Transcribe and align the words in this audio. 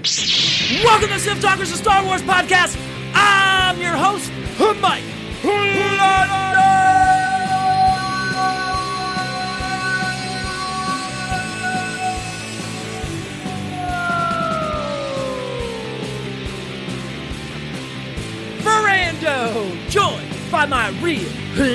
Welcome 0.00 1.10
to 1.10 1.18
Sith 1.18 1.42
Talkers, 1.42 1.70
the 1.70 1.76
Star 1.76 2.02
Wars 2.02 2.22
podcast. 2.22 2.74
I'm 3.12 3.78
your 3.78 3.92
host, 3.92 4.32
Mike. 4.80 5.02
Ferrando, 18.62 19.76
joined 19.90 20.50
by 20.50 20.64
my 20.64 20.88
real 21.02 21.28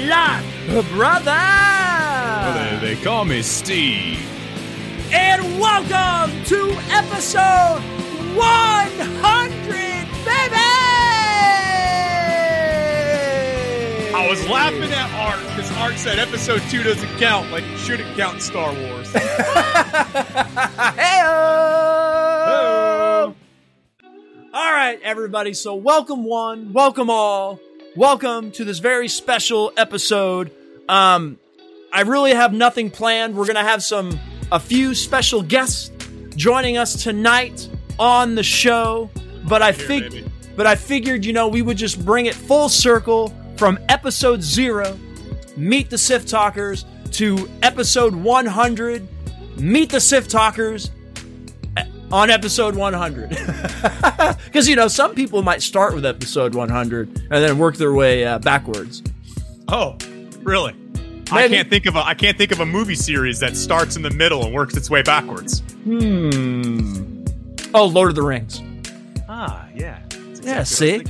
life 0.07 0.89
brother. 0.89 2.79
They, 2.81 2.95
they 2.95 3.03
call 3.03 3.25
me 3.25 3.43
Steve. 3.43 4.19
And 5.11 5.59
welcome 5.59 6.43
to 6.45 6.71
episode 6.89 7.94
100, 8.35 9.71
baby! 10.25 10.55
I 14.13 14.27
was 14.29 14.45
laughing 14.49 14.91
at 14.91 15.09
Art 15.17 15.39
because 15.55 15.71
Art 15.77 15.97
said 15.97 16.19
episode 16.19 16.61
two 16.69 16.83
doesn't 16.83 17.07
count, 17.17 17.49
like 17.51 17.63
it 17.63 17.77
shouldn't 17.77 18.13
count 18.17 18.35
in 18.35 18.41
Star 18.41 18.73
Wars. 18.73 19.13
Heyo! 20.95 21.33
All 24.53 24.71
right, 24.71 24.99
everybody. 25.01 25.53
So, 25.53 25.75
welcome 25.75 26.25
one, 26.25 26.73
welcome 26.73 27.09
all, 27.09 27.61
welcome 27.95 28.51
to 28.51 28.65
this 28.65 28.79
very 28.79 29.07
special 29.07 29.71
episode. 29.77 30.51
Um, 30.89 31.39
I 31.93 32.01
really 32.01 32.33
have 32.33 32.51
nothing 32.51 32.91
planned. 32.91 33.33
We're 33.37 33.47
gonna 33.47 33.63
have 33.63 33.81
some 33.81 34.19
a 34.51 34.59
few 34.59 34.93
special 34.93 35.41
guests 35.41 35.89
joining 36.35 36.75
us 36.75 37.01
tonight 37.01 37.69
on 37.99 38.35
the 38.35 38.43
show, 38.43 39.09
but 39.47 39.61
I 39.61 39.71
Here, 39.71 39.87
fig- 39.87 40.11
baby. 40.11 40.31
but 40.55 40.67
I 40.67 40.75
figured, 40.75 41.25
you 41.25 41.33
know, 41.33 41.47
we 41.47 41.61
would 41.61 41.77
just 41.77 42.03
bring 42.05 42.25
it 42.25 42.35
full 42.35 42.69
circle 42.69 43.33
from 43.57 43.79
episode 43.89 44.41
zero, 44.41 44.97
meet 45.55 45.89
the 45.89 45.97
Sith 45.97 46.25
Talkers, 46.27 46.85
to 47.11 47.49
episode 47.63 48.13
100, 48.13 49.07
meet 49.57 49.89
the 49.91 50.01
Sith 50.01 50.27
Talkers 50.27 50.91
eh, 51.77 51.85
on 52.11 52.29
episode 52.29 52.75
100. 52.75 53.29
Because, 53.29 54.67
you 54.67 54.75
know, 54.75 54.89
some 54.89 55.15
people 55.15 55.41
might 55.41 55.61
start 55.61 55.93
with 55.95 56.05
episode 56.05 56.53
100 56.55 57.07
and 57.07 57.29
then 57.31 57.57
work 57.57 57.77
their 57.77 57.93
way 57.93 58.25
uh, 58.25 58.39
backwards. 58.39 59.01
oh, 59.69 59.97
really? 60.43 60.75
I 61.31 61.47
can't 61.47 61.69
think 61.71 61.87
of 61.87 61.95
a 61.95 62.05
I 62.05 62.13
can't 62.13 62.37
think 62.37 62.51
of 62.51 62.59
a 62.59 62.67
movie 62.67 62.93
series 62.93 63.39
that 63.39 63.57
starts 63.57 63.95
in 63.95 64.03
the 64.03 64.11
middle 64.11 64.45
and 64.45 64.53
works 64.53 64.77
its 64.77 64.91
way 64.91 65.01
backwards. 65.01 65.61
Hmm. 65.83 66.64
Oh, 67.75 67.87
Lord 67.87 68.07
of 68.07 68.15
the 68.15 68.21
Rings. 68.21 68.61
Ah, 69.27 69.67
yeah. 69.75 69.99
Yeah, 70.41 70.59
exactly 70.59 70.59
was 70.59 70.69
see? 70.69 71.03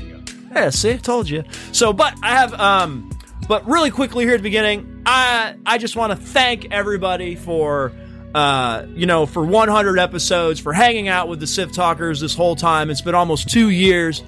Yeah, 0.51 0.69
see, 0.71 0.97
told 0.97 1.29
you. 1.29 1.43
So, 1.71 1.93
but 1.93 2.15
I 2.23 2.29
have, 2.29 2.53
um, 2.55 3.11
but 3.47 3.67
really 3.67 3.91
quickly 3.91 4.25
here 4.25 4.33
at 4.33 4.37
the 4.37 4.43
beginning, 4.43 5.03
I 5.05 5.55
I 5.63 5.77
just 5.77 5.95
want 5.95 6.11
to 6.11 6.15
thank 6.15 6.71
everybody 6.71 7.35
for, 7.35 7.91
uh, 8.33 8.87
you 8.95 9.05
know, 9.05 9.27
for 9.27 9.45
100 9.45 9.99
episodes, 9.99 10.59
for 10.59 10.73
hanging 10.73 11.07
out 11.07 11.27
with 11.27 11.39
the 11.39 11.45
Sith 11.45 11.71
Talkers 11.71 12.19
this 12.19 12.33
whole 12.33 12.55
time. 12.55 12.89
It's 12.89 13.01
been 13.01 13.13
almost 13.13 13.47
two 13.47 13.69
years. 13.69 14.23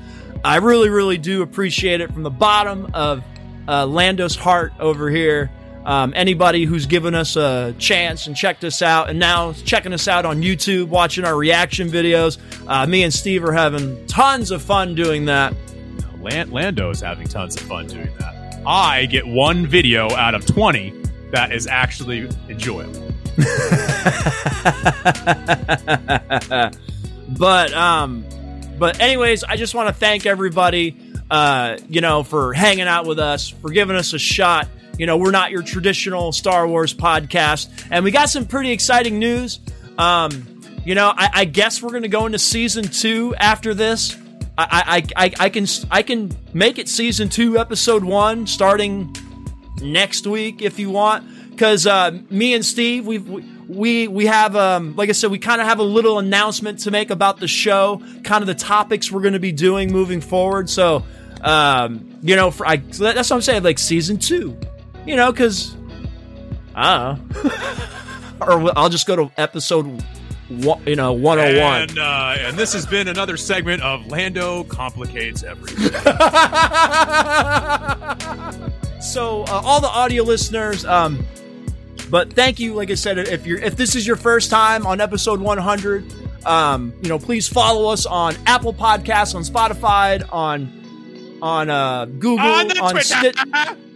I 0.45 0.57
really, 0.57 0.89
really 0.89 1.17
do 1.17 1.41
appreciate 1.41 2.01
it 2.01 2.13
from 2.13 2.21
the 2.21 2.29
bottom 2.29 2.91
of 2.93 3.23
uh, 3.67 3.87
Lando's 3.87 4.35
heart 4.35 4.73
over 4.79 5.09
here. 5.09 5.49
Um, 5.87 6.11
anybody 6.17 6.65
who's 6.65 6.85
given 6.85 7.15
us 7.15 7.37
a 7.37 7.73
chance 7.79 8.27
and 8.27 8.35
checked 8.35 8.65
us 8.65 8.81
out, 8.81 9.09
and 9.09 9.17
now 9.17 9.53
checking 9.53 9.93
us 9.93 10.09
out 10.09 10.25
on 10.25 10.41
YouTube, 10.41 10.89
watching 10.89 11.23
our 11.23 11.37
reaction 11.37 11.89
videos. 11.89 12.37
Uh, 12.67 12.85
me 12.85 13.03
and 13.03 13.13
Steve 13.13 13.41
are 13.45 13.53
having 13.53 14.05
tons 14.05 14.51
of 14.51 14.61
fun 14.61 14.95
doing 14.95 15.23
that. 15.25 15.55
Lan- 16.19 16.51
Lando 16.51 16.89
is 16.89 16.99
having 16.99 17.25
tons 17.25 17.55
of 17.55 17.61
fun 17.61 17.87
doing 17.87 18.09
that. 18.19 18.61
I 18.67 19.05
get 19.05 19.25
one 19.25 19.65
video 19.65 20.11
out 20.11 20.35
of 20.35 20.45
20 20.45 20.93
that 21.31 21.53
is 21.53 21.67
actually 21.67 22.29
enjoyable. 22.49 23.13
but 27.37 27.71
um 27.73 28.25
but 28.79 28.99
anyways 28.99 29.43
i 29.43 29.55
just 29.55 29.75
want 29.75 29.87
to 29.87 29.93
thank 29.93 30.25
everybody 30.25 30.97
uh 31.29 31.77
you 31.87 32.01
know 32.01 32.23
for 32.23 32.51
hanging 32.53 32.87
out 32.87 33.05
with 33.05 33.19
us 33.19 33.47
for 33.49 33.69
giving 33.69 33.95
us 33.95 34.13
a 34.13 34.17
shot 34.17 34.67
you 34.97 35.05
know 35.05 35.17
we're 35.17 35.31
not 35.31 35.51
your 35.51 35.61
traditional 35.61 36.31
star 36.31 36.67
wars 36.67 36.93
podcast. 36.93 37.69
And 37.91 38.03
we 38.03 38.11
got 38.11 38.29
some 38.29 38.45
pretty 38.45 38.71
exciting 38.71 39.19
news. 39.19 39.59
Um 39.97 40.61
you 40.85 40.95
know 40.95 41.13
i, 41.17 41.29
I 41.33 41.45
guess 41.45 41.81
we're 41.81 41.91
gonna 41.91 42.07
go 42.07 42.25
into 42.25 42.39
season 42.39 42.83
two 42.83 43.35
after 43.35 43.73
this. 43.73 44.17
I, 44.59 45.03
I, 45.15 45.25
I, 45.25 45.33
I 45.39 45.49
can 45.49 45.67
I 45.91 46.01
can 46.01 46.35
make 46.53 46.79
it 46.79 46.89
season 46.89 47.29
two, 47.29 47.59
episode 47.59 48.03
one, 48.03 48.47
starting 48.47 49.15
next 49.81 50.25
week 50.25 50.61
if 50.61 50.79
you 50.79 50.89
want. 50.89 51.51
Because 51.51 51.87
uh, 51.87 52.19
me 52.29 52.53
and 52.53 52.65
steve 52.65 53.05
we've 53.07 53.27
we 53.27 53.43
we, 53.67 54.07
we 54.07 54.25
have 54.27 54.55
um, 54.55 54.95
like 54.95 55.09
i 55.09 55.11
said 55.11 55.29
we 55.29 55.39
kind 55.39 55.59
of 55.59 55.67
have 55.67 55.79
a 55.79 55.83
little 55.83 56.19
announcement 56.19 56.79
to 56.79 56.91
make 56.91 57.09
about 57.09 57.39
the 57.39 57.47
show 57.47 58.01
kind 58.23 58.41
of 58.41 58.47
the 58.47 58.55
topics 58.55 59.11
we're 59.11 59.21
going 59.21 59.33
to 59.33 59.39
be 59.39 59.51
doing 59.51 59.91
moving 59.91 60.21
forward. 60.21 60.69
So 60.69 61.03
um, 61.41 62.17
you 62.21 62.35
know 62.35 62.49
for, 62.49 62.65
I, 62.65 62.77
that's 62.77 63.29
what 63.29 63.31
i'm 63.31 63.41
saying 63.41 63.63
like 63.63 63.77
season 63.77 64.17
two 64.17 64.57
you 65.07 65.15
know 65.15 65.31
because 65.31 65.75
I 66.75 67.17
or 68.41 68.71
I'll 68.77 68.89
just 68.89 69.07
go 69.07 69.15
to 69.15 69.31
episode 69.37 70.03
you 70.49 70.95
know 70.95 71.11
101 71.13 71.81
And, 71.81 71.99
uh, 71.99 72.35
and 72.39 72.57
this 72.57 72.71
has 72.73 72.85
been 72.85 73.07
another 73.09 73.35
segment 73.35 73.81
of 73.81 74.07
Lando 74.07 74.63
Complicates 74.65 75.43
Everything. 75.43 75.91
so 79.01 79.43
uh, 79.43 79.61
all 79.63 79.81
the 79.81 79.89
audio 79.89 80.23
listeners 80.23 80.85
um 80.85 81.25
but 82.09 82.31
thank 82.33 82.59
you 82.59 82.73
like 82.73 82.89
i 82.89 82.93
said 82.95 83.17
if 83.17 83.45
you're 83.45 83.59
if 83.59 83.75
this 83.75 83.95
is 83.95 84.07
your 84.07 84.15
first 84.15 84.49
time 84.49 84.87
on 84.87 85.01
episode 85.01 85.39
100 85.41 86.05
um 86.45 86.93
you 87.01 87.09
know 87.09 87.19
please 87.19 87.47
follow 87.47 87.91
us 87.91 88.05
on 88.05 88.35
apple 88.45 88.73
podcasts 88.73 89.35
on 89.35 89.43
spotify 89.43 90.23
on 90.31 91.37
on 91.41 91.69
uh 91.69 92.05
google 92.05 92.39
On 92.39 92.67
the 92.67 92.73
Twitter. 92.73 93.77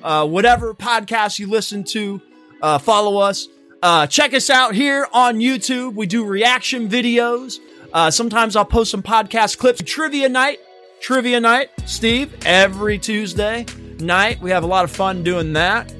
Stitch- 0.00 0.04
uh 0.04 0.26
whatever 0.26 0.74
podcast 0.74 1.38
you 1.38 1.46
listen 1.48 1.84
to 1.84 2.20
uh 2.62 2.78
follow 2.78 3.18
us. 3.18 3.48
Uh 3.82 4.06
check 4.06 4.34
us 4.34 4.50
out 4.50 4.74
here 4.74 5.06
on 5.12 5.38
youtube. 5.38 5.94
We 5.94 6.06
do 6.06 6.24
reaction 6.24 6.88
videos. 6.88 7.58
Uh 7.92 8.10
sometimes 8.10 8.56
i'll 8.56 8.64
post 8.64 8.90
some 8.90 9.02
podcast 9.02 9.58
clips. 9.58 9.82
Trivia 9.84 10.28
night. 10.28 10.58
Trivia 11.00 11.40
night 11.40 11.70
steve 11.86 12.34
every 12.44 12.98
tuesday 12.98 13.64
night. 13.98 14.40
We 14.40 14.50
have 14.50 14.64
a 14.64 14.66
lot 14.66 14.84
of 14.84 14.90
fun 14.90 15.22
doing 15.22 15.52
that. 15.54 15.92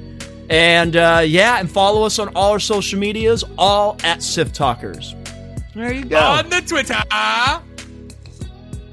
And 0.50 0.96
uh 0.96 1.22
yeah 1.24 1.58
and 1.58 1.70
follow 1.70 2.02
us 2.04 2.18
on 2.18 2.28
all 2.36 2.52
our 2.52 2.60
social 2.60 2.98
medias 2.98 3.44
all 3.56 3.96
at 4.04 4.22
Sith 4.22 4.52
Talkers. 4.52 5.14
There 5.74 5.92
you 5.92 6.04
go. 6.04 6.18
On 6.18 6.50
the 6.50 6.60
Twitter. 6.62 7.00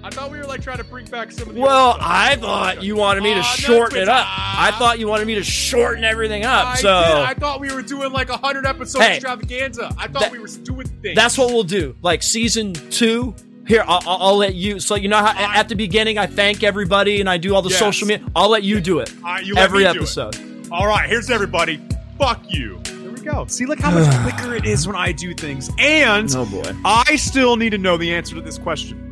I 0.08 0.10
thought 0.12 0.32
we 0.32 0.38
were 0.38 0.46
like 0.46 0.62
trying 0.62 0.78
to 0.78 0.84
bring 0.84 1.06
back 1.08 1.32
some 1.32 1.50
of 1.50 1.56
the. 1.56 1.60
well 1.62 1.98
i 2.00 2.36
thought 2.38 2.82
you 2.82 2.96
wanted 2.96 3.24
me 3.24 3.30
to 3.32 3.36
On 3.36 3.42
the 3.42 3.44
shorten 3.44 3.98
it 4.00 4.08
up 4.10 4.26
Twitter. 4.26 4.58
i 4.58 4.72
thought 4.80 5.00
you 5.00 5.08
wanted 5.08 5.28
me 5.28 5.36
to 5.36 5.44
shorten 5.44 6.04
everything 6.04 6.46
up 6.46 6.66
I 6.68 6.76
so 6.78 7.04
did. 7.04 7.18
I 7.18 7.34
thought 7.34 7.60
we 7.60 7.74
were 7.74 7.82
doing 7.82 8.12
like 8.12 8.30
a 8.30 8.38
hundred 8.38 8.66
episode 8.66 9.00
Hey. 9.02 9.16
extravaganza. 9.16 9.94
I 9.98 10.08
thought 10.08 10.22
That- 10.22 10.32
we 10.32 10.40
were 10.40 10.48
doing 10.48 10.88
things. 10.88 11.16
That's 11.16 11.38
what 11.38 11.50
we'll 11.54 11.64
do. 11.64 11.96
Like 12.02 12.24
season 12.24 12.74
two. 12.74 13.36
Here, 13.68 13.84
I'll, 13.86 14.02
I'll, 14.08 14.18
I'll 14.28 14.38
let 14.38 14.56
you. 14.56 14.80
So 14.80 14.96
you 14.96 15.10
know 15.10 15.18
how 15.18 15.34
I- 15.36 15.58
at 15.60 15.68
the 15.68 15.76
beginning 15.76 16.18
I 16.18 16.26
thank 16.26 16.64
everybody 16.64 17.20
and 17.20 17.30
I 17.30 17.38
do 17.38 17.54
all 17.54 17.62
the 17.62 17.70
Yes. 17.70 17.80
social 17.80 18.08
media. 18.08 18.26
I'll 18.36 18.50
let 18.50 18.64
you 18.64 18.80
do 18.80 19.00
it 19.00 19.12
All 19.18 19.24
right, 19.34 19.46
you 19.46 19.56
let 19.56 19.66
every 19.66 19.80
me 19.80 19.84
do 19.86 19.90
it. 19.92 19.96
episode. 19.98 20.38
All 20.72 20.88
right, 20.88 21.10
here's 21.10 21.30
everybody. 21.30 21.82
Fuck 22.18 22.42
you. 22.50 22.80
There 22.84 23.12
we 23.12 23.20
go. 23.22 23.46
See, 23.48 23.66
look 23.66 23.80
how 23.80 23.92
much 23.92 24.10
quicker 24.24 24.56
it 24.56 24.66
is 24.66 24.88
when 24.88 24.96
I 24.96 25.12
do 25.12 25.34
things. 25.34 25.70
And 25.78 26.34
Oh 26.36 26.46
boy. 26.46 26.72
I 26.86 27.18
still 27.18 27.58
need 27.58 27.72
to 27.72 27.78
know 27.78 27.98
the 27.98 28.14
answer 28.14 28.36
to 28.36 28.42
this 28.42 28.58
question. 28.58 29.07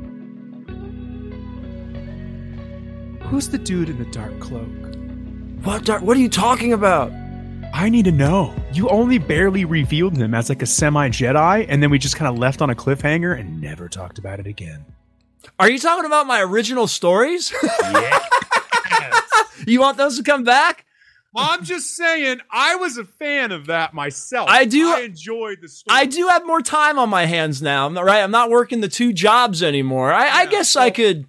Who's 3.29 3.49
the 3.49 3.57
dude 3.57 3.89
in 3.89 3.97
the 3.97 4.05
dark 4.05 4.37
cloak? 4.39 4.67
What? 5.63 5.85
Dar- 5.85 5.99
What 5.99 6.15
are 6.15 6.19
you 6.19 6.29
talking 6.29 6.73
about? 6.73 7.11
I 7.73 7.89
need 7.89 8.05
to 8.05 8.11
know. 8.11 8.53
You 8.71 8.87
only 8.89 9.17
barely 9.17 9.65
revealed 9.65 10.15
him 10.15 10.33
as 10.33 10.47
like 10.49 10.61
a 10.61 10.65
semi 10.65 11.09
Jedi, 11.09 11.65
and 11.67 11.81
then 11.83 11.89
we 11.89 11.97
just 11.99 12.15
kind 12.15 12.29
of 12.31 12.37
left 12.37 12.61
on 12.61 12.69
a 12.69 12.75
cliffhanger 12.75 13.37
and 13.37 13.59
never 13.59 13.89
talked 13.89 14.17
about 14.17 14.39
it 14.39 14.47
again. 14.47 14.85
Are 15.59 15.69
you 15.69 15.79
talking 15.79 16.05
about 16.05 16.27
my 16.27 16.41
original 16.41 16.87
stories? 16.87 17.51
you 19.67 19.79
want 19.81 19.97
those 19.97 20.17
to 20.17 20.23
come 20.23 20.43
back? 20.43 20.85
Well, 21.33 21.47
I'm 21.49 21.65
just 21.65 21.95
saying, 21.97 22.39
I 22.49 22.75
was 22.75 22.97
a 22.97 23.03
fan 23.03 23.51
of 23.51 23.65
that 23.65 23.93
myself. 23.93 24.47
I 24.49 24.63
do- 24.65 24.93
I 24.93 25.01
enjoyed 25.01 25.57
the 25.61 25.67
story. 25.67 25.97
I 25.99 26.05
do 26.05 26.27
have 26.27 26.45
more 26.45 26.61
time 26.61 26.97
on 26.97 27.09
my 27.09 27.25
hands 27.25 27.61
now. 27.61 27.85
I'm 27.85 27.93
not 27.93 28.05
right. 28.05 28.21
I'm 28.23 28.31
not 28.31 28.49
working 28.49 28.79
the 28.79 28.87
two 28.87 29.11
jobs 29.11 29.61
anymore. 29.61 30.13
I, 30.13 30.27
I 30.27 30.43
Yeah, 30.43 30.49
guess 30.51 30.75
I 30.77 30.91
could. 30.91 31.25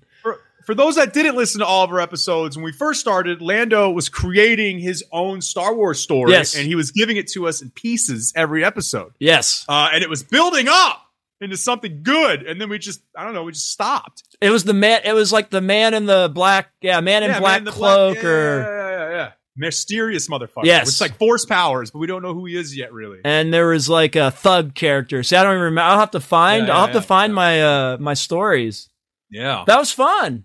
For, 0.66 0.74
those 0.74 0.96
that 0.96 1.12
didn't 1.14 1.36
listen 1.36 1.60
to 1.60 1.66
all 1.66 1.84
of 1.84 1.90
our 1.90 2.00
episodes, 2.00 2.56
when 2.56 2.64
we 2.64 2.72
first 2.72 3.00
started, 3.00 3.40
Lando 3.40 3.90
was 3.90 4.08
creating 4.08 4.78
his 4.80 5.02
own 5.12 5.40
Star 5.40 5.74
Wars 5.74 6.00
story, 6.00 6.32
Yes. 6.32 6.54
and 6.56 6.66
he 6.66 6.74
was 6.74 6.90
giving 6.90 7.16
it 7.16 7.28
to 7.32 7.46
us 7.48 7.62
in 7.62 7.70
pieces 7.70 8.32
every 8.36 8.64
episode. 8.64 9.12
Yes. 9.18 9.64
Uh, 9.68 9.88
and 9.92 10.02
it 10.02 10.10
was 10.10 10.22
building 10.22 10.66
up 10.68 11.02
into 11.40 11.56
something 11.56 12.02
good, 12.02 12.42
and 12.42 12.60
then 12.60 12.68
we 12.68 12.78
just 12.78 13.00
I 13.16 13.24
don't 13.24 13.32
know, 13.34 13.44
we 13.44 13.52
just 13.52 13.70
stopped. 13.70 14.22
It 14.40 14.50
was 14.50 14.64
the 14.64 14.74
man. 14.74 15.02
It 15.04 15.12
was 15.12 15.32
like 15.32 15.50
the 15.50 15.60
man 15.60 15.94
in 15.94 16.06
the 16.06 16.30
black, 16.34 16.70
yeah, 16.80 17.00
man 17.00 17.22
in 17.22 17.30
Yeah, 17.30 17.40
black 17.40 17.60
man 17.62 17.68
in 17.68 17.72
cloak, 17.74 18.14
black- 18.14 18.24
yeah, 18.24 18.30
or 18.30 18.60
yeah, 18.60 18.66
yeah, 18.90 18.90
yeah, 19.10 19.16
yeah. 19.16 19.30
mysterious 19.56 20.28
motherfucker. 20.28 20.64
Yes. 20.64 20.88
it's 20.88 21.00
like 21.00 21.16
force 21.18 21.44
powers, 21.44 21.90
but 21.90 21.98
we 21.98 22.06
don't 22.06 22.22
know 22.22 22.32
who 22.34 22.46
he 22.46 22.56
is 22.56 22.76
yet, 22.76 22.92
really. 22.92 23.18
and 23.24 23.52
there 23.52 23.68
was 23.68 23.88
like 23.88 24.16
a 24.16 24.30
thug 24.30 24.74
character. 24.74 25.22
See, 25.22 25.36
I 25.36 25.42
don't 25.42 25.52
even 25.52 25.62
remember. 25.64 25.82
I'll 25.90 25.98
have 26.00 26.10
to 26.12 26.20
find. 26.20 26.70
I'll 26.70 26.86
have 26.86 26.94
to 26.94 27.02
find 27.02 27.34
my 27.34 27.62
uh 27.62 27.96
my 28.00 28.14
stories. 28.14 28.88
Yeah, 29.30 29.64
That 29.66 29.78
was 29.78 29.90
fun. 29.90 30.44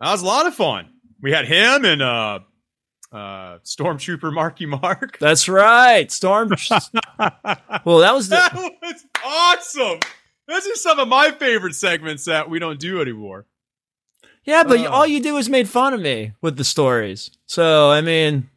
That 0.00 0.10
was 0.12 0.22
a 0.22 0.26
lot 0.26 0.46
of 0.46 0.54
fun. 0.54 0.90
We 1.22 1.32
had 1.32 1.46
him 1.46 1.84
and 1.84 2.02
uh, 2.02 2.40
uh, 3.12 3.58
Stormtrooper 3.64 4.32
Marky 4.32 4.66
Mark. 4.66 5.18
That's 5.20 5.48
right. 5.48 6.10
Storm. 6.12 6.48
well, 7.84 7.98
that 7.98 8.12
was 8.14 8.28
the. 8.28 8.36
that 8.36 8.72
was 8.82 9.04
awesome. 9.24 10.00
Those 10.46 10.66
are 10.66 10.74
some 10.74 10.98
of 10.98 11.08
my 11.08 11.30
favorite 11.30 11.74
segments 11.74 12.26
that 12.26 12.50
we 12.50 12.58
don't 12.58 12.78
do 12.78 13.00
anymore. 13.00 13.46
Yeah, 14.44 14.62
but 14.64 14.78
Oh. 14.80 14.86
all 14.90 15.06
you 15.06 15.20
do 15.22 15.38
is 15.38 15.48
made 15.48 15.68
fun 15.70 15.94
of 15.94 16.00
me 16.00 16.32
with 16.42 16.58
the 16.58 16.64
stories. 16.64 17.30
So 17.46 17.90
I 17.90 18.02
mean, 18.02 18.50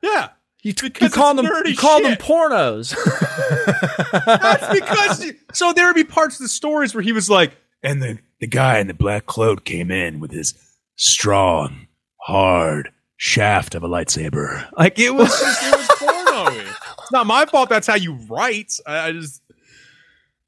Yeah, 0.00 0.28
you, 0.62 0.74
you 1.00 1.10
call 1.10 1.34
them 1.34 1.46
you 1.64 1.76
call 1.76 2.00
them 2.02 2.16
pornos. 2.16 2.94
that's 4.26 4.68
because. 4.80 5.24
you- 5.24 5.34
so 5.52 5.72
there 5.72 5.86
would 5.86 5.96
be 5.96 6.04
parts 6.04 6.36
of 6.36 6.44
the 6.44 6.48
stories 6.48 6.94
where 6.94 7.02
he 7.02 7.10
was 7.12 7.28
like, 7.28 7.56
And 7.82 8.00
the, 8.02 8.18
the 8.40 8.46
guy 8.46 8.78
in 8.78 8.86
the 8.86 8.94
black 8.94 9.26
cloak 9.26 9.64
came 9.64 9.90
in 9.90 10.20
with 10.20 10.30
his 10.30 10.54
strong, 10.96 11.86
hard 12.22 12.90
shaft 13.16 13.74
of 13.74 13.82
a 13.82 13.88
lightsaber. 13.88 14.68
like 14.76 14.98
it 14.98 15.14
was 15.14 15.28
just 15.28 15.62
it 15.66 15.76
was 15.76 15.88
porno. 15.98 16.60
It's 17.00 17.12
not 17.12 17.26
my 17.26 17.46
fault. 17.46 17.68
That's 17.68 17.86
how 17.86 17.96
you 17.96 18.14
write. 18.28 18.72
I, 18.86 19.08
I 19.08 19.12
just 19.12 19.42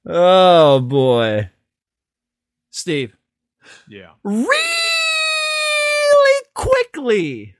oh 0.06 0.80
boy, 0.80 1.50
Steve. 2.70 3.16
yeah. 3.88 4.10
really 4.22 4.58
quickly. 6.54 7.54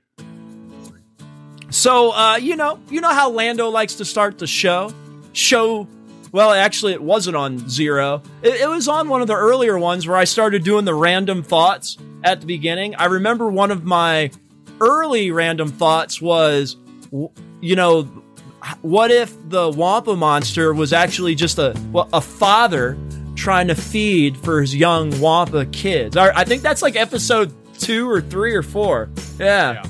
So, 1.69 2.11
uh, 2.11 2.35
you 2.35 2.57
know, 2.57 2.79
you 2.89 2.99
know 2.99 3.13
how 3.13 3.29
Lando 3.29 3.69
likes 3.69 3.95
to 3.95 4.05
start 4.05 4.37
the 4.37 4.47
show. 4.47 4.93
Show, 5.31 5.87
well, 6.31 6.51
actually, 6.51 6.93
it 6.93 7.01
wasn't 7.01 7.35
on 7.35 7.67
zero. 7.69 8.21
It, 8.41 8.61
it 8.61 8.69
was 8.69 8.87
on 8.87 9.09
one 9.09 9.21
of 9.21 9.27
the 9.27 9.35
earlier 9.35 9.77
ones 9.77 10.07
where 10.07 10.17
I 10.17 10.23
started 10.23 10.63
doing 10.63 10.85
the 10.85 10.95
random 10.95 11.43
thoughts 11.43 11.97
at 12.23 12.41
the 12.41 12.47
beginning. 12.47 12.95
I 12.95 13.05
remember 13.05 13.49
one 13.49 13.71
of 13.71 13.83
my 13.83 14.31
early 14.79 15.31
random 15.31 15.69
thoughts 15.69 16.21
was, 16.21 16.77
you 17.61 17.75
know, 17.75 18.03
what 18.81 19.11
if 19.11 19.35
the 19.49 19.69
Wampa 19.69 20.15
monster 20.15 20.73
was 20.73 20.93
actually 20.93 21.35
just 21.35 21.57
a 21.57 21.75
well, 21.91 22.07
a 22.13 22.21
father 22.21 22.97
trying 23.35 23.67
to 23.67 23.75
feed 23.75 24.37
for 24.37 24.61
his 24.61 24.75
young 24.75 25.19
Wampa 25.19 25.65
kids? 25.67 26.15
I, 26.15 26.29
I 26.41 26.43
think 26.45 26.61
that's 26.61 26.81
like 26.81 26.95
episode 26.95 27.53
two 27.79 28.09
or 28.09 28.21
three 28.21 28.53
or 28.53 28.63
four. 28.63 29.09
Yeah. 29.39 29.73
Yeah. 29.73 29.83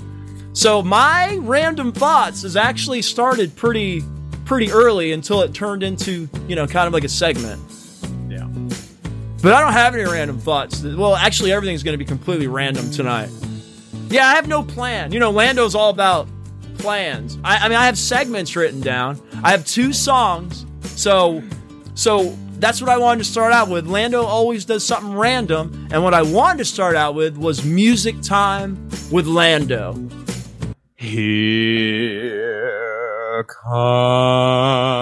So 0.53 0.81
my 0.81 1.37
random 1.41 1.91
thoughts 1.91 2.41
has 2.41 2.55
actually 2.55 3.01
started 3.01 3.55
pretty 3.55 4.03
pretty 4.51 4.69
early 4.69 5.13
until 5.13 5.41
it 5.43 5.53
turned 5.53 5.81
into 5.81 6.27
you 6.45 6.57
know 6.57 6.67
kind 6.67 6.85
of 6.85 6.91
like 6.91 7.05
a 7.05 7.09
segment. 7.09 7.57
Yeah. 8.27 8.47
But 9.41 9.53
I 9.53 9.61
don't 9.61 9.71
have 9.71 9.95
any 9.95 10.03
random 10.03 10.39
thoughts. 10.39 10.83
Well, 10.83 11.15
actually, 11.15 11.53
everything's 11.53 11.83
going 11.83 11.93
to 11.93 11.97
be 11.97 12.03
completely 12.03 12.47
random 12.47 12.91
tonight. 12.91 13.29
Yeah, 14.09 14.27
I 14.27 14.35
have 14.35 14.49
no 14.49 14.61
plan. 14.61 15.13
You 15.13 15.21
know, 15.21 15.31
Lando's 15.31 15.73
all 15.73 15.89
about 15.89 16.27
plans. 16.79 17.37
I, 17.45 17.59
I 17.59 17.69
mean, 17.69 17.77
I 17.77 17.85
have 17.85 17.97
segments 17.97 18.53
written 18.57 18.81
down. 18.81 19.21
I 19.41 19.51
have 19.51 19.65
two 19.65 19.93
songs. 19.93 20.65
So, 20.81 21.41
so 21.93 22.37
that's 22.59 22.81
what 22.81 22.89
I 22.89 22.97
wanted 22.97 23.19
to 23.19 23.29
start 23.29 23.53
out 23.53 23.69
with. 23.69 23.87
Lando 23.87 24.25
always 24.25 24.65
does 24.65 24.85
something 24.85 25.13
random, 25.13 25.87
and 25.93 26.03
what 26.03 26.13
I 26.13 26.23
wanted 26.23 26.57
to 26.57 26.65
start 26.65 26.97
out 26.97 27.15
with 27.15 27.37
was 27.37 27.63
music 27.63 28.21
time 28.21 28.89
with 29.11 29.27
Lando. 29.27 29.95
Here 30.97 33.00
comes 33.43 35.01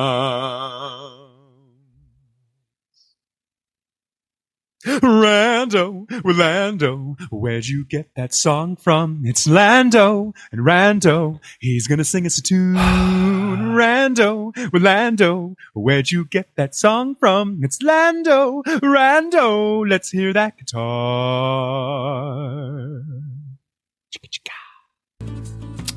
Rando, 6.30 7.16
where'd 7.32 7.68
you 7.68 7.86
get 7.86 8.16
that 8.16 8.34
song 8.34 8.76
from? 8.76 9.24
It's 9.26 9.48
Lando, 9.48 10.34
and 10.52 10.62
Rando, 10.62 11.40
he's 11.60 11.88
gonna 11.88 12.04
sing 12.04 12.26
us 12.26 12.38
a 12.38 12.42
tune. 12.42 12.76
Rando, 13.80 14.52
Lando, 14.74 15.56
where'd 15.74 16.12
you 16.12 16.26
get 16.26 16.56
that 16.56 16.76
song 16.76 17.16
from? 17.16 17.60
It's 17.64 17.82
Lando, 17.82 18.64
Rando, 18.64 19.88
let's 19.88 20.10
hear 20.10 20.34
that 20.34 20.58
guitar. 20.58 20.90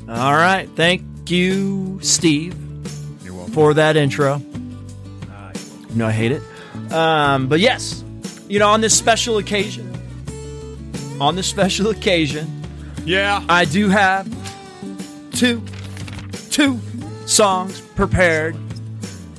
All 0.09 0.33
right, 0.33 0.69
thank 0.75 1.12
you, 1.29 1.99
Steve, 2.01 2.55
for 3.53 3.73
that 3.75 3.95
intro. 3.95 4.41
No, 5.95 6.07
I 6.07 6.11
hate 6.11 6.31
it. 6.31 6.41
Um, 6.91 7.47
but 7.47 7.59
yes, 7.59 8.03
you 8.47 8.59
know, 8.59 8.67
on 8.69 8.81
this 8.81 8.97
special 8.97 9.37
occasion, 9.37 9.89
on 11.21 11.35
this 11.35 11.47
special 11.47 11.89
occasion, 11.89 12.63
Yeah. 13.05 13.43
I 13.47 13.65
do 13.65 13.89
have 13.89 14.27
two, 15.33 15.61
two 16.49 16.79
songs 17.27 17.79
prepared. 17.95 18.55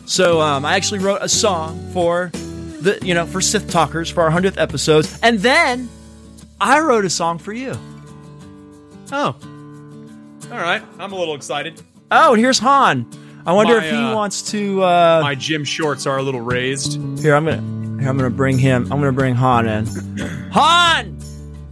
So 0.06 0.40
um, 0.40 0.64
I 0.64 0.74
actually 0.76 1.00
wrote 1.00 1.18
a 1.22 1.28
song 1.28 1.90
for 1.92 2.30
the, 2.34 2.98
you 3.02 3.14
know, 3.14 3.26
for 3.26 3.40
Sith 3.40 3.68
Talkers 3.70 4.10
for 4.10 4.22
our 4.22 4.30
hundredth 4.30 4.58
episodes, 4.58 5.18
and 5.22 5.40
then 5.40 5.88
I 6.60 6.78
wrote 6.80 7.04
a 7.04 7.10
song 7.10 7.38
for 7.38 7.52
you. 7.52 7.74
Oh. 9.10 9.34
All 10.50 10.58
right. 10.58 10.82
I'm 10.98 11.12
a 11.12 11.16
little 11.16 11.34
excited. 11.34 11.80
Oh, 12.10 12.32
and 12.34 12.40
here's 12.40 12.58
Han. 12.60 13.06
I 13.46 13.52
wonder 13.52 13.78
My, 13.80 13.84
if 13.86 13.90
he 13.92 13.98
uh, 13.98 14.14
wants 14.14 14.42
to. 14.52 14.82
Uh, 14.82 15.20
My 15.22 15.34
gym 15.34 15.64
shorts 15.64 16.06
are 16.06 16.18
a 16.18 16.22
little 16.22 16.40
raised. 16.40 16.94
Here, 17.20 17.34
I'm 17.34 17.44
gonna. 17.44 17.60
Here, 18.00 18.08
I'm 18.08 18.16
gonna 18.16 18.30
bring 18.30 18.58
him. 18.58 18.84
I'm 18.84 19.00
gonna 19.00 19.12
bring 19.12 19.34
Han 19.34 19.66
in. 19.68 19.86
Han, 20.52 21.18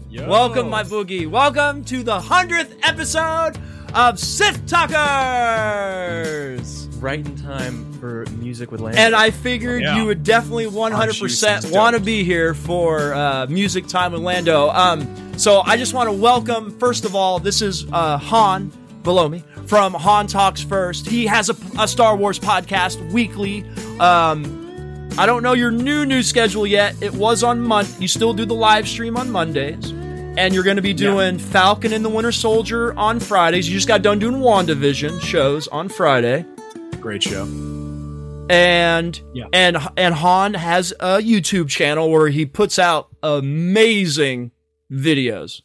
Yo. 0.08 0.28
welcome, 0.28 0.68
my 0.70 0.82
boogie. 0.82 1.26
Welcome 1.26 1.84
to 1.84 2.02
the 2.02 2.18
hundredth 2.20 2.76
episode 2.82 3.58
of 3.94 4.18
Sith 4.18 4.66
Talkers. 4.66 6.81
Right 7.02 7.18
in 7.18 7.36
time 7.36 7.92
for 7.94 8.24
music 8.38 8.70
with 8.70 8.80
Lando. 8.80 8.98
And 8.98 9.14
I 9.14 9.30
figured 9.30 9.82
Yeah. 9.82 9.96
you 9.96 10.06
would 10.06 10.22
definitely 10.22 10.66
100% 10.66 11.72
want 11.72 11.96
to 11.96 12.00
be 12.02 12.22
here 12.24 12.54
for 12.54 13.12
uh, 13.12 13.46
music 13.48 13.88
time 13.88 14.12
with 14.12 14.22
Lando. 14.22 14.70
Um, 14.70 15.06
so 15.38 15.62
I 15.64 15.76
just 15.76 15.94
want 15.94 16.08
to 16.08 16.12
welcome, 16.12 16.78
first 16.78 17.04
of 17.04 17.16
all, 17.16 17.38
this 17.40 17.60
is 17.60 17.86
uh, 17.92 18.18
Han 18.18 18.70
below 19.02 19.28
me 19.28 19.42
from 19.66 19.94
Han 19.94 20.28
Talks 20.28 20.62
First. 20.62 21.06
He 21.08 21.26
has 21.26 21.50
a, 21.50 21.56
a 21.78 21.88
Star 21.88 22.16
Wars 22.16 22.38
podcast 22.38 23.12
weekly. 23.12 23.64
Um, 23.98 25.08
I 25.18 25.26
don't 25.26 25.42
know 25.42 25.52
your 25.54 25.70
new 25.72 26.06
new 26.06 26.22
schedule 26.22 26.66
yet. 26.66 26.94
It 27.02 27.12
was 27.12 27.42
on 27.42 27.60
Mon. 27.60 27.84
You 27.98 28.06
still 28.08 28.32
do 28.32 28.44
the 28.46 28.54
live 28.54 28.88
stream 28.88 29.16
on 29.16 29.30
Mondays, 29.30 29.90
and 29.90 30.54
you're 30.54 30.62
going 30.64 30.76
to 30.76 30.82
be 30.82 30.94
doing 30.94 31.38
Falcon 31.38 31.92
and 31.92 32.04
the 32.04 32.08
Winter 32.08 32.32
Soldier 32.32 32.94
on 32.98 33.20
Fridays. 33.20 33.68
You 33.68 33.74
just 33.74 33.88
got 33.88 34.00
done 34.02 34.18
doing 34.18 34.36
WandaVision 34.36 35.20
shows 35.20 35.68
on 35.68 35.88
Friday 35.90 36.46
Great 37.02 37.22
show. 37.22 37.42
and 38.48 39.20
Yeah. 39.34 39.44
and 39.52 39.76
and 39.96 40.14
Han 40.14 40.54
has 40.54 40.92
a 41.00 41.18
YouTube 41.18 41.68
channel 41.68 42.10
where 42.10 42.28
he 42.28 42.46
puts 42.46 42.78
out 42.78 43.08
amazing 43.22 44.52
videos. 44.90 45.62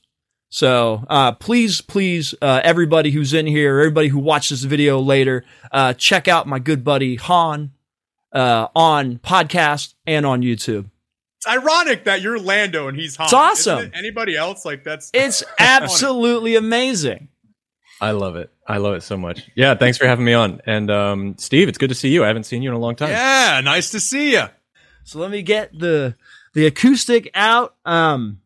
So 0.50 1.06
uh, 1.10 1.34
please, 1.34 1.82
please, 1.82 2.34
uh, 2.41 2.62
everybody 2.63 3.12
who's 3.12 3.34
in 3.34 3.46
here, 3.46 3.79
everybody 3.79 4.08
who 4.08 4.20
watches 4.20 4.62
the 4.63 4.67
video 4.67 5.00
later, 5.00 5.44
uh, 5.72 5.94
check 5.94 6.27
out 6.27 6.48
my 6.48 6.58
good 6.60 6.84
buddy 6.84 7.15
Han 7.17 7.72
uh, 8.32 8.67
on 8.75 9.17
podcast 9.20 9.94
and 10.08 10.25
on 10.25 10.41
YouTube. 10.41 10.89
It's 11.38 11.48
ironic 11.48 12.06
that 12.06 12.22
you're 12.22 12.39
Lando 12.39 12.88
and 12.88 12.98
he's 12.98 13.15
Han. 13.17 13.25
It's 13.25 13.34
awesome. 13.34 13.79
Isn't 13.79 13.94
it? 13.94 13.98
Anybody 13.98 14.36
else 14.36 14.65
like 14.65 14.84
that's 14.84 15.12
It's 15.13 15.44
absolutely 15.60 16.56
amazing. 16.56 17.27
I 18.00 18.12
love 18.12 18.36
it. 18.36 18.51
I 18.68 18.77
love 18.77 18.96
it 18.96 19.01
so 19.01 19.18
much. 19.18 19.50
Yeah, 19.56 19.74
thanks 19.75 19.98
for 19.98 20.06
having 20.06 20.25
me 20.25 20.34
on. 20.34 20.62
And 20.66 20.92
um, 20.92 21.36
Steve, 21.38 21.68
it's 21.68 21.77
good 21.77 21.89
to 21.89 21.96
see 21.96 22.10
you. 22.10 22.24
I 22.24 22.27
haven't 22.27 22.44
seen 22.44 22.62
you 22.62 22.70
in 22.70 22.75
a 22.75 22.80
long 22.80 22.96
time. 22.96 23.10
yeah. 23.10 23.62
Nice 23.63 23.89
to 23.92 24.00
see 24.00 24.34
you. 24.34 24.44
So 25.04 25.20
let 25.20 25.32
me 25.32 25.42
get 25.42 25.77
the 25.77 26.16
the 26.54 26.66
acoustic 26.68 27.30
out. 27.34 27.75
Um, 27.86 28.42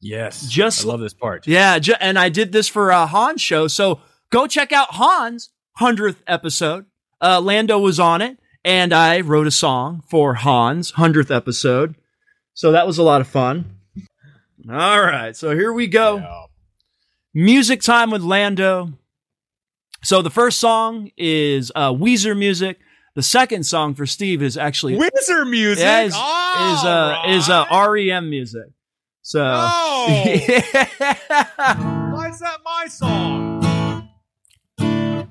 Yes. 0.00 0.46
Just- 0.46 0.84
I 0.84 0.88
love 0.88 1.00
this 1.00 1.14
part. 1.14 1.46
Yeah, 1.46 1.78
ju- 1.78 1.94
and 2.00 2.18
I 2.18 2.28
did 2.28 2.52
this 2.52 2.68
for 2.68 2.92
uh, 2.92 3.06
Han's 3.06 3.40
show. 3.40 3.66
So 3.66 4.00
go 4.30 4.46
check 4.46 4.70
out 4.70 4.94
Han's 4.94 5.50
100th 5.80 6.16
episode. 6.26 6.84
Uh, 7.20 7.40
Lando 7.40 7.78
was 7.78 7.98
on 7.98 8.20
it, 8.22 8.38
and 8.64 8.92
I 8.92 9.20
wrote 9.20 9.46
a 9.46 9.50
song 9.50 10.02
for 10.08 10.34
Han's 10.34 10.92
100th 10.92 11.34
episode. 11.34 11.94
So 12.54 12.72
that 12.72 12.86
was 12.86 12.98
a 12.98 13.02
lot 13.02 13.20
of 13.20 13.26
fun. 13.26 13.78
All 14.70 15.00
right, 15.02 15.34
so 15.36 15.54
here 15.56 15.72
we 15.72 15.86
go. 15.86 16.16
Yeah. 16.18 16.45
Music 17.38 17.82
time 17.82 18.10
with 18.10 18.22
Lando. 18.22 18.94
So 20.02 20.22
the 20.22 20.30
first 20.30 20.58
song 20.58 21.10
is 21.18 21.70
uh, 21.74 21.92
Weezer 21.92 22.34
music. 22.34 22.78
The 23.14 23.22
second 23.22 23.64
song 23.64 23.94
for 23.94 24.06
Steve 24.06 24.42
is 24.42 24.56
actually 24.56 24.96
Wizard 24.96 25.46
music. 25.48 25.84
yeah, 25.84 26.00
is, 26.04 26.14
All 26.16 26.74
is 26.74 26.84
uh 26.84 27.22
is 27.28 27.50
uh. 27.50 27.66
REM 27.90 28.30
music. 28.30 28.68
So 29.20 29.42
Oh, 29.44 30.06
yeah. 30.24 32.10
why 32.14 32.28
is 32.30 32.38
that 32.40 32.58
my 32.64 32.86
song? 32.88 34.08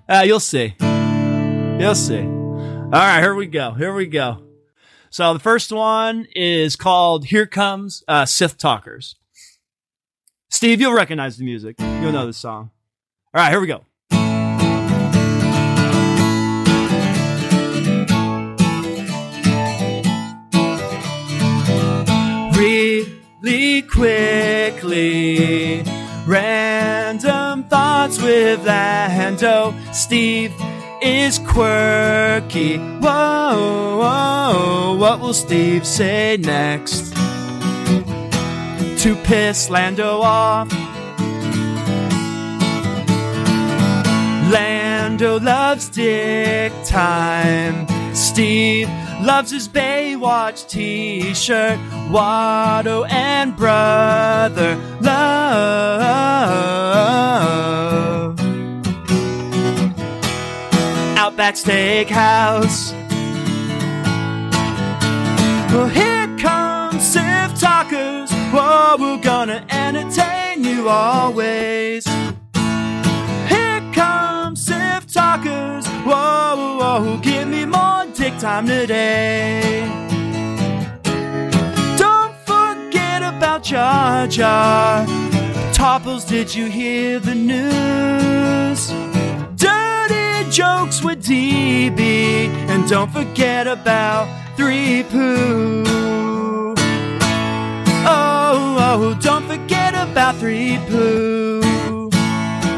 Uh, 0.07 0.21
you'll 0.27 0.39
see. 0.39 0.75
You'll 0.79 1.95
see. 1.95 2.21
All 2.21 2.91
right, 2.91 3.19
here 3.19 3.33
we 3.33 3.47
go. 3.47 3.71
Here 3.71 3.95
we 3.95 4.05
go. 4.05 4.43
So 5.09 5.33
the 5.33 5.39
first 5.39 5.71
one 5.71 6.27
is 6.35 6.75
called 6.75 7.25
"Here 7.25 7.47
Comes 7.47 8.03
uh, 8.07 8.27
Sith 8.27 8.59
Talkers." 8.59 9.15
Steve, 10.55 10.79
you'll 10.79 10.93
recognize 10.93 11.37
the 11.37 11.43
music. 11.43 11.75
You'll 11.81 12.13
know 12.13 12.27
the 12.27 12.31
song. 12.31 12.71
All 13.33 13.41
right, 13.41 13.51
here 13.51 13.59
we 13.59 13.67
go. 13.67 13.83
Really 22.57 23.81
quickly, 23.81 25.83
random 26.25 27.65
thoughts 27.65 28.21
with 28.21 28.65
Lando. 28.65 29.73
Steve 29.91 30.53
is 31.01 31.37
quirky. 31.39 32.77
Whoa, 32.77 33.97
whoa, 33.99 34.95
what 34.97 35.19
will 35.19 35.33
Steve 35.33 35.85
say 35.85 36.37
next? 36.39 37.13
To 39.05 39.15
piss 39.17 39.69
Lando 39.69 40.21
off. 40.21 40.67
Lando 44.51 45.39
loves 45.39 45.89
dick 45.89 46.73
time. 46.83 47.85
Steve 48.15 48.89
loves 49.21 49.51
his 49.51 49.69
Baywatch 49.69 50.67
t-shirt. 50.67 51.77
Watto 52.09 53.07
and 53.11 53.55
brother 53.55 54.75
love. 55.01 55.19
Outback 61.15 61.53
Steakhouse. 61.53 62.91
Oh, 65.77 65.87
Sith 65.87 65.93
Talkers. 65.93 66.04
We're 68.97 69.17
gonna 69.17 69.65
entertain 69.69 70.63
you 70.63 70.87
always. 70.87 72.05
Here 72.05 73.81
comes 73.91 74.65
Sith 74.65 75.11
Talkers. 75.11 75.85
Whoa, 76.05 76.55
whoa, 76.55 76.77
whoa, 76.79 77.17
give 77.21 77.49
me 77.49 77.65
more 77.65 78.05
dick 78.13 78.37
time 78.39 78.67
today. 78.67 79.81
Don't 81.97 82.35
forget 82.45 83.21
about 83.21 83.63
Jar 83.63 84.27
Jar. 84.27 85.05
Topples, 85.73 86.23
did 86.23 86.55
you 86.55 86.67
hear 86.67 87.19
the 87.19 87.35
news? 87.35 88.93
Dirty 89.57 90.49
jokes 90.49 91.03
with 91.03 91.21
DB. 91.21 92.47
And 92.69 92.87
don't 92.87 93.11
forget 93.11 93.67
about 93.67 94.29
Three 94.55 95.03
Poo. 95.03 95.83
Oh, 98.77 99.17
don't 99.21 99.47
forget 99.47 99.93
about 99.93 100.35
Three 100.35 100.77
Poo. 100.89 102.09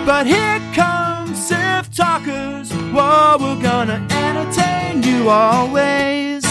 But 0.05 0.27
here 0.27 0.61
comes 0.73 1.43
Sith 1.43 1.91
Talkers. 1.95 2.71
Whoa, 2.93 3.37
we're 3.39 3.61
gonna 3.61 4.05
entertain 4.11 5.01
you 5.01 5.27
always. 5.29 6.45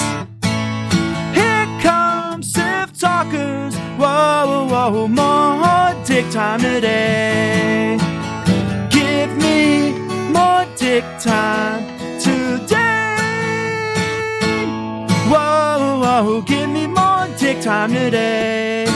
Here 1.32 1.68
comes 1.80 2.52
Sith 2.52 2.98
Talkers. 2.98 3.76
Whoa, 3.96 4.66
whoa, 4.68 5.06
more 5.06 6.04
dick 6.04 6.28
time 6.32 6.60
today. 6.60 7.98
Give 8.90 9.30
me 9.36 9.92
more 10.32 10.66
dick 10.76 11.04
time 11.20 11.84
today. 12.18 13.16
Whoa, 15.30 16.00
whoa, 16.02 16.42
give 16.42 16.68
me 16.68 16.88
more 16.88 17.28
dick 17.38 17.60
time 17.60 17.92
today. 17.92 18.95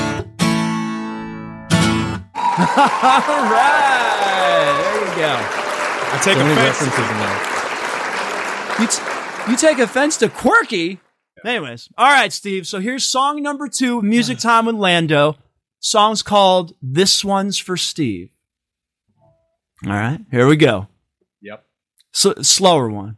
All 2.60 3.44
right, 3.50 4.76
there 4.82 5.00
you 5.00 5.16
go. 5.16 5.34
I 6.12 6.20
take 6.22 6.36
So 6.36 6.44
many 6.44 6.68
offense. 6.68 6.96
You, 8.80 8.86
t- 8.86 9.50
you 9.50 9.56
take 9.56 9.78
offense 9.78 10.16
to 10.18 10.28
quirky. 10.28 10.98
Anyways, 11.44 11.88
all 11.96 12.10
right, 12.10 12.32
Steve. 12.32 12.66
So 12.66 12.80
here's 12.80 13.04
song 13.04 13.42
number 13.42 13.68
two, 13.68 14.02
music 14.02 14.38
time 14.40 14.66
with 14.66 14.74
Lando. 14.74 15.36
Song's 15.80 16.22
called 16.22 16.74
"This 16.82 17.24
One's 17.24 17.58
for 17.58 17.76
Steve." 17.76 18.30
All 19.86 19.92
right, 19.92 20.20
here 20.30 20.46
we 20.46 20.56
go. 20.56 20.88
Yep. 21.40 21.64
S- 22.14 22.48
slower 22.48 22.90
one. 22.90 23.16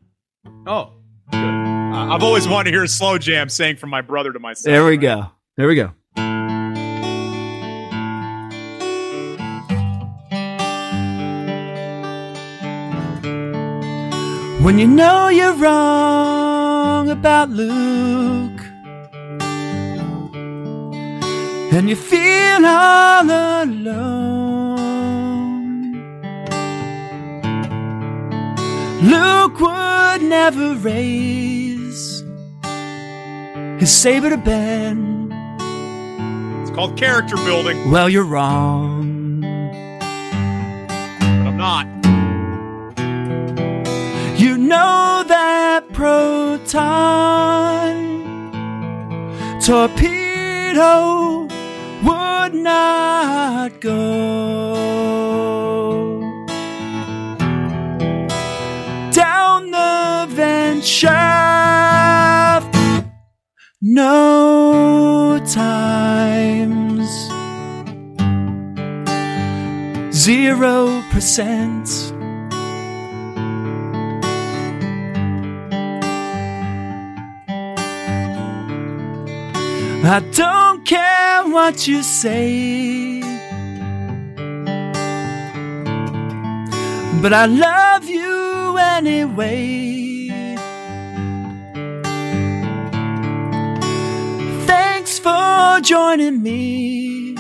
Oh, 0.66 0.92
good. 1.32 1.38
Uh, 1.38 2.14
I've 2.14 2.22
always 2.22 2.46
wanted 2.46 2.70
to 2.70 2.76
hear 2.76 2.84
a 2.84 2.88
slow 2.88 3.18
jam 3.18 3.48
sang 3.48 3.76
from 3.76 3.90
my 3.90 4.00
brother 4.02 4.32
to 4.32 4.38
myself. 4.38 4.72
There 4.72 4.84
we 4.84 4.92
right? 4.92 5.00
go. 5.00 5.26
There 5.56 5.66
we 5.66 5.74
go. 5.74 5.92
When 14.62 14.78
you 14.78 14.86
know 14.86 15.28
you're 15.28 15.54
wrong 15.54 17.08
about 17.10 17.50
Luke, 17.50 18.60
and 21.72 21.88
you 21.88 21.96
feel 21.96 22.64
all 22.64 23.24
alone, 23.24 24.22
Luke 29.02 29.58
would 29.60 30.22
never 30.22 30.74
raise 30.76 32.22
his 33.80 33.90
saber 33.92 34.30
to 34.30 34.36
bend. 34.36 35.32
It's 36.62 36.70
called 36.70 36.96
character 36.96 37.34
building, 37.36 37.90
Well, 37.90 38.08
you're 38.08 38.22
wrong. 38.24 39.40
but 41.18 41.48
I'm 41.48 41.56
not. 41.56 42.01
Know 44.72 45.22
that 45.28 45.92
proton 45.92 46.72
torpedo 49.60 51.46
would 52.02 52.54
not 52.54 53.80
go 53.82 53.98
down 59.10 59.70
the 59.70 60.26
vent 60.30 60.82
shaft. 60.82 62.74
No 63.82 65.38
times 65.52 67.10
zero 70.14 71.02
percent. 71.10 72.11
I 80.04 80.18
don't 80.32 80.84
care 80.84 81.44
what 81.44 81.86
you 81.86 82.02
say, 82.02 83.20
but 87.22 87.32
I 87.32 87.46
love 87.46 88.08
you 88.08 88.76
anyway. 88.78 90.28
Thanks 94.66 95.20
for 95.20 95.80
joining 95.82 96.42
me. 96.42 97.36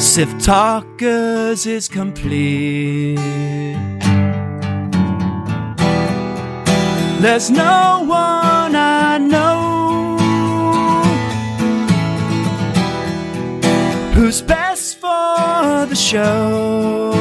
Sith 0.00 0.44
Talkers 0.44 1.66
is 1.66 1.88
complete. 1.88 3.16
There's 7.18 7.50
no 7.50 8.04
one 8.06 8.76
I 8.76 9.16
know 9.18 10.18
who's 14.12 14.42
best 14.42 14.98
for 14.98 15.86
the 15.86 15.96
show. 15.96 17.12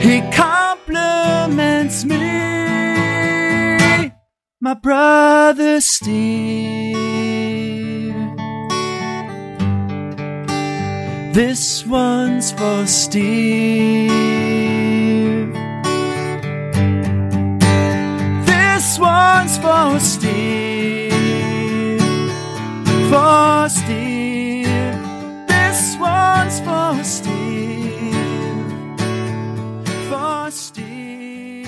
He 0.00 0.20
compliments 0.32 2.04
me, 2.04 4.12
my 4.60 4.74
brother 4.74 5.80
Steve. 5.80 6.94
This 11.32 11.86
one's 11.86 12.52
for 12.52 12.86
Steve. 12.86 14.51
One's 19.02 19.58
for 19.58 19.98
Steve. 19.98 21.10
For 23.10 23.68
Steve. 23.68 24.66
This 25.48 25.96
one's 25.98 26.60
for 26.60 27.02
Steve. 27.02 28.14
For 30.08 30.50
Steve. 30.52 31.66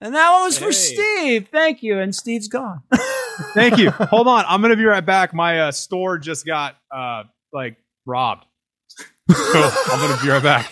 And 0.00 0.14
that 0.14 0.30
one 0.30 0.42
was 0.42 0.58
for 0.58 0.72
Steve. 0.72 1.48
Thank 1.50 1.82
you. 1.82 1.98
And 1.98 2.14
Steve's 2.14 2.48
gone. 2.48 2.82
Thank 3.54 3.78
you. 3.78 3.90
Hold 3.90 4.28
on. 4.28 4.44
I'm 4.46 4.60
gonna 4.60 4.76
be 4.76 4.84
right 4.84 5.04
back. 5.04 5.32
My 5.32 5.60
uh, 5.60 5.72
store 5.72 6.18
just 6.18 6.44
got 6.44 6.76
uh 6.94 7.24
like 7.50 7.76
robbed. 8.04 8.44
so 9.30 9.70
I'm 9.90 10.00
gonna 10.00 10.22
be 10.22 10.28
right 10.28 10.42
back. 10.42 10.70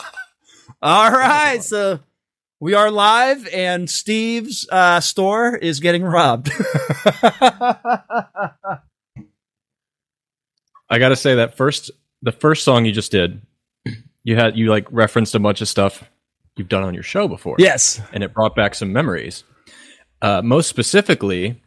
All 0.82 1.10
right, 1.10 1.62
so 1.62 2.00
we 2.60 2.74
are 2.74 2.90
live, 2.90 3.46
and 3.52 3.88
Steve's 3.88 4.66
uh, 4.70 5.00
store 5.00 5.56
is 5.56 5.80
getting 5.80 6.02
robbed. 6.02 6.50
I 10.88 10.98
gotta 10.98 11.16
say 11.16 11.34
that 11.36 11.56
first, 11.56 11.90
the 12.22 12.32
first 12.32 12.64
song 12.64 12.84
you 12.86 12.92
just 12.92 13.10
did, 13.10 13.42
you 14.24 14.36
had 14.36 14.56
you 14.56 14.70
like 14.70 14.86
referenced 14.90 15.34
a 15.34 15.40
bunch 15.40 15.60
of 15.60 15.68
stuff 15.68 16.04
you've 16.56 16.68
done 16.68 16.82
on 16.82 16.94
your 16.94 17.02
show 17.02 17.28
before. 17.28 17.56
yes. 17.58 18.00
and 18.12 18.22
it 18.22 18.32
brought 18.32 18.54
back 18.54 18.74
some 18.74 18.92
memories. 18.92 19.44
Uh, 20.22 20.40
most 20.42 20.68
specifically, 20.68 21.60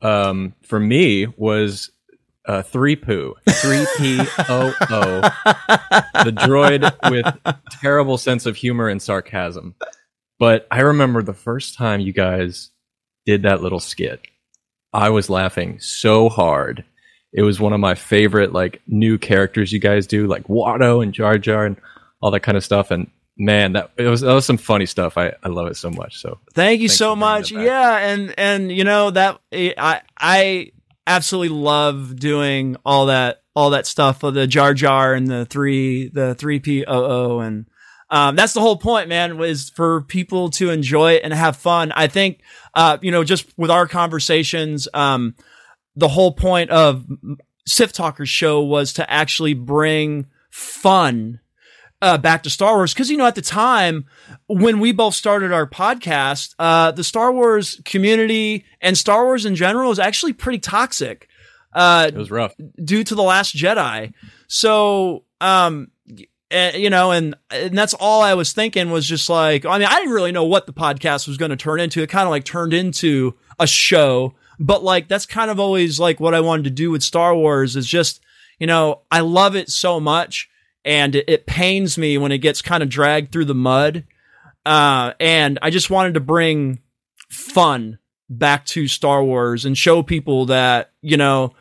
um, 0.00 0.54
for 0.62 0.80
me 0.80 1.26
was 1.36 1.90
uh, 2.46 2.62
three 2.62 2.96
poo, 2.96 3.34
three 3.50 3.86
p 3.98 4.18
o 4.48 4.74
o, 4.90 5.20
the 6.24 6.32
droid 6.32 7.10
with 7.10 7.56
terrible 7.82 8.16
sense 8.16 8.46
of 8.46 8.56
humor 8.56 8.88
and 8.88 9.02
sarcasm. 9.02 9.74
But 10.42 10.66
I 10.72 10.80
remember 10.80 11.22
the 11.22 11.32
first 11.32 11.76
time 11.76 12.00
you 12.00 12.12
guys 12.12 12.70
did 13.26 13.44
that 13.44 13.62
little 13.62 13.78
skit, 13.78 14.22
I 14.92 15.10
was 15.10 15.30
laughing 15.30 15.78
so 15.78 16.28
hard. 16.28 16.84
It 17.32 17.42
was 17.42 17.60
one 17.60 17.72
of 17.72 17.78
my 17.78 17.94
favorite 17.94 18.52
like 18.52 18.82
new 18.88 19.18
characters 19.18 19.70
you 19.70 19.78
guys 19.78 20.08
do, 20.08 20.26
like 20.26 20.48
Watto 20.48 21.00
and 21.00 21.14
Jar 21.14 21.38
Jar 21.38 21.64
and 21.64 21.76
all 22.20 22.32
that 22.32 22.40
kind 22.40 22.58
of 22.58 22.64
stuff. 22.64 22.90
And 22.90 23.08
man, 23.38 23.74
that 23.74 23.92
it 23.96 24.08
was 24.08 24.22
that 24.22 24.34
was 24.34 24.44
some 24.44 24.56
funny 24.56 24.84
stuff. 24.86 25.16
I, 25.16 25.32
I 25.44 25.48
love 25.48 25.68
it 25.68 25.76
so 25.76 25.90
much. 25.90 26.20
So 26.20 26.40
Thank 26.54 26.80
you 26.80 26.88
so 26.88 27.14
much. 27.14 27.52
Yeah, 27.52 27.98
and 27.98 28.34
and 28.36 28.72
you 28.72 28.82
know 28.82 29.12
that 29.12 29.40
I 29.52 30.00
I 30.18 30.72
absolutely 31.06 31.56
love 31.56 32.16
doing 32.16 32.74
all 32.84 33.06
that 33.06 33.44
all 33.54 33.70
that 33.70 33.86
stuff 33.86 34.24
of 34.24 34.34
the 34.34 34.48
Jar 34.48 34.74
Jar 34.74 35.14
and 35.14 35.28
the 35.28 35.44
three 35.44 36.08
the 36.08 36.34
three 36.34 36.58
P 36.58 36.84
O 36.84 37.04
O 37.36 37.38
and 37.38 37.66
um, 38.12 38.36
that's 38.36 38.52
the 38.52 38.60
whole 38.60 38.76
point, 38.76 39.08
man, 39.08 39.38
was 39.38 39.70
for 39.70 40.02
people 40.02 40.50
to 40.50 40.68
enjoy 40.68 41.14
it 41.14 41.22
and 41.24 41.32
have 41.32 41.56
fun. 41.56 41.92
I 41.92 42.08
think, 42.08 42.42
uh, 42.74 42.98
you 43.00 43.10
know, 43.10 43.24
just 43.24 43.46
with 43.56 43.70
our 43.70 43.88
conversations, 43.88 44.86
um, 44.92 45.34
the 45.96 46.08
whole 46.08 46.32
point 46.32 46.68
of 46.68 47.06
Sith 47.66 47.94
Talkers 47.94 48.28
show 48.28 48.60
was 48.62 48.92
to 48.94 49.10
actually 49.10 49.54
bring 49.54 50.26
fun 50.50 51.40
uh, 52.02 52.18
back 52.18 52.42
to 52.42 52.50
Star 52.50 52.76
Wars. 52.76 52.92
Cause, 52.92 53.08
you 53.08 53.16
know, 53.16 53.26
at 53.26 53.34
the 53.34 53.40
time 53.40 54.04
when 54.46 54.78
we 54.78 54.92
both 54.92 55.14
started 55.14 55.50
our 55.50 55.66
podcast, 55.66 56.54
uh, 56.58 56.90
the 56.90 57.04
Star 57.04 57.32
Wars 57.32 57.80
community 57.86 58.66
and 58.82 58.98
Star 58.98 59.24
Wars 59.24 59.46
in 59.46 59.54
general 59.54 59.90
is 59.90 59.98
actually 59.98 60.34
pretty 60.34 60.58
toxic. 60.58 61.28
Uh, 61.72 62.10
it 62.12 62.14
was 62.14 62.30
rough. 62.30 62.54
due 62.84 63.02
to 63.02 63.14
the 63.14 63.22
last 63.22 63.56
jedi 63.56 64.12
so 64.46 65.24
um 65.40 65.88
you 66.52 66.90
know 66.90 67.10
and 67.10 67.34
and 67.50 67.76
that's 67.76 67.94
all 67.94 68.22
i 68.22 68.34
was 68.34 68.52
thinking 68.52 68.90
was 68.90 69.06
just 69.06 69.28
like 69.28 69.64
i 69.64 69.78
mean 69.78 69.88
i 69.88 69.96
didn't 69.96 70.12
really 70.12 70.32
know 70.32 70.44
what 70.44 70.66
the 70.66 70.72
podcast 70.72 71.26
was 71.26 71.36
going 71.36 71.50
to 71.50 71.56
turn 71.56 71.80
into. 71.80 72.02
It 72.02 72.08
kind 72.08 72.26
of 72.26 72.30
like 72.30 72.44
turned 72.44 72.74
into 72.74 73.34
a 73.58 73.66
show 73.66 74.34
but 74.58 74.82
like 74.84 75.08
that's 75.08 75.26
kind 75.26 75.50
of 75.50 75.58
always 75.58 75.98
like 75.98 76.20
what 76.20 76.34
i 76.34 76.40
wanted 76.40 76.64
to 76.64 76.70
do 76.70 76.90
with 76.90 77.02
star 77.02 77.34
wars 77.34 77.76
is 77.76 77.86
just 77.86 78.20
you 78.58 78.66
know 78.66 79.00
i 79.10 79.20
love 79.20 79.56
it 79.56 79.70
so 79.70 79.98
much 79.98 80.48
and 80.84 81.14
it, 81.14 81.24
it 81.28 81.46
pains 81.46 81.96
me 81.96 82.18
when 82.18 82.32
it 82.32 82.38
gets 82.38 82.60
kind 82.60 82.82
of 82.82 82.88
dragged 82.88 83.32
through 83.32 83.44
the 83.44 83.54
mud 83.54 84.04
uh 84.66 85.12
and 85.18 85.58
i 85.62 85.70
just 85.70 85.90
wanted 85.90 86.14
to 86.14 86.20
bring 86.20 86.80
fun 87.30 87.98
back 88.28 88.64
to 88.64 88.88
star 88.88 89.22
wars 89.24 89.64
and 89.64 89.76
show 89.76 90.02
people 90.02 90.46
that 90.46 90.92
you 91.00 91.16
know 91.16 91.52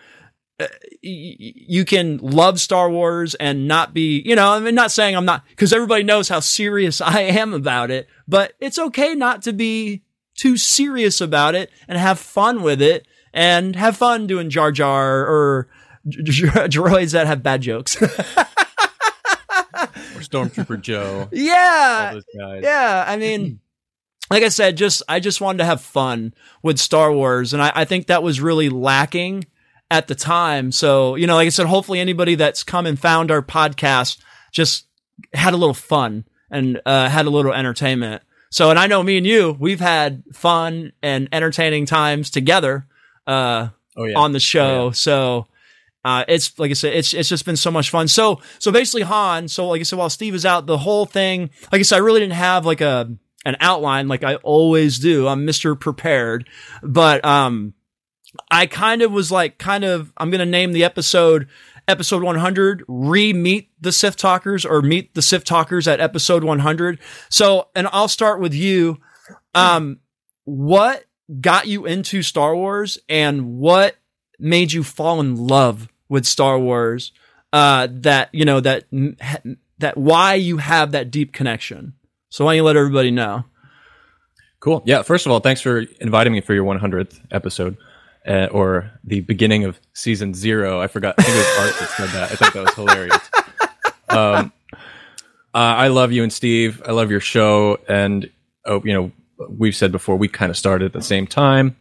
you 1.02 1.84
can 1.84 2.18
love 2.18 2.60
Star 2.60 2.90
Wars 2.90 3.34
and 3.36 3.68
not 3.68 3.94
be, 3.94 4.22
you 4.26 4.36
know, 4.36 4.52
I 4.52 4.60
mean, 4.60 4.76
not 4.76 4.92
saying 4.92 5.16
I'm 5.16 5.26
not, 5.26 5.44
because 5.50 5.74
everybody 5.74 6.04
knows 6.04 6.30
how 6.30 6.40
serious 6.40 7.02
I 7.02 7.22
am 7.22 7.54
about 7.54 7.92
it, 7.92 8.08
but 8.28 8.54
it's 8.60 8.80
okay 8.80 9.16
not 9.16 9.42
to 9.44 9.54
be 9.54 10.04
too 10.36 10.58
serious 10.58 11.20
about 11.20 11.56
it 11.56 11.72
and 11.88 11.98
have 11.98 12.20
fun 12.20 12.62
with 12.62 12.82
it 12.82 13.08
and 13.34 13.76
have 13.76 13.98
fun 13.98 14.28
doing 14.28 14.50
Jar 14.50 14.72
Jar 14.72 15.26
or 15.26 15.68
droids 16.06 17.14
that 17.14 17.28
have 17.28 17.44
bad 17.44 17.62
jokes. 17.62 17.98
Or 20.14 20.20
Stormtrooper 20.20 20.80
Joe, 20.80 21.28
yeah. 21.32 22.20
Yeah. 22.36 23.06
I 23.08 23.18
mean, 23.18 23.60
like 24.30 24.44
I 24.44 24.50
said, 24.50 24.78
just, 24.78 25.02
I 25.10 25.20
just 25.20 25.42
wanted 25.42 25.60
to 25.60 25.66
have 25.66 25.82
fun 25.82 26.36
with 26.62 26.78
Star 26.80 27.12
Wars. 27.12 27.54
And 27.54 27.64
I, 27.64 27.72
I 27.74 27.86
think 27.86 28.08
that 28.08 28.22
was 28.22 28.42
really 28.42 28.70
lacking 28.70 29.46
at 29.92 30.08
the 30.08 30.16
time. 30.16 30.72
So, 30.72 31.16
you 31.16 31.28
know, 31.28 31.36
like 31.36 31.46
I 31.46 31.50
said, 31.50 31.68
hopefully 31.68 32.00
anybody 32.00 32.36
that's 32.36 32.64
come 32.64 32.88
and 32.88 32.98
found 32.98 33.30
our 33.30 33.42
podcast 33.44 34.18
just 34.52 34.88
had 35.34 35.54
a 35.54 35.58
little 35.58 35.76
fun 35.76 36.26
and 36.50 36.82
uh, 36.86 37.10
had 37.10 37.26
a 37.28 37.30
little 37.30 37.54
entertainment. 37.54 38.24
So, 38.50 38.70
and 38.70 38.80
I 38.80 38.88
know 38.88 39.04
me 39.04 39.18
and 39.18 39.28
you, 39.28 39.56
we've 39.60 39.82
had 39.82 40.24
fun 40.34 40.94
and 41.04 41.30
entertaining 41.32 41.86
times 41.86 42.30
together 42.32 42.88
uh, 43.28 43.70
Oh 43.98 44.06
yeah. 44.06 44.18
on 44.18 44.32
the 44.32 44.40
show. 44.40 44.62
Oh, 44.62 44.86
yeah. 44.88 44.92
So, 44.94 45.48
uh, 46.04 46.24
it's 46.28 46.58
like 46.58 46.72
I 46.72 46.74
said, 46.74 46.94
it's 46.94 47.14
it's 47.14 47.30
just 47.30 47.46
been 47.46 47.58
so 47.58 47.70
much 47.70 47.90
fun. 47.90 48.08
So, 48.08 48.42
so 48.60 48.72
basically, 48.72 49.04
Han. 49.04 49.48
So, 49.48 49.68
like 49.68 49.82
I 49.82 49.84
said, 49.84 50.00
while 50.00 50.10
Steve 50.10 50.34
is 50.34 50.46
out, 50.46 50.66
the 50.66 50.78
whole 50.78 51.06
thing, 51.06 51.50
like 51.72 51.80
I 51.80 51.84
said, 51.84 51.98
I 51.98 52.00
really 52.00 52.22
didn't 52.22 52.34
have 52.34 52.66
like 52.66 52.82
a 52.82 53.14
an 53.46 53.58
outline 53.60 54.08
like 54.08 54.24
I 54.24 54.36
always 54.36 55.00
do. 55.00 55.28
I'm 55.28 55.46
Mister 55.46 55.76
Prepared, 55.76 56.50
but 56.82 57.24
um, 57.24 57.74
I 58.50 58.66
kind 58.66 59.02
of 59.02 59.12
was 59.12 59.32
like, 59.32 59.58
kind 59.58 59.84
of, 59.84 60.14
I'm 60.18 60.32
gonna 60.32 60.46
name 60.46 60.72
the 60.72 60.84
episode 60.84 61.48
episode 61.88 62.24
100 62.24 62.84
re-meet 62.88 63.70
the 63.82 63.92
Sith 63.92 64.16
Talkers 64.16 64.66
or 64.66 64.82
meet 64.82 65.14
the 65.14 65.22
Sith 65.22 65.44
Talkers 65.44 65.88
at 65.88 66.00
episode 66.00 66.44
100. 66.44 67.00
So, 67.30 67.70
and 67.76 67.88
I'll 67.92 68.08
start 68.08 68.40
with 68.40 68.54
you. 68.54 69.00
Um, 69.54 70.00
what 70.46 71.06
got 71.40 71.68
you 71.68 71.86
into 71.86 72.22
Star 72.22 72.56
Wars 72.56 72.98
and 73.10 73.58
what 73.58 73.98
made 74.40 74.72
you 74.72 74.84
fall 74.84 75.20
in 75.20 75.36
love 75.36 75.90
with 76.10 76.26
Star 76.26 76.58
Wars? 76.58 77.12
Uh, 77.52 77.88
that, 77.92 78.30
you 78.32 78.46
know, 78.46 78.62
that, 78.62 78.86
that 79.80 79.98
why 79.98 80.36
you 80.36 80.58
have 80.58 80.94
that 80.94 81.12
deep 81.12 81.34
connection. 81.34 81.94
So 82.30 82.46
why 82.46 82.52
don't 82.52 82.58
you 82.58 82.64
let 82.64 82.78
everybody 82.78 83.12
know? 83.12 83.44
Cool. 84.62 84.84
Yeah. 84.86 85.02
First 85.02 85.26
of 85.26 85.32
all, 85.32 85.40
thanks 85.40 85.60
for 85.60 85.80
inviting 86.00 86.32
me 86.32 86.40
for 86.40 86.54
your 86.54 86.64
100th 86.64 87.20
episode, 87.32 87.78
uh, 88.28 88.48
or 88.52 88.92
the 89.04 89.22
beginning 89.22 89.66
of 89.66 89.80
season 89.94 90.34
zero. 90.34 90.82
I 90.82 90.88
forgot. 90.88 91.16
I 91.18 91.24
think 91.24 91.36
it 91.36 91.40
was 91.40 91.58
Art 91.60 91.80
that 91.80 91.90
said 91.98 92.10
that. 92.10 92.32
I 92.32 92.36
thought 92.36 92.54
that 92.54 92.64
was 92.64 92.74
hilarious. 92.76 93.30
Um, 94.10 94.54
uh, 95.54 95.58
I 95.58 95.88
love 95.88 96.12
you 96.12 96.24
and 96.24 96.32
Steve. 96.32 96.82
I 96.86 96.92
love 96.92 97.12
your 97.12 97.20
show, 97.20 97.80
and 97.88 98.30
oh, 98.66 98.82
you 98.84 98.94
know, 98.94 99.12
we've 99.50 99.76
said 99.76 99.92
before 99.92 100.16
we 100.16 100.28
kind 100.28 100.50
of 100.50 100.58
started 100.58 100.86
at 100.86 100.94
the 100.94 101.02
same 101.02 101.28
time. 101.28 101.76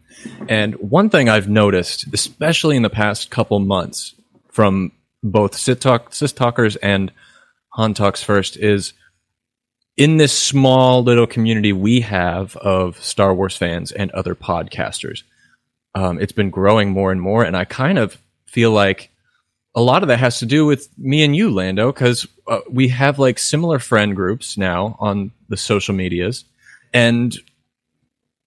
And 0.48 0.74
one 0.74 1.10
thing 1.10 1.28
I've 1.28 1.48
noticed, 1.48 2.12
especially 2.12 2.76
in 2.76 2.82
the 2.82 2.90
past 2.90 3.30
couple 3.30 3.58
months, 3.58 4.14
from 4.50 4.92
both 5.22 5.56
Sit 5.56 5.80
Talk, 5.80 6.10
Talkers 6.12 6.76
and 6.76 7.12
Han 7.70 7.94
Talks 7.94 8.22
First, 8.22 8.56
is 8.56 8.92
in 9.96 10.16
this 10.16 10.36
small 10.36 11.02
little 11.02 11.26
community 11.26 11.72
we 11.72 12.00
have 12.00 12.56
of 12.56 13.02
Star 13.02 13.34
Wars 13.34 13.56
fans 13.56 13.92
and 13.92 14.10
other 14.12 14.34
podcasters, 14.34 15.22
um, 15.94 16.20
it's 16.20 16.32
been 16.32 16.50
growing 16.50 16.90
more 16.90 17.12
and 17.12 17.20
more. 17.20 17.44
And 17.44 17.56
I 17.56 17.64
kind 17.64 17.98
of 17.98 18.20
feel 18.46 18.70
like 18.70 19.10
a 19.74 19.82
lot 19.82 20.02
of 20.02 20.08
that 20.08 20.18
has 20.18 20.38
to 20.40 20.46
do 20.46 20.66
with 20.66 20.88
me 20.98 21.22
and 21.22 21.34
you, 21.34 21.50
Lando, 21.50 21.92
because 21.92 22.26
uh, 22.48 22.60
we 22.68 22.88
have 22.88 23.18
like 23.18 23.38
similar 23.38 23.78
friend 23.78 24.16
groups 24.16 24.56
now 24.56 24.96
on 24.98 25.32
the 25.48 25.56
social 25.56 25.94
medias. 25.94 26.44
And 26.92 27.36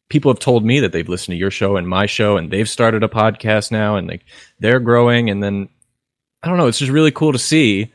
people 0.09 0.31
have 0.31 0.39
told 0.39 0.65
me 0.65 0.79
that 0.81 0.91
they've 0.91 1.07
listened 1.07 1.33
to 1.33 1.39
your 1.39 1.51
show 1.51 1.77
and 1.77 1.87
my 1.87 2.05
show, 2.05 2.37
and 2.37 2.51
they've 2.51 2.69
started 2.69 3.03
a 3.03 3.07
podcast 3.07 3.71
now, 3.71 3.95
and 3.95 4.07
like 4.07 4.25
they're 4.59 4.81
growing. 4.81 5.29
And 5.29 5.41
then 5.41 5.69
I 6.41 6.49
don't 6.49 6.57
know, 6.57 6.67
it's 6.67 6.79
just 6.79 6.91
really 6.91 7.11
cool 7.11 7.31
to 7.31 7.39
see 7.39 7.91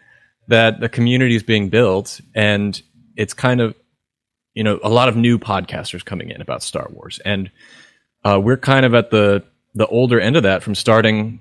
that 0.48 0.80
the 0.80 0.88
community 0.88 1.36
is 1.36 1.42
being 1.42 1.68
built 1.68 2.22
and 2.34 2.80
it's 3.18 3.34
kind 3.34 3.60
of 3.60 3.74
you 4.54 4.64
know 4.64 4.80
a 4.82 4.88
lot 4.88 5.10
of 5.10 5.16
new 5.16 5.38
podcasters 5.38 6.04
coming 6.04 6.30
in 6.30 6.40
about 6.40 6.62
Star 6.62 6.88
Wars, 6.90 7.20
and 7.24 7.50
uh, 8.24 8.40
we're 8.42 8.56
kind 8.56 8.84
of 8.84 8.94
at 8.94 9.10
the 9.10 9.42
the 9.74 9.86
older 9.86 10.20
end 10.20 10.36
of 10.36 10.42
that 10.42 10.62
from 10.62 10.74
starting 10.74 11.40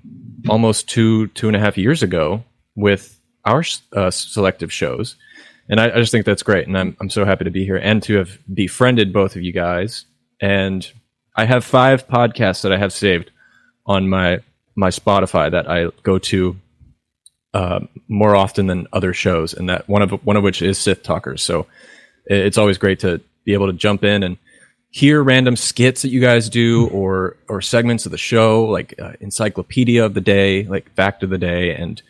almost 0.50 0.88
two 0.88 1.28
two 1.28 1.48
and 1.48 1.56
a 1.56 1.60
half 1.60 1.78
years 1.78 2.04
ago 2.04 2.44
with 2.76 3.20
our 3.46 3.64
uh, 3.96 4.12
selective 4.12 4.72
shows, 4.72 5.16
and 5.70 5.80
I, 5.80 5.86
I 5.86 5.96
just 5.98 6.12
think 6.12 6.26
that's 6.26 6.44
great. 6.44 6.68
And 6.68 6.78
I'm 6.78 6.98
I'm 7.00 7.10
so 7.10 7.26
happy 7.26 7.46
to 7.46 7.52
be 7.52 7.66
here 7.66 7.78
and 7.78 8.02
to 8.04 8.16
have 8.18 8.38
befriended 8.54 9.14
both 9.14 9.36
of 9.36 9.42
you 9.42 9.54
guys. 9.54 10.06
And 10.40 10.90
I 11.36 11.46
have 11.46 11.66
five 11.66 12.08
podcasts 12.08 12.62
that 12.62 12.72
I 12.72 12.78
have 12.78 12.94
saved 12.94 13.32
on 13.86 14.10
my 14.10 14.40
my 14.76 14.90
Spotify 14.90 15.50
that 15.52 15.70
I 15.70 15.88
go 16.04 16.20
to 16.20 16.56
uh, 17.54 17.80
more 18.08 18.36
often 18.36 18.68
than 18.68 18.88
other 18.94 19.14
shows, 19.14 19.54
and 19.54 19.68
that 19.70 19.90
one 19.90 20.02
of 20.02 20.12
one 20.26 20.38
of 20.38 20.44
which 20.44 20.62
is 20.62 20.78
Sith 20.78 21.04
Talkers. 21.04 21.42
So 21.42 21.66
it's 22.26 22.58
always 22.58 22.78
great 22.78 23.00
to 23.00 23.22
be 23.46 23.54
able 23.54 23.68
to 23.68 23.74
jump 23.74 24.04
in 24.04 24.22
and 24.22 24.38
hear 24.90 25.22
random 25.22 25.56
skits 25.56 26.02
that 26.02 26.10
you 26.10 26.22
guys 26.22 26.50
do 26.50 26.88
or 26.90 27.38
or 27.48 27.62
segments 27.62 28.06
of 28.06 28.12
the 28.12 28.18
show 28.18 28.66
like 28.66 28.96
uh, 29.00 29.14
encyclopedia 29.20 30.04
of 30.04 30.14
the 30.14 30.22
day 30.22 30.64
like 30.64 30.92
fact 30.94 31.24
of 31.24 31.30
the 31.30 31.38
day 31.38 31.76
and 31.76 32.02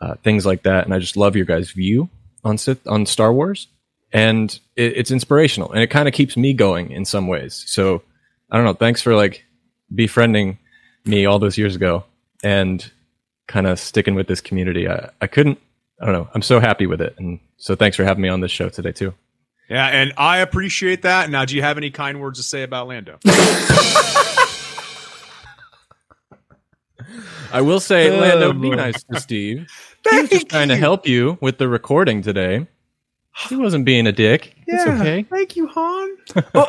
uh, 0.00 0.14
things 0.22 0.46
like 0.46 0.62
that. 0.62 0.84
And 0.84 0.94
i 0.94 0.98
just 0.98 1.16
love 1.16 1.36
your 1.36 1.46
guys 1.46 1.70
view 1.70 2.08
on 2.44 2.58
Sith, 2.58 2.86
on 2.86 3.06
star 3.06 3.32
wars. 3.32 3.68
And 4.12 4.58
it, 4.76 4.96
it's 4.96 5.10
inspirational 5.10 5.72
and 5.72 5.82
it 5.82 5.88
kind 5.88 6.08
of 6.08 6.14
keeps 6.14 6.36
me 6.36 6.52
going 6.52 6.90
in 6.90 7.04
some 7.04 7.26
ways. 7.28 7.64
So 7.66 8.02
i 8.50 8.56
don't 8.56 8.64
know 8.64 8.74
thanks 8.74 9.02
for 9.02 9.14
like 9.14 9.44
befriending 9.94 10.58
me 11.04 11.26
all 11.26 11.38
those 11.38 11.58
years 11.58 11.76
ago 11.76 12.04
and 12.44 12.90
kind 13.46 13.66
of 13.66 13.80
sticking 13.80 14.14
with 14.14 14.26
this 14.26 14.40
community. 14.40 14.88
I, 14.88 15.10
I 15.20 15.26
couldn't 15.26 15.58
i 16.00 16.04
don't 16.04 16.14
know 16.14 16.28
i'm 16.34 16.42
so 16.42 16.60
happy 16.60 16.86
with 16.86 17.00
it. 17.00 17.14
And 17.18 17.40
so 17.56 17.74
thanks 17.74 17.96
for 17.96 18.04
having 18.04 18.22
me 18.22 18.28
on 18.28 18.40
this 18.40 18.52
show 18.52 18.68
today 18.68 18.92
too 18.92 19.14
Yeah, 19.68 19.86
and 19.86 20.14
I 20.16 20.38
appreciate 20.38 21.02
that. 21.02 21.28
Now, 21.30 21.44
do 21.44 21.54
you 21.54 21.62
have 21.62 21.76
any 21.76 21.90
kind 21.90 22.20
words 22.20 22.38
to 22.38 22.42
say 22.42 22.62
about 22.62 22.88
Lando? 22.88 23.18
I 27.50 27.60
will 27.62 27.80
say, 27.80 28.10
Oh, 28.10 28.20
Lando, 28.20 28.52
be 28.52 28.70
nice 28.70 29.02
to 29.04 29.20
Steve. 29.20 29.66
he 30.10 30.20
was 30.20 30.30
just 30.30 30.48
trying 30.48 30.68
to 30.68 30.76
help 30.76 31.06
you 31.06 31.38
with 31.40 31.58
the 31.58 31.68
recording 31.68 32.22
today. 32.22 32.66
He 33.48 33.56
wasn't 33.56 33.84
being 33.84 34.06
a 34.06 34.12
dick. 34.12 34.54
It's 34.66 34.86
okay. 34.86 35.22
Thank 35.22 35.56
you, 35.56 35.66
Han. 35.68 36.16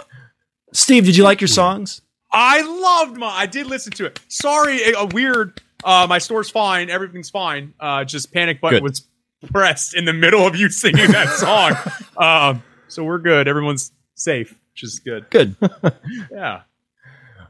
Steve, 0.73 1.05
did 1.05 1.17
you 1.17 1.23
like 1.23 1.41
your 1.41 1.47
songs? 1.47 2.01
I 2.31 2.61
loved 2.61 3.17
my. 3.17 3.27
I 3.27 3.45
did 3.47 3.65
listen 3.67 3.91
to 3.93 4.05
it. 4.05 4.19
Sorry, 4.27 4.83
a, 4.83 4.99
a 4.99 5.05
weird. 5.07 5.59
Uh, 5.83 6.05
my 6.07 6.19
store's 6.19 6.49
fine. 6.49 6.89
Everything's 6.89 7.29
fine. 7.29 7.73
Uh, 7.79 8.03
just 8.03 8.31
panic 8.31 8.61
button 8.61 8.77
Good. 8.77 8.83
was 8.83 9.07
pressed 9.51 9.95
in 9.95 10.05
the 10.05 10.13
middle 10.13 10.45
of 10.45 10.55
you 10.55 10.69
singing 10.69 11.11
that 11.11 11.29
song. 11.29 11.73
um, 12.17 12.63
so 12.89 13.03
we're 13.03 13.19
good. 13.19 13.47
Everyone's 13.47 13.91
safe, 14.15 14.55
which 14.73 14.83
is 14.83 14.99
good. 14.99 15.29
Good. 15.29 15.55
Yeah. 16.31 16.61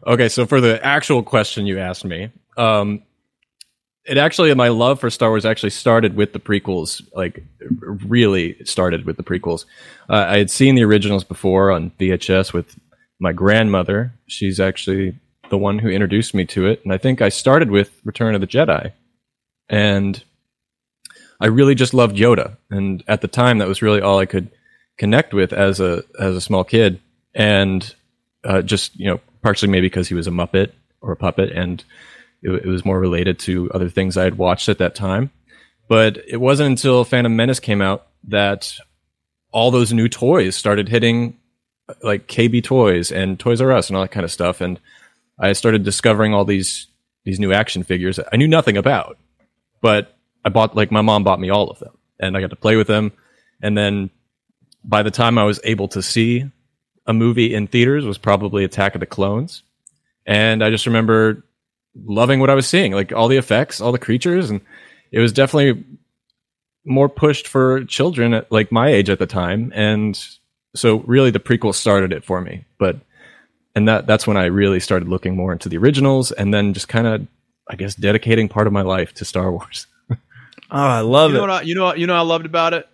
Okay, 0.08 0.30
so 0.30 0.46
for 0.46 0.62
the 0.62 0.84
actual 0.86 1.24
question 1.24 1.66
you 1.66 1.78
asked 1.78 2.06
me, 2.06 2.32
um, 2.58 3.04
it 4.06 4.18
actually 4.18 4.54
my 4.54 4.70
love 4.70 5.00
for 5.00 5.10
Star 5.10 5.30
Wars 5.30 5.46
actually 5.46 5.72
started 5.72 6.16
with 6.16 6.34
the 6.34 6.40
prequels. 6.40 7.02
Like, 7.14 7.44
really 8.08 8.64
started 8.64 9.06
with 9.06 9.18
the 9.18 9.24
prequels. 9.24 9.66
Uh, 10.10 10.26
I 10.30 10.38
had 10.38 10.50
seen 10.50 10.76
the 10.76 10.84
originals 10.84 11.24
before 11.24 11.70
on 11.72 11.92
VHS 12.00 12.54
with 12.54 12.80
my 13.20 13.34
grandmother. 13.34 14.14
She's 14.28 14.60
actually 14.60 15.16
the 15.50 15.58
one 15.58 15.80
who 15.80 15.90
introduced 15.90 16.34
me 16.34 16.46
to 16.46 16.66
it, 16.66 16.82
and 16.84 16.94
I 16.94 16.98
think 16.98 17.22
I 17.22 17.30
started 17.30 17.70
with 17.70 18.00
Return 18.06 18.36
of 18.36 18.42
the 18.42 18.48
Jedi, 18.48 18.94
and 19.68 20.24
I 21.42 21.48
really 21.48 21.76
just 21.76 21.94
loved 21.94 22.16
Yoda. 22.16 22.58
And 22.70 23.04
at 23.08 23.22
the 23.22 23.28
time, 23.28 23.58
that 23.58 23.68
was 23.68 23.82
really 23.82 24.02
all 24.02 24.20
I 24.20 24.26
could 24.26 24.50
connect 25.00 25.34
with 25.34 25.52
as 25.52 25.80
a 25.80 26.04
as 26.20 26.36
a 26.36 26.42
small 26.42 26.64
kid, 26.64 27.00
and 27.34 27.96
uh, 28.44 28.62
just 28.62 28.96
you 29.00 29.08
know 29.08 29.20
partially 29.42 29.70
maybe 29.70 29.88
because 29.88 30.08
he 30.08 30.14
was 30.14 30.28
a 30.28 30.32
Muppet 30.32 30.74
or 31.02 31.12
a 31.12 31.16
puppet, 31.16 31.52
and 31.52 31.84
it, 32.44 32.52
it 32.52 32.68
was 32.68 32.86
more 32.86 33.00
related 33.00 33.40
to 33.40 33.72
other 33.72 33.90
things 33.90 34.16
I 34.16 34.26
had 34.26 34.38
watched 34.38 34.70
at 34.70 34.78
that 34.78 34.94
time. 34.94 35.32
But 35.88 36.20
it 36.28 36.38
wasn't 36.38 36.70
until 36.70 37.04
Phantom 37.04 37.36
Menace 37.36 37.60
came 37.60 37.82
out 37.82 38.08
that 38.26 38.76
all 39.52 39.72
those 39.72 39.92
new 39.92 40.08
toys 40.08 40.56
started 40.56 40.90
hitting, 40.90 41.40
like 42.04 42.28
KB 42.28 42.64
Toys 42.64 43.12
and 43.12 43.40
Toys 43.40 43.62
R 43.62 43.72
Us 43.72 43.90
and 43.90 43.98
all 43.98 44.04
that 44.04 44.12
kind 44.12 44.26
of 44.26 44.32
stuff, 44.32 44.62
and 44.62 44.80
I 45.40 45.54
started 45.54 45.84
discovering 45.84 46.34
all 46.36 46.46
these 46.46 46.88
these 47.24 47.40
new 47.40 47.54
action 47.54 47.84
figures 47.84 48.18
that 48.18 48.28
I 48.32 48.38
knew 48.38 48.48
nothing 48.48 48.78
about, 48.78 49.18
but 49.82 50.16
I 50.44 50.50
bought 50.50 50.76
like 50.76 50.92
my 50.92 51.02
mom 51.02 51.24
bought 51.24 51.40
me 51.40 51.50
all 51.50 51.70
of 51.70 51.80
them, 51.80 51.98
and 52.20 52.36
I 52.36 52.42
got 52.42 52.50
to 52.50 52.56
play 52.58 52.76
with 52.76 52.88
them, 52.88 53.14
and 53.62 53.78
then 53.78 54.10
by 54.84 55.04
the 55.04 55.12
time 55.12 55.38
I 55.38 55.44
was 55.44 55.60
able 55.64 55.88
to 55.90 56.02
see 56.02 56.50
a 57.06 57.14
movie 57.14 57.54
in 57.54 57.68
theaters 57.68 58.06
was 58.06 58.18
probably 58.18 58.64
Attack 58.64 58.96
of 58.96 59.00
the 59.00 59.06
Clones. 59.06 59.64
And 60.26 60.64
I 60.64 60.70
just 60.70 60.86
remember 60.86 61.44
loving 62.06 62.40
what 62.40 62.50
I 62.50 62.54
was 62.56 62.68
seeing, 62.68 62.92
like 62.94 63.12
all 63.12 63.28
the 63.28 63.38
effects, 63.38 63.82
all 63.82 63.92
the 63.92 63.98
creatures, 64.00 64.50
and 64.50 64.62
it 65.12 65.20
was 65.20 65.34
definitely 65.34 65.84
more 66.86 67.10
pushed 67.10 67.48
for 67.48 67.84
children 67.86 68.34
at 68.34 68.52
like 68.52 68.72
my 68.72 68.90
age 68.90 69.10
at 69.10 69.20
the 69.20 69.26
time. 69.26 69.72
And 69.76 70.20
so 70.76 70.98
really 71.00 71.32
the 71.32 71.40
prequel 71.40 71.74
started 71.74 72.14
it 72.14 72.24
for 72.24 72.42
me. 72.42 72.66
But 72.78 72.98
and 73.76 73.88
that 73.88 74.08
that's 74.08 74.28
when 74.28 74.38
I 74.38 74.46
really 74.46 74.80
started 74.80 75.08
looking 75.08 75.36
more 75.36 75.52
into 75.52 75.68
the 75.70 75.78
originals 75.78 76.32
and 76.32 76.54
then 76.54 76.74
just 76.74 76.88
kind 76.88 77.08
of 77.08 77.28
I 77.70 77.76
guess 77.76 77.96
dedicating 77.96 78.50
part 78.50 78.68
of 78.68 78.74
my 78.74 78.82
life 78.82 79.14
to 79.16 79.26
Star 79.26 79.52
Wars. 79.52 79.88
Oh, 80.72 80.78
I 80.78 81.00
love 81.00 81.32
You 81.32 81.38
know 81.38 81.46
it. 81.46 81.48
what? 81.48 81.52
I, 81.52 81.62
you 81.64 81.74
know. 81.74 81.84
what- 81.86 81.98
You 81.98 82.06
know. 82.06 82.14
what 82.14 82.20
I 82.20 82.24
loved 82.24 82.46
about 82.46 82.76
it. 82.76 82.88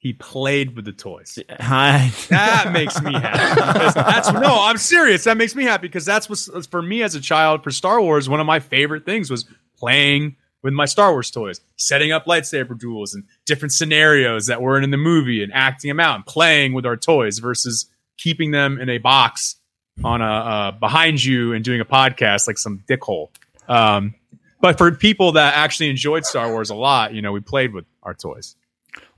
He 0.00 0.12
played 0.12 0.76
with 0.76 0.84
the 0.84 0.92
toys. 0.92 1.38
Hi. 1.60 2.12
That 2.28 2.70
makes 2.72 3.02
me 3.02 3.12
happy. 3.12 3.92
That's 3.94 4.32
no, 4.32 4.62
I'm 4.62 4.78
serious. 4.78 5.24
That 5.24 5.36
makes 5.36 5.56
me 5.56 5.64
happy 5.64 5.88
because 5.88 6.04
that's 6.04 6.28
what's 6.28 6.66
for 6.68 6.80
me 6.80 7.02
as 7.02 7.16
a 7.16 7.20
child 7.20 7.64
for 7.64 7.72
Star 7.72 8.00
Wars. 8.00 8.28
One 8.28 8.38
of 8.38 8.46
my 8.46 8.60
favorite 8.60 9.04
things 9.04 9.28
was 9.28 9.44
playing 9.76 10.36
with 10.62 10.72
my 10.72 10.84
Star 10.84 11.12
Wars 11.12 11.30
toys, 11.30 11.60
setting 11.76 12.12
up 12.12 12.26
lightsaber 12.26 12.78
duels 12.78 13.14
and 13.14 13.24
different 13.44 13.72
scenarios 13.72 14.46
that 14.46 14.62
weren't 14.62 14.84
in 14.84 14.90
the 14.90 14.96
movie 14.96 15.42
and 15.42 15.52
acting 15.52 15.88
them 15.88 16.00
out 16.00 16.14
and 16.14 16.26
playing 16.26 16.74
with 16.74 16.86
our 16.86 16.96
toys 16.96 17.38
versus 17.38 17.86
keeping 18.18 18.52
them 18.52 18.80
in 18.80 18.88
a 18.88 18.98
box 18.98 19.56
on 20.04 20.20
a 20.22 20.24
uh, 20.24 20.70
behind 20.72 21.24
you 21.24 21.52
and 21.52 21.64
doing 21.64 21.80
a 21.80 21.84
podcast 21.84 22.46
like 22.46 22.58
some 22.58 22.84
dickhole. 22.88 23.30
Um, 23.68 24.14
but 24.60 24.78
for 24.78 24.90
people 24.92 25.32
that 25.32 25.54
actually 25.54 25.90
enjoyed 25.90 26.24
Star 26.24 26.50
Wars 26.50 26.70
a 26.70 26.74
lot, 26.74 27.14
you 27.14 27.22
know, 27.22 27.32
we 27.32 27.40
played 27.40 27.72
with 27.72 27.84
our 28.02 28.14
toys. 28.14 28.56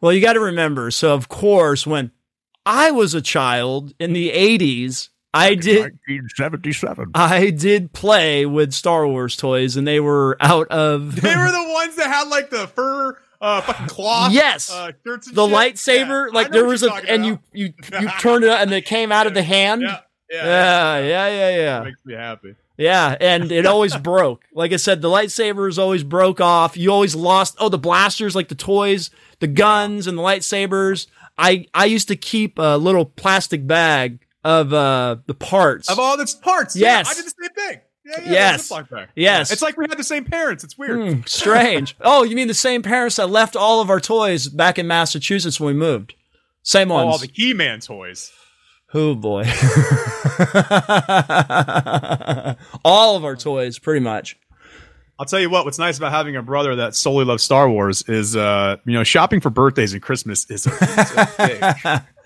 Well, 0.00 0.12
you 0.12 0.20
got 0.20 0.34
to 0.34 0.40
remember. 0.40 0.90
So, 0.90 1.14
of 1.14 1.28
course, 1.28 1.86
when 1.86 2.10
I 2.66 2.90
was 2.90 3.14
a 3.14 3.20
child 3.20 3.92
in 3.98 4.12
the 4.12 4.30
80s, 4.30 5.08
I 5.32 5.54
did 5.54 5.92
1977. 6.08 7.12
I 7.14 7.50
did 7.50 7.92
play 7.92 8.46
with 8.46 8.72
Star 8.72 9.06
Wars 9.06 9.36
toys 9.36 9.76
and 9.76 9.86
they 9.86 10.00
were 10.00 10.36
out 10.40 10.68
of 10.68 11.14
They 11.22 11.36
were 11.36 11.50
the 11.52 11.68
ones 11.72 11.96
that 11.96 12.08
had 12.08 12.28
like 12.28 12.50
the 12.50 12.66
fur 12.66 13.16
uh 13.40 13.60
fucking 13.62 13.86
cloth. 13.86 14.32
Yes. 14.32 14.70
uh, 14.72 14.92
shirts 15.06 15.28
and 15.28 15.36
the 15.36 15.46
shit. 15.46 15.56
lightsaber 15.56 16.26
Yeah, 16.26 16.34
like 16.34 16.50
there 16.50 16.64
was 16.64 16.82
a 16.82 16.92
and 16.92 17.24
you 17.24 17.32
about. 17.34 17.44
you 17.52 17.72
you 18.00 18.08
turned 18.18 18.44
it 18.44 18.50
up 18.50 18.60
and 18.60 18.72
it 18.72 18.84
came 18.84 19.12
out 19.12 19.26
of 19.28 19.34
the 19.34 19.42
hand. 19.56 19.82
Yeah, 19.82 20.00
yeah, 20.30 20.44
Yeah, 20.44 20.98
yeah, 20.98 21.28
yeah, 21.28 21.56
yeah. 21.56 21.80
Makes 21.84 22.04
me 22.04 22.14
happy. 22.14 22.54
Yeah, 22.80 23.14
and 23.20 23.52
it 23.52 23.66
always 23.66 23.94
broke. 24.10 24.42
Like 24.54 24.72
I 24.72 24.76
said, 24.76 25.02
the 25.02 25.08
lightsabers 25.08 25.78
always 25.78 26.02
broke 26.02 26.40
off. 26.40 26.76
You 26.76 26.90
always 26.90 27.14
lost. 27.14 27.56
Oh, 27.60 27.68
the 27.68 27.78
blasters, 27.78 28.34
like 28.34 28.48
the 28.48 28.54
toys, 28.54 29.10
the 29.40 29.46
guns, 29.46 30.06
and 30.06 30.16
the 30.18 30.22
lightsabers. 30.22 31.06
I 31.36 31.66
I 31.74 31.84
used 31.84 32.08
to 32.08 32.16
keep 32.16 32.58
a 32.58 32.76
little 32.78 33.04
plastic 33.04 33.66
bag 33.66 34.18
of 34.42 34.72
uh 34.72 35.16
the 35.26 35.34
parts. 35.34 35.90
Of 35.90 35.98
all 35.98 36.16
the 36.16 36.32
parts. 36.42 36.74
Yes. 36.74 37.06
Yeah, 37.06 37.10
I 37.10 37.14
did 37.14 37.24
the 37.26 37.34
same 37.42 37.54
thing. 37.68 37.80
Yeah, 38.06 38.20
yeah, 38.24 38.32
Yes. 38.32 38.68
the 38.68 38.74
Ziploc 38.74 38.90
bag. 38.90 39.08
Yes. 39.14 39.52
It's 39.52 39.60
like 39.62 39.76
we 39.76 39.84
had 39.88 39.98
the 39.98 40.02
same 40.04 40.24
parents. 40.24 40.64
It's 40.64 40.76
weird. 40.78 40.98
Hmm, 41.16 41.20
strange. 41.26 41.96
oh, 42.00 42.22
you 42.24 42.34
mean 42.34 42.48
the 42.48 42.54
same 42.54 42.82
parents 42.82 43.16
that 43.16 43.28
left 43.28 43.56
all 43.56 43.82
of 43.82 43.90
our 43.90 44.00
toys 44.00 44.48
back 44.48 44.78
in 44.78 44.86
Massachusetts 44.86 45.60
when 45.60 45.74
we 45.74 45.78
moved? 45.78 46.14
Same 46.62 46.90
Oh, 46.90 46.94
ones. 46.94 47.12
all 47.12 47.18
the 47.18 47.30
He 47.32 47.52
Man 47.52 47.80
toys. 47.80 48.32
Oh 48.92 49.14
boy. 49.14 49.42
all 52.84 53.16
of 53.16 53.24
our 53.24 53.36
toys, 53.36 53.78
pretty 53.78 54.00
much. 54.00 54.36
I'll 55.18 55.26
tell 55.26 55.38
you 55.38 55.50
what. 55.50 55.64
What's 55.64 55.78
nice 55.78 55.98
about 55.98 56.12
having 56.12 56.34
a 56.36 56.42
brother 56.42 56.76
that 56.76 56.94
solely 56.94 57.24
loves 57.24 57.42
Star 57.42 57.68
Wars 57.68 58.02
is, 58.08 58.34
uh, 58.34 58.78
you 58.86 58.94
know, 58.94 59.04
shopping 59.04 59.40
for 59.40 59.50
birthdays 59.50 59.92
and 59.92 60.02
Christmas 60.02 60.50
is 60.50 60.66
a, 60.66 60.70
is 61.84 62.00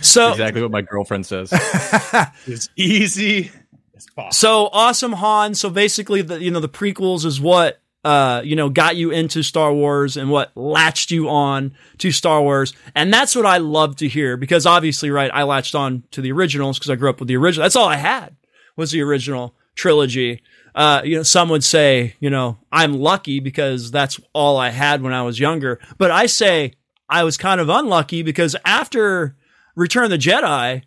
So 0.00 0.30
exactly 0.30 0.62
what 0.62 0.70
my 0.70 0.82
girlfriend 0.82 1.26
says. 1.26 1.52
It's 2.46 2.68
easy 2.76 3.50
as 3.96 4.06
possible. 4.14 4.32
So 4.32 4.68
awesome 4.72 5.12
Han. 5.14 5.54
So 5.54 5.70
basically, 5.70 6.22
the 6.22 6.40
you 6.40 6.50
know 6.50 6.60
the 6.60 6.68
prequels 6.68 7.24
is 7.24 7.40
what 7.40 7.80
uh 8.06 8.40
you 8.44 8.54
know 8.54 8.68
got 8.68 8.96
you 8.96 9.10
into 9.10 9.42
Star 9.42 9.72
Wars 9.72 10.16
and 10.16 10.30
what 10.30 10.56
latched 10.56 11.10
you 11.10 11.28
on 11.28 11.74
to 11.98 12.12
Star 12.12 12.40
Wars, 12.40 12.72
and 12.94 13.12
that's 13.12 13.34
what 13.34 13.44
I 13.44 13.58
love 13.58 13.96
to 13.96 14.08
hear 14.08 14.36
because 14.36 14.64
obviously, 14.64 15.10
right, 15.10 15.30
I 15.34 15.42
latched 15.42 15.74
on 15.74 16.04
to 16.12 16.20
the 16.20 16.30
originals 16.30 16.78
because 16.78 16.90
I 16.90 16.94
grew 16.94 17.10
up 17.10 17.18
with 17.18 17.28
the 17.28 17.36
original. 17.36 17.64
That's 17.64 17.76
all 17.76 17.88
I 17.88 17.96
had 17.96 18.36
was 18.76 18.92
the 18.92 19.02
original 19.02 19.54
trilogy. 19.74 20.42
Uh, 20.74 21.00
you 21.04 21.16
know, 21.16 21.22
some 21.22 21.48
would 21.48 21.64
say, 21.64 22.14
you 22.20 22.30
know, 22.30 22.58
I'm 22.70 22.94
lucky 22.94 23.40
because 23.40 23.90
that's 23.90 24.20
all 24.32 24.56
I 24.56 24.68
had 24.68 25.02
when 25.02 25.12
I 25.12 25.22
was 25.22 25.40
younger. 25.40 25.80
But 25.98 26.10
I 26.10 26.26
say 26.26 26.74
I 27.08 27.24
was 27.24 27.36
kind 27.36 27.60
of 27.60 27.68
unlucky 27.68 28.22
because 28.22 28.54
after 28.64 29.36
Return 29.74 30.04
of 30.04 30.10
the 30.10 30.18
Jedi, 30.18 30.82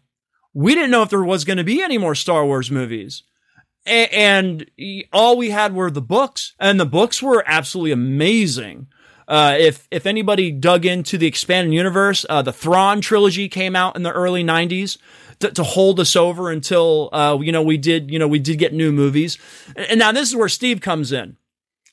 we 0.53 0.75
didn't 0.75 0.91
know 0.91 1.03
if 1.03 1.09
there 1.09 1.23
was 1.23 1.43
going 1.43 1.57
to 1.57 1.63
be 1.63 1.81
any 1.81 1.97
more 1.97 2.15
Star 2.15 2.45
Wars 2.45 2.71
movies. 2.71 3.23
And 3.85 4.69
all 5.11 5.37
we 5.37 5.49
had 5.49 5.73
were 5.73 5.89
the 5.89 6.01
books, 6.01 6.53
and 6.59 6.79
the 6.79 6.85
books 6.85 7.23
were 7.23 7.43
absolutely 7.47 7.91
amazing. 7.91 8.87
Uh, 9.27 9.55
if 9.59 9.87
if 9.91 10.05
anybody 10.05 10.51
dug 10.51 10.85
into 10.85 11.17
the 11.17 11.27
expanded 11.27 11.73
universe, 11.73 12.25
uh, 12.29 12.41
the 12.41 12.53
Thrawn 12.53 12.99
trilogy 12.99 13.47
came 13.47 13.75
out 13.75 13.95
in 13.95 14.03
the 14.03 14.11
early 14.11 14.43
'90s 14.43 14.97
to, 15.39 15.51
to 15.51 15.63
hold 15.63 15.99
us 15.99 16.15
over 16.15 16.49
until 16.51 17.09
uh, 17.13 17.37
you 17.41 17.51
know 17.51 17.61
we 17.61 17.77
did 17.77 18.11
you 18.11 18.19
know 18.19 18.27
we 18.27 18.39
did 18.39 18.57
get 18.57 18.73
new 18.73 18.91
movies. 18.91 19.37
And 19.75 19.99
now 19.99 20.11
this 20.11 20.29
is 20.29 20.35
where 20.35 20.49
Steve 20.49 20.81
comes 20.81 21.11
in. 21.11 21.37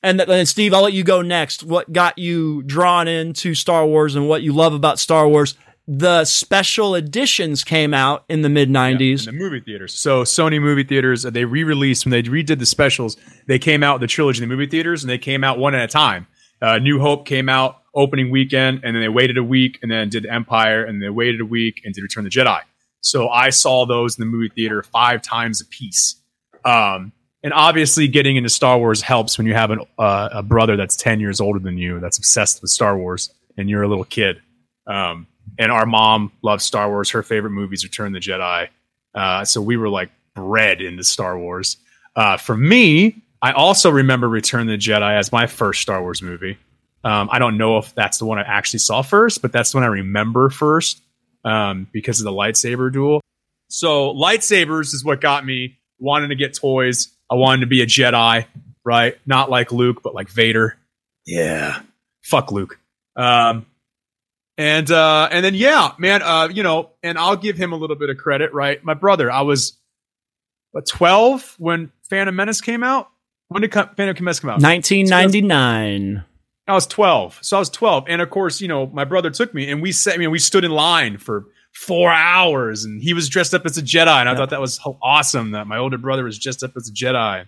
And 0.03 0.19
then 0.19 0.45
Steve, 0.45 0.73
I'll 0.73 0.83
let 0.83 0.93
you 0.93 1.03
go 1.03 1.21
next. 1.21 1.63
What 1.63 1.91
got 1.91 2.17
you 2.17 2.61
drawn 2.63 3.07
into 3.07 3.55
Star 3.55 3.85
Wars 3.85 4.15
and 4.15 4.29
what 4.29 4.43
you 4.43 4.53
love 4.53 4.73
about 4.73 4.99
Star 4.99 5.27
Wars? 5.27 5.55
The 5.89 6.25
special 6.25 6.95
editions 6.95 7.63
came 7.63 7.93
out 7.93 8.25
in 8.27 8.41
the 8.41 8.49
mid 8.49 8.69
'90s. 8.69 9.27
in 9.27 9.37
the 9.37 9.41
movie 9.41 9.61
theaters. 9.61 9.93
So 9.93 10.23
Sony 10.23 10.61
movie 10.61 10.83
theaters, 10.83 11.25
uh, 11.25 11.29
they 11.29 11.45
re-released 11.45 12.05
when 12.05 12.11
they 12.11 12.23
redid 12.23 12.59
the 12.59 12.65
specials. 12.65 13.15
They 13.47 13.57
came 13.57 13.83
out 13.83 14.01
the 14.01 14.07
trilogy 14.07 14.43
in 14.43 14.49
the 14.49 14.53
movie 14.53 14.69
theaters, 14.69 15.03
and 15.03 15.09
they 15.09 15.17
came 15.17 15.45
out 15.45 15.59
one 15.59 15.73
at 15.75 15.83
a 15.83 15.87
time. 15.87 16.27
Uh, 16.61 16.79
New 16.79 16.99
Hope 16.99 17.25
came 17.25 17.47
out 17.47 17.83
opening 17.95 18.31
weekend, 18.31 18.81
and 18.83 18.95
then 18.95 19.01
they 19.01 19.07
waited 19.09 19.37
a 19.37 19.43
week, 19.43 19.79
and 19.81 19.89
then 19.89 20.09
did 20.09 20.25
Empire, 20.25 20.83
and 20.83 21.01
they 21.01 21.09
waited 21.09 21.39
a 21.39 21.45
week, 21.45 21.81
and 21.85 21.93
did 21.93 22.01
Return 22.01 22.25
of 22.25 22.33
the 22.33 22.37
Jedi. 22.39 22.59
So 22.99 23.29
I 23.29 23.49
saw 23.51 23.85
those 23.85 24.17
in 24.17 24.21
the 24.21 24.25
movie 24.25 24.49
theater 24.53 24.83
five 24.83 25.21
times 25.21 25.61
a 25.61 25.65
piece. 25.65 26.15
Um, 26.65 27.13
and 27.43 27.53
obviously, 27.53 28.09
getting 28.09 28.35
into 28.35 28.49
Star 28.49 28.77
Wars 28.77 29.01
helps 29.01 29.37
when 29.37 29.47
you 29.47 29.53
have 29.53 29.71
an, 29.71 29.79
uh, 29.97 30.29
a 30.33 30.43
brother 30.43 30.75
that's 30.75 30.97
ten 30.97 31.21
years 31.21 31.39
older 31.39 31.59
than 31.59 31.77
you 31.77 32.01
that's 32.01 32.17
obsessed 32.17 32.61
with 32.61 32.71
Star 32.71 32.97
Wars, 32.97 33.31
and 33.55 33.69
you're 33.69 33.83
a 33.83 33.87
little 33.87 34.03
kid. 34.03 34.41
Um, 34.85 35.27
and 35.57 35.71
our 35.71 35.85
mom 35.85 36.31
loves 36.41 36.63
Star 36.63 36.89
Wars. 36.89 37.09
Her 37.11 37.23
favorite 37.23 37.51
movies 37.51 37.83
Return 37.83 38.07
of 38.07 38.13
the 38.13 38.19
Jedi. 38.19 38.69
Uh, 39.13 39.45
so 39.45 39.61
we 39.61 39.77
were 39.77 39.89
like 39.89 40.11
bred 40.35 40.81
into 40.81 41.03
Star 41.03 41.37
Wars. 41.37 41.77
Uh, 42.15 42.37
for 42.37 42.55
me, 42.55 43.21
I 43.41 43.51
also 43.51 43.89
remember 43.89 44.27
Return 44.27 44.61
of 44.61 44.67
the 44.67 44.77
Jedi 44.77 45.17
as 45.17 45.31
my 45.31 45.47
first 45.47 45.81
Star 45.81 46.01
Wars 46.01 46.21
movie. 46.21 46.57
Um, 47.03 47.29
I 47.31 47.39
don't 47.39 47.57
know 47.57 47.77
if 47.77 47.93
that's 47.95 48.17
the 48.17 48.25
one 48.25 48.39
I 48.39 48.41
actually 48.41 48.79
saw 48.79 49.01
first, 49.01 49.41
but 49.41 49.51
that's 49.51 49.71
the 49.71 49.77
one 49.77 49.83
I 49.83 49.87
remember 49.87 50.49
first 50.49 51.01
um, 51.45 51.87
because 51.91 52.19
of 52.19 52.25
the 52.25 52.31
lightsaber 52.31 52.91
duel. 52.91 53.21
So 53.69 54.13
lightsabers 54.13 54.93
is 54.93 55.03
what 55.03 55.21
got 55.21 55.45
me 55.45 55.77
wanting 55.99 56.29
to 56.29 56.35
get 56.35 56.53
toys. 56.53 57.09
I 57.29 57.35
wanted 57.35 57.61
to 57.61 57.67
be 57.67 57.81
a 57.81 57.85
Jedi, 57.85 58.45
right? 58.83 59.17
Not 59.25 59.49
like 59.49 59.71
Luke, 59.71 60.01
but 60.03 60.15
like 60.15 60.29
Vader. 60.29 60.77
Yeah, 61.25 61.81
fuck 62.23 62.51
Luke. 62.51 62.79
Um, 63.15 63.65
and 64.57 64.89
uh, 64.89 65.29
and 65.31 65.45
then 65.45 65.55
yeah, 65.55 65.91
man, 65.97 66.21
uh, 66.21 66.49
you 66.51 66.63
know, 66.63 66.91
and 67.03 67.17
I'll 67.17 67.35
give 67.35 67.57
him 67.57 67.73
a 67.73 67.75
little 67.75 67.95
bit 67.95 68.09
of 68.09 68.17
credit, 68.17 68.53
right? 68.53 68.83
My 68.83 68.93
brother, 68.93 69.31
I 69.31 69.41
was 69.41 69.77
what 70.71 70.85
twelve 70.85 71.55
when 71.57 71.91
Phantom 72.09 72.35
Menace 72.35 72.61
came 72.61 72.83
out. 72.83 73.09
When 73.49 73.61
did 73.61 73.73
Phantom 73.73 74.15
Menace 74.19 74.39
come 74.39 74.49
out? 74.49 74.61
1999. 74.61 76.23
I 76.67 76.73
was 76.73 76.85
12. 76.85 77.39
So 77.41 77.57
I 77.57 77.59
was 77.59 77.69
12. 77.69 78.05
And 78.09 78.21
of 78.21 78.29
course, 78.29 78.59
you 78.59 78.67
know, 78.67 78.87
my 78.87 79.05
brother 79.05 79.29
took 79.29 79.53
me 79.53 79.69
and 79.69 79.81
we 79.81 79.91
sat, 79.91 80.15
I 80.15 80.17
mean, 80.17 80.31
we 80.31 80.39
stood 80.39 80.65
in 80.65 80.71
line 80.71 81.17
for 81.17 81.45
four 81.73 82.11
hours 82.11 82.83
and 82.83 83.01
he 83.01 83.13
was 83.13 83.29
dressed 83.29 83.53
up 83.53 83.65
as 83.65 83.77
a 83.77 83.81
Jedi. 83.81 84.19
And 84.19 84.27
I 84.27 84.35
thought 84.35 84.49
that 84.49 84.59
was 84.59 84.79
awesome 85.01 85.51
that 85.51 85.65
my 85.67 85.77
older 85.77 85.97
brother 85.97 86.23
was 86.25 86.37
dressed 86.37 86.63
up 86.63 86.71
as 86.75 86.89
a 86.89 86.91
Jedi. 86.91 87.45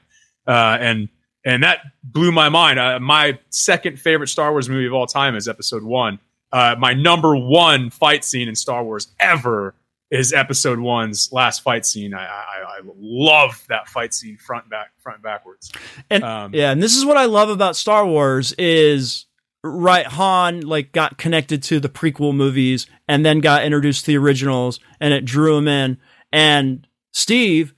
Uh, 0.47 0.77
and, 0.79 1.09
and 1.45 1.63
that 1.63 1.79
blew 2.01 2.31
my 2.31 2.47
mind. 2.47 2.79
Uh, 2.79 2.99
my 2.99 3.37
second 3.49 3.99
favorite 3.99 4.27
Star 4.27 4.51
Wars 4.51 4.69
movie 4.69 4.87
of 4.87 4.93
all 4.93 5.05
time 5.05 5.35
is 5.35 5.49
episode 5.49 5.83
one. 5.83 6.19
Uh, 6.51 6.75
my 6.77 6.93
number 6.93 7.35
one 7.35 7.89
fight 7.89 8.23
scene 8.25 8.47
in 8.47 8.55
Star 8.55 8.83
Wars 8.83 9.09
ever 9.19 9.75
is 10.11 10.33
episode 10.33 10.79
one's 10.79 11.31
last 11.31 11.61
fight 11.61 11.85
scene. 11.85 12.13
I, 12.13 12.25
I, 12.25 12.63
I 12.67 12.79
love 12.97 13.63
that 13.69 13.87
fight 13.87 14.13
scene 14.13 14.37
front 14.37 14.65
and 14.65 14.71
back, 14.71 14.91
front 14.99 15.17
and 15.17 15.23
backwards. 15.23 15.71
And 16.09 16.23
Um, 16.23 16.53
yeah, 16.53 16.71
and 16.71 16.81
this 16.81 16.95
is 16.95 17.05
what 17.05 17.17
I 17.17 17.25
love 17.25 17.49
about 17.49 17.75
Star 17.75 18.05
Wars 18.05 18.53
is 18.53 19.25
right 19.63 20.05
Han 20.05 20.61
like 20.61 20.91
got 20.93 21.17
connected 21.17 21.61
to 21.63 21.79
the 21.79 21.89
prequel 21.89 22.33
movies 22.33 22.87
and 23.07 23.25
then 23.25 23.39
got 23.39 23.63
introduced 23.63 24.05
to 24.05 24.11
the 24.11 24.17
originals 24.17 24.79
and 24.99 25.13
it 25.13 25.25
drew 25.25 25.57
him 25.57 25.67
in. 25.67 25.97
And 26.31 26.87
Steve, 27.11 27.73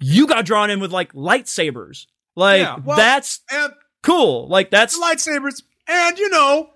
you 0.00 0.26
got 0.26 0.44
drawn 0.44 0.70
in 0.70 0.80
with 0.80 0.92
like 0.92 1.12
lightsabers. 1.12 2.06
Like 2.36 2.62
Yeah, 2.62 2.76
well, 2.84 2.96
that's 2.96 3.40
And 3.50 3.72
cool. 4.02 4.48
Like 4.48 4.70
that's 4.70 4.98
lightsabers. 4.98 5.62
And 5.88 6.18
you 6.18 6.28
know, 6.28 6.70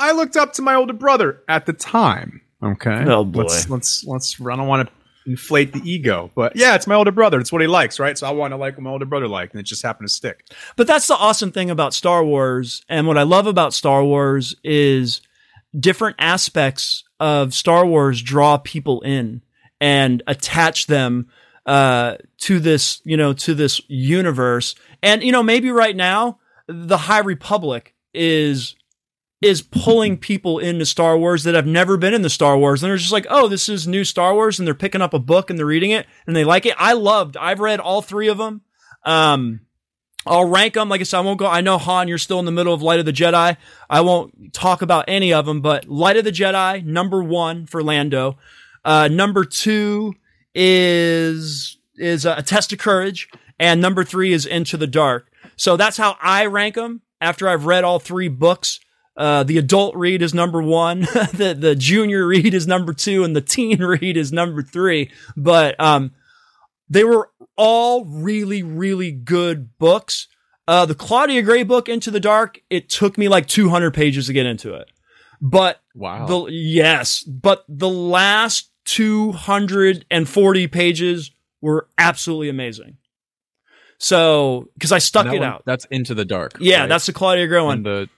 I 0.00 0.12
looked 0.12 0.36
up 0.36 0.54
to 0.54 0.62
my 0.62 0.74
older 0.74 0.92
brother 0.92 1.42
at 1.48 1.66
the 1.66 1.72
time. 1.72 2.40
Okay. 2.62 3.04
Oh, 3.06 3.24
boy. 3.24 3.42
Let's 3.42 3.70
let's 3.70 4.04
let's. 4.04 4.40
I 4.40 4.56
don't 4.56 4.66
want 4.66 4.88
to 4.88 5.30
inflate 5.30 5.72
the 5.72 5.80
ego, 5.88 6.30
but 6.34 6.56
yeah, 6.56 6.74
it's 6.74 6.86
my 6.86 6.94
older 6.94 7.12
brother. 7.12 7.38
It's 7.38 7.52
what 7.52 7.60
he 7.60 7.68
likes, 7.68 8.00
right? 8.00 8.16
So 8.16 8.26
I 8.26 8.30
want 8.30 8.52
to 8.52 8.56
like 8.56 8.76
what 8.76 8.82
my 8.82 8.90
older 8.90 9.04
brother 9.04 9.28
liked, 9.28 9.52
and 9.52 9.60
it 9.60 9.64
just 9.64 9.82
happened 9.82 10.08
to 10.08 10.12
stick. 10.12 10.46
But 10.76 10.86
that's 10.86 11.06
the 11.06 11.14
awesome 11.14 11.52
thing 11.52 11.70
about 11.70 11.94
Star 11.94 12.24
Wars. 12.24 12.82
And 12.88 13.06
what 13.06 13.18
I 13.18 13.22
love 13.22 13.46
about 13.46 13.74
Star 13.74 14.02
Wars 14.02 14.56
is 14.64 15.20
different 15.78 16.16
aspects 16.18 17.04
of 17.20 17.54
Star 17.54 17.86
Wars 17.86 18.22
draw 18.22 18.56
people 18.56 19.02
in 19.02 19.42
and 19.80 20.22
attach 20.26 20.86
them 20.86 21.28
uh, 21.66 22.16
to 22.38 22.58
this, 22.58 23.00
you 23.04 23.16
know, 23.16 23.32
to 23.34 23.54
this 23.54 23.80
universe. 23.88 24.74
And, 25.02 25.22
you 25.22 25.32
know, 25.32 25.42
maybe 25.42 25.70
right 25.70 25.94
now 25.94 26.38
the 26.66 26.96
High 26.96 27.20
Republic 27.20 27.94
is 28.12 28.74
is 29.40 29.62
pulling 29.62 30.18
people 30.18 30.58
into 30.58 30.84
Star 30.84 31.16
Wars 31.16 31.44
that 31.44 31.54
have 31.54 31.66
never 31.66 31.96
been 31.96 32.12
in 32.12 32.22
the 32.22 32.28
Star 32.30 32.58
Wars. 32.58 32.82
And 32.82 32.90
they're 32.90 32.98
just 32.98 33.12
like, 33.12 33.26
oh, 33.30 33.48
this 33.48 33.68
is 33.68 33.86
new 33.86 34.04
Star 34.04 34.34
Wars. 34.34 34.58
And 34.58 34.66
they're 34.66 34.74
picking 34.74 35.00
up 35.00 35.14
a 35.14 35.18
book 35.18 35.48
and 35.48 35.58
they're 35.58 35.66
reading 35.66 35.92
it 35.92 36.06
and 36.26 36.36
they 36.36 36.44
like 36.44 36.66
it. 36.66 36.74
I 36.78 36.92
loved, 36.92 37.36
I've 37.36 37.60
read 37.60 37.80
all 37.80 38.02
three 38.02 38.28
of 38.28 38.38
them. 38.38 38.60
Um, 39.04 39.60
I'll 40.26 40.44
rank 40.44 40.74
them. 40.74 40.90
Like 40.90 41.00
I 41.00 41.04
said, 41.04 41.18
I 41.18 41.22
won't 41.22 41.38
go. 41.38 41.46
I 41.46 41.62
know 41.62 41.78
Han, 41.78 42.06
you're 42.06 42.18
still 42.18 42.38
in 42.38 42.44
the 42.44 42.52
middle 42.52 42.74
of 42.74 42.82
Light 42.82 43.00
of 43.00 43.06
the 43.06 43.12
Jedi. 43.12 43.56
I 43.88 44.00
won't 44.02 44.52
talk 44.52 44.82
about 44.82 45.06
any 45.08 45.32
of 45.32 45.46
them, 45.46 45.62
but 45.62 45.88
Light 45.88 46.18
of 46.18 46.24
the 46.24 46.32
Jedi, 46.32 46.84
number 46.84 47.22
one 47.22 47.64
for 47.64 47.82
Lando. 47.82 48.36
Uh, 48.84 49.08
number 49.08 49.44
two 49.44 50.14
is 50.54 51.78
is 51.96 52.24
a 52.24 52.42
test 52.42 52.72
of 52.72 52.78
courage, 52.78 53.28
and 53.58 53.80
number 53.80 54.04
three 54.04 54.32
is 54.32 54.46
Into 54.46 54.76
the 54.76 54.86
Dark. 54.86 55.30
So 55.56 55.76
that's 55.76 55.96
how 55.96 56.16
I 56.20 56.46
rank 56.46 56.74
them 56.74 57.02
after 57.20 57.48
I've 57.48 57.66
read 57.66 57.84
all 57.84 57.98
three 57.98 58.28
books. 58.28 58.80
Uh, 59.20 59.42
the 59.42 59.58
adult 59.58 59.94
read 59.96 60.22
is 60.22 60.32
number 60.32 60.62
one, 60.62 61.00
the 61.34 61.54
the 61.58 61.76
junior 61.76 62.26
read 62.26 62.54
is 62.54 62.66
number 62.66 62.94
two, 62.94 63.22
and 63.22 63.36
the 63.36 63.40
teen 63.42 63.78
read 63.82 64.16
is 64.16 64.32
number 64.32 64.62
three. 64.62 65.10
But 65.36 65.78
um, 65.78 66.12
they 66.88 67.04
were 67.04 67.30
all 67.56 68.06
really, 68.06 68.62
really 68.62 69.12
good 69.12 69.76
books. 69.78 70.26
Uh, 70.66 70.86
the 70.86 70.94
Claudia 70.94 71.42
Gray 71.42 71.64
book, 71.64 71.88
Into 71.88 72.10
the 72.10 72.20
Dark, 72.20 72.60
it 72.70 72.88
took 72.88 73.18
me 73.18 73.28
like 73.28 73.46
200 73.46 73.92
pages 73.92 74.28
to 74.28 74.32
get 74.32 74.46
into 74.46 74.72
it. 74.74 74.88
But 75.40 75.80
Wow. 75.94 76.26
the, 76.26 76.46
yes, 76.52 77.22
but 77.24 77.64
the 77.68 77.88
last 77.88 78.70
240 78.86 80.66
pages 80.68 81.30
were 81.60 81.88
absolutely 81.98 82.48
amazing. 82.48 82.96
So, 83.98 84.68
cause 84.80 84.92
I 84.92 84.98
stuck 84.98 85.26
it 85.26 85.40
one- 85.40 85.42
out. 85.42 85.62
That's 85.66 85.84
Into 85.86 86.14
the 86.14 86.24
Dark. 86.24 86.56
Yeah, 86.60 86.80
right? 86.80 86.88
that's 86.88 87.06
the 87.06 87.12
Claudia 87.12 87.46
Gray 87.48 87.60
one. 87.60 87.78
and 87.78 87.86
the 87.86 88.08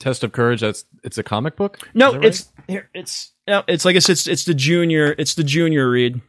Test 0.00 0.24
of 0.24 0.32
Courage. 0.32 0.60
That's 0.62 0.84
it's 1.04 1.18
a 1.18 1.22
comic 1.22 1.54
book. 1.54 1.78
No, 1.94 2.14
right? 2.14 2.24
it's 2.24 2.50
here. 2.66 2.90
It's 2.92 3.32
no, 3.46 3.62
it's 3.68 3.84
like 3.84 3.94
I 3.94 4.00
said, 4.00 4.12
it's 4.12 4.26
it's 4.26 4.44
the 4.44 4.54
junior. 4.54 5.14
It's 5.16 5.34
the 5.34 5.44
junior 5.44 5.88
read. 5.88 6.20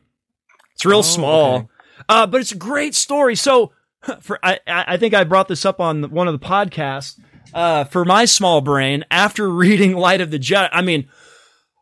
It's 0.76 0.86
real 0.86 1.00
Oh, 1.00 1.02
small, 1.02 1.56
okay. 1.56 1.68
uh, 2.10 2.28
but 2.28 2.42
it's 2.42 2.52
a 2.52 2.58
great 2.58 2.94
story. 2.94 3.36
So, 3.36 3.72
for 4.22 4.38
I 4.44 4.60
I 4.68 4.84
I 4.90 4.98
think 4.98 5.14
I 5.16 5.24
brought 5.24 5.48
this 5.48 5.66
up 5.66 5.80
on 5.80 6.04
one 6.12 6.28
of 6.28 6.40
the 6.40 6.46
podcasts. 6.46 7.20
Uh, 7.54 7.84
for 7.86 8.06
my 8.06 8.24
small 8.26 8.62
brain, 8.62 9.04
after 9.12 9.50
reading 9.66 9.94
Light 9.96 10.22
of 10.22 10.32
the 10.32 10.40
Jedi, 10.40 10.70
I 10.72 10.82
mean, 10.82 11.10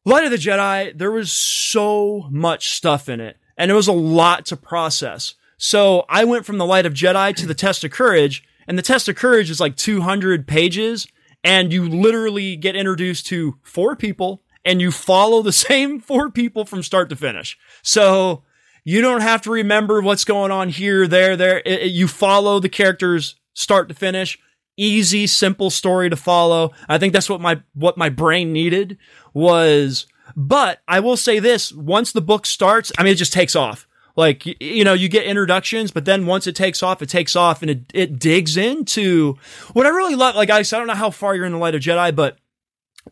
Light 0.05 0.23
of 0.23 0.31
the 0.31 0.37
Jedi, 0.37 0.97
there 0.97 1.11
was 1.11 1.31
so 1.31 2.27
much 2.31 2.69
stuff 2.69 3.07
in 3.09 3.19
it, 3.19 3.37
and 3.57 3.69
it 3.69 3.75
was 3.75 3.87
a 3.87 3.91
lot 3.93 4.45
to 4.47 4.57
process. 4.57 5.35
So 5.57 6.05
I 6.09 6.23
went 6.23 6.45
from 6.45 6.57
the 6.57 6.65
Light 6.65 6.85
of 6.87 6.93
Jedi 6.93 7.35
to 7.35 7.45
the 7.45 7.53
Test 7.53 7.83
of 7.83 7.91
Courage, 7.91 8.43
and 8.67 8.77
the 8.77 8.81
Test 8.81 9.09
of 9.09 9.15
Courage 9.15 9.49
is 9.51 9.59
like 9.59 9.75
200 9.75 10.47
pages, 10.47 11.05
and 11.43 11.71
you 11.73 11.87
literally 11.87 12.55
get 12.55 12.75
introduced 12.75 13.27
to 13.27 13.57
four 13.63 13.95
people, 13.95 14.43
and 14.65 14.81
you 14.81 14.91
follow 14.91 15.41
the 15.41 15.51
same 15.69 15.99
four 15.99 16.29
people 16.31 16.65
from 16.65 16.83
start 16.83 17.09
to 17.09 17.15
finish. 17.15 17.57
So 17.81 18.43
you 18.83 19.01
don't 19.01 19.21
have 19.21 19.41
to 19.43 19.51
remember 19.51 20.01
what's 20.01 20.25
going 20.25 20.51
on 20.51 20.69
here, 20.69 21.07
there, 21.07 21.35
there. 21.35 21.59
It- 21.65 21.81
it- 21.83 21.91
you 21.91 22.07
follow 22.07 22.59
the 22.59 22.69
characters 22.69 23.35
start 23.53 23.87
to 23.89 23.93
finish. 23.95 24.37
Easy, 24.77 25.27
simple 25.27 25.69
story 25.69 26.09
to 26.09 26.15
follow. 26.15 26.71
I 26.87 26.97
think 26.97 27.11
that's 27.11 27.29
what 27.29 27.41
my 27.41 27.61
what 27.73 27.97
my 27.97 28.07
brain 28.07 28.53
needed 28.53 28.97
was. 29.33 30.07
But 30.37 30.79
I 30.87 31.01
will 31.01 31.17
say 31.17 31.39
this: 31.39 31.73
once 31.73 32.13
the 32.13 32.21
book 32.21 32.45
starts, 32.45 32.89
I 32.97 33.03
mean, 33.03 33.11
it 33.11 33.17
just 33.17 33.33
takes 33.33 33.57
off. 33.57 33.88
Like 34.15 34.43
y- 34.45 34.55
you 34.59 34.83
know, 34.83 34.93
you 34.93 35.09
get 35.09 35.25
introductions, 35.25 35.91
but 35.91 36.05
then 36.05 36.25
once 36.25 36.47
it 36.47 36.55
takes 36.55 36.83
off, 36.83 37.01
it 37.01 37.09
takes 37.09 37.35
off, 37.35 37.61
and 37.61 37.71
it 37.71 37.81
it 37.93 38.19
digs 38.19 38.57
into 38.57 39.37
what 39.73 39.85
I 39.85 39.89
really 39.89 40.15
love. 40.15 40.35
Like 40.35 40.49
I 40.49 40.59
I 40.59 40.63
don't 40.63 40.87
know 40.87 40.93
how 40.93 41.09
far 41.11 41.35
you're 41.35 41.45
in 41.45 41.51
the 41.51 41.57
Light 41.57 41.75
of 41.75 41.81
Jedi, 41.81 42.15
but 42.15 42.37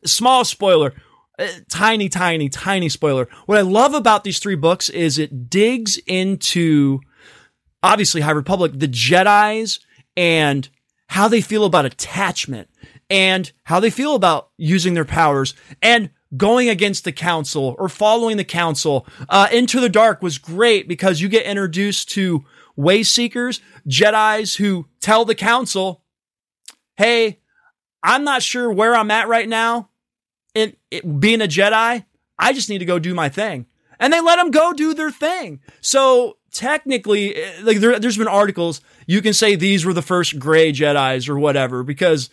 small 0.06 0.44
spoiler, 0.44 0.94
uh, 1.40 1.48
tiny, 1.70 2.10
tiny, 2.10 2.50
tiny 2.50 2.90
spoiler. 2.90 3.28
What 3.46 3.58
I 3.58 3.62
love 3.62 3.94
about 3.94 4.24
these 4.24 4.40
three 4.40 4.56
books 4.56 4.90
is 4.90 5.18
it 5.18 5.50
digs 5.50 5.98
into 6.08 7.00
obviously 7.84 8.22
High 8.22 8.32
Republic, 8.32 8.74
the 8.76 8.88
Jedi's 8.88 9.80
and 10.16 10.68
how 11.08 11.28
they 11.28 11.42
feel 11.42 11.66
about 11.66 11.86
attachment 11.86 12.70
and 13.10 13.52
how 13.64 13.80
they 13.80 13.90
feel 13.90 14.16
about 14.16 14.50
using 14.58 14.94
their 14.94 15.06
powers 15.06 15.54
and 15.82 16.10
going 16.36 16.70
against 16.70 17.04
the 17.04 17.12
council 17.12 17.76
or 17.80 17.88
following 17.88 18.38
the 18.38 18.44
council. 18.44 19.08
Uh, 19.30 19.48
Into 19.52 19.80
the 19.80 19.90
Dark 19.90 20.22
was 20.22 20.38
great 20.38 20.88
because 20.88 21.22
you 21.22 21.30
get 21.30 21.46
introduced 21.46 22.10
to 22.12 22.44
way 22.76 23.04
seekers, 23.04 23.62
Jedi's 23.88 24.56
who 24.56 24.88
tell 25.00 25.26
the 25.26 25.36
council, 25.36 26.04
Hey, 26.96 27.40
I'm 28.04 28.24
not 28.24 28.44
sure 28.44 28.72
where 28.72 28.96
I'm 28.96 29.12
at 29.12 29.28
right 29.28 29.48
now 29.48 29.90
in 30.56 30.76
it, 30.92 31.20
being 31.20 31.42
a 31.42 31.48
Jedi. 31.48 32.06
I 32.40 32.54
just 32.54 32.70
need 32.70 32.80
to 32.80 32.86
go 32.86 33.00
do 33.00 33.14
my 33.14 33.30
thing. 33.30 33.66
And 34.00 34.14
they 34.14 34.22
let 34.22 34.36
them 34.36 34.52
go 34.52 34.74
do 34.74 34.94
their 34.94 35.12
thing. 35.12 35.60
So 35.82 36.38
technically, 36.52 37.36
eh, 37.36 37.54
like 37.64 37.78
there, 37.78 38.00
there's 38.00 38.18
been 38.18 38.28
articles, 38.28 38.82
you 39.08 39.22
can 39.22 39.34
say 39.34 39.56
these 39.56 39.86
were 39.86 39.94
the 39.94 40.02
first 40.02 40.38
gray 40.38 40.72
Jedi's 40.72 41.28
or 41.30 41.38
whatever 41.38 41.84
because 41.84 42.30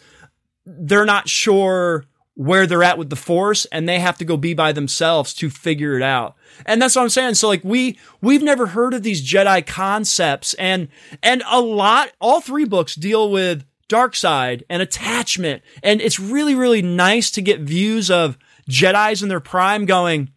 they're 0.66 1.04
not 1.04 1.28
sure 1.28 2.04
where 2.34 2.66
they're 2.66 2.82
at 2.82 2.98
with 2.98 3.10
the 3.10 3.16
force 3.16 3.64
and 3.66 3.88
they 3.88 4.00
have 4.00 4.18
to 4.18 4.24
go 4.24 4.36
be 4.36 4.54
by 4.54 4.72
themselves 4.72 5.32
to 5.34 5.48
figure 5.48 5.96
it 5.96 6.02
out. 6.02 6.34
And 6.66 6.82
that's 6.82 6.96
what 6.96 7.02
I'm 7.02 7.08
saying. 7.08 7.34
So 7.34 7.48
like 7.48 7.62
we, 7.62 7.98
we've 8.20 8.42
never 8.42 8.66
heard 8.66 8.92
of 8.92 9.02
these 9.02 9.26
Jedi 9.26 9.64
concepts 9.64 10.54
and, 10.54 10.88
and 11.22 11.42
a 11.48 11.60
lot, 11.60 12.10
all 12.20 12.40
three 12.40 12.64
books 12.64 12.96
deal 12.96 13.30
with 13.30 13.64
dark 13.88 14.16
side 14.16 14.64
and 14.68 14.82
attachment. 14.82 15.62
And 15.82 16.00
it's 16.00 16.18
really, 16.18 16.56
really 16.56 16.82
nice 16.82 17.30
to 17.32 17.42
get 17.42 17.60
views 17.60 18.10
of 18.10 18.36
Jedi's 18.68 19.22
in 19.22 19.28
their 19.28 19.40
prime 19.40 19.84
going, 19.84 20.30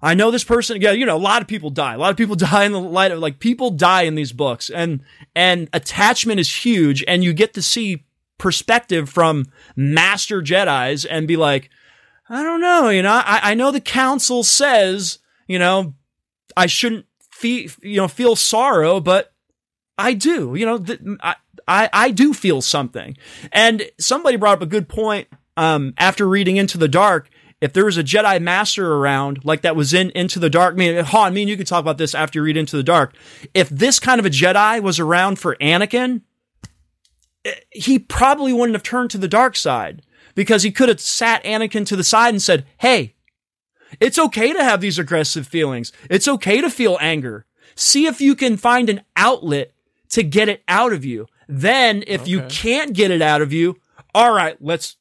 I 0.00 0.14
know 0.14 0.30
this 0.30 0.44
person, 0.44 0.80
yeah, 0.80 0.92
you 0.92 1.04
know, 1.04 1.16
a 1.16 1.18
lot 1.18 1.42
of 1.42 1.48
people 1.48 1.70
die. 1.70 1.94
A 1.94 1.98
lot 1.98 2.10
of 2.10 2.16
people 2.16 2.36
die 2.36 2.64
in 2.64 2.72
the 2.72 2.80
light 2.80 3.12
of 3.12 3.18
like 3.18 3.40
people 3.40 3.70
die 3.70 4.02
in 4.02 4.14
these 4.14 4.32
books 4.32 4.70
and, 4.70 5.02
and 5.34 5.68
attachment 5.74 6.40
is 6.40 6.64
huge 6.64 7.04
and 7.06 7.22
you 7.22 7.34
get 7.34 7.52
to 7.54 7.62
see 7.62 8.05
perspective 8.38 9.08
from 9.08 9.46
master 9.74 10.42
Jedi's 10.42 11.04
and 11.04 11.28
be 11.28 11.36
like, 11.36 11.70
I 12.28 12.42
don't 12.42 12.60
know, 12.60 12.88
you 12.88 13.02
know, 13.02 13.12
I, 13.12 13.40
I 13.50 13.54
know 13.54 13.70
the 13.70 13.80
council 13.80 14.42
says, 14.42 15.18
you 15.46 15.58
know, 15.58 15.94
I 16.56 16.66
shouldn't 16.66 17.06
feel, 17.30 17.70
you 17.82 17.96
know, 17.96 18.08
feel 18.08 18.36
sorrow, 18.36 19.00
but 19.00 19.32
I 19.98 20.14
do, 20.14 20.54
you 20.54 20.66
know, 20.66 20.78
th- 20.78 21.00
I, 21.22 21.36
I, 21.68 21.88
I 21.92 22.10
do 22.10 22.34
feel 22.34 22.62
something. 22.62 23.16
And 23.52 23.84
somebody 23.98 24.36
brought 24.36 24.58
up 24.58 24.62
a 24.62 24.66
good 24.66 24.88
point, 24.88 25.28
um, 25.56 25.94
after 25.98 26.28
reading 26.28 26.56
Into 26.56 26.78
the 26.78 26.88
Dark. 26.88 27.30
If 27.60 27.72
there 27.72 27.86
was 27.86 27.96
a 27.96 28.04
Jedi 28.04 28.40
Master 28.42 28.94
around, 28.94 29.44
like 29.44 29.62
that 29.62 29.76
was 29.76 29.94
in 29.94 30.10
Into 30.10 30.38
the 30.38 30.50
Dark, 30.50 30.74
I 30.74 30.76
mean, 30.76 31.02
Han, 31.02 31.32
me 31.32 31.42
and 31.42 31.48
you 31.48 31.56
could 31.56 31.66
talk 31.66 31.80
about 31.80 31.96
this 31.96 32.14
after 32.14 32.38
you 32.38 32.42
read 32.42 32.56
Into 32.56 32.76
the 32.76 32.82
Dark. 32.82 33.14
If 33.54 33.70
this 33.70 33.98
kind 33.98 34.18
of 34.18 34.26
a 34.26 34.30
Jedi 34.30 34.82
was 34.82 35.00
around 35.00 35.38
for 35.38 35.56
Anakin, 35.56 36.20
he 37.70 37.98
probably 37.98 38.52
wouldn't 38.52 38.74
have 38.74 38.82
turned 38.82 39.10
to 39.10 39.18
the 39.18 39.28
dark 39.28 39.56
side 39.56 40.02
because 40.34 40.62
he 40.62 40.70
could 40.70 40.88
have 40.88 41.00
sat 41.00 41.42
Anakin 41.44 41.86
to 41.86 41.96
the 41.96 42.04
side 42.04 42.34
and 42.34 42.42
said, 42.42 42.66
Hey, 42.78 43.14
it's 44.00 44.18
okay 44.18 44.52
to 44.52 44.62
have 44.62 44.80
these 44.80 44.98
aggressive 44.98 45.46
feelings. 45.46 45.92
It's 46.10 46.28
okay 46.28 46.60
to 46.60 46.70
feel 46.70 46.98
anger. 47.00 47.46
See 47.74 48.06
if 48.06 48.20
you 48.20 48.34
can 48.34 48.56
find 48.56 48.88
an 48.88 49.02
outlet 49.16 49.72
to 50.10 50.22
get 50.22 50.48
it 50.48 50.62
out 50.68 50.92
of 50.92 51.04
you. 51.04 51.26
Then 51.48 52.02
if 52.06 52.22
okay. 52.22 52.30
you 52.30 52.42
can't 52.48 52.92
get 52.92 53.10
it 53.10 53.22
out 53.22 53.42
of 53.42 53.52
you, 53.52 53.78
all 54.14 54.32
right, 54.32 54.56
let's, 54.60 54.96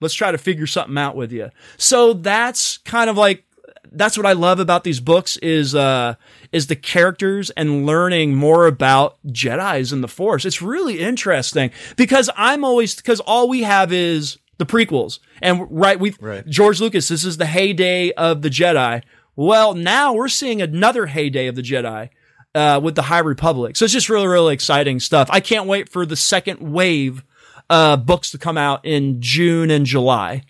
let's 0.00 0.14
try 0.14 0.32
to 0.32 0.38
figure 0.38 0.66
something 0.66 0.98
out 0.98 1.16
with 1.16 1.32
you. 1.32 1.50
So 1.76 2.12
that's 2.12 2.78
kind 2.78 3.10
of 3.10 3.16
like 3.16 3.44
that's 3.92 4.16
what 4.16 4.26
I 4.26 4.32
love 4.32 4.60
about 4.60 4.84
these 4.84 5.00
books 5.00 5.36
is 5.38 5.74
uh 5.74 6.14
is 6.52 6.66
the 6.66 6.76
characters 6.76 7.50
and 7.50 7.86
learning 7.86 8.34
more 8.34 8.66
about 8.66 9.18
Jedi's 9.26 9.92
and 9.92 10.02
the 10.02 10.08
Force. 10.08 10.44
It's 10.44 10.62
really 10.62 11.00
interesting 11.00 11.70
because 11.96 12.30
I'm 12.36 12.64
always 12.64 12.94
because 12.94 13.20
all 13.20 13.48
we 13.48 13.62
have 13.62 13.92
is 13.92 14.38
the 14.58 14.66
prequels. 14.66 15.18
And 15.40 15.66
right 15.70 15.98
we 15.98 16.14
right. 16.20 16.46
George 16.46 16.80
Lucas 16.80 17.08
this 17.08 17.24
is 17.24 17.36
the 17.36 17.46
heyday 17.46 18.12
of 18.12 18.42
the 18.42 18.50
Jedi. 18.50 19.02
Well, 19.36 19.74
now 19.74 20.12
we're 20.12 20.28
seeing 20.28 20.60
another 20.60 21.06
heyday 21.06 21.46
of 21.46 21.54
the 21.54 21.62
Jedi. 21.62 22.10
Uh, 22.54 22.80
with 22.82 22.94
the 22.94 23.02
High 23.02 23.18
Republic. 23.18 23.76
So 23.76 23.84
it's 23.84 23.92
just 23.92 24.08
really, 24.08 24.26
really 24.26 24.54
exciting 24.54 25.00
stuff. 25.00 25.28
I 25.30 25.38
can't 25.38 25.66
wait 25.66 25.90
for 25.90 26.06
the 26.06 26.16
second 26.16 26.60
wave, 26.60 27.22
uh, 27.68 27.98
books 27.98 28.30
to 28.30 28.38
come 28.38 28.56
out 28.56 28.84
in 28.84 29.20
June 29.20 29.70
and 29.70 29.84
July. 29.84 30.42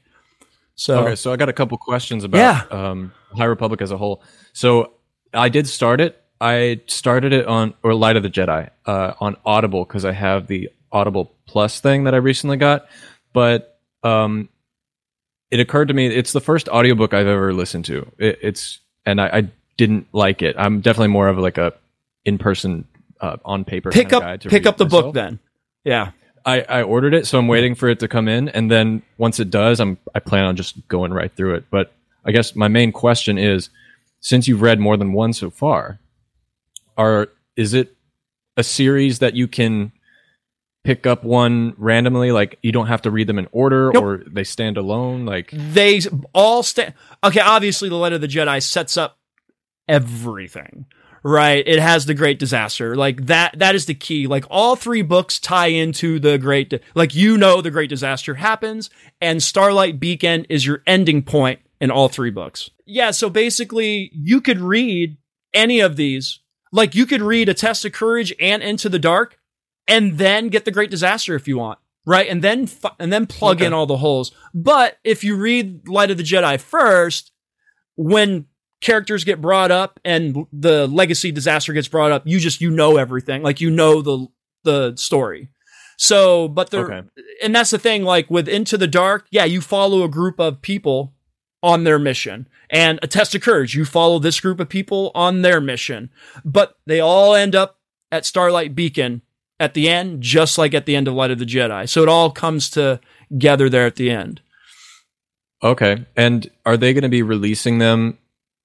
So, 0.76 1.00
okay, 1.00 1.16
so 1.16 1.32
I 1.32 1.36
got 1.36 1.48
a 1.48 1.52
couple 1.52 1.76
questions 1.76 2.22
about, 2.22 2.38
yeah. 2.38 2.90
um, 2.90 3.12
High 3.36 3.44
Republic 3.44 3.82
as 3.82 3.90
a 3.90 3.96
whole. 3.96 4.22
So 4.52 4.92
I 5.32 5.48
did 5.48 5.66
start 5.66 6.00
it. 6.00 6.22
I 6.40 6.80
started 6.86 7.32
it 7.32 7.46
on 7.46 7.74
or 7.82 7.94
Light 7.94 8.16
of 8.16 8.22
the 8.22 8.30
Jedi 8.30 8.70
uh, 8.86 9.14
on 9.20 9.36
Audible 9.44 9.84
because 9.84 10.04
I 10.04 10.12
have 10.12 10.46
the 10.46 10.70
Audible 10.92 11.34
Plus 11.46 11.80
thing 11.80 12.04
that 12.04 12.14
I 12.14 12.18
recently 12.18 12.56
got. 12.56 12.86
But 13.32 13.78
um, 14.02 14.48
it 15.50 15.60
occurred 15.60 15.88
to 15.88 15.94
me 15.94 16.06
it's 16.06 16.32
the 16.32 16.40
first 16.40 16.68
audiobook 16.68 17.14
I've 17.14 17.26
ever 17.26 17.52
listened 17.52 17.86
to. 17.86 18.10
It, 18.18 18.38
it's 18.42 18.78
and 19.04 19.20
I, 19.20 19.28
I, 19.28 19.48
didn't 19.76 20.08
like 20.12 20.42
it. 20.42 20.56
I'm 20.58 20.80
definitely 20.80 21.08
more 21.08 21.28
of 21.28 21.38
like 21.38 21.56
a 21.56 21.72
in 22.24 22.36
person 22.36 22.84
uh, 23.20 23.36
on 23.44 23.64
paper 23.64 23.92
pick 23.92 24.12
up 24.12 24.40
pick 24.40 24.66
up 24.66 24.76
the 24.76 24.84
myself. 24.84 25.04
book 25.04 25.14
then. 25.14 25.38
Yeah. 25.84 26.10
I, 26.44 26.62
I 26.62 26.82
ordered 26.82 27.14
it, 27.14 27.26
so 27.26 27.38
I'm 27.38 27.46
waiting 27.46 27.74
for 27.74 27.88
it 27.88 28.00
to 28.00 28.08
come 28.08 28.26
in, 28.26 28.48
and 28.48 28.70
then 28.70 29.02
once 29.18 29.38
it 29.38 29.50
does, 29.50 29.80
I'm 29.80 29.98
I 30.14 30.18
plan 30.20 30.46
on 30.46 30.56
just 30.56 30.88
going 30.88 31.12
right 31.12 31.30
through 31.30 31.56
it. 31.56 31.66
But 31.70 31.92
I 32.28 32.30
guess 32.30 32.54
my 32.54 32.68
main 32.68 32.92
question 32.92 33.38
is 33.38 33.70
since 34.20 34.46
you've 34.46 34.60
read 34.60 34.78
more 34.78 34.98
than 34.98 35.14
one 35.14 35.32
so 35.32 35.48
far, 35.48 35.98
are 36.98 37.28
is 37.56 37.72
it 37.72 37.96
a 38.56 38.62
series 38.62 39.20
that 39.20 39.34
you 39.34 39.48
can 39.48 39.92
pick 40.84 41.06
up 41.06 41.24
one 41.24 41.72
randomly? 41.78 42.30
Like 42.30 42.58
you 42.62 42.70
don't 42.70 42.88
have 42.88 43.00
to 43.02 43.10
read 43.10 43.28
them 43.28 43.38
in 43.38 43.48
order 43.50 43.90
nope. 43.94 44.04
or 44.04 44.24
they 44.26 44.44
stand 44.44 44.76
alone? 44.76 45.24
Like 45.24 45.50
they 45.52 46.02
all 46.34 46.62
stand 46.62 46.92
okay 47.24 47.40
obviously 47.40 47.88
the 47.88 47.96
light 47.96 48.12
of 48.12 48.20
the 48.20 48.28
jedi 48.28 48.62
sets 48.62 48.98
up 48.98 49.18
everything 49.88 50.84
right? 51.24 51.66
It 51.66 51.80
has 51.80 52.06
the 52.06 52.14
great 52.14 52.38
disaster. 52.38 52.94
Like 52.94 53.26
that 53.26 53.58
that 53.58 53.74
is 53.74 53.86
the 53.86 53.94
key. 53.94 54.26
Like 54.26 54.44
all 54.50 54.76
three 54.76 55.02
books 55.02 55.40
tie 55.40 55.66
into 55.66 56.20
the 56.20 56.38
great 56.38 56.72
like 56.94 57.14
you 57.14 57.36
know 57.36 57.60
the 57.60 57.70
great 57.70 57.90
disaster 57.90 58.34
happens 58.34 58.90
and 59.20 59.42
starlight 59.42 59.98
beacon 59.98 60.44
is 60.48 60.66
your 60.66 60.82
ending 60.86 61.22
point 61.22 61.60
in 61.80 61.90
all 61.90 62.08
three 62.08 62.30
books. 62.30 62.70
Yeah, 62.86 63.10
so 63.10 63.30
basically, 63.30 64.10
you 64.12 64.40
could 64.40 64.60
read 64.60 65.16
any 65.54 65.80
of 65.80 65.96
these. 65.96 66.40
Like, 66.72 66.94
you 66.94 67.06
could 67.06 67.22
read 67.22 67.48
A 67.48 67.54
Test 67.54 67.84
of 67.84 67.92
Courage 67.92 68.34
and 68.40 68.62
Into 68.62 68.88
the 68.88 68.98
Dark, 68.98 69.38
and 69.86 70.18
then 70.18 70.48
get 70.48 70.64
the 70.64 70.70
Great 70.70 70.90
Disaster 70.90 71.34
if 71.34 71.48
you 71.48 71.58
want, 71.58 71.78
right? 72.04 72.28
And 72.28 72.42
then 72.42 72.66
fu- 72.66 72.88
and 72.98 73.12
then 73.12 73.26
plug 73.26 73.58
okay. 73.58 73.66
in 73.66 73.72
all 73.72 73.86
the 73.86 73.96
holes. 73.96 74.32
But 74.54 74.98
if 75.04 75.24
you 75.24 75.36
read 75.36 75.88
Light 75.88 76.10
of 76.10 76.18
the 76.18 76.22
Jedi 76.22 76.60
first, 76.60 77.32
when 77.96 78.46
characters 78.80 79.24
get 79.24 79.40
brought 79.40 79.70
up 79.70 79.98
and 80.04 80.46
the 80.52 80.86
legacy 80.86 81.32
disaster 81.32 81.72
gets 81.72 81.88
brought 81.88 82.12
up, 82.12 82.26
you 82.26 82.38
just 82.38 82.60
you 82.60 82.70
know 82.70 82.96
everything, 82.96 83.42
like 83.42 83.60
you 83.60 83.70
know 83.70 84.02
the 84.02 84.26
the 84.64 84.96
story. 84.96 85.48
So, 85.96 86.46
but 86.46 86.70
the 86.70 86.78
okay. 86.78 87.02
and 87.42 87.54
that's 87.54 87.70
the 87.70 87.78
thing. 87.78 88.04
Like 88.04 88.30
with 88.30 88.48
Into 88.48 88.78
the 88.78 88.86
Dark, 88.86 89.26
yeah, 89.30 89.44
you 89.44 89.60
follow 89.60 90.04
a 90.04 90.08
group 90.08 90.38
of 90.38 90.62
people 90.62 91.14
on 91.62 91.84
their 91.84 91.98
mission. 91.98 92.48
And 92.70 92.98
a 93.02 93.06
test 93.06 93.34
of 93.34 93.42
courage, 93.42 93.74
you 93.74 93.84
follow 93.84 94.18
this 94.18 94.40
group 94.40 94.60
of 94.60 94.68
people 94.68 95.10
on 95.14 95.42
their 95.42 95.60
mission. 95.60 96.10
But 96.44 96.78
they 96.86 97.00
all 97.00 97.34
end 97.34 97.54
up 97.54 97.78
at 98.12 98.26
Starlight 98.26 98.74
Beacon 98.74 99.22
at 99.60 99.74
the 99.74 99.88
end, 99.88 100.22
just 100.22 100.58
like 100.58 100.74
at 100.74 100.86
the 100.86 100.94
end 100.94 101.08
of 101.08 101.14
Light 101.14 101.30
of 101.30 101.38
the 101.38 101.44
Jedi. 101.44 101.88
So 101.88 102.02
it 102.02 102.08
all 102.08 102.30
comes 102.30 102.70
together 102.70 103.68
there 103.68 103.86
at 103.86 103.96
the 103.96 104.10
end. 104.10 104.40
Okay. 105.62 106.04
And 106.16 106.48
are 106.64 106.76
they 106.76 106.92
going 106.92 107.02
to 107.02 107.08
be 107.08 107.22
releasing 107.22 107.78
them 107.78 108.18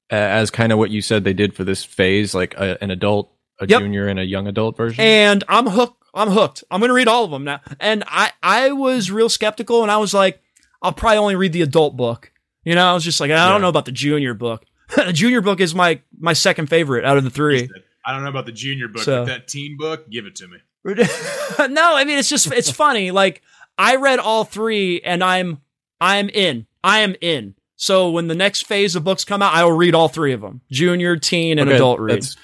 as 0.09 0.51
kind 0.51 0.71
of 0.71 0.77
what 0.77 0.91
you 0.91 1.01
said 1.01 1.23
they 1.23 1.33
did 1.33 1.55
for 1.55 1.63
this 1.63 1.83
phase, 1.83 2.35
like 2.35 2.53
a, 2.55 2.81
an 2.83 2.91
adult, 2.91 3.31
a 3.59 3.67
yep. 3.67 3.81
junior, 3.81 4.07
and 4.07 4.19
a 4.19 4.25
young 4.25 4.47
adult 4.47 4.77
version? 4.77 5.03
And 5.03 5.43
I'm 5.47 5.67
hooked. 5.67 6.03
I'm 6.13 6.29
hooked. 6.29 6.63
I'm 6.69 6.79
going 6.79 6.89
to 6.89 6.95
read 6.95 7.07
all 7.07 7.25
of 7.25 7.31
them 7.31 7.43
now. 7.43 7.59
And 7.79 8.03
I, 8.05 8.31
I 8.43 8.71
was 8.71 9.09
real 9.09 9.29
skeptical 9.29 9.81
and 9.81 9.91
I 9.91 9.97
was 9.97 10.13
like, 10.13 10.39
I'll 10.83 10.91
probably 10.91 11.17
only 11.17 11.35
read 11.35 11.53
the 11.53 11.63
adult 11.63 11.97
book 11.97 12.31
you 12.63 12.75
know, 12.75 12.85
I 12.85 12.93
was 12.93 13.03
just 13.03 13.19
like, 13.19 13.31
I 13.31 13.47
don't 13.49 13.55
yeah. 13.55 13.57
know 13.59 13.69
about 13.69 13.85
the 13.85 13.91
junior 13.91 14.33
book. 14.33 14.65
the 14.95 15.13
junior 15.13 15.41
book 15.41 15.59
is 15.59 15.73
my 15.73 16.01
my 16.17 16.33
second 16.33 16.67
favorite 16.67 17.05
out 17.05 17.17
of 17.17 17.23
the 17.23 17.29
three. 17.29 17.69
I 18.05 18.13
don't 18.13 18.23
know 18.23 18.29
about 18.29 18.45
the 18.45 18.51
junior 18.51 18.87
book, 18.87 19.03
so. 19.03 19.21
but 19.21 19.27
that 19.27 19.47
teen 19.47 19.77
book, 19.77 20.09
give 20.09 20.25
it 20.25 20.35
to 20.37 20.47
me. 20.47 20.57
no, 20.85 21.95
I 21.95 22.03
mean 22.03 22.19
it's 22.19 22.29
just 22.29 22.51
it's 22.51 22.69
funny. 22.69 23.11
Like 23.11 23.41
I 23.77 23.95
read 23.95 24.19
all 24.19 24.43
three 24.43 25.01
and 25.01 25.23
I'm 25.23 25.61
I'm 26.01 26.29
in. 26.29 26.67
I 26.83 26.99
am 26.99 27.15
in. 27.21 27.55
So 27.75 28.11
when 28.11 28.27
the 28.27 28.35
next 28.35 28.65
phase 28.65 28.95
of 28.95 29.03
books 29.03 29.25
come 29.25 29.41
out, 29.41 29.53
I 29.53 29.63
will 29.63 29.71
read 29.71 29.95
all 29.95 30.09
three 30.09 30.33
of 30.33 30.41
them: 30.41 30.61
junior, 30.69 31.17
teen, 31.17 31.59
and 31.59 31.69
okay, 31.69 31.77
adult 31.77 31.99
read. 31.99 32.17
That's, 32.17 32.37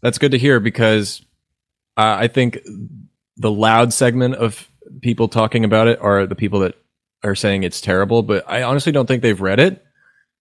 that's 0.00 0.18
good 0.18 0.30
to 0.30 0.38
hear 0.38 0.60
because 0.60 1.22
uh, 1.96 2.16
I 2.20 2.28
think 2.28 2.60
the 3.36 3.50
loud 3.50 3.92
segment 3.92 4.36
of 4.36 4.68
people 5.00 5.28
talking 5.28 5.64
about 5.64 5.88
it 5.88 6.00
are 6.00 6.26
the 6.26 6.34
people 6.34 6.60
that 6.60 6.76
are 7.22 7.34
saying 7.34 7.62
it's 7.62 7.80
terrible, 7.80 8.22
but 8.22 8.44
I 8.48 8.62
honestly 8.62 8.92
don't 8.92 9.06
think 9.06 9.22
they've 9.22 9.40
read 9.40 9.60
it. 9.60 9.84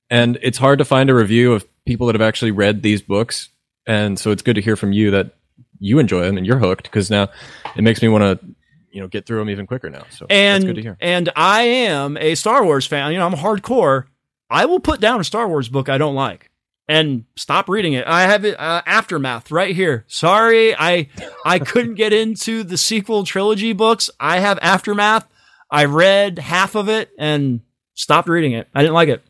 And 0.09 0.37
it's 0.41 0.57
hard 0.57 0.79
to 0.79 0.85
find 0.85 1.09
a 1.09 1.13
review 1.15 1.53
of 1.53 1.65
people 1.85 2.07
that 2.07 2.15
have 2.15 2.21
actually 2.21 2.51
read 2.51 2.81
these 2.81 3.01
books. 3.01 3.49
And 3.85 4.17
so 4.17 4.31
it's 4.31 4.41
good 4.41 4.55
to 4.55 4.61
hear 4.61 4.75
from 4.75 4.93
you 4.93 5.11
that 5.11 5.35
you 5.79 5.99
enjoy 5.99 6.21
them 6.21 6.37
and 6.37 6.45
you're 6.45 6.59
hooked 6.59 6.83
because 6.83 7.09
now 7.09 7.29
it 7.75 7.83
makes 7.83 8.01
me 8.01 8.07
want 8.07 8.23
to 8.23 8.45
you 8.91 9.01
know 9.01 9.07
get 9.07 9.25
through 9.25 9.39
them 9.39 9.49
even 9.49 9.67
quicker 9.67 9.89
now. 9.89 10.05
So 10.09 10.25
and 10.29 10.65
good 10.65 10.75
to 10.75 10.81
hear. 10.81 10.97
and 10.99 11.29
I 11.35 11.61
am 11.61 12.17
a 12.17 12.35
Star 12.35 12.63
Wars 12.63 12.85
fan. 12.85 13.11
You 13.11 13.19
know, 13.19 13.25
I'm 13.25 13.33
hardcore. 13.33 14.05
I 14.49 14.65
will 14.65 14.79
put 14.79 14.99
down 15.01 15.19
a 15.19 15.23
Star 15.23 15.47
Wars 15.47 15.69
book 15.69 15.89
I 15.89 15.97
don't 15.97 16.15
like 16.15 16.49
and 16.87 17.25
stop 17.35 17.69
reading 17.69 17.93
it. 17.93 18.07
I 18.07 18.23
have 18.23 18.45
it 18.45 18.59
uh, 18.59 18.81
aftermath 18.85 19.51
right 19.51 19.75
here. 19.75 20.05
Sorry, 20.07 20.75
I 20.75 21.09
I 21.45 21.59
couldn't 21.59 21.95
get 21.95 22.13
into 22.13 22.63
the 22.63 22.77
sequel 22.77 23.23
trilogy 23.23 23.73
books. 23.73 24.09
I 24.19 24.39
have 24.39 24.57
aftermath. 24.61 25.27
I 25.69 25.85
read 25.85 26.39
half 26.39 26.75
of 26.75 26.89
it 26.89 27.09
and 27.17 27.61
stopped 27.93 28.27
reading 28.27 28.53
it. 28.53 28.67
I 28.73 28.81
didn't 28.81 28.93
like 28.93 29.09
it. 29.09 29.23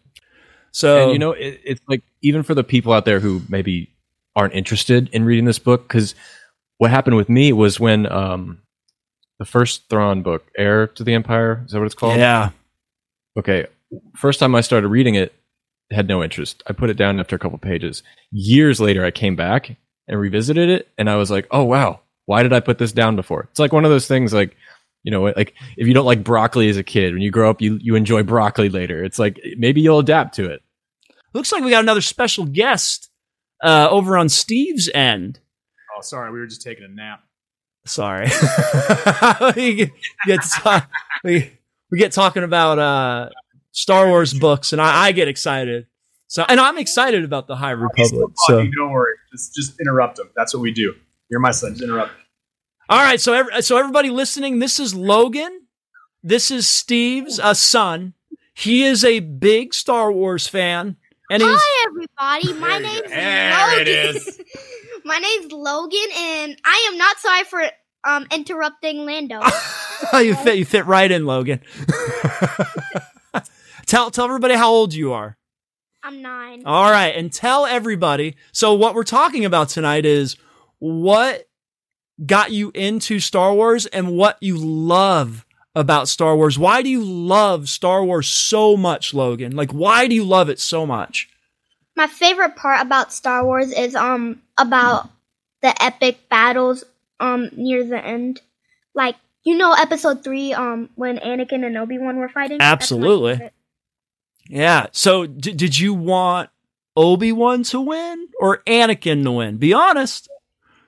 So 0.72 1.04
and 1.06 1.14
you 1.14 1.20
know, 1.20 1.32
it, 1.32 1.60
it's 1.64 1.82
like 1.88 2.04
even 2.22 2.44
for 2.44 2.54
the 2.54 2.64
people 2.64 2.94
out 2.94 3.06
there 3.06 3.20
who 3.20 3.42
maybe 3.50 3.90
aren't 4.36 4.54
interested 4.54 5.10
in 5.12 5.26
reading 5.26 5.46
this 5.46 5.60
book, 5.60 5.88
because 5.88 6.14
what 6.78 6.92
happened 6.92 7.16
with 7.16 7.30
me 7.30 7.52
was 7.54 7.80
when 7.80 8.06
um, 8.12 8.62
the 9.40 9.46
first 9.46 9.90
Thrawn 9.90 10.22
book, 10.22 10.46
Heir 10.58 10.88
to 10.88 11.04
the 11.04 11.14
Empire, 11.14 11.64
is 11.66 11.72
that 11.72 11.80
what 11.80 11.86
it's 11.86 11.96
called? 11.96 12.18
yeah, 12.18 12.50
Okay. 13.38 13.68
First 14.16 14.40
time 14.40 14.54
I 14.54 14.62
started 14.62 14.90
reading 14.90 15.16
it, 15.16 15.34
had 15.92 16.08
no 16.08 16.22
interest. 16.22 16.62
I 16.68 16.74
put 16.74 16.90
it 16.90 16.98
down 16.98 17.20
after 17.20 17.36
a 17.36 17.40
couple 17.40 17.58
pages. 17.58 18.04
Years 18.32 18.82
later, 18.82 19.06
I 19.06 19.12
came 19.12 19.36
back 19.36 19.78
and 20.08 20.20
revisited 20.20 20.70
it, 20.70 20.90
and 20.98 21.10
I 21.10 21.16
was 21.16 21.32
like, 21.32 21.48
"Oh 21.52 21.64
wow, 21.64 22.02
why 22.26 22.44
did 22.44 22.52
I 22.52 22.60
put 22.60 22.78
this 22.78 22.92
down 22.92 23.16
before?" 23.16 23.48
It's 23.50 23.60
like 23.60 23.72
one 23.72 23.86
of 23.86 23.92
those 23.92 24.08
things, 24.08 24.34
like 24.34 24.58
you 25.08 25.12
know, 25.12 25.24
like 25.24 25.54
if 25.78 25.88
you 25.88 25.94
don't 25.94 26.06
like 26.06 26.22
broccoli 26.22 26.68
as 26.68 26.76
a 26.76 26.84
kid, 26.84 27.14
when 27.14 27.22
you 27.22 27.32
grow 27.32 27.50
up, 27.50 27.62
you 27.62 27.80
you 27.82 27.96
enjoy 27.96 28.24
broccoli 28.24 28.68
later. 28.68 29.06
It's 29.06 29.18
like 29.18 29.40
maybe 29.58 29.80
you'll 29.80 30.00
adapt 30.00 30.36
to 30.36 30.52
it. 30.52 30.62
looks 31.34 31.50
like 31.54 31.64
we 31.64 31.70
got 31.70 31.82
another 31.82 32.02
special 32.02 32.44
guest 32.44 33.10
uh, 33.64 33.88
over 33.90 34.18
on 34.18 34.28
Steve's 34.28 34.90
end. 34.94 35.40
Oh, 35.98 36.02
sorry, 36.02 36.30
we 36.34 36.40
were 36.40 36.46
just 36.46 36.62
taking 36.62 36.84
a 36.84 36.90
nap. 36.90 37.22
Sorry, 37.86 38.26
we 39.56 39.90
get 40.26 40.42
to- 40.42 40.88
we 41.24 41.54
we 41.90 41.98
get 42.00 42.12
talking 42.12 42.44
about 42.44 42.78
uh, 42.78 43.30
Star 43.72 44.08
Wars 44.10 44.34
books, 44.34 44.74
and 44.74 44.82
I, 44.82 45.06
I 45.06 45.12
get 45.14 45.30
excited. 45.30 45.88
So, 46.28 46.44
and 46.50 46.60
I'm 46.60 46.78
excited 46.78 47.24
about 47.24 47.48
the 47.48 47.56
High 47.56 47.72
Republic. 47.72 48.30
So, 48.48 48.58
don't 48.78 48.92
worry, 48.92 49.14
just 49.32 49.56
just 49.56 49.80
interrupt 49.80 50.18
them. 50.18 50.30
That's 50.36 50.54
what 50.54 50.60
we 50.60 50.74
do. 50.74 50.96
You're 51.30 51.40
my 51.40 51.52
son. 51.52 51.72
Just 51.76 51.84
interrupt. 51.84 52.12
All 52.90 53.00
right. 53.00 53.20
So, 53.20 53.34
every, 53.34 53.62
so 53.62 53.78
everybody 53.78 54.10
listening, 54.10 54.60
this 54.60 54.80
is 54.80 54.96
Logan. 54.96 55.64
This 56.24 56.52
is 56.52 56.68
Steve's 56.68 57.40
uh, 57.40 57.54
son. 57.54 58.14
He 58.54 58.84
is 58.84 59.04
a 59.04 59.20
big 59.20 59.74
Star 59.74 60.12
Wars 60.12 60.48
fan, 60.48 60.98
and 61.30 61.44
Hi 61.46 61.86
everybody, 61.88 62.60
my 62.60 62.68
There 62.68 62.80
you 62.80 62.88
name's. 62.88 63.10
There 63.10 63.82
it 63.82 63.88
Logan. 63.88 64.40
my 65.06 65.18
name's 65.20 65.52
Logan, 65.52 66.08
and 66.18 66.58
I 66.66 66.90
am 66.92 66.98
not 66.98 67.20
sorry 67.20 67.44
for 67.44 67.62
um 68.04 68.28
interrupting 68.32 69.06
Lando. 69.06 69.42
you 70.20 70.36
fit 70.36 70.58
you 70.58 70.66
fit 70.66 70.86
right 70.86 71.10
in, 71.10 71.26
Logan. 71.26 71.62
tell 73.86 74.10
tell 74.10 74.26
everybody 74.26 74.56
how 74.56 74.72
old 74.72 74.94
you 74.94 75.14
are. 75.14 75.38
I'm 76.02 76.22
nine. 76.22 76.64
All 76.66 76.90
right, 76.90 77.16
and 77.16 77.32
tell 77.32 77.66
everybody. 77.66 78.36
So 78.52 78.74
what 78.74 78.96
we're 78.96 79.04
talking 79.04 79.46
about 79.46 79.70
tonight 79.70 80.06
is 80.06 80.36
what 80.80 81.47
got 82.26 82.52
you 82.52 82.72
into 82.74 83.20
Star 83.20 83.54
Wars 83.54 83.86
and 83.86 84.18
what 84.18 84.38
you 84.42 84.58
love 84.58 85.46
about 85.76 86.08
Star 86.08 86.36
Wars. 86.36 86.58
Why 86.58 86.82
do 86.82 86.90
you 86.90 87.04
love 87.04 87.70
Star 87.70 88.04
Wars 88.04 88.28
so 88.28 88.76
much, 88.76 89.14
Logan? 89.14 89.56
Like 89.56 89.72
why 89.72 90.08
do 90.08 90.16
you 90.16 90.24
love 90.24 90.50
it 90.50 90.60
so 90.60 90.86
much? 90.86 91.30
My 91.96 92.08
favorite 92.08 92.56
part 92.56 92.82
about 92.82 93.14
Star 93.14 93.46
Wars 93.46 93.72
is 93.72 93.96
um 93.96 94.42
about 94.58 95.10
the 95.62 95.82
epic 95.84 96.30
battles 96.30 96.84
um 97.20 97.50
near 97.56 97.84
the 97.84 98.04
end, 98.04 98.42
like 98.96 99.16
you 99.44 99.56
know 99.56 99.74
Episode 99.74 100.24
three 100.24 100.54
um 100.54 100.90
when 100.96 101.18
Anakin 101.20 101.66
and 101.66 101.78
Obi 101.78 101.98
Wan 102.00 102.18
were 102.18 102.30
fighting. 102.30 102.58
Absolutely. 102.60 103.52
Yeah. 104.50 104.88
So 104.92 105.26
d- 105.26 105.54
did 105.54 105.78
you 105.78 105.94
want 105.94 106.50
Obi-Wan 106.96 107.64
to 107.64 107.82
win 107.82 108.30
or 108.40 108.64
Anakin 108.66 109.24
to 109.24 109.32
win? 109.32 109.58
Be 109.58 109.74
honest. 109.74 110.30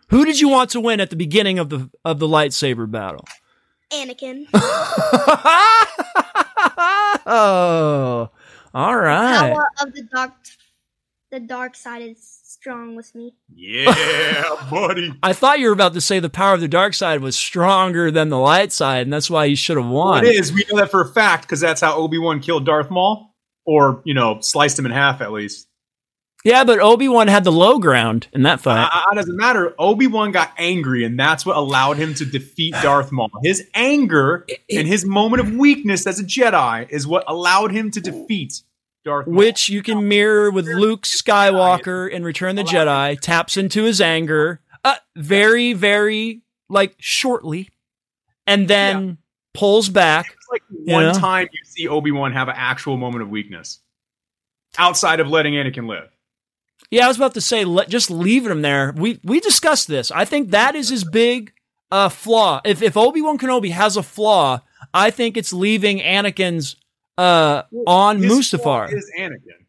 Who 0.10 0.26
did 0.26 0.40
you 0.40 0.50
want 0.50 0.72
to 0.72 0.80
win 0.80 1.00
at 1.00 1.10
the 1.10 1.16
beginning 1.16 1.60
of 1.60 1.70
the 1.70 1.90
of 2.04 2.20
the 2.20 2.28
lightsaber 2.28 2.90
battle? 2.90 3.26
Anakin. 3.92 4.48
oh, 7.26 8.30
all 8.74 8.96
right. 8.96 9.54
Power 9.54 9.68
of 9.82 9.94
the 9.94 10.04
dark, 10.14 10.32
the 11.32 11.40
dark 11.40 11.76
side 11.76 12.02
is 12.02 12.40
strong 12.44 12.96
with 12.96 13.14
me. 13.16 13.36
Yeah, 13.54 13.94
buddy. 14.72 15.14
I 15.24 15.34
thought 15.34 15.60
you 15.60 15.68
were 15.68 15.74
about 15.74 15.94
to 15.94 16.02
say 16.02 16.20
the 16.20 16.30
power 16.30 16.56
of 16.56 16.62
the 16.62 16.68
dark 16.68 16.94
side 16.94 17.22
was 17.22 17.36
stronger 17.36 18.12
than 18.12 18.30
the 18.30 18.40
light 18.40 18.72
side, 18.72 19.04
and 19.04 19.14
that's 19.14 19.30
why 19.30 19.46
you 19.46 19.56
should 19.56 19.78
have 19.78 19.88
won. 19.88 20.26
It 20.26 20.36
is. 20.36 20.52
We 20.52 20.66
know 20.72 20.80
that 20.80 20.92
for 20.92 21.02
a 21.02 21.08
fact 21.08 21.44
because 21.44 21.60
that's 21.60 21.82
how 21.82 21.96
Obi 21.96 22.18
Wan 22.18 22.40
killed 22.40 22.66
Darth 22.66 22.90
Maul, 22.90 23.36
or 23.66 24.02
you 24.06 24.14
know, 24.14 24.40
sliced 24.42 24.78
him 24.78 24.86
in 24.86 24.92
half 24.92 25.22
at 25.22 25.32
least. 25.32 25.69
Yeah, 26.46 26.64
but 26.64 26.80
Obi 26.80 27.10
Wan 27.10 27.28
had 27.28 27.44
the 27.44 27.52
low 27.52 27.80
ground 27.80 28.28
in 28.32 28.44
that 28.44 28.62
fight. 28.62 28.90
Uh, 28.94 29.02
it 29.12 29.16
doesn't 29.16 29.36
matter. 29.36 29.76
Obi 29.78 30.08
Wan 30.08 30.32
got 30.32 30.52
angry, 30.58 31.04
and 31.04 31.20
that's 31.20 31.46
what 31.46 31.58
allowed 31.58 31.98
him 31.98 32.14
to 32.14 32.26
defeat 32.26 32.74
Darth 32.82 33.12
Maul. 33.12 33.30
His 33.44 33.68
anger 33.74 34.46
and 34.74 34.88
his 34.88 35.04
moment 35.04 35.42
of 35.42 35.54
weakness 35.54 36.08
as 36.08 36.20
a 36.20 36.24
Jedi 36.24 36.90
is 36.90 37.06
what 37.06 37.26
allowed 37.28 37.72
him 37.72 37.92
to 37.92 38.00
defeat 38.00 38.62
Darth 39.04 39.28
Maul. 39.28 39.36
which 39.36 39.68
you 39.68 39.84
can 39.84 40.08
mirror 40.08 40.50
with 40.50 40.66
Luke 40.66 41.02
Skywalker 41.04 42.10
in 42.10 42.24
Return 42.24 42.58
of 42.58 42.66
the 42.66 42.72
Jedi. 42.72 43.20
Taps 43.20 43.58
into 43.58 43.84
his 43.84 44.00
anger, 44.00 44.62
uh, 44.86 44.96
very, 45.18 45.74
very 45.74 46.42
like 46.70 46.96
shortly, 47.00 47.68
and 48.48 48.68
then 48.70 49.18
pulls 49.54 49.90
back. 49.90 50.28
It's 50.38 50.48
like 50.50 50.64
one 50.86 51.04
Yeah. 51.06 51.12
time 51.12 51.48
you 51.52 51.60
see 51.66 51.88
Obi 51.90 52.12
Wan 52.12 52.32
have 52.32 52.48
an 52.48 52.56
actual 52.58 52.96
moment 52.96 53.24
of 53.24 53.30
weakness 53.30 53.80
outside 54.78 55.20
of 55.20 55.28
letting 55.28 55.56
Anakin 55.56 55.86
live. 55.88 56.10
Yeah, 56.92 57.06
I 57.06 57.08
was 57.08 57.18
about 57.18 57.36
to 57.36 57.42
say, 57.42 57.66
let, 57.66 57.88
just 57.90 58.10
leaving 58.10 58.52
him 58.52 58.62
there. 58.62 58.94
We 58.98 59.20
we 59.24 59.40
discussed 59.40 59.88
this. 59.88 60.10
I 60.12 60.26
think 60.26 60.52
that 60.52 60.76
is 60.76 60.90
his 60.90 61.04
big 61.04 61.54
uh, 61.92 62.10
flaw. 62.10 62.62
If 62.66 62.82
if 62.82 62.98
Obi 62.98 63.22
Wan 63.22 63.38
Kenobi 63.38 63.72
has 63.72 63.96
a 63.98 64.04
flaw, 64.04 64.62
I 64.94 65.12
think 65.12 65.38
it's 65.38 65.54
leaving 65.54 66.00
Anakin's 66.00 66.76
uh, 67.18 67.64
on 67.86 68.18
His 68.22 68.50
flaw 68.50 68.88
Mustafar. 68.88 68.94
is 68.94 69.12
Anakin. 69.20 69.66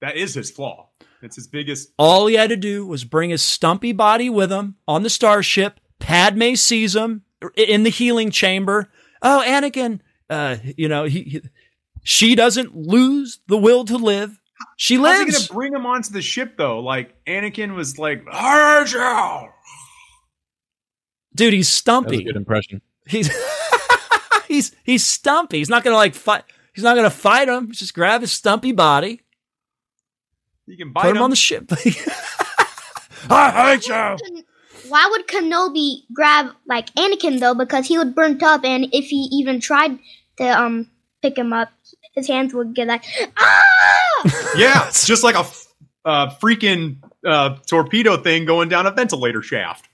That 0.00 0.16
is 0.16 0.34
his 0.34 0.50
flaw. 0.50 0.88
It's 1.22 1.36
his 1.36 1.46
biggest. 1.46 1.90
All 1.98 2.26
he 2.26 2.34
had 2.34 2.50
to 2.50 2.56
do 2.56 2.86
was 2.86 3.04
bring 3.04 3.30
his 3.30 3.42
stumpy 3.42 3.92
body 3.92 4.28
with 4.28 4.50
him 4.52 4.76
on 4.86 5.02
the 5.02 5.10
starship. 5.10 5.80
Padme 5.98 6.54
sees 6.54 6.94
him 6.94 7.22
in 7.56 7.84
the 7.84 7.90
healing 7.90 8.30
chamber. 8.30 8.90
Oh, 9.22 9.42
Anakin, 9.46 10.00
uh, 10.28 10.56
you 10.76 10.88
know, 10.88 11.04
he, 11.04 11.22
he- 11.22 11.42
she 12.02 12.34
doesn't 12.34 12.76
lose 12.76 13.40
the 13.46 13.56
will 13.56 13.86
to 13.86 13.96
live. 13.96 14.38
She 14.76 14.96
How's 14.96 15.18
he 15.18 15.30
gonna 15.32 15.44
bring 15.52 15.72
him 15.74 15.86
onto 15.86 16.12
the 16.12 16.22
ship 16.22 16.56
though? 16.56 16.80
Like 16.80 17.14
Anakin 17.26 17.74
was 17.74 17.98
like, 17.98 18.24
"Arjun!" 18.30 19.48
Dude, 21.34 21.52
he's 21.52 21.66
That 21.66 21.66
was 21.66 21.68
a 21.68 21.72
stumpy. 21.72 22.24
good 22.24 22.36
impression. 22.36 22.80
He's 23.06 23.30
he's 24.48 24.74
he's 24.84 25.04
stumpy. 25.04 25.58
He's 25.58 25.68
not 25.68 25.82
gonna 25.84 25.96
like 25.96 26.14
fight. 26.14 26.44
He's 26.74 26.84
not 26.84 26.96
gonna 26.96 27.10
fight 27.10 27.48
him. 27.48 27.72
Just 27.72 27.94
grab 27.94 28.20
his 28.20 28.32
stumpy 28.32 28.72
body, 28.72 29.20
You 30.66 30.76
can 30.76 30.92
bite 30.92 31.02
put 31.02 31.10
him, 31.10 31.16
him. 31.18 31.22
on 31.22 31.30
the 31.30 31.36
ship. 31.36 31.70
I 33.30 33.76
hate 33.76 33.88
you. 33.88 34.44
Why 34.88 35.08
would 35.10 35.26
Kenobi 35.26 36.02
grab 36.12 36.52
like 36.66 36.92
Anakin 36.94 37.40
though? 37.40 37.54
Because 37.54 37.86
he 37.86 37.96
would 37.98 38.14
burnt 38.14 38.42
up, 38.42 38.64
and 38.64 38.86
if 38.92 39.06
he 39.06 39.28
even 39.32 39.60
tried 39.60 39.98
to 40.36 40.44
um 40.44 40.90
pick 41.22 41.38
him 41.38 41.52
up, 41.52 41.70
his 42.14 42.26
hands 42.28 42.54
would 42.54 42.74
get 42.74 42.88
like 42.88 43.04
ah. 43.36 44.52
yeah, 44.56 44.88
it's 44.88 45.06
just 45.06 45.22
like 45.24 45.34
a 45.34 45.40
f- 45.40 45.66
uh, 46.04 46.30
freaking 46.36 46.96
uh, 47.24 47.56
torpedo 47.66 48.16
thing 48.16 48.44
going 48.44 48.68
down 48.68 48.86
a 48.86 48.90
ventilator 48.90 49.42
shaft. 49.42 49.88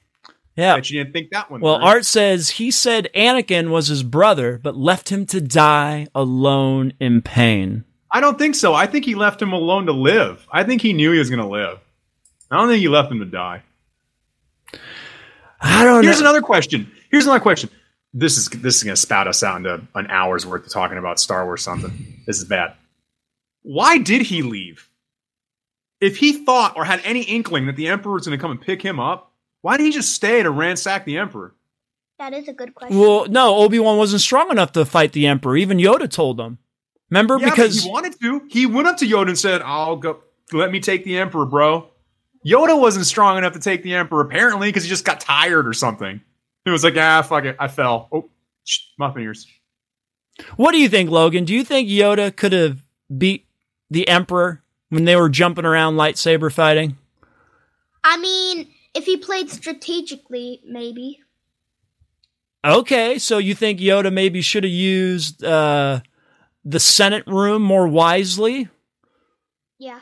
Yeah. 0.57 0.75
Bet 0.77 0.91
you 0.91 1.03
didn't 1.03 1.13
think 1.13 1.31
that 1.31 1.51
one. 1.51 1.61
Well, 1.61 1.79
through. 1.79 1.87
Art 1.87 2.05
says 2.05 2.51
he 2.51 2.71
said 2.71 3.09
Anakin 3.15 3.71
was 3.71 3.89
his 3.89 4.03
brother, 4.03 4.59
but 4.63 4.77
left 4.77 5.11
him 5.11 5.25
to 5.27 5.41
die 5.41 6.07
alone 6.15 6.93
in 7.01 7.23
pain. 7.23 7.85
I 8.13 8.21
don't 8.21 8.39
think 8.39 8.57
so. 8.57 8.75
I 8.75 8.87
think 8.87 9.05
he 9.05 9.15
left 9.15 9.41
him 9.41 9.53
alone 9.53 9.87
to 9.87 9.93
live. 9.93 10.47
I 10.51 10.65
think 10.65 10.83
he 10.83 10.93
knew 10.93 11.13
he 11.13 11.19
was 11.19 11.31
going 11.31 11.41
to 11.41 11.47
live. 11.47 11.79
I 12.51 12.57
don't 12.57 12.69
think 12.69 12.81
he 12.81 12.89
left 12.89 13.11
him 13.11 13.21
to 13.21 13.25
die. 13.25 13.63
I 15.61 15.85
don't 15.85 16.03
Here's 16.03 16.21
know. 16.21 16.27
another 16.27 16.43
question. 16.43 16.91
Here's 17.11 17.25
another 17.25 17.41
question. 17.41 17.71
This 18.13 18.37
is 18.37 18.49
this 18.49 18.77
is 18.77 18.83
going 18.83 18.95
to 18.95 19.01
spout 19.01 19.29
us 19.29 19.43
out 19.43 19.59
into 19.59 19.87
an 19.95 20.07
hour's 20.09 20.45
worth 20.45 20.67
of 20.67 20.73
talking 20.73 20.99
about 20.99 21.21
Star 21.21 21.45
Wars 21.45 21.63
something. 21.63 22.23
This 22.27 22.39
is 22.39 22.45
bad. 22.45 22.75
Why 23.63 23.99
did 23.99 24.23
he 24.23 24.43
leave? 24.43 24.89
If 26.01 26.17
he 26.17 26.45
thought 26.45 26.77
or 26.77 26.85
had 26.85 27.01
any 27.05 27.23
inkling 27.23 27.67
that 27.67 27.77
the 27.77 27.89
Emperor 27.89 28.15
was 28.15 28.27
going 28.27 28.37
to 28.37 28.41
come 28.43 28.51
and 28.51 28.61
pick 28.61 28.83
him 28.83 28.99
up, 28.99 29.33
why 29.61 29.77
did 29.77 29.85
he 29.85 29.93
just 29.93 30.13
stay 30.13 30.43
to 30.43 30.51
ransack 30.51 31.05
the 31.05 31.19
Emperor? 31.19 31.55
That 32.19 32.33
is 32.33 32.49
a 32.49 32.53
good 32.53 32.75
question. 32.75 32.99
well, 32.99 33.27
no, 33.29 33.57
Obi 33.57 33.79
Wan 33.79 33.97
wasn't 33.97 34.23
strong 34.23 34.51
enough 34.51 34.73
to 34.73 34.85
fight 34.85 35.13
the 35.13 35.27
Emperor. 35.27 35.57
Even 35.57 35.79
Yoda 35.79 36.11
told 36.11 36.41
him. 36.41 36.59
Remember, 37.11 37.39
Yeah, 37.39 37.51
because 37.51 37.79
but 37.79 37.85
he 37.85 37.91
wanted 37.91 38.21
to. 38.21 38.43
He 38.51 38.67
went 38.67 38.89
up 38.89 38.97
to 38.99 39.07
Yoda 39.07 39.29
and 39.29 39.39
said, 39.39 39.63
"I'll 39.63 39.97
go. 39.97 40.21
Let 40.53 40.71
me 40.71 40.81
take 40.81 41.05
the 41.05 41.19
Emperor, 41.19 41.45
bro." 41.47 41.89
Yoda 42.47 42.79
wasn't 42.79 43.07
strong 43.07 43.37
enough 43.37 43.53
to 43.55 43.59
take 43.61 43.83
the 43.83 43.95
Emperor 43.95 44.21
apparently 44.23 44.69
because 44.69 44.85
he 44.85 44.89
just 44.89 45.05
got 45.05 45.21
tired 45.21 45.67
or 45.67 45.73
something. 45.73 46.21
It 46.67 46.71
was 46.71 46.85
like, 46.85 46.97
ah, 46.97 47.23
fuck 47.23 47.45
it, 47.45 47.57
I 47.59 47.69
fell. 47.69 48.09
Oh, 48.13 48.29
shh, 48.65 48.81
my 48.99 49.13
fingers. 49.13 49.47
What 50.57 50.73
do 50.73 50.79
you 50.79 50.89
think, 50.89 51.11
Logan? 51.11 51.45
Do 51.45 51.55
you 51.55 51.65
think 51.65 51.89
Yoda 51.89 52.35
could 52.35 52.53
have 52.53 52.83
beat 53.17 53.47
the 53.91 54.09
Emperor 54.09 54.63
when 54.89 55.05
they 55.05 55.17
were 55.17 55.29
jumping 55.29 55.65
around 55.65 55.95
lightsaber 55.95 56.53
fighting? 56.53 56.97
I 58.05 58.17
mean, 58.17 58.69
if 58.95 59.05
he 59.05 59.17
played 59.17 59.51
strategically, 59.51 60.61
maybe. 60.65 61.21
Okay, 62.65 63.19
so 63.19 63.39
you 63.39 63.55
think 63.55 63.81
Yoda 63.81 64.13
maybe 64.13 64.43
should 64.43 64.65
have 64.65 64.73
used 64.73 65.43
uh, 65.43 66.01
the 66.65 66.81
Senate 66.81 67.27
room 67.27 67.63
more 67.63 67.89
wisely? 67.89 68.69
Yeah. 69.79 70.01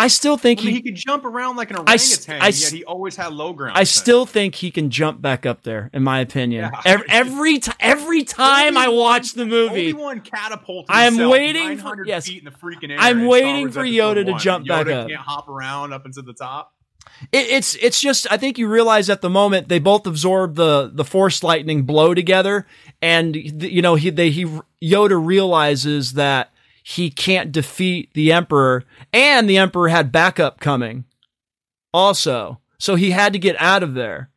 I 0.00 0.08
still 0.08 0.36
think 0.36 0.60
I 0.60 0.64
mean, 0.64 0.70
he. 0.70 0.76
he 0.76 0.82
could 0.82 0.94
jump 0.96 1.24
around 1.24 1.56
like 1.56 1.70
an 1.70 1.76
I 1.76 1.80
orangutan, 1.80 2.40
I 2.42 2.48
s- 2.48 2.62
yet 2.62 2.72
he 2.72 2.84
always 2.84 3.16
had 3.16 3.32
low 3.32 3.52
ground. 3.52 3.76
I 3.76 3.84
still 3.84 4.26
think 4.26 4.54
he 4.56 4.70
can 4.70 4.90
jump 4.90 5.20
back 5.22 5.46
up 5.46 5.62
there. 5.62 5.90
In 5.92 6.02
my 6.02 6.20
opinion, 6.20 6.70
Yeah. 6.72 6.80
every 6.84 7.06
every, 7.08 7.58
ti 7.58 7.72
every 7.80 8.24
time 8.24 8.76
I 8.76 8.88
watch 8.88 9.34
the 9.34 9.46
movie, 9.46 9.92
Obi-Wan 9.92 10.20
catapulted 10.20 10.86
I 10.94 11.04
am 11.06 11.16
waiting 11.18 11.76
for- 11.78 11.84
900 11.84 12.06
yes. 12.08 12.26
feet 12.26 12.38
in 12.38 12.44
the 12.44 12.50
freaking 12.50 12.90
air. 12.90 12.96
I'm 12.98 13.26
waiting 13.26 13.70
for 13.70 13.82
Yoda 13.84 14.24
to 14.24 14.32
one. 14.32 14.40
jump 14.40 14.66
back 14.66 14.86
Yoda 14.86 15.02
up. 15.02 15.08
Can't 15.08 15.20
hop 15.20 15.48
around 15.48 15.92
up 15.92 16.06
into 16.06 16.22
the 16.22 16.32
top. 16.32 16.72
it, 17.32 17.46
it's 17.48 17.74
it's 17.76 18.00
just 18.00 18.26
I 18.30 18.36
think 18.36 18.56
you 18.58 18.68
realize 18.68 19.10
at 19.10 19.20
the 19.20 19.30
moment 19.30 19.68
they 19.68 19.78
both 19.78 20.06
absorb 20.06 20.54
the 20.54 20.90
the 20.92 21.04
force 21.04 21.42
lightning 21.42 21.82
blow 21.82 22.14
together, 22.14 22.66
and 23.02 23.34
you 23.36 23.82
know 23.82 23.94
he 23.96 24.10
they 24.10 24.30
he 24.30 24.46
Yoda 24.82 25.22
realizes 25.24 26.14
that 26.14 26.52
he 26.82 27.10
can't 27.10 27.52
defeat 27.52 28.10
the 28.14 28.32
Emperor, 28.32 28.84
and 29.12 29.48
the 29.48 29.58
Emperor 29.58 29.88
had 29.88 30.10
backup 30.12 30.60
coming, 30.60 31.04
also, 31.92 32.60
so 32.78 32.94
he 32.94 33.10
had 33.10 33.32
to 33.32 33.38
get 33.38 33.56
out 33.60 33.82
of 33.82 33.94
there. 33.94 34.30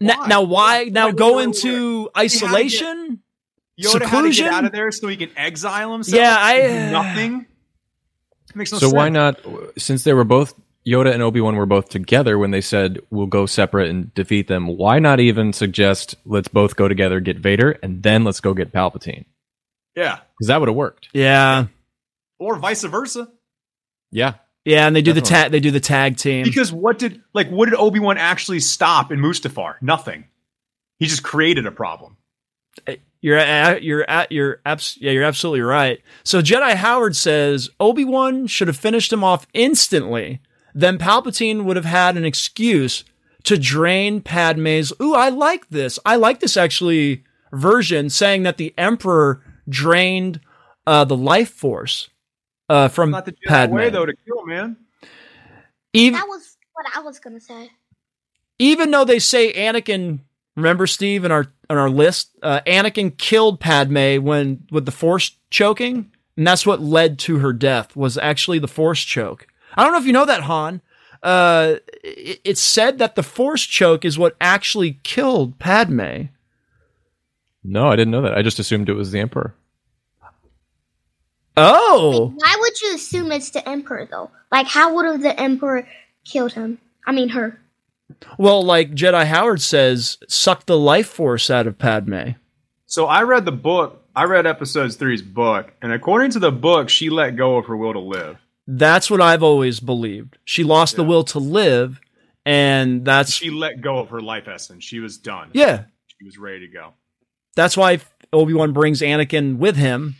Now, 0.00 0.18
Why? 0.18 0.26
now 0.28 0.42
why 0.42 0.84
Why? 0.84 0.88
now 0.90 1.06
Wait, 1.08 1.16
go 1.16 1.28
wait, 1.28 1.36
wait, 1.36 1.44
into 1.44 2.04
get- 2.04 2.16
isolation? 2.16 3.20
Yoda 3.80 3.92
had 3.92 3.98
to 4.00 4.04
Seclusion? 4.06 4.44
get 4.46 4.54
out 4.54 4.64
of 4.66 4.72
there 4.72 4.90
so 4.92 5.08
he 5.08 5.16
can 5.16 5.30
exile 5.36 5.92
himself. 5.92 6.16
Yeah, 6.20 6.36
I- 6.38 6.54
and 6.56 6.88
do 6.88 6.92
nothing. 6.92 7.46
Makes 8.54 8.72
no 8.72 8.78
so 8.78 8.86
sense. 8.88 8.94
why 8.94 9.08
not? 9.08 9.40
Since 9.78 10.04
they 10.04 10.12
were 10.12 10.24
both 10.24 10.54
Yoda 10.86 11.12
and 11.12 11.22
Obi 11.22 11.40
Wan 11.40 11.56
were 11.56 11.64
both 11.64 11.88
together 11.88 12.38
when 12.38 12.50
they 12.50 12.60
said 12.60 12.98
we'll 13.10 13.26
go 13.26 13.46
separate 13.46 13.88
and 13.88 14.12
defeat 14.14 14.46
them. 14.48 14.66
Why 14.66 14.98
not 14.98 15.20
even 15.20 15.52
suggest 15.54 16.16
let's 16.26 16.48
both 16.48 16.76
go 16.76 16.86
together, 16.86 17.18
get 17.20 17.38
Vader, 17.38 17.78
and 17.82 18.02
then 18.02 18.24
let's 18.24 18.40
go 18.40 18.52
get 18.52 18.72
Palpatine? 18.72 19.24
Yeah, 19.96 20.18
Because 20.36 20.48
that 20.48 20.58
would 20.60 20.68
have 20.68 20.76
worked. 20.76 21.08
Yeah, 21.14 21.66
or 22.42 22.56
vice 22.56 22.82
versa. 22.84 23.30
Yeah, 24.10 24.34
yeah, 24.64 24.86
and 24.86 24.94
they 24.94 25.02
do 25.02 25.12
the 25.12 25.20
tag 25.20 25.50
they 25.50 25.60
do 25.60 25.70
the 25.70 25.80
tag 25.80 26.16
team. 26.16 26.44
Because 26.44 26.72
what 26.72 26.98
did 26.98 27.22
like 27.34 27.48
what 27.48 27.68
did 27.68 27.74
Obi 27.78 27.98
Wan 27.98 28.18
actually 28.18 28.60
stop 28.60 29.10
in 29.10 29.20
Mustafar? 29.20 29.76
Nothing. 29.80 30.26
He 30.98 31.06
just 31.06 31.22
created 31.22 31.66
a 31.66 31.72
problem. 31.72 32.16
You're 33.20 33.38
at, 33.38 33.82
you're 33.82 34.08
at, 34.08 34.32
you're 34.32 34.60
abs- 34.64 34.98
yeah, 35.00 35.12
you're 35.12 35.24
absolutely 35.24 35.60
right. 35.60 36.00
So 36.24 36.40
Jedi 36.40 36.74
Howard 36.74 37.14
says 37.14 37.70
Obi 37.78 38.04
Wan 38.04 38.46
should 38.46 38.68
have 38.68 38.76
finished 38.76 39.12
him 39.12 39.22
off 39.22 39.46
instantly. 39.52 40.40
Then 40.74 40.98
Palpatine 40.98 41.64
would 41.64 41.76
have 41.76 41.84
had 41.84 42.16
an 42.16 42.24
excuse 42.24 43.04
to 43.44 43.58
drain 43.58 44.20
Padme's. 44.20 44.92
Ooh, 45.00 45.14
I 45.14 45.28
like 45.28 45.68
this. 45.70 45.98
I 46.04 46.16
like 46.16 46.40
this 46.40 46.56
actually 46.56 47.24
version 47.52 48.08
saying 48.10 48.44
that 48.44 48.56
the 48.56 48.74
Emperor 48.78 49.42
drained 49.68 50.40
uh, 50.86 51.04
the 51.04 51.16
life 51.16 51.50
force 51.50 52.08
uh, 52.72 52.88
from 52.88 53.10
Not 53.10 53.24
the 53.26 53.34
Padme. 53.46 53.74
way 53.74 53.90
though 53.90 54.06
to 54.06 54.14
kill, 54.26 54.44
man. 54.46 54.76
even 55.92 56.14
That 56.18 56.28
was 56.28 56.56
what 56.72 56.86
I 56.96 57.00
was 57.00 57.18
gonna 57.18 57.40
say. 57.40 57.70
even 58.58 58.90
though 58.90 59.04
they 59.04 59.18
say 59.18 59.52
Anakin, 59.52 60.20
remember 60.56 60.86
Steve 60.86 61.24
in 61.24 61.32
our 61.32 61.52
on 61.70 61.76
our 61.78 61.90
list, 61.90 62.30
uh, 62.42 62.60
Anakin 62.66 63.16
killed 63.16 63.60
Padme 63.60 64.22
when 64.22 64.66
with 64.70 64.84
the 64.86 64.92
Force 64.92 65.36
choking, 65.50 66.10
and 66.36 66.46
that's 66.46 66.66
what 66.66 66.80
led 66.80 67.18
to 67.20 67.38
her 67.38 67.52
death. 67.52 67.94
Was 67.96 68.16
actually 68.18 68.58
the 68.58 68.68
Force 68.68 69.02
choke. 69.02 69.46
I 69.76 69.82
don't 69.84 69.92
know 69.92 69.98
if 69.98 70.06
you 70.06 70.12
know 70.12 70.26
that, 70.26 70.42
Han. 70.42 70.80
Uh, 71.22 71.76
it, 72.02 72.40
it's 72.44 72.60
said 72.60 72.98
that 72.98 73.14
the 73.14 73.22
Force 73.22 73.62
choke 73.64 74.04
is 74.04 74.18
what 74.18 74.36
actually 74.40 74.98
killed 75.02 75.58
Padme. 75.58 76.24
no, 77.64 77.88
I 77.88 77.96
didn't 77.96 78.10
know 78.10 78.22
that. 78.22 78.34
I 78.36 78.42
just 78.42 78.58
assumed 78.58 78.88
it 78.88 78.94
was 78.94 79.12
the 79.12 79.20
Emperor. 79.20 79.54
Oh, 81.56 82.32
Why 82.36 82.56
would 82.58 82.80
you 82.80 82.94
assume 82.94 83.30
it's 83.32 83.50
the 83.50 83.66
Emperor 83.68 84.08
though? 84.10 84.30
Like, 84.50 84.66
how 84.66 84.94
would 84.94 85.04
have 85.06 85.22
the 85.22 85.38
Emperor 85.38 85.86
killed 86.24 86.52
him? 86.52 86.78
I 87.06 87.12
mean, 87.12 87.30
her. 87.30 87.60
well, 88.38 88.62
like 88.64 88.92
Jedi 88.92 89.26
Howard 89.26 89.60
says, 89.60 90.18
suck 90.28 90.66
the 90.66 90.78
life 90.78 91.08
force 91.08 91.50
out 91.50 91.66
of 91.66 91.78
Padme. 91.78 92.30
So 92.86 93.06
I 93.06 93.22
read 93.22 93.44
the 93.44 93.52
book. 93.52 93.98
I 94.14 94.24
read 94.24 94.46
episodes 94.46 94.96
three's 94.96 95.22
book, 95.22 95.72
and 95.80 95.90
according 95.90 96.32
to 96.32 96.38
the 96.38 96.52
book, 96.52 96.90
she 96.90 97.08
let 97.08 97.34
go 97.36 97.56
of 97.56 97.64
her 97.66 97.76
will 97.76 97.94
to 97.94 97.98
live. 97.98 98.36
That's 98.66 99.10
what 99.10 99.22
I've 99.22 99.42
always 99.42 99.80
believed. 99.80 100.36
She 100.44 100.64
lost 100.64 100.96
the 100.96 101.04
will 101.04 101.24
to 101.24 101.38
live, 101.38 101.98
and 102.44 103.04
that's 103.06 103.32
She 103.32 103.48
let 103.50 103.80
go 103.80 103.98
of 103.98 104.10
her 104.10 104.20
life 104.20 104.48
essence. 104.48 104.84
She 104.84 105.00
was 105.00 105.16
done. 105.16 105.50
yeah. 105.54 105.84
She 106.18 106.24
was 106.26 106.36
ready 106.38 106.66
to 106.66 106.72
go. 106.72 106.92
That's 107.56 107.76
why 107.76 108.00
Obi 108.34 108.52
Wan 108.52 108.72
brings 108.72 109.00
Anakin 109.00 109.56
with 109.56 109.76
him. 109.76 110.16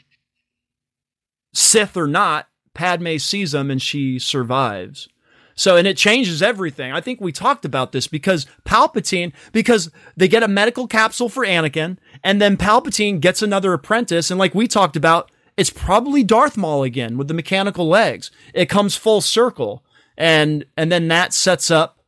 Sith 1.52 1.96
or 1.96 2.06
not, 2.06 2.48
Padme 2.74 3.16
sees 3.18 3.54
him 3.54 3.70
and 3.70 3.80
she 3.80 4.18
survives. 4.18 5.08
So, 5.54 5.76
and 5.76 5.86
it 5.86 5.96
changes 5.96 6.42
everything. 6.42 6.92
I 6.92 7.00
think 7.00 7.20
we 7.20 7.32
talked 7.32 7.64
about 7.64 7.92
this 7.92 8.06
because 8.06 8.46
Palpatine, 8.64 9.32
because 9.52 9.90
they 10.16 10.28
get 10.28 10.42
a 10.42 10.48
medical 10.48 10.86
capsule 10.86 11.28
for 11.28 11.44
Anakin, 11.44 11.98
and 12.24 12.40
then 12.40 12.56
Palpatine 12.56 13.20
gets 13.20 13.42
another 13.42 13.72
apprentice, 13.72 14.30
and 14.30 14.38
like 14.40 14.54
we 14.54 14.66
talked 14.66 14.96
about, 14.96 15.30
it's 15.56 15.70
probably 15.70 16.24
Darth 16.24 16.56
Maul 16.56 16.82
again 16.82 17.18
with 17.18 17.28
the 17.28 17.34
mechanical 17.34 17.86
legs. 17.86 18.30
It 18.54 18.70
comes 18.70 18.96
full 18.96 19.20
circle, 19.20 19.84
and 20.16 20.64
and 20.76 20.90
then 20.90 21.08
that 21.08 21.34
sets 21.34 21.70
up 21.70 21.98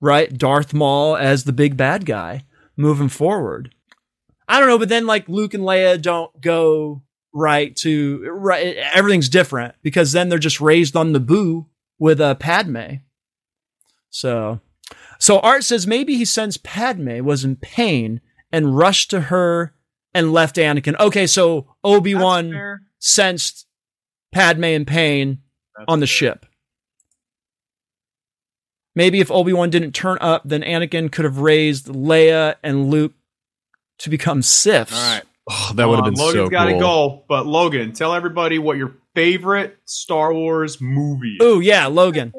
right 0.00 0.36
Darth 0.36 0.74
Maul 0.74 1.16
as 1.16 1.44
the 1.44 1.52
big 1.52 1.76
bad 1.76 2.04
guy 2.04 2.44
moving 2.76 3.08
forward. 3.08 3.74
I 4.46 4.58
don't 4.58 4.68
know, 4.68 4.78
but 4.78 4.90
then 4.90 5.06
like 5.06 5.28
Luke 5.28 5.54
and 5.54 5.64
Leia 5.64 6.00
don't 6.00 6.38
go 6.40 7.02
right 7.34 7.74
to 7.76 8.28
right. 8.30 8.76
Everything's 8.92 9.28
different 9.28 9.74
because 9.82 10.12
then 10.12 10.28
they're 10.28 10.38
just 10.38 10.60
raised 10.60 10.96
on 10.96 11.12
Naboo 11.12 11.66
with 11.98 12.20
uh, 12.20 12.34
Padme. 12.34 12.96
So, 14.10 14.60
so 15.18 15.38
Art 15.40 15.64
says 15.64 15.86
maybe 15.86 16.16
he 16.16 16.24
sensed 16.24 16.62
Padme 16.62 17.24
was 17.24 17.44
in 17.44 17.56
pain 17.56 18.20
and 18.52 18.76
rushed 18.76 19.10
to 19.10 19.22
her 19.22 19.74
and 20.14 20.32
left 20.32 20.56
Anakin. 20.56 20.98
Okay, 21.00 21.26
so 21.26 21.74
Obi-Wan 21.82 22.80
sensed 22.98 23.66
Padme 24.32 24.64
in 24.64 24.84
pain 24.84 25.38
That's 25.76 25.86
on 25.88 26.00
the 26.00 26.06
fair. 26.06 26.12
ship. 26.14 26.46
Maybe 28.94 29.20
if 29.20 29.30
Obi 29.30 29.54
Wan 29.54 29.70
didn't 29.70 29.92
turn 29.92 30.18
up, 30.20 30.42
then 30.44 30.60
Anakin 30.62 31.10
could 31.10 31.24
have 31.24 31.38
raised 31.38 31.86
Leia 31.86 32.56
and 32.62 32.90
Luke 32.90 33.14
to 34.00 34.10
become 34.10 34.42
Siths. 34.42 34.92
All 34.92 35.14
right. 35.14 35.22
Oh, 35.50 35.72
that 35.74 35.88
would 35.88 35.96
have 35.96 36.04
Um, 36.06 36.14
been 36.14 36.20
Logan's 36.20 36.34
so 36.44 36.48
got 36.50 36.68
cool. 36.68 36.74
to 36.76 36.80
go. 36.80 37.24
But 37.28 37.46
Logan, 37.46 37.92
tell 37.92 38.14
everybody 38.14 38.58
what 38.60 38.76
your 38.76 38.94
favorite 39.14 39.76
Star 39.84 40.32
Wars 40.32 40.80
movie 40.80 41.32
is. 41.34 41.40
Oh 41.40 41.58
yeah, 41.60 41.86
Logan. 41.86 42.32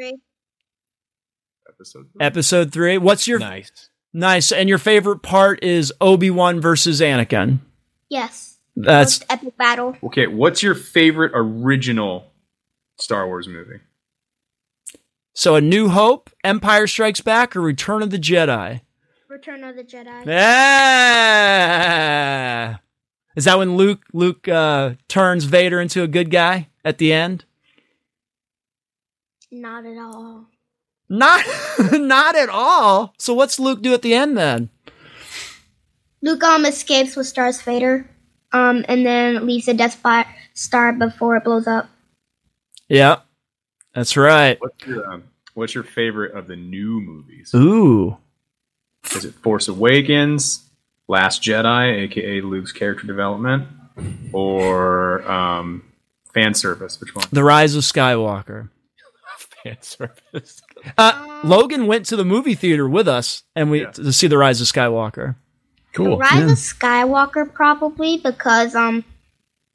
Episode. 1.68 2.08
three. 2.14 2.26
Episode 2.26 2.72
three. 2.72 2.98
What's 2.98 3.28
your 3.28 3.40
Nice. 3.40 3.90
nice? 4.14 4.52
And 4.54 4.70
your 4.70 4.78
favorite 4.78 5.20
part 5.22 5.62
is 5.64 5.92
Obi 6.00 6.30
Wan 6.30 6.62
versus 6.62 7.02
Anakin. 7.02 7.60
Yes. 8.10 8.58
That's 8.76 9.20
Most 9.20 9.32
epic 9.32 9.58
battle. 9.58 9.98
Okay, 10.04 10.28
what's 10.28 10.64
your 10.64 10.74
favorite 10.76 11.32
original 11.36 12.32
Star 12.98 13.28
Wars 13.28 13.48
movie? 13.50 13.82
so. 15.34 15.56
A 15.56 15.62
New 15.62 15.90
Hope, 15.90 16.30
Empire 16.44 16.88
Strikes 16.88 17.20
Back, 17.22 17.56
or 17.56 17.62
Return 17.62 18.02
of 18.02 18.12
the 18.12 18.18
Jedi. 18.20 18.82
Return 19.28 19.64
of 19.64 19.76
the 19.76 19.84
Jedi. 19.84 20.24
Ah. 21.26 22.80
Is 23.36 23.46
that 23.46 23.58
when 23.58 23.76
Luke 23.76 24.04
Luke 24.14 24.48
uh, 24.48 24.94
turns 25.08 25.46
Vader 25.46 25.82
into 25.82 26.04
a 26.04 26.08
good 26.08 26.30
guy 26.30 26.70
at 26.86 26.98
the 26.98 27.12
end? 27.12 27.46
Not 29.52 29.86
at 29.86 29.98
all. 29.98 30.46
Not 31.10 31.46
not 31.92 32.36
at 32.36 32.50
all. 32.50 33.14
So 33.18 33.34
what's 33.34 33.60
Luke 33.60 33.82
do 33.82 33.94
at 33.94 34.02
the 34.02 34.14
end 34.14 34.38
then? 34.38 34.70
Luke 36.22 36.44
um 36.44 36.66
escapes 36.66 37.16
with 37.16 37.28
Star's 37.28 37.62
Vader, 37.62 38.10
um, 38.52 38.86
and 38.88 39.06
then 39.06 39.46
leaves 39.46 39.66
the 39.66 39.74
Death 39.74 40.00
Star- 40.00 40.28
Star 40.54 40.94
before 40.94 41.36
it 41.38 41.44
blows 41.44 41.68
up. 41.68 41.90
Yeah. 42.88 43.18
That's 43.94 44.18
right. 44.18 44.60
What's 44.60 44.86
your 44.88 45.12
um, 45.12 45.24
What's 45.54 45.76
your 45.76 45.84
favorite 45.84 46.34
of 46.36 46.48
the 46.48 46.56
new 46.56 47.00
movies? 47.00 47.52
Ooh. 47.54 48.18
Is 49.12 49.26
it 49.26 49.34
Force 49.36 49.68
Awakens, 49.68 50.63
Last 51.08 51.42
Jedi, 51.42 52.04
aka 52.04 52.42
Luke's 52.42 52.72
character 52.72 53.06
development, 53.06 53.68
or 54.32 55.30
um, 55.30 55.84
fan 56.34 56.54
service? 56.54 57.00
Which 57.02 57.14
one? 57.16 57.26
The 57.32 57.44
Rise 57.44 57.76
of 57.76 57.84
Skywalker. 57.84 58.70
fan 59.64 59.82
service. 59.82 60.62
Uh, 60.98 61.42
Logan 61.44 61.88
went 61.88 62.06
to 62.08 62.16
the 62.16 62.26
movie 62.26 62.56
theater 62.56 62.88
with 62.88 63.08
us, 63.08 63.44
and 63.56 63.70
we 63.70 63.82
Yeah. 63.82 63.92
to 63.92 64.14
see 64.14 64.28
the 64.28 64.38
Rise 64.38 64.62
of 64.62 64.68
Skywalker. 64.68 65.36
Cool. 65.94 66.18
Rise 66.18 66.52
of 66.52 66.58
Skywalker 66.58 67.54
probably 67.54 68.18
because 68.18 68.74
um, 68.74 69.04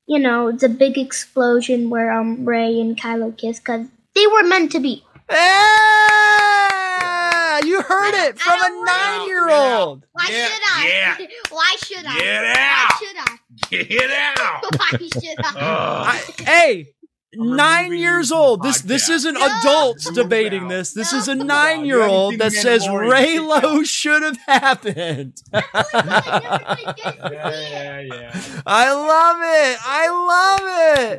you 0.06 0.18
know, 0.18 0.48
it's 0.48 0.62
a 0.62 0.68
big 0.68 0.96
explosion 0.98 1.90
where 1.90 2.10
um 2.10 2.44
Rey 2.44 2.80
and 2.80 2.98
Kylo 3.00 3.36
kiss 3.36 3.58
because 3.60 3.86
they 4.14 4.26
were 4.26 4.42
meant 4.44 4.72
to 4.72 4.80
be. 4.80 5.04
You 7.64 7.82
heard 7.82 8.14
it 8.28 8.38
from 8.38 8.60
a 8.60 8.70
nine-year-old. 8.84 10.06
Why 10.12 10.26
Yeah, 10.30 10.46
should 10.46 10.62
I? 10.64 10.86
yeah. 10.88 11.16
Why 11.50 11.76
should 11.84 12.06
I? 12.06 12.18
Get 12.18 12.44
out. 12.44 12.56
Why 12.56 12.70
out. 12.70 12.92
should 12.98 13.16
I? 13.18 13.38
Get 13.84 14.10
out. 14.10 14.62
Why 14.78 14.90
should 14.98 15.38
I? 15.44 16.22
I, 16.38 16.42
hey, 16.44 16.86
nine 17.34 17.92
years 17.92 18.30
old. 18.32 18.62
This 18.62 18.80
this 18.82 19.08
isn't 19.08 19.34
No. 19.34 19.58
adults 19.60 20.10
debating 20.12 20.64
out. 20.64 20.68
this. 20.70 20.92
This 20.92 21.12
No. 21.12 21.18
is 21.18 21.28
a 21.28 21.34
nine-year-old 21.34 22.38
that 22.38 22.52
says 22.52 22.82
seen. 22.82 22.92
Reylo 22.92 23.84
should 23.84 24.22
have 24.22 24.38
happened. 24.46 25.40
yeah, 25.52 25.62
yeah. 28.00 28.40
I 28.66 28.92
love 28.92 29.36
it. 29.40 29.78
I 29.84 30.08
love 30.08 30.60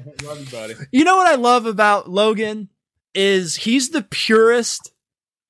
it. 0.08 0.24
Love 0.24 0.40
you, 0.40 0.46
buddy. 0.52 0.76
You 0.92 1.04
know 1.04 1.18
what 1.18 1.28
I 1.28 1.36
love 1.36 1.66
about 1.66 2.10
Logan 2.10 2.70
is 3.14 3.56
he's 3.56 3.90
the 3.90 4.02
purest 4.04 4.92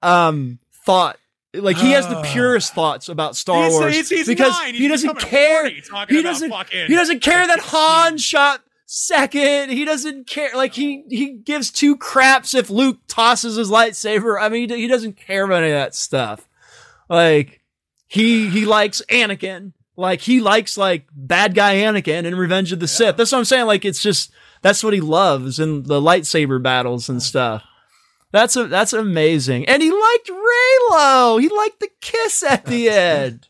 um 0.02 0.60
thought. 0.90 1.18
Like 1.54 1.78
he 1.78 1.92
has 1.92 2.08
the 2.08 2.22
purest 2.32 2.74
thoughts 2.74 3.10
about 3.10 3.36
Star 3.36 3.64
He's- 3.64 3.74
Wars 3.74 3.94
he's- 3.96 4.10
he's 4.10 4.28
because 4.28 4.60
he 4.66 4.88
doesn't 4.88 5.20
care. 5.20 5.68
He 5.68 6.22
doesn't. 6.22 6.54
He 6.72 6.96
doesn't 6.96 7.22
care 7.22 7.46
that 7.48 7.60
Han 7.60 8.18
shot 8.18 8.62
second. 8.86 9.72
He 9.72 9.84
doesn't 9.86 10.28
care. 10.28 10.52
Like 10.56 10.74
he 10.74 11.04
he 11.10 11.32
gives 11.32 11.72
two 11.72 11.98
craps 11.98 12.54
if 12.54 12.70
Luke 12.70 13.00
tosses 13.08 13.56
his 13.56 13.70
lightsaber. 13.72 14.40
I 14.40 14.50
mean, 14.50 14.70
he, 14.70 14.82
he 14.82 14.88
doesn't 14.88 15.18
care 15.18 15.44
about 15.44 15.64
any 15.64 15.72
of 15.72 15.78
that 15.80 15.96
stuff. 15.96 16.48
Like 17.10 17.62
he 18.08 18.50
he 18.50 18.66
likes 18.66 19.02
Anakin. 19.10 19.74
Like 19.98 20.22
he 20.22 20.40
likes 20.42 20.78
like 20.78 21.08
bad 21.14 21.56
guy 21.56 21.76
Anakin 21.78 22.26
in 22.26 22.36
Revenge 22.36 22.72
of 22.72 22.80
the 22.80 22.88
Sith. 22.88 23.18
That's 23.18 23.32
what 23.32 23.40
I'm 23.40 23.46
saying. 23.46 23.66
Like 23.66 23.86
it's 23.86 24.02
just 24.02 24.32
that's 24.62 24.84
what 24.84 24.94
he 24.94 25.02
loves 25.02 25.60
in 25.60 25.84
the 25.84 26.00
lightsaber 26.00 26.62
battles 26.62 27.10
and 27.10 27.22
stuff. 27.24 27.64
That's 28.32 28.56
a, 28.56 28.68
that's 28.68 28.94
amazing. 28.94 29.68
And 29.68 29.82
he 29.82 29.92
liked 29.92 30.30
Reylo. 30.30 31.42
He 31.42 31.50
liked 31.50 31.80
the 31.80 31.90
kiss 32.02 32.44
at 32.44 32.66
the 32.66 32.90
end. 32.90 33.48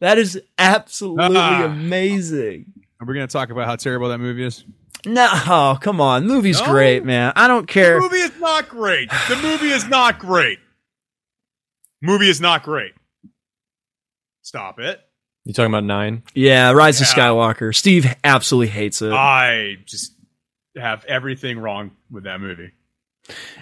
That 0.00 0.18
is 0.18 0.40
absolutely 0.58 1.36
Ah. 1.36 1.64
amazing. 1.64 2.72
Are 3.00 3.06
we 3.06 3.14
going 3.14 3.26
to 3.26 3.32
talk 3.32 3.50
about 3.50 3.66
how 3.66 3.76
terrible 3.76 4.08
that 4.08 4.18
movie 4.18 4.44
is? 4.44 4.64
No, 5.06 5.28
oh, 5.30 5.78
come 5.80 6.00
on. 6.00 6.26
Movie's 6.26 6.60
No? 6.60 6.66
great, 6.66 7.04
man. 7.04 7.32
I 7.36 7.46
don't 7.46 7.68
care. 7.68 7.94
The 7.94 8.00
movie 8.00 8.16
is 8.16 8.36
not 8.40 8.68
great. 8.68 9.08
The 9.28 9.36
movie 9.42 9.70
is 9.70 9.86
not 9.86 10.18
great. 10.18 10.58
Movie 12.02 12.28
is 12.28 12.40
not 12.40 12.64
great. 12.64 12.92
Stop 14.42 14.80
it. 14.80 15.00
You 15.44 15.52
talking 15.54 15.72
about 15.72 15.84
nine? 15.84 16.22
Yeah, 16.34 16.72
Rise 16.72 17.00
of 17.00 17.06
Skywalker. 17.06 17.74
Steve 17.74 18.12
absolutely 18.24 18.68
hates 18.68 19.00
it. 19.00 19.12
I 19.12 19.76
just 19.86 20.12
have 20.76 21.04
everything 21.06 21.58
wrong 21.58 21.92
with 22.10 22.24
that 22.24 22.40
movie. 22.40 22.72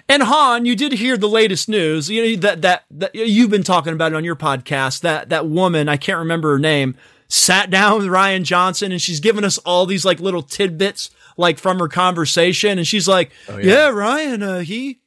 And 0.09 0.23
Han, 0.23 0.65
you 0.65 0.75
did 0.75 0.93
hear 0.93 1.17
the 1.17 1.27
latest 1.27 1.67
news. 1.67 2.09
You 2.09 2.35
know 2.35 2.41
that 2.41 2.61
that, 2.61 2.85
that 2.91 3.15
you've 3.15 3.49
been 3.49 3.63
talking 3.63 3.93
about 3.93 4.13
it 4.13 4.15
on 4.15 4.23
your 4.23 4.35
podcast. 4.35 5.01
That 5.01 5.29
that 5.29 5.47
woman, 5.47 5.89
I 5.89 5.97
can't 5.97 6.19
remember 6.19 6.51
her 6.51 6.59
name, 6.59 6.95
sat 7.27 7.69
down 7.69 7.97
with 7.99 8.07
Rian 8.07 8.43
Johnson 8.43 8.91
and 8.91 9.01
she's 9.01 9.19
giving 9.19 9.43
us 9.43 9.57
all 9.59 9.85
these 9.85 10.05
like 10.05 10.19
little 10.19 10.43
tidbits 10.43 11.09
like 11.35 11.59
from 11.59 11.79
her 11.79 11.87
conversation 11.87 12.77
and 12.77 12.87
she's 12.87 13.07
like, 13.07 13.31
Oh, 13.49 13.57
"Yeah, 13.57 13.87
yeah. 13.87 13.91
Rian, 13.91 14.41
uh, 14.41 14.59
he 14.59 14.99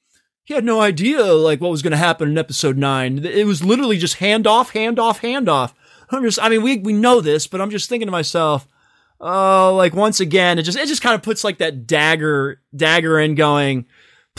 he 0.45 0.55
had 0.55 0.65
no 0.65 0.81
idea 0.81 1.25
like 1.25 1.61
what 1.61 1.71
was 1.71 1.83
going 1.83 1.93
to 1.93 1.97
happen 1.97 2.29
in 2.29 2.39
episode 2.39 2.77
9. 2.77 3.25
It 3.25 3.47
was 3.47 3.65
literally 3.65 3.99
just 3.99 4.17
hand 4.17 4.47
off, 4.47 4.71
hand 4.71 4.99
off, 4.99 5.21
hand 5.21 5.49
off." 5.49 5.75
I'm 6.11 6.23
just 6.23 6.41
I 6.43 6.49
mean, 6.49 6.63
we 6.63 6.79
we 6.79 6.93
know 6.93 7.21
this, 7.21 7.47
but 7.47 7.61
I'm 7.61 7.71
just 7.71 7.89
thinking 7.89 8.07
to 8.07 8.13
myself, 8.13 8.67
oh, 9.21 9.75
like 9.77 9.95
once 9.95 10.21
again, 10.21 10.59
it 10.59 10.63
just 10.63 10.79
it 10.79 10.89
just 10.89 11.03
kind 11.03 11.15
of 11.15 11.23
puts 11.23 11.45
like 11.45 11.59
that 11.59 11.87
dagger 11.87 12.61
dagger 12.75 13.19
in 13.21 13.35
going 13.35 13.87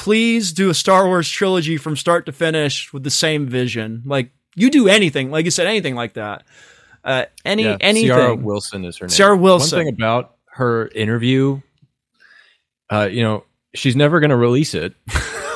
please 0.02 0.52
do 0.52 0.72
a 0.72 0.74
Star 0.74 1.06
Wars 1.06 1.30
trilogy 1.30 1.78
from 1.78 1.96
start 1.96 2.26
to 2.26 2.32
finish 2.32 2.92
with 2.92 3.04
the 3.04 3.12
same 3.12 3.46
vision. 3.46 4.02
Like 4.04 4.32
you 4.56 4.72
do 4.72 4.88
anything, 4.88 5.30
like 5.30 5.46
you 5.46 5.52
said, 5.52 5.68
anything 5.68 5.94
like 5.94 6.14
that. 6.16 6.44
Uh, 7.04 7.26
any 7.46 7.66
Yeah, 7.66 7.78
anything. 7.80 8.10
Ciara 8.10 8.36
Wilson 8.36 8.84
is 8.84 8.98
her 8.98 9.06
name. 9.06 9.16
Ciara 9.16 9.38
Wilson. 9.38 9.78
One 9.78 9.86
thing 9.86 9.94
about 9.94 10.38
her 10.54 10.88
interview, 10.88 11.62
uh, 12.90 13.10
you 13.12 13.22
know, 13.22 13.44
she's 13.76 13.96
never 13.96 14.20
going 14.20 14.32
to 14.32 14.36
release 14.36 14.74
it, 14.74 14.96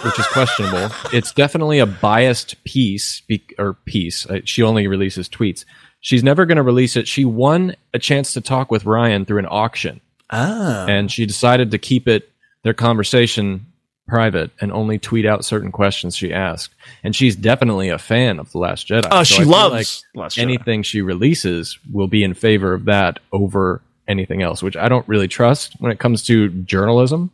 which 0.04 0.20
is 0.20 0.28
questionable. 0.28 0.96
it's 1.12 1.32
definitely 1.32 1.80
a 1.80 1.88
biased 1.88 2.64
piece 2.66 3.22
be- 3.22 3.48
or 3.58 3.74
piece. 3.74 4.28
Uh, 4.28 4.42
she 4.46 4.62
only 4.62 4.86
releases 4.86 5.28
tweets. 5.28 5.66
She's 6.02 6.24
never 6.24 6.46
going 6.46 6.58
to 6.58 6.64
release 6.64 6.96
it. 6.96 7.08
She 7.08 7.26
won 7.26 7.76
a 7.96 8.00
chance 8.00 8.34
to 8.34 8.42
talk 8.42 8.70
with 8.70 8.84
Rian 8.84 9.26
through 9.26 9.40
an 9.40 9.48
auction, 9.50 10.02
ah, 10.30 10.86
and 10.86 11.12
she 11.12 11.26
decided 11.26 11.72
to 11.72 11.80
keep 11.80 12.08
it 12.08 12.30
their 12.62 12.76
conversation 12.76 13.66
private 14.08 14.52
and 14.62 14.72
only 14.72 15.00
tweet 15.00 15.26
out 15.26 15.44
certain 15.44 15.72
questions 15.72 16.16
she 16.16 16.32
asked. 16.34 16.74
And 17.04 17.16
she's 17.16 17.36
definitely 17.36 17.90
a 17.90 17.98
fan 17.98 18.40
of 18.40 18.52
the 18.52 18.60
Last 18.60 18.88
Jedi. 18.88 19.08
oh, 19.12 19.24
So 19.24 19.36
she 19.36 19.42
I 19.42 19.46
loves 19.46 20.04
like 20.14 20.22
Last 20.24 20.38
Jedi. 20.38 20.42
anything 20.42 20.84
she 20.84 21.02
releases 21.02 21.80
will 21.92 22.08
be 22.08 22.24
in 22.24 22.34
favor 22.34 22.74
of 22.74 22.86
that 22.86 23.20
over 23.34 23.82
anything 24.08 24.42
else, 24.42 24.62
which 24.62 24.78
I 24.78 24.90
don't 24.90 25.08
really 25.08 25.28
trust 25.28 25.74
when 25.80 25.92
it 25.92 26.00
comes 26.00 26.24
to 26.24 26.50
journalism. 26.50 27.32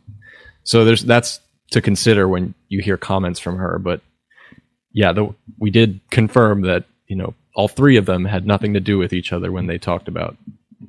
So 0.64 0.84
there's 0.84 1.02
that's 1.02 1.40
to 1.72 1.80
consider 1.80 2.28
when 2.28 2.54
you 2.68 2.80
hear 2.80 2.96
comments 2.96 3.40
from 3.40 3.56
her. 3.56 3.78
But 3.78 4.00
yeah, 4.92 5.12
the, 5.12 5.34
we 5.58 5.70
did 5.70 6.00
confirm 6.10 6.62
that 6.62 6.84
you 7.06 7.16
know 7.16 7.34
all 7.54 7.68
three 7.68 7.96
of 7.96 8.06
them 8.06 8.24
had 8.24 8.46
nothing 8.46 8.74
to 8.74 8.80
do 8.80 8.96
with 8.96 9.12
each 9.12 9.32
other 9.32 9.52
when 9.52 9.66
they 9.66 9.78
talked 9.78 10.08
about 10.08 10.36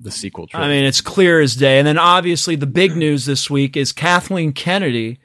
the 0.02 0.12
sequel. 0.12 0.48
I 0.54 0.68
mean, 0.68 0.86
it's 0.86 1.02
clear 1.02 1.42
as 1.42 1.56
day. 1.56 1.78
And 1.78 1.88
then 1.88 1.98
obviously 1.98 2.56
the 2.56 2.66
big 2.66 2.96
news 2.96 3.26
this 3.26 3.50
week 3.50 3.76
is 3.78 3.92
Kathleen 3.92 4.54
Kennedy 4.54 5.20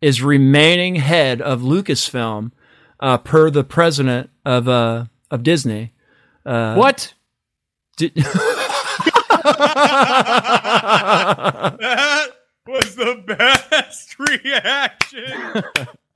is 0.00 0.22
remaining 0.22 0.96
head 0.96 1.40
of 1.40 1.60
Lucasfilm, 1.62 2.52
uh, 3.00 3.18
per 3.18 3.50
the 3.50 3.64
president 3.64 4.30
of 4.44 4.68
uh, 4.68 5.06
of 5.30 5.42
Disney. 5.42 5.92
Uh, 6.46 6.74
what? 6.74 7.14
Di- 7.96 8.12
That 11.78 12.28
was 12.66 12.96
the 12.96 13.22
best 13.26 14.18
reaction 14.18 15.62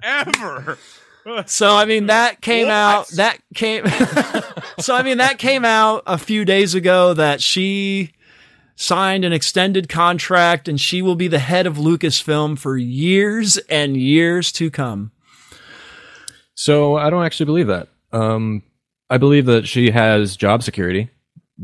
ever. 0.02 0.78
So 1.46 1.76
I 1.76 1.84
mean 1.84 2.06
that 2.06 2.40
came 2.40 2.66
What? 2.66 2.72
out 2.74 3.08
that 3.10 3.38
came 3.54 3.84
So 4.80 4.94
I 4.94 5.02
mean 5.02 5.18
that 5.18 5.38
came 5.38 5.64
out 5.64 6.02
a 6.06 6.18
few 6.18 6.44
days 6.44 6.74
ago 6.74 7.14
that 7.14 7.40
she 7.40 8.12
signed 8.76 9.24
an 9.24 9.32
extended 9.32 9.88
contract 9.88 10.68
and 10.68 10.80
she 10.80 11.02
will 11.02 11.14
be 11.14 11.28
the 11.28 11.38
head 11.38 11.66
of 11.66 11.76
Lucasfilm 11.76 12.58
for 12.58 12.76
years 12.76 13.58
and 13.68 13.96
years 13.96 14.50
to 14.52 14.70
come. 14.70 15.12
So 16.54 16.96
I 16.96 17.10
don't 17.10 17.24
actually 17.24 17.46
believe 17.46 17.66
that. 17.68 17.88
Um, 18.12 18.62
I 19.08 19.18
believe 19.18 19.46
that 19.46 19.66
she 19.66 19.90
has 19.90 20.36
job 20.36 20.62
security, 20.62 21.10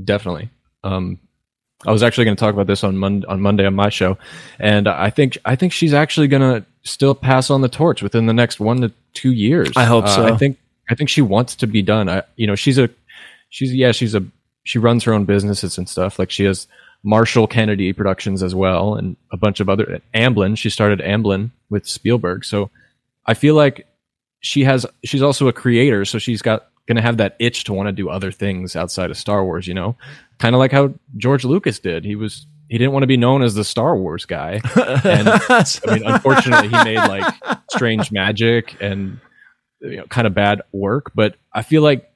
definitely. 0.04 0.50
Um, 0.84 1.18
I 1.86 1.92
was 1.92 2.02
actually 2.02 2.24
going 2.24 2.36
to 2.36 2.40
talk 2.40 2.54
about 2.54 2.66
this 2.66 2.82
on 2.82 2.96
Mon- 2.96 3.24
on 3.28 3.40
Monday 3.40 3.64
on 3.64 3.74
my 3.74 3.88
show, 3.88 4.18
and 4.58 4.88
I 4.88 5.10
think 5.10 5.38
I 5.44 5.54
think 5.54 5.72
she's 5.72 5.94
actually 5.94 6.26
going 6.26 6.42
to 6.42 6.66
still 6.82 7.14
pass 7.14 7.50
on 7.50 7.60
the 7.60 7.68
torch 7.68 8.02
within 8.02 8.26
the 8.26 8.32
next 8.32 8.58
one 8.58 8.80
to 8.80 8.92
two 9.12 9.32
years. 9.32 9.70
I 9.76 9.84
hope 9.84 10.06
Uh, 10.06 10.08
so. 10.16 10.26
I 10.26 10.36
think 10.36 10.58
I 10.90 10.94
think 10.94 11.08
she 11.08 11.22
wants 11.22 11.54
to 11.56 11.66
be 11.66 11.82
done. 11.82 12.08
I, 12.08 12.22
you 12.36 12.46
know, 12.46 12.56
she's 12.56 12.78
a 12.78 12.90
she's 13.50 13.72
yeah 13.72 13.92
she's 13.92 14.14
a 14.14 14.24
she 14.64 14.78
runs 14.78 15.04
her 15.04 15.12
own 15.12 15.24
businesses 15.24 15.78
and 15.78 15.88
stuff. 15.88 16.18
Like 16.18 16.30
she 16.30 16.44
has 16.44 16.66
Marshall 17.02 17.46
Kennedy 17.46 17.92
Productions 17.92 18.42
as 18.42 18.54
well, 18.54 18.94
and 18.94 19.16
a 19.32 19.36
bunch 19.36 19.60
of 19.60 19.68
other 19.68 20.00
Amblin. 20.14 20.56
She 20.56 20.70
started 20.70 21.00
Amblin 21.00 21.50
with 21.70 21.86
Spielberg, 21.86 22.44
so 22.44 22.70
I 23.26 23.34
feel 23.34 23.54
like 23.54 23.86
she 24.40 24.64
has 24.64 24.86
she's 25.04 25.22
also 25.22 25.48
a 25.48 25.52
creator 25.52 26.04
so 26.04 26.18
she's 26.18 26.42
got 26.42 26.68
gonna 26.86 27.02
have 27.02 27.18
that 27.18 27.36
itch 27.38 27.64
to 27.64 27.72
want 27.72 27.86
to 27.86 27.92
do 27.92 28.08
other 28.08 28.32
things 28.32 28.76
outside 28.76 29.10
of 29.10 29.16
star 29.16 29.44
wars 29.44 29.66
you 29.66 29.74
know? 29.74 29.96
Kind 30.38 30.54
of 30.54 30.58
like 30.58 30.72
how 30.72 30.94
george 31.16 31.44
lucas 31.44 31.78
did. 31.78 32.04
He 32.04 32.14
was 32.14 32.46
he 32.68 32.78
didn't 32.78 32.92
want 32.92 33.02
to 33.02 33.08
be 33.08 33.16
known 33.16 33.42
as 33.42 33.54
the 33.54 33.64
star 33.64 33.96
wars 33.96 34.24
guy. 34.24 34.60
And 35.04 35.28
i 35.28 35.64
mean 35.86 36.04
unfortunately 36.04 36.68
he 36.68 36.84
made 36.84 36.96
like 36.96 37.34
strange 37.70 38.12
magic 38.12 38.76
and 38.80 39.20
you 39.80 39.98
know, 39.98 40.06
kind 40.06 40.26
of 40.26 40.34
bad 40.34 40.62
work. 40.72 41.12
But 41.14 41.36
i 41.52 41.62
feel 41.62 41.82
like 41.82 42.10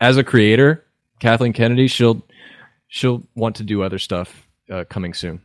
as 0.00 0.16
a 0.16 0.24
creator 0.24 0.84
kathleen 1.20 1.52
kennedy 1.52 1.86
she'll 1.86 2.22
she'll 2.92 3.22
want 3.34 3.56
to 3.56 3.64
do 3.64 3.82
other 3.82 3.98
stuff 3.98 4.46
uh, 4.70 4.84
coming 4.88 5.14
soon 5.14 5.40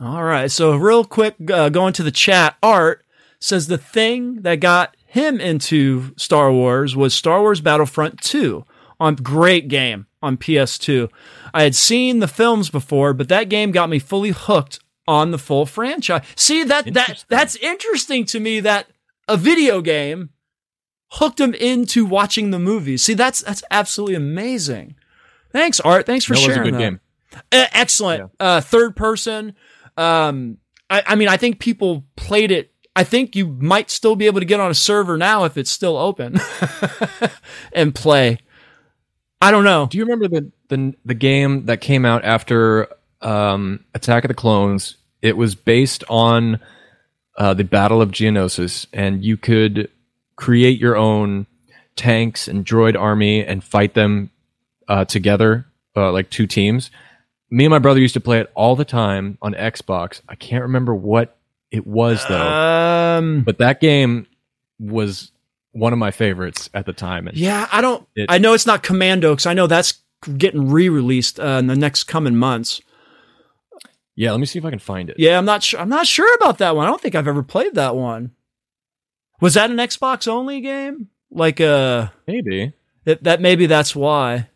All 0.00 0.22
right. 0.22 0.48
So 0.50 0.76
real 0.76 1.04
quick 1.04 1.34
uh, 1.50 1.70
going 1.70 1.92
to 1.94 2.04
the 2.04 2.12
chat 2.12 2.56
art 2.62 3.04
says 3.40 3.66
the 3.66 3.78
thing 3.78 4.42
that 4.42 4.60
got 4.60 4.96
him 5.06 5.40
into 5.40 6.14
Star 6.16 6.52
Wars 6.52 6.94
was 6.94 7.14
Star 7.14 7.40
Wars 7.40 7.60
Battlefront 7.60 8.20
2 8.20 8.64
on 9.00 9.16
great 9.16 9.66
game 9.66 10.06
on 10.22 10.36
PS2. 10.36 11.08
I 11.52 11.64
had 11.64 11.74
seen 11.74 12.20
the 12.20 12.28
films 12.28 12.70
before, 12.70 13.12
but 13.12 13.28
that 13.28 13.48
game 13.48 13.72
got 13.72 13.88
me 13.88 13.98
fully 13.98 14.30
hooked 14.30 14.78
on 15.06 15.32
the 15.32 15.38
full 15.38 15.66
franchise. 15.66 16.24
See 16.36 16.62
that 16.64 16.92
that 16.94 17.24
that's 17.28 17.56
interesting 17.56 18.24
to 18.26 18.38
me 18.38 18.60
that 18.60 18.86
a 19.26 19.36
video 19.36 19.80
game 19.80 20.30
hooked 21.12 21.40
him 21.40 21.54
into 21.54 22.04
watching 22.04 22.50
the 22.50 22.58
movies. 22.58 23.02
See, 23.02 23.14
that's 23.14 23.40
that's 23.40 23.64
absolutely 23.70 24.16
amazing. 24.16 24.94
Thanks, 25.52 25.80
Art. 25.80 26.06
Thanks 26.06 26.24
for 26.24 26.34
That 26.34 26.46
was 26.46 26.56
a 26.56 26.60
good 26.60 26.74
that. 26.74 26.78
game. 26.78 27.00
Uh, 27.52 27.66
excellent. 27.72 28.30
Uh, 28.38 28.60
third 28.60 28.96
person. 28.96 29.54
Um, 29.96 30.58
I, 30.90 31.02
I 31.06 31.14
mean, 31.14 31.28
I 31.28 31.36
think 31.36 31.58
people 31.58 32.04
played 32.16 32.50
it. 32.50 32.72
I 32.96 33.04
think 33.04 33.36
you 33.36 33.46
might 33.46 33.90
still 33.90 34.16
be 34.16 34.26
able 34.26 34.40
to 34.40 34.46
get 34.46 34.60
on 34.60 34.70
a 34.70 34.74
server 34.74 35.16
now 35.16 35.44
if 35.44 35.56
it's 35.56 35.70
still 35.70 35.96
open 35.96 36.40
and 37.72 37.94
play. 37.94 38.38
I 39.40 39.50
don't 39.50 39.64
know. 39.64 39.86
Do 39.86 39.98
you 39.98 40.04
remember 40.04 40.28
the 40.28 40.50
the 40.68 40.94
the 41.04 41.14
game 41.14 41.66
that 41.66 41.80
came 41.80 42.04
out 42.04 42.24
after 42.24 42.88
um, 43.22 43.84
Attack 43.94 44.24
of 44.24 44.28
the 44.28 44.34
Clones? 44.34 44.96
It 45.22 45.36
was 45.36 45.54
based 45.54 46.02
on 46.08 46.58
uh, 47.36 47.54
the 47.54 47.64
Battle 47.64 48.02
of 48.02 48.10
Geonosis, 48.10 48.86
and 48.92 49.24
you 49.24 49.36
could 49.36 49.90
create 50.34 50.80
your 50.80 50.96
own 50.96 51.46
tanks 51.94 52.48
and 52.48 52.64
droid 52.64 52.98
army 52.98 53.44
and 53.44 53.62
fight 53.62 53.94
them 53.94 54.30
uh, 54.88 55.04
together, 55.04 55.66
uh, 55.96 56.10
like 56.12 56.30
two 56.30 56.46
teams. 56.46 56.90
Me 57.50 57.64
and 57.64 57.70
my 57.70 57.78
brother 57.78 58.00
used 58.00 58.14
to 58.14 58.20
play 58.20 58.40
it 58.40 58.50
all 58.54 58.76
the 58.76 58.84
time 58.84 59.38
on 59.40 59.54
Xbox. 59.54 60.20
I 60.28 60.34
can't 60.34 60.62
remember 60.62 60.94
what 60.94 61.36
it 61.70 61.86
was 61.86 62.26
though, 62.28 62.38
Um, 62.40 63.42
but 63.42 63.58
that 63.58 63.80
game 63.80 64.26
was 64.78 65.32
one 65.72 65.92
of 65.92 65.98
my 65.98 66.10
favorites 66.10 66.68
at 66.74 66.86
the 66.86 66.92
time. 66.92 67.26
And 67.28 67.36
yeah, 67.36 67.68
I 67.72 67.80
don't. 67.80 68.06
It- 68.16 68.26
I 68.30 68.38
know 68.38 68.52
it's 68.54 68.66
not 68.66 68.82
Commando 68.82 69.32
because 69.32 69.46
I 69.46 69.54
know 69.54 69.66
that's 69.66 69.94
getting 70.36 70.68
re-released 70.70 71.38
uh, 71.40 71.44
in 71.60 71.66
the 71.68 71.76
next 71.76 72.04
coming 72.04 72.36
months. 72.36 72.80
yeah, 74.16 74.30
let 74.32 74.40
me 74.40 74.46
see 74.46 74.58
if 74.58 74.64
I 74.64 74.70
can 74.70 74.78
find 74.78 75.10
it. 75.10 75.16
Yeah, 75.18 75.38
I'm 75.38 75.44
not 75.44 75.62
sure. 75.62 75.78
I'm 75.80 75.88
not 75.88 76.06
sure 76.06 76.34
about 76.34 76.58
that 76.58 76.74
one. 76.74 76.86
I 76.86 76.90
don't 76.90 77.00
think 77.00 77.14
I've 77.14 77.28
ever 77.28 77.42
played 77.42 77.74
that 77.76 77.94
one. 77.96 78.32
Was 79.40 79.54
that 79.54 79.70
an 79.70 79.76
Xbox 79.76 80.26
only 80.26 80.60
game? 80.60 81.08
Like 81.30 81.60
uh 81.60 82.08
Maybe. 82.26 82.72
that, 83.04 83.22
that 83.24 83.40
maybe 83.40 83.66
that's 83.66 83.94
why. 83.94 84.48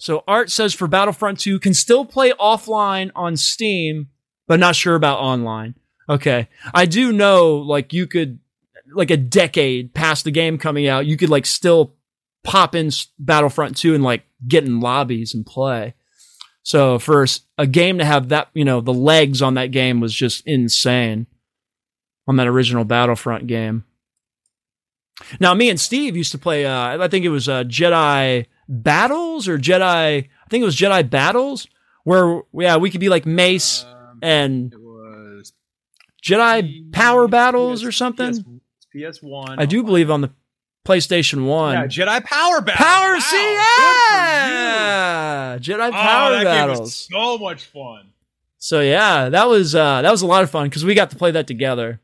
So 0.00 0.24
Art 0.26 0.50
says 0.50 0.72
for 0.72 0.88
Battlefront 0.88 1.38
2 1.40 1.60
can 1.60 1.74
still 1.74 2.06
play 2.06 2.32
offline 2.32 3.10
on 3.14 3.36
Steam, 3.36 4.08
but 4.48 4.58
not 4.58 4.74
sure 4.74 4.94
about 4.94 5.18
online. 5.18 5.74
Okay. 6.08 6.48
I 6.72 6.86
do 6.86 7.12
know 7.12 7.56
like 7.56 7.92
you 7.92 8.06
could 8.06 8.38
like 8.94 9.10
a 9.10 9.18
decade 9.18 9.92
past 9.92 10.24
the 10.24 10.30
game 10.30 10.56
coming 10.56 10.88
out, 10.88 11.04
you 11.04 11.18
could 11.18 11.28
like 11.28 11.44
still 11.44 11.94
pop 12.42 12.74
in 12.74 12.90
Battlefront 13.18 13.76
2 13.76 13.94
and 13.94 14.02
like 14.02 14.24
get 14.48 14.64
in 14.64 14.80
lobbies 14.80 15.34
and 15.34 15.44
play. 15.44 15.92
So 16.62 16.98
for 16.98 17.26
a 17.58 17.66
game 17.66 17.98
to 17.98 18.04
have 18.06 18.30
that, 18.30 18.48
you 18.54 18.64
know, 18.64 18.80
the 18.80 18.94
legs 18.94 19.42
on 19.42 19.52
that 19.54 19.70
game 19.70 20.00
was 20.00 20.14
just 20.14 20.46
insane 20.46 21.26
on 22.26 22.36
that 22.36 22.48
original 22.48 22.84
Battlefront 22.84 23.46
game. 23.46 23.84
Now, 25.38 25.52
me 25.52 25.68
and 25.68 25.78
Steve 25.78 26.16
used 26.16 26.32
to 26.32 26.38
play. 26.38 26.64
Uh, 26.64 27.04
I 27.04 27.08
think 27.08 27.26
it 27.26 27.28
was 27.28 27.50
uh, 27.50 27.64
Jedi 27.64 28.46
Battles 28.70 29.48
or 29.48 29.58
Jedi. 29.58 29.82
I 29.82 30.28
think 30.48 30.62
it 30.62 30.64
was 30.64 30.76
Jedi 30.76 31.08
Battles, 31.10 31.66
where 32.04 32.42
yeah, 32.52 32.76
we 32.76 32.90
could 32.90 33.00
be 33.00 33.08
like 33.08 33.26
Mace 33.26 33.84
Um, 33.84 34.18
and 34.22 34.72
it 34.72 34.80
was 34.80 35.52
Jedi 36.24 36.92
Power 36.92 37.28
Battles 37.28 37.80
PS 37.80 37.86
or 37.86 37.92
something. 37.92 38.60
PS 38.94 39.18
One. 39.20 39.58
I 39.58 39.66
do 39.66 39.82
believe 39.82 40.10
on 40.10 40.20
the 40.20 40.30
PlayStation 40.86 41.46
One. 41.46 41.74
Yeah, 41.74 41.86
Jedi 41.86 42.24
Power 42.24 42.60
battles. 42.60 42.86
Power, 42.86 43.14
Wow, 43.14 43.20
see, 43.20 43.54
yeah, 43.54 45.58
Jedi. 45.60 45.90
Power 45.90 46.30
oh, 46.30 46.32
that 46.32 46.44
Battles. 46.44 46.78
game 46.78 46.82
was 46.82 46.94
so 46.94 47.38
much 47.38 47.64
fun. 47.64 48.10
So 48.58 48.80
yeah, 48.80 49.30
that 49.30 49.48
was 49.48 49.74
uh, 49.74 50.02
that 50.02 50.10
was 50.10 50.22
a 50.22 50.26
lot 50.26 50.44
of 50.44 50.50
fun 50.50 50.68
because 50.68 50.84
we 50.84 50.94
got 50.94 51.10
to 51.10 51.16
play 51.16 51.32
that 51.32 51.46
together. 51.46 52.00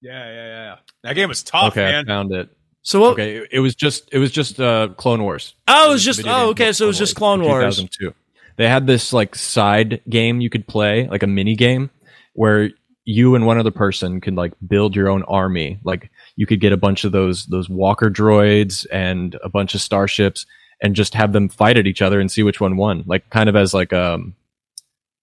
Yeah, 0.00 0.26
yeah, 0.26 0.34
yeah. 0.34 0.46
yeah. 0.46 0.76
That 1.04 1.14
game 1.14 1.28
was 1.28 1.42
tough, 1.42 1.72
okay, 1.72 1.98
I 1.98 2.04
found 2.04 2.32
it. 2.32 2.48
So 2.82 3.00
what? 3.00 3.12
Okay, 3.12 3.46
it- 3.50 3.60
was 3.60 3.74
just 3.74 4.08
it 4.12 4.18
was 4.18 4.30
just 4.30 4.60
uh, 4.60 4.88
Clone 4.96 5.22
Wars. 5.22 5.54
Oh, 5.68 5.90
it 5.90 5.92
was 5.94 6.04
just 6.04 6.22
oh 6.26 6.48
okay, 6.50 6.72
so 6.72 6.84
it 6.84 6.88
was 6.88 6.98
just 6.98 7.14
Clone 7.16 7.42
Wars. 7.42 7.76
2002. 7.76 8.14
They 8.56 8.68
had 8.68 8.86
this 8.86 9.12
like 9.12 9.34
side 9.34 10.02
game 10.08 10.40
you 10.40 10.50
could 10.50 10.66
play, 10.66 11.06
like 11.08 11.22
a 11.22 11.26
mini 11.26 11.54
game, 11.56 11.90
where 12.34 12.70
you 13.04 13.34
and 13.34 13.46
one 13.46 13.58
other 13.58 13.70
person 13.70 14.20
could 14.20 14.34
like 14.34 14.52
build 14.66 14.94
your 14.94 15.08
own 15.08 15.22
army. 15.24 15.78
Like 15.84 16.10
you 16.36 16.46
could 16.46 16.60
get 16.60 16.72
a 16.72 16.76
bunch 16.76 17.04
of 17.04 17.12
those 17.12 17.46
those 17.46 17.68
walker 17.68 18.10
droids 18.10 18.86
and 18.92 19.36
a 19.42 19.48
bunch 19.48 19.74
of 19.74 19.80
starships, 19.80 20.44
and 20.82 20.94
just 20.96 21.14
have 21.14 21.32
them 21.32 21.48
fight 21.48 21.76
at 21.78 21.86
each 21.86 22.02
other 22.02 22.20
and 22.20 22.30
see 22.30 22.42
which 22.42 22.60
one 22.60 22.76
won. 22.76 23.04
Like 23.06 23.30
kind 23.30 23.48
of 23.48 23.56
as 23.56 23.72
like 23.72 23.92
um 23.92 24.34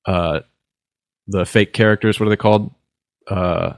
uh 0.06 0.40
the 1.28 1.46
fake 1.46 1.74
characters. 1.74 2.20
What 2.20 2.28
are 2.28 2.30
they 2.32 2.36
called? 2.38 2.74
Uh, 3.28 3.74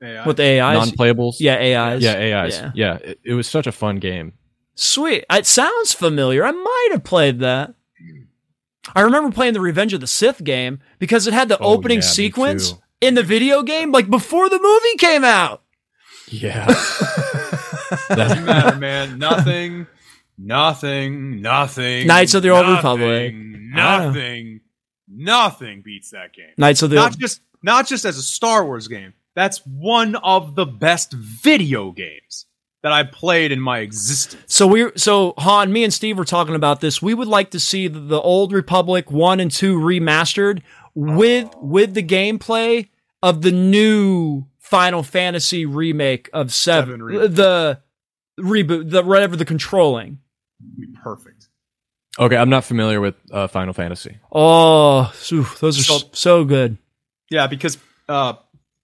Yeah, 0.00 0.26
With 0.26 0.38
the 0.38 0.60
AIs, 0.60 0.78
non-playables. 0.78 1.36
yeah, 1.40 1.56
AIs, 1.56 2.02
yeah, 2.02 2.40
AIs. 2.42 2.54
Yeah. 2.58 2.70
Yeah, 2.74 2.94
it, 2.96 3.20
it 3.24 3.34
was 3.34 3.46
such 3.46 3.66
a 3.66 3.72
fun 3.72 3.96
game. 3.96 4.32
Sweet. 4.74 5.24
It 5.30 5.46
sounds 5.46 5.92
familiar. 5.92 6.42
I 6.44 6.52
might 6.52 6.88
have 6.92 7.04
played 7.04 7.40
that. 7.40 7.74
I 8.94 9.02
remember 9.02 9.30
playing 9.30 9.52
the 9.52 9.60
Revenge 9.60 9.92
of 9.92 10.00
the 10.00 10.06
Sith 10.06 10.42
game 10.42 10.80
because 10.98 11.26
it 11.26 11.34
had 11.34 11.48
the 11.50 11.58
Oh, 11.58 11.74
opening 11.74 11.98
yeah, 11.98 12.02
sequence 12.06 12.74
in 13.02 13.14
the 13.14 13.22
video 13.22 13.62
game, 13.62 13.92
like 13.92 14.08
before 14.08 14.48
the 14.48 14.58
movie 14.58 14.96
came 14.96 15.22
out. 15.22 15.62
Yeah. 16.28 16.64
Doesn't 18.08 18.44
matter, 18.44 18.76
man. 18.78 19.18
Nothing, 19.18 19.86
nothing, 20.38 21.42
nothing. 21.42 22.06
Knights 22.06 22.34
of 22.34 22.42
the 22.42 22.48
Old 22.50 22.64
nothing, 22.66 22.76
Republic. 22.76 23.34
Nothing, 23.34 24.60
nothing 25.08 25.82
beats 25.84 26.10
that 26.10 26.32
game. 26.32 26.54
Knights 26.56 26.82
of 26.82 26.90
the 26.90 26.96
Not 26.96 27.18
just, 27.18 27.40
not 27.62 27.86
just 27.86 28.04
as 28.04 28.16
a 28.16 28.22
Star 28.22 28.64
Wars 28.64 28.88
game. 28.88 29.12
That's 29.40 29.58
one 29.64 30.16
of 30.16 30.54
the 30.54 30.66
best 30.66 31.12
video 31.14 31.92
games 31.92 32.46
that 32.82 32.92
I 32.92 33.02
played 33.04 33.52
in 33.52 33.60
my 33.60 33.78
existence. 33.78 34.42
So 34.54 34.66
we 34.66 34.90
so 34.96 35.32
Han, 35.38 35.72
me 35.72 35.84
and 35.84 35.92
Steve 35.94 36.18
were 36.18 36.24
talking 36.24 36.54
about 36.54 36.80
this. 36.80 37.00
We 37.00 37.14
would 37.14 37.28
like 37.28 37.50
to 37.52 37.60
see 37.60 37.88
the, 37.88 38.00
the 38.00 38.20
old 38.20 38.52
Republic 38.52 39.10
1 39.10 39.40
and 39.40 39.50
2 39.50 39.78
remastered 39.78 40.62
with 40.94 41.48
with 41.56 41.94
the 41.94 42.02
gameplay 42.02 42.88
of 43.22 43.42
the 43.42 43.52
new 43.52 44.44
Final 44.58 45.02
Fantasy 45.02 45.64
remake 45.66 46.28
of 46.32 46.52
7. 46.52 46.86
Seven 46.88 47.02
remake. 47.02 47.34
the 47.34 47.80
reboot, 48.38 48.90
the 48.90 49.02
whatever 49.02 49.36
the 49.36 49.44
controlling. 49.44 50.18
Be 50.78 50.86
perfect. 51.02 51.48
okay, 52.18 52.36
I'm 52.36 52.50
not 52.50 52.64
familiar 52.64 53.00
with 53.00 53.14
uh, 53.32 53.46
Final 53.46 53.72
Fantasy. 53.72 54.18
Oh, 54.32 55.10
phew, 55.14 55.46
those 55.60 55.78
are 55.78 55.82
So- 55.82 55.98
so, 55.98 56.08
so 56.12 56.44
good. 56.44 56.76
Yeah, 57.30 57.46
because 57.46 57.78
uh, 58.08 58.34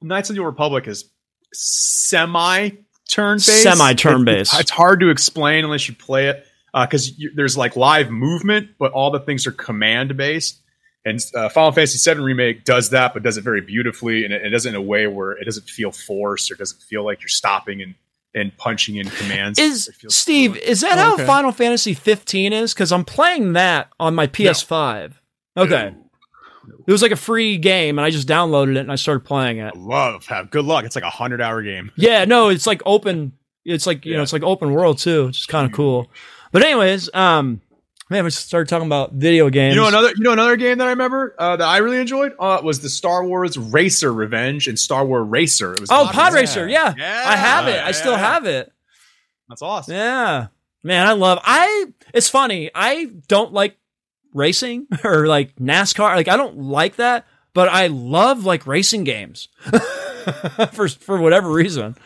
Knights 0.06 0.30
of 0.30 0.36
the 0.36 0.42
Old 0.42 0.46
Republic 0.46 0.86
is 0.86 1.10
semi 1.52 2.70
turn 3.08 3.36
based. 3.36 3.62
Semi-turn-based. 3.62 4.52
It's, 4.52 4.60
it's 4.62 4.70
hard 4.70 5.00
to 5.00 5.10
explain 5.10 5.64
unless 5.64 5.88
you 5.88 5.94
play 5.94 6.28
it 6.28 6.46
because 6.74 7.12
there's 7.34 7.56
like 7.56 7.76
live 7.76 8.10
movement, 8.10 8.70
but 8.78 8.92
all 8.92 9.10
the 9.10 9.20
things 9.20 9.46
are 9.46 9.52
command 9.52 10.16
based. 10.16 10.60
And 11.04 11.20
uh, 11.34 11.48
Final 11.48 11.70
Fantasy 11.70 12.12
VII 12.12 12.20
Remake 12.20 12.64
does 12.64 12.90
that, 12.90 13.14
but 13.14 13.22
does 13.22 13.36
it 13.36 13.42
very 13.44 13.60
beautifully, 13.60 14.24
and 14.24 14.34
it, 14.34 14.44
it 14.44 14.50
does 14.50 14.66
it 14.66 14.70
in 14.70 14.74
a 14.74 14.82
way 14.82 15.06
where 15.06 15.32
it 15.32 15.44
doesn't 15.44 15.68
feel 15.68 15.92
forced 15.92 16.50
or 16.50 16.56
doesn't 16.56 16.82
feel 16.82 17.04
like 17.04 17.22
you're 17.22 17.28
stopping 17.28 17.80
and, 17.80 17.94
and 18.34 18.56
punching 18.58 18.96
in 18.96 19.08
commands. 19.08 19.56
Is 19.56 19.88
Steve, 20.08 20.52
fluid. 20.52 20.68
is 20.68 20.80
that 20.80 20.98
Oh, 20.98 21.02
how 21.02 21.14
okay. 21.14 21.24
Final 21.24 21.52
Fantasy 21.52 21.94
15 21.94 22.52
is? 22.52 22.74
Because 22.74 22.90
I'm 22.90 23.04
playing 23.04 23.52
that 23.52 23.88
on 24.00 24.16
my 24.16 24.26
PS5. 24.26 25.12
Okay. 25.56 25.94
It 26.86 26.92
was 26.92 27.02
like 27.02 27.12
a 27.12 27.16
free 27.16 27.58
game, 27.58 27.98
and 27.98 28.04
I 28.04 28.10
just 28.10 28.28
downloaded 28.28 28.76
it 28.76 28.80
and 28.80 28.92
I 28.92 28.96
started 28.96 29.20
playing 29.20 29.58
it. 29.58 29.76
Love 29.76 30.26
have 30.26 30.50
good 30.50 30.64
luck. 30.64 30.84
It's 30.84 30.94
like 30.94 31.04
a 31.04 31.10
hundred 31.10 31.40
hour 31.40 31.62
game. 31.62 31.90
Yeah, 31.96 32.24
no, 32.24 32.48
it's 32.48 32.66
like 32.66 32.82
open. 32.86 33.32
It's 33.64 33.86
like 33.86 34.04
you 34.06 34.16
know, 34.16 34.22
it's 34.22 34.32
like 34.32 34.42
open 34.42 34.72
world 34.72 34.98
too, 34.98 35.26
which 35.26 35.40
is 35.40 35.46
kind 35.46 35.66
of 35.66 35.72
cool. 35.72 36.10
But 36.52 36.62
anyways, 36.62 37.10
um, 37.14 37.60
man, 38.10 38.24
we 38.24 38.30
started 38.30 38.68
talking 38.68 38.86
about 38.86 39.12
video 39.12 39.50
games. 39.50 39.74
You 39.74 39.80
know 39.80 39.88
another 39.88 40.08
you 40.16 40.22
know 40.22 40.32
another 40.32 40.56
game 40.56 40.78
that 40.78 40.86
I 40.86 40.90
remember 40.90 41.34
uh, 41.38 41.56
that 41.56 41.66
I 41.66 41.78
really 41.78 41.98
enjoyed 41.98 42.34
uh, 42.38 42.60
was 42.62 42.80
the 42.80 42.88
Star 42.88 43.24
Wars 43.24 43.58
Racer 43.58 44.12
Revenge 44.12 44.68
and 44.68 44.78
Star 44.78 45.04
Wars 45.04 45.26
Racer. 45.28 45.72
It 45.74 45.80
was 45.80 45.90
oh, 45.90 46.08
Pod 46.12 46.34
Racer. 46.34 46.68
Yeah. 46.68 46.94
Yeah, 46.96 47.24
I 47.26 47.36
have 47.36 47.68
it. 47.68 47.76
yeah, 47.76 47.86
I 47.86 47.92
still 47.92 48.12
yeah. 48.12 48.18
have 48.18 48.46
it. 48.46 48.72
That's 49.48 49.62
awesome. 49.62 49.94
Yeah, 49.94 50.48
man, 50.82 51.06
I 51.06 51.12
love. 51.12 51.38
I. 51.42 51.86
It's 52.12 52.28
funny. 52.28 52.70
I 52.74 53.10
don't 53.28 53.52
like 53.52 53.76
racing 54.36 54.86
or 55.04 55.26
like 55.26 55.56
NASCAR. 55.56 56.14
Like 56.14 56.28
I 56.28 56.36
don't 56.36 56.58
like 56.58 56.96
that, 56.96 57.26
but 57.54 57.68
I 57.68 57.88
love 57.88 58.44
like 58.44 58.66
racing 58.66 59.04
games 59.04 59.48
for 60.72 60.88
for 60.88 61.18
whatever 61.20 61.50
reason. 61.50 61.96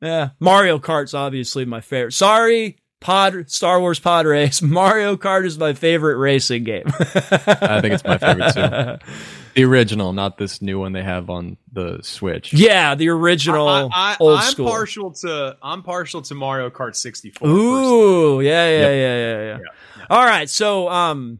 Yeah, 0.00 0.30
Mario 0.38 0.78
Kart's 0.78 1.14
obviously 1.14 1.64
my 1.64 1.80
favorite. 1.80 2.12
Sorry, 2.12 2.76
Pod 3.00 3.50
Star 3.50 3.80
Wars 3.80 3.98
Pod 3.98 4.26
Race. 4.26 4.60
Mario 4.62 5.16
Kart 5.16 5.46
is 5.46 5.58
my 5.58 5.72
favorite 5.72 6.16
racing 6.16 6.64
game. 6.64 6.84
I 6.86 7.80
think 7.80 7.94
it's 7.94 8.04
my 8.04 8.18
favorite 8.18 8.52
too. 8.54 9.06
The 9.54 9.64
original, 9.64 10.12
not 10.12 10.36
this 10.36 10.60
new 10.60 10.80
one 10.80 10.92
they 10.92 11.02
have 11.04 11.30
on 11.30 11.56
the 11.72 12.00
Switch. 12.02 12.52
Yeah, 12.52 12.96
the 12.96 13.08
original 13.10 13.68
I, 13.68 13.88
I, 13.92 14.16
old 14.18 14.40
I'm 14.40 14.50
school. 14.50 14.66
partial 14.68 15.12
to 15.12 15.56
I'm 15.62 15.82
partial 15.84 16.22
to 16.22 16.34
Mario 16.34 16.70
Kart 16.70 16.96
64. 16.96 17.46
personally. 17.46 17.62
Ooh, 17.62 18.40
yeah, 18.40 18.68
yeah, 18.68 18.78
Yep. 18.80 18.80
yeah, 18.80 19.16
yeah, 19.16 19.42
yeah. 19.42 19.58
Yeah, 19.98 20.04
All 20.10 20.24
right, 20.24 20.50
so 20.50 20.88
um, 20.88 21.38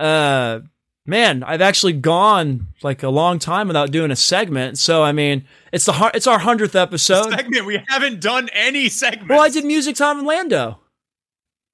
uh, 0.00 0.60
man, 1.06 1.42
I've 1.42 1.60
actually 1.60 1.92
gone 1.92 2.68
like 2.82 3.02
a 3.02 3.08
long 3.08 3.38
time 3.38 3.66
without 3.66 3.90
doing 3.90 4.10
a 4.10 4.16
segment. 4.16 4.78
So 4.78 5.02
I 5.02 5.12
mean, 5.12 5.46
it's 5.72 5.84
the 5.84 6.10
it's 6.14 6.26
our 6.26 6.38
hundredth 6.38 6.74
episode. 6.74 7.30
segment. 7.36 7.66
We 7.66 7.82
haven't 7.88 8.20
done 8.20 8.48
any 8.52 8.88
segments. 8.88 9.28
Well, 9.28 9.42
I 9.42 9.50
did 9.50 9.64
music 9.64 9.96
time 9.96 10.20
in 10.20 10.24
Lando. 10.24 10.80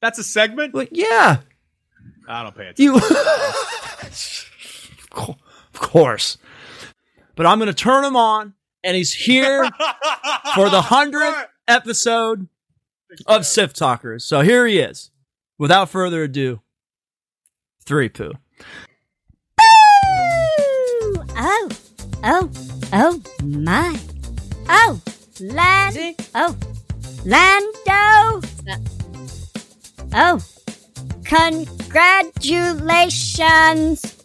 That's 0.01 0.19
a 0.19 0.25
segment. 0.25 0.75
Well, 0.75 0.87
yeah, 0.91 1.39
I 2.29 2.43
don't 2.43 2.57
pay 2.57 2.69
attention. 2.69 2.85
you. 2.85 2.97
of 5.13 5.37
of 5.75 5.81
course, 5.81 6.39
but 7.35 7.47
I'm 7.47 7.59
going 7.59 7.69
to 7.69 7.75
turn 7.75 8.05
him 8.05 8.17
on, 8.17 8.55
and 8.83 8.97
he's 8.97 9.13
here 9.13 9.65
for 10.55 10.69
the 10.69 10.83
hundredth 10.83 11.49
episode 11.69 12.49
of 13.27 13.47
Sith 13.47 13.75
Talkers. 13.75 14.25
So 14.25 14.41
here 14.41 14.67
he 14.67 14.79
is. 14.79 15.11
Without 15.59 15.89
further 15.89 16.25
ado, 16.25 16.61
three 17.87 18.09
poo. 18.09 18.33
Ooh, 19.61 21.15
oh, 21.39 21.69
oh, 22.25 22.51
oh 22.93 23.23
my. 23.43 23.97
Oh, 24.69 25.01
land. 25.41 26.17
Oh, 26.35 26.57
Lando. 27.25 28.43
Oh, 30.13 30.41
congratulations 31.25 34.17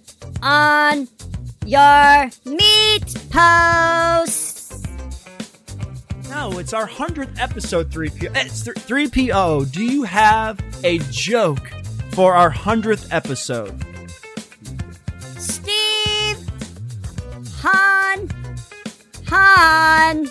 on 0.42 1.08
your 1.66 2.30
meat 2.46 3.16
post. 3.30 4.88
No, 6.30 6.58
it's 6.58 6.74
our 6.74 6.88
hundredth 6.88 7.40
episode. 7.40 7.92
Three 7.92 8.10
P. 8.10 8.28
It's 8.34 8.64
three 8.64 9.08
P 9.10 9.32
O. 9.32 9.64
Do 9.66 9.84
you 9.84 10.02
have 10.04 10.60
a 10.84 10.98
joke 11.10 11.72
for 12.14 12.36
our 12.36 12.50
hundredth 12.50 13.12
episode? 13.12 13.74
Steve. 15.38 16.38
Han. 17.62 18.30
Han. 19.28 20.28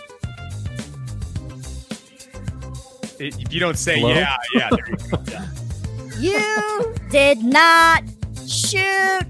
If 3.19 3.53
you 3.53 3.61
don't 3.61 3.77
say 3.79 4.01
Hello? 4.01 4.15
yeah, 4.15 4.37
yeah, 4.55 4.69
there 4.71 4.89
you 4.91 4.97
go. 5.11 5.23
Yeah. 5.31 5.47
You 6.19 6.95
did 7.09 7.43
not 7.43 8.03
shoot 8.47 9.23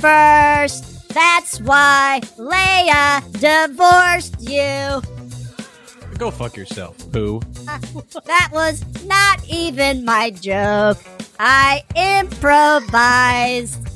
first. 0.00 1.08
That's 1.10 1.60
why 1.60 2.20
Leia 2.36 3.22
divorced 3.38 4.40
you. 4.40 5.00
Go 6.18 6.32
fuck 6.32 6.56
yourself, 6.56 6.96
poo. 7.12 7.40
Uh, 7.68 7.78
that 8.24 8.48
was 8.52 8.84
not 9.04 9.44
even 9.48 10.04
my 10.04 10.30
joke. 10.30 10.98
I 11.44 11.82
improvised. 11.96 13.80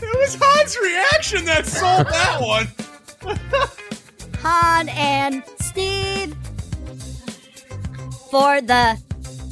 It 0.00 0.16
was 0.16 0.34
Han's 0.34 0.76
reaction 0.78 1.44
that 1.46 1.66
sold 1.66 2.06
that 2.06 2.40
one. 2.40 2.68
Han 4.42 4.88
and 4.90 5.42
Steve 5.60 6.34
for 8.30 8.60
the 8.60 8.96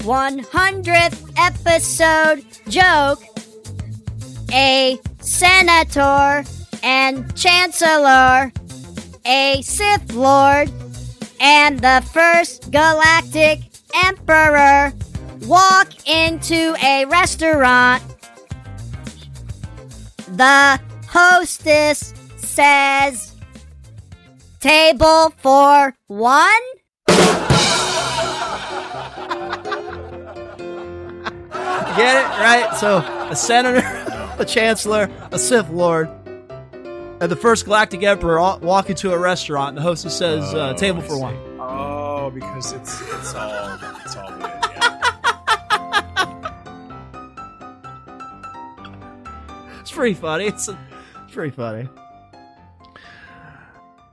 100th 0.05 1.33
episode 1.39 2.45
joke. 2.69 3.23
A 4.53 4.99
senator 5.21 6.45
and 6.83 7.37
chancellor, 7.37 8.53
a 9.25 9.63
Sith 9.63 10.13
Lord, 10.13 10.71
and 11.41 11.81
the 11.81 12.05
first 12.13 12.71
galactic 12.71 13.61
emperor 14.05 14.93
walk 15.47 16.09
into 16.09 16.75
a 16.83 17.05
restaurant. 17.07 18.03
The 20.29 20.81
hostess 21.09 22.15
says, 22.37 23.35
Table 24.61 25.33
for 25.39 25.95
one? 26.07 26.63
Get 31.97 32.17
it 32.17 32.29
right? 32.41 32.77
So 32.77 32.99
a 33.31 33.37
senator, 33.37 33.87
a 34.39 34.45
chancellor, 34.45 35.11
a 35.31 35.39
Sith 35.39 35.71
Lord, 35.71 36.11
and 37.21 37.31
the 37.31 37.37
first 37.37 37.65
Galactic 37.65 38.03
Emperor 38.03 38.39
walk 38.59 38.91
into 38.91 39.13
a 39.13 39.19
restaurant. 39.19 39.71
And 39.71 39.79
the 39.79 39.83
hostess 39.83 40.17
says, 40.17 40.55
uh, 40.55 40.73
Oh, 40.75 40.79
"Table 40.79 41.01
I 41.03 41.07
for 41.07 41.15
see. 41.17 41.21
one." 41.23 41.37
Oh, 41.61 42.31
because 42.31 42.73
it's 42.73 43.01
it's 43.01 43.35
all 43.35 43.79
it's 44.05 44.17
all 44.17 44.31
good. 44.31 44.41
Yeah. 44.41 45.03
It's 49.81 49.93
pretty 49.93 50.15
funny. 50.15 50.47
It's, 50.47 50.69
it's 50.69 50.77
pretty 51.33 51.55
funny. 51.55 51.89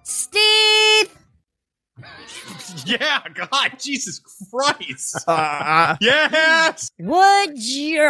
Steve! 0.04 1.18
yeah, 2.86 3.22
God, 3.34 3.72
Jesus 3.80 4.22
Christ. 4.51 5.28
Uh, 5.28 5.95
Yes. 5.99 6.91
Would 6.99 7.58
you. 7.58 8.04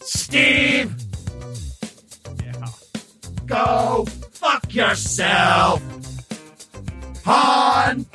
Steve, 0.00 0.90
Yeah. 2.42 2.66
go 3.46 4.06
fuck 4.32 4.74
yourself. 4.74 5.82
Han, 7.26 8.06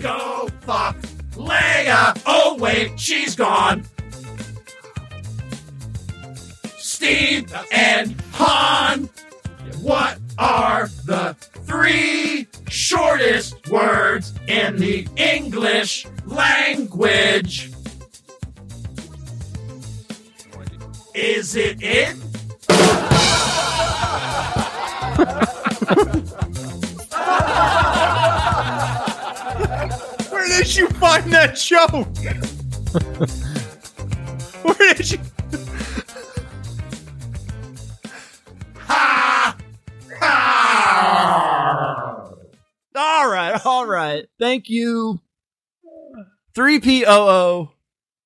go 0.00 0.48
fuck 0.62 0.96
Leia. 1.36 2.18
Oh, 2.24 2.56
wait, 2.58 2.98
she's 2.98 3.36
gone. 3.36 3.84
Steve 6.78 7.52
and 7.72 8.14
Han, 8.32 9.10
what 9.84 10.18
are 10.38 10.88
the 11.04 11.36
three 11.66 12.48
shortest 12.70 13.68
words 13.68 14.32
in 14.48 14.78
the 14.78 15.06
English 15.16 16.06
language? 16.24 17.70
Is 21.14 21.54
it 21.54 21.82
in? 21.82 22.16
Where 30.30 30.48
did 30.48 30.74
you 30.74 30.88
find 30.88 31.30
that 31.30 31.56
joke? 31.56 32.08
Where 34.78 34.94
did 34.94 35.12
you? 35.12 35.18
Right. 44.14 44.26
Thank 44.38 44.68
you, 44.68 45.20
three 46.54 46.80
P 46.80 47.04
O 47.06 47.28
O 47.28 47.72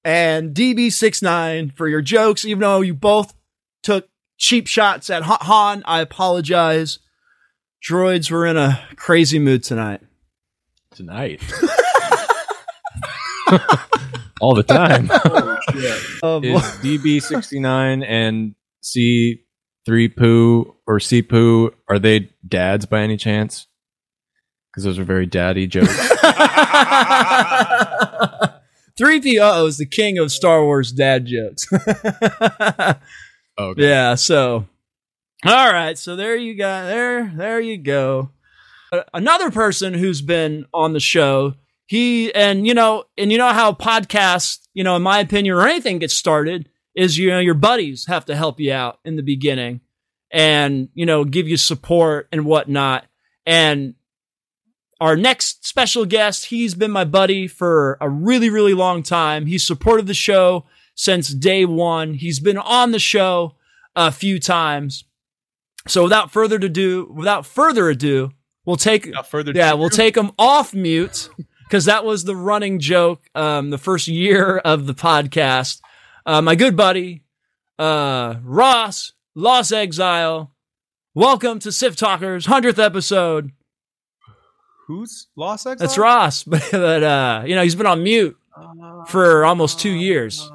and 0.05 0.55
DB 0.55 0.93
69 0.93 1.73
for 1.77 1.89
your 1.89 2.03
jokes. 2.03 2.45
Even 2.45 2.61
though 2.61 2.81
you 2.81 2.95
both 2.95 3.35
took 3.83 4.09
cheap 4.37 4.67
shots 4.67 5.11
at 5.11 5.23
Ha- 5.25 5.39
Han, 5.43 5.83
I 5.87 6.01
apologize. 6.01 6.99
Droids 7.89 8.31
were 8.31 8.45
in 8.47 8.57
a 8.57 8.81
crazy 8.97 9.39
mood 9.39 9.63
tonight. 9.63 10.01
Tonight. 10.91 11.41
All 14.41 14.55
the 14.55 14.63
time. 14.63 15.11
Um, 16.21 16.43
Is 16.43 16.61
DB69 16.61 18.05
and 18.05 18.57
C3 18.83 20.17
Poo 20.17 20.75
or 20.87 20.99
C 20.99 21.23
Poo, 21.23 21.73
are 21.89 22.01
they 22.01 22.31
dads 22.47 22.87
by 22.87 23.03
any 23.03 23.17
chance? 23.17 23.68
Because 24.71 24.85
those 24.85 24.99
are 24.99 25.05
very 25.05 25.27
daddy 25.27 25.67
jokes. 25.67 25.89
3PO 28.99 29.69
is 29.69 29.79
the 29.79 29.87
king 29.87 30.19
of 30.19 30.33
Star 30.33 30.65
Wars 30.65 30.93
dad 30.93 31.27
jokes. 31.27 31.67
okay. 33.59 33.83
yeah, 33.83 34.15
so 34.17 34.67
all 35.45 35.73
right, 35.73 35.97
so 35.97 36.17
there 36.17 36.37
you 36.37 36.57
go. 36.57 36.87
There 36.87 37.33
there 37.35 37.61
you 37.61 37.79
go. 37.79 38.31
Uh, 38.93 39.03
Another 39.15 39.51
person 39.51 39.95
who's 39.95 40.21
been 40.21 40.67
on 40.75 40.95
the 40.95 41.01
show, 41.01 41.55
he 41.87 42.35
and 42.35 42.67
you 42.67 42.75
know, 42.75 43.05
and 43.17 43.31
you 43.31 43.39
know 43.39 43.53
how 43.53 43.73
podcasts, 43.73 44.67
you 44.75 44.83
know, 44.83 44.97
in 44.97 45.03
my 45.03 45.21
opinion 45.21 45.55
or 45.55 45.67
anything 45.67 46.01
gets 46.01 46.15
started 46.15 46.69
is 46.97 47.17
you 47.17 47.29
know 47.31 47.39
your 47.39 47.55
buddies 47.55 48.07
have 48.07 48.25
to 48.25 48.35
help 48.35 48.59
you 48.59 48.73
out 48.73 48.99
in 49.05 49.15
the 49.15 49.23
beginning 49.23 49.81
and 50.33 50.89
you 50.95 51.07
know 51.07 51.25
give 51.25 51.47
you 51.47 51.57
support 51.57 52.27
and 52.33 52.45
whatnot 52.45 53.07
and 53.47 53.95
our 55.01 55.17
next 55.17 55.67
special 55.67 56.05
guest, 56.05 56.47
he's 56.47 56.75
been 56.75 56.91
my 56.91 57.05
buddy 57.05 57.47
for 57.47 57.97
a 58.01 58.09
really, 58.09 58.51
really 58.51 58.75
long 58.75 59.03
time. 59.03 59.47
He's 59.47 59.67
supported 59.67 60.07
the 60.07 60.15
show 60.15 60.67
since 60.95 61.29
day 61.29 61.65
one. 61.65 62.15
He's 62.15 62.41
been 62.41 62.59
on 62.59 62.91
the 62.91 62.99
show 62.99 63.55
a 63.95 64.11
few 64.11 64.41
times. 64.41 65.05
So 65.87 66.03
without 66.03 66.31
further 66.33 66.57
ado, 66.57 67.13
without 67.15 67.47
further 67.47 67.89
ado, 67.89 68.33
we'll 68.65 68.77
take 68.77 69.07
Without 69.07 69.29
further 69.29 69.53
yeah, 69.55 69.73
we'll 69.75 69.89
take 69.89 70.17
him 70.17 70.33
off 70.39 70.75
mute 70.75 71.31
because 71.65 71.85
that 71.85 72.05
was 72.05 72.25
the 72.25 72.37
running 72.37 72.81
joke 72.81 73.23
um, 73.35 73.71
the 73.71 73.79
first 73.79 74.09
year 74.09 74.59
of 74.59 74.87
the 74.87 74.95
podcast. 74.95 75.81
Uh, 76.27 76.43
my 76.43 76.57
good 76.57 76.77
buddy 76.77 77.23
uh, 77.79 78.35
Ross 78.43 79.13
Lost 79.35 79.73
Exile. 79.73 80.53
Welcome 81.15 81.61
to 81.61 81.73
Sith 81.73 81.97
Talkers 81.97 82.47
hundredth 82.47 82.79
episode. 82.79 83.53
Who's 84.89 85.27
Lost 85.37 85.67
Exile? 85.67 85.87
That's 85.87 85.99
Ross, 85.99 86.45
but, 86.53 86.67
but 86.73 87.03
uh, 87.03 87.43
you 87.47 87.55
know 87.55 87.63
he's 87.63 87.75
been 87.75 87.85
on 87.87 88.03
mute 88.03 88.35
for 89.07 89.45
almost 89.45 89.79
two 89.79 89.93
years. 89.93 90.51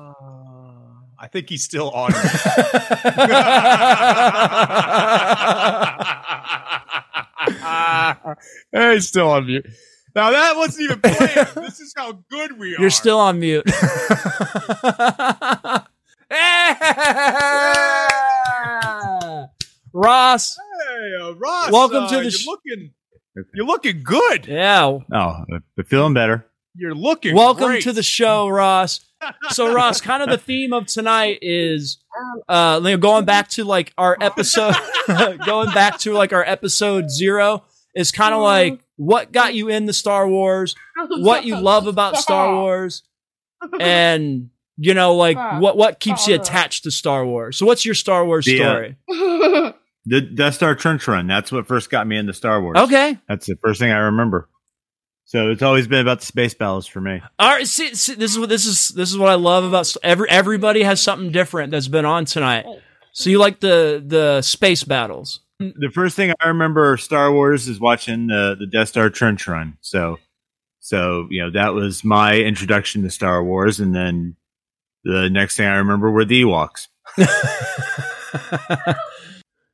I 1.19 1.27
think 1.31 1.49
he's 1.49 1.63
still 1.63 1.91
on. 1.91 2.11
hey, 8.71 8.93
he's 8.95 9.07
still 9.07 9.29
on 9.29 9.45
mute. 9.45 9.67
Now 10.15 10.31
that 10.31 10.57
wasn't 10.57 10.85
even 10.85 10.99
planned. 10.99 11.49
this 11.55 11.79
is 11.79 11.93
how 11.95 12.13
good 12.29 12.57
we 12.57 12.75
are. 12.75 12.81
You're 12.81 12.89
still 12.89 13.19
on 13.19 13.39
mute. 13.39 13.63
Ross, 19.93 20.57
Hey, 20.57 21.11
uh, 21.21 21.35
Ross. 21.35 21.71
Welcome 21.71 22.05
uh, 22.05 22.09
to 22.09 22.23
the 22.23 22.31
sh- 22.31 22.47
looking. 22.47 22.91
You're 23.53 23.65
looking 23.65 24.03
good. 24.03 24.45
yeah, 24.45 24.85
Oh, 25.13 25.45
but 25.75 25.87
feeling 25.87 26.13
better. 26.13 26.45
You're 26.75 26.95
looking. 26.95 27.35
welcome 27.35 27.67
great. 27.67 27.83
to 27.83 27.93
the 27.93 28.03
show, 28.03 28.47
Ross. 28.47 28.99
So, 29.49 29.73
Ross, 29.75 30.01
kind 30.01 30.23
of 30.23 30.29
the 30.29 30.37
theme 30.37 30.73
of 30.73 30.87
tonight 30.87 31.39
is 31.41 31.97
uh, 32.49 32.79
going 32.97 33.25
back 33.25 33.49
to 33.49 33.63
like 33.63 33.93
our 33.97 34.17
episode, 34.19 34.75
going 35.45 35.71
back 35.71 35.99
to 35.99 36.13
like 36.13 36.33
our 36.33 36.43
episode 36.43 37.09
zero 37.11 37.63
is 37.95 38.11
kind 38.11 38.33
of 38.33 38.41
like 38.41 38.79
what 38.95 39.31
got 39.31 39.53
you 39.53 39.69
into 39.69 39.93
Star 39.93 40.27
Wars, 40.27 40.75
what 41.17 41.45
you 41.45 41.59
love 41.59 41.85
about 41.87 42.17
Star 42.17 42.55
Wars, 42.55 43.03
and 43.79 44.49
you 44.77 44.93
know, 44.95 45.15
like 45.15 45.37
what 45.61 45.77
what 45.77 45.99
keeps 45.99 46.27
you 46.27 46.35
attached 46.35 46.83
to 46.83 46.91
Star 46.91 47.25
Wars. 47.25 47.57
So, 47.57 47.65
what's 47.67 47.85
your 47.85 47.95
Star 47.95 48.25
Wars 48.25 48.45
The, 48.45 48.61
uh, 48.63 48.65
story? 48.65 48.97
The 50.05 50.21
Death 50.21 50.55
Star 50.55 50.75
trench 50.75 51.07
run. 51.07 51.27
That's 51.27 51.51
what 51.51 51.67
first 51.67 51.89
got 51.89 52.07
me 52.07 52.17
into 52.17 52.33
Star 52.33 52.61
Wars. 52.61 52.77
Okay, 52.77 53.17
That's 53.27 53.45
the 53.47 53.55
first 53.63 53.79
thing 53.79 53.91
I 53.91 53.99
remember. 53.99 54.49
So 55.25 55.49
it's 55.49 55.61
always 55.61 55.87
been 55.87 56.01
about 56.01 56.19
the 56.19 56.25
space 56.25 56.53
battles 56.53 56.85
for 56.85 56.99
me. 56.99 57.21
all 57.39 57.49
right. 57.49 57.65
See, 57.65 57.95
see, 57.95 58.13
this 58.15 58.31
is 58.31 58.39
what 58.39 58.49
this 58.49 58.65
is. 58.65 58.89
This 58.89 59.09
is 59.09 59.17
what 59.17 59.29
I 59.29 59.35
love 59.35 59.63
about 59.63 59.91
every 60.03 60.29
everybody 60.29 60.83
has 60.83 61.01
something 61.01 61.31
different 61.31 61.71
that's 61.71 61.87
been 61.87 62.05
on 62.05 62.25
tonight. 62.25 62.65
So 63.13 63.29
you 63.29 63.39
like 63.39 63.59
the 63.61 64.03
the 64.05 64.41
space 64.41 64.83
battles? 64.83 65.39
The 65.59 65.91
first 65.93 66.15
thing 66.17 66.33
I 66.41 66.49
remember 66.49 66.97
Star 66.97 67.31
Wars 67.31 67.69
is 67.69 67.79
watching 67.79 68.27
the 68.27 68.57
the 68.59 68.67
Death 68.67 68.89
Star 68.89 69.09
trench 69.09 69.47
run. 69.47 69.77
So, 69.79 70.19
so 70.81 71.27
you 71.29 71.41
know 71.41 71.51
that 71.51 71.73
was 71.73 72.03
my 72.03 72.35
introduction 72.35 73.01
to 73.03 73.09
Star 73.09 73.41
Wars, 73.41 73.79
and 73.79 73.95
then 73.95 74.35
the 75.05 75.29
next 75.29 75.55
thing 75.55 75.67
I 75.67 75.77
remember 75.77 76.11
were 76.11 76.25
the 76.25 76.41
Ewoks. 76.43 76.89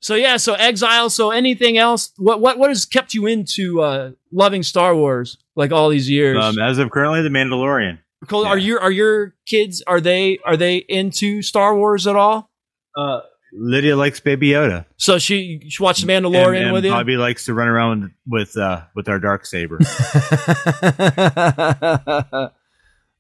So 0.01 0.15
yeah, 0.15 0.37
so 0.37 0.53
Exile. 0.53 1.09
So 1.09 1.31
anything 1.31 1.77
else? 1.77 2.13
What 2.17 2.41
what 2.41 2.57
what 2.57 2.69
has 2.69 2.85
kept 2.85 3.13
you 3.13 3.25
into 3.25 3.81
uh, 3.81 4.11
loving 4.31 4.63
Star 4.63 4.95
Wars 4.95 5.37
like 5.55 5.71
all 5.71 5.89
these 5.89 6.09
years? 6.09 6.41
Um, 6.41 6.59
as 6.59 6.77
of 6.77 6.91
currently, 6.91 7.21
the 7.21 7.29
Mandalorian. 7.29 7.99
Cole, 8.27 8.45
Are 8.45 8.57
your 8.57 8.81
are 8.81 8.91
your 8.91 9.35
kids 9.45 9.81
are 9.87 10.01
they 10.01 10.39
are 10.45 10.57
they 10.57 10.77
into 10.77 11.41
Star 11.41 11.75
Wars 11.75 12.07
at 12.07 12.15
all? 12.15 12.49
Uh, 12.95 13.21
Lydia 13.53 13.95
likes 13.95 14.19
Baby 14.19 14.49
Yoda. 14.49 14.85
So 14.97 15.19
she 15.19 15.61
she 15.69 15.81
watched 15.81 16.05
The 16.05 16.11
Mandalorian 16.11 16.57
and, 16.57 16.65
and 16.65 16.73
with 16.73 16.85
you. 16.85 16.91
Bobby 16.91 17.17
likes 17.17 17.45
to 17.45 17.53
run 17.53 17.67
around 17.67 18.11
with 18.27 18.57
uh, 18.57 18.83
with 18.95 19.09
our 19.09 19.19
dark 19.19 19.45
saber. 19.45 19.79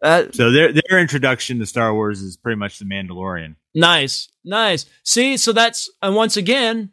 That- 0.01 0.33
so 0.35 0.51
their 0.51 0.71
their 0.71 0.99
introduction 0.99 1.59
to 1.59 1.65
Star 1.65 1.93
Wars 1.93 2.21
is 2.21 2.37
pretty 2.37 2.57
much 2.57 2.79
the 2.79 2.85
Mandalorian. 2.85 3.55
Nice, 3.75 4.29
nice. 4.43 4.85
See, 5.03 5.37
so 5.37 5.51
that's 5.51 5.89
and 6.01 6.15
once 6.15 6.37
again, 6.37 6.91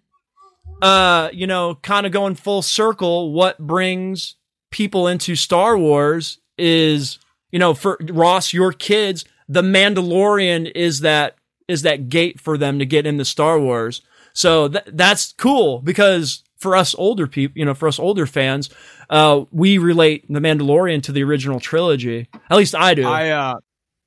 uh, 0.83 1.31
you 1.33 1.47
know, 1.47 1.77
kind 1.77 2.07
of 2.07 2.13
going 2.13 2.35
full 2.35 2.63
circle. 2.63 3.33
What 3.33 3.59
brings 3.59 4.35
people 4.71 5.07
into 5.09 5.37
Star 5.37 5.79
Wars 5.79 6.39
is, 6.59 7.19
you 7.51 7.59
know, 7.59 7.75
for 7.75 7.97
Ross, 8.11 8.53
your 8.53 8.73
kids, 8.73 9.25
the 9.49 9.63
Mandalorian 9.63 10.71
is 10.75 11.01
that 11.01 11.37
is 11.69 11.83
that 11.83 12.09
gate 12.09 12.41
for 12.41 12.59
them 12.59 12.79
to 12.79 12.87
get 12.87 13.07
into 13.07 13.25
Star 13.25 13.59
Wars. 13.59 14.03
So 14.33 14.69
th- 14.69 14.85
that's 14.89 15.33
cool 15.33 15.81
because 15.81 16.43
for 16.59 16.77
us 16.77 16.95
older 16.99 17.27
people, 17.27 17.59
you 17.59 17.65
know, 17.65 17.75
for 17.75 17.89
us 17.89 17.99
older 17.99 18.27
fans, 18.27 18.71
uh, 19.11 19.45
we 19.53 19.79
relate 19.79 20.25
the 20.33 20.41
Mandalorian 20.41 21.03
to 21.05 21.13
the 21.13 21.23
original 21.23 21.61
trilogy. 21.61 22.29
At 22.51 22.57
least 22.57 22.75
I 22.75 22.95
do. 22.95 23.07
I 23.07 23.31
uh, 23.31 23.55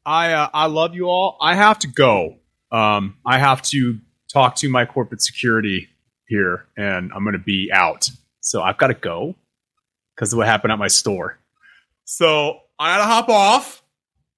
I 0.06 0.34
uh, 0.34 0.50
I 0.54 0.66
love 0.68 0.96
you 0.96 1.06
all. 1.08 1.38
I 1.42 1.56
have 1.56 1.80
to 1.80 1.88
go. 1.88 2.36
Um, 2.72 3.18
I 3.26 3.38
have 3.40 3.62
to 3.64 4.00
talk 4.32 4.56
to 4.58 4.70
my 4.70 4.86
corporate 4.86 5.22
security 5.22 5.90
here, 6.28 6.66
and 6.78 7.12
I'm 7.16 7.24
going 7.24 7.34
to 7.34 7.40
be 7.44 7.70
out. 7.74 8.10
So 8.42 8.62
I've 8.62 8.78
got 8.78 8.88
to 8.88 8.94
go 8.94 9.36
because 10.16 10.34
of 10.34 10.38
what 10.38 10.48
happened 10.48 10.72
at 10.72 10.80
my 10.80 10.88
store. 10.88 11.38
So 12.06 12.60
I 12.78 12.96
got 12.96 12.98
to 13.00 13.04
hop 13.12 13.30
off. 13.30 13.84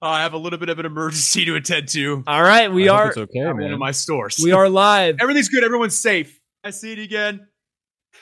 Uh, 0.00 0.06
I 0.06 0.22
have 0.22 0.32
a 0.32 0.38
little 0.38 0.58
bit 0.58 0.68
of 0.68 0.78
an 0.80 0.86
emergency 0.86 1.44
to 1.44 1.54
attend 1.54 1.88
to 1.90 2.24
All 2.26 2.42
right, 2.42 2.72
we 2.72 2.88
I 2.88 2.94
are 2.96 3.08
it's 3.08 3.16
okay, 3.18 3.38
at 3.40 3.46
one 3.54 3.58
man. 3.58 3.72
of 3.72 3.78
my 3.78 3.92
stores. 3.92 4.40
we 4.42 4.50
are 4.50 4.68
live. 4.68 5.16
Everything's 5.20 5.48
good. 5.48 5.62
Everyone's 5.62 5.96
safe. 5.98 6.40
I 6.64 6.70
see 6.70 6.92
it 6.92 6.98
again. 6.98 7.46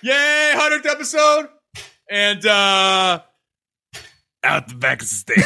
Yay! 0.03 0.53
Hundredth 0.55 0.87
episode, 0.87 1.49
and 2.11 2.45
uh, 2.45 3.21
out 4.43 4.69
the 4.69 4.75
back 4.75 5.01
of 5.03 5.09
the 5.09 5.15
stage. 5.15 5.45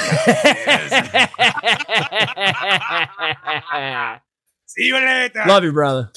See 4.66 4.82
you 4.84 4.94
later. 4.94 5.42
Love 5.46 5.64
you, 5.64 5.72
brother. 5.72 6.10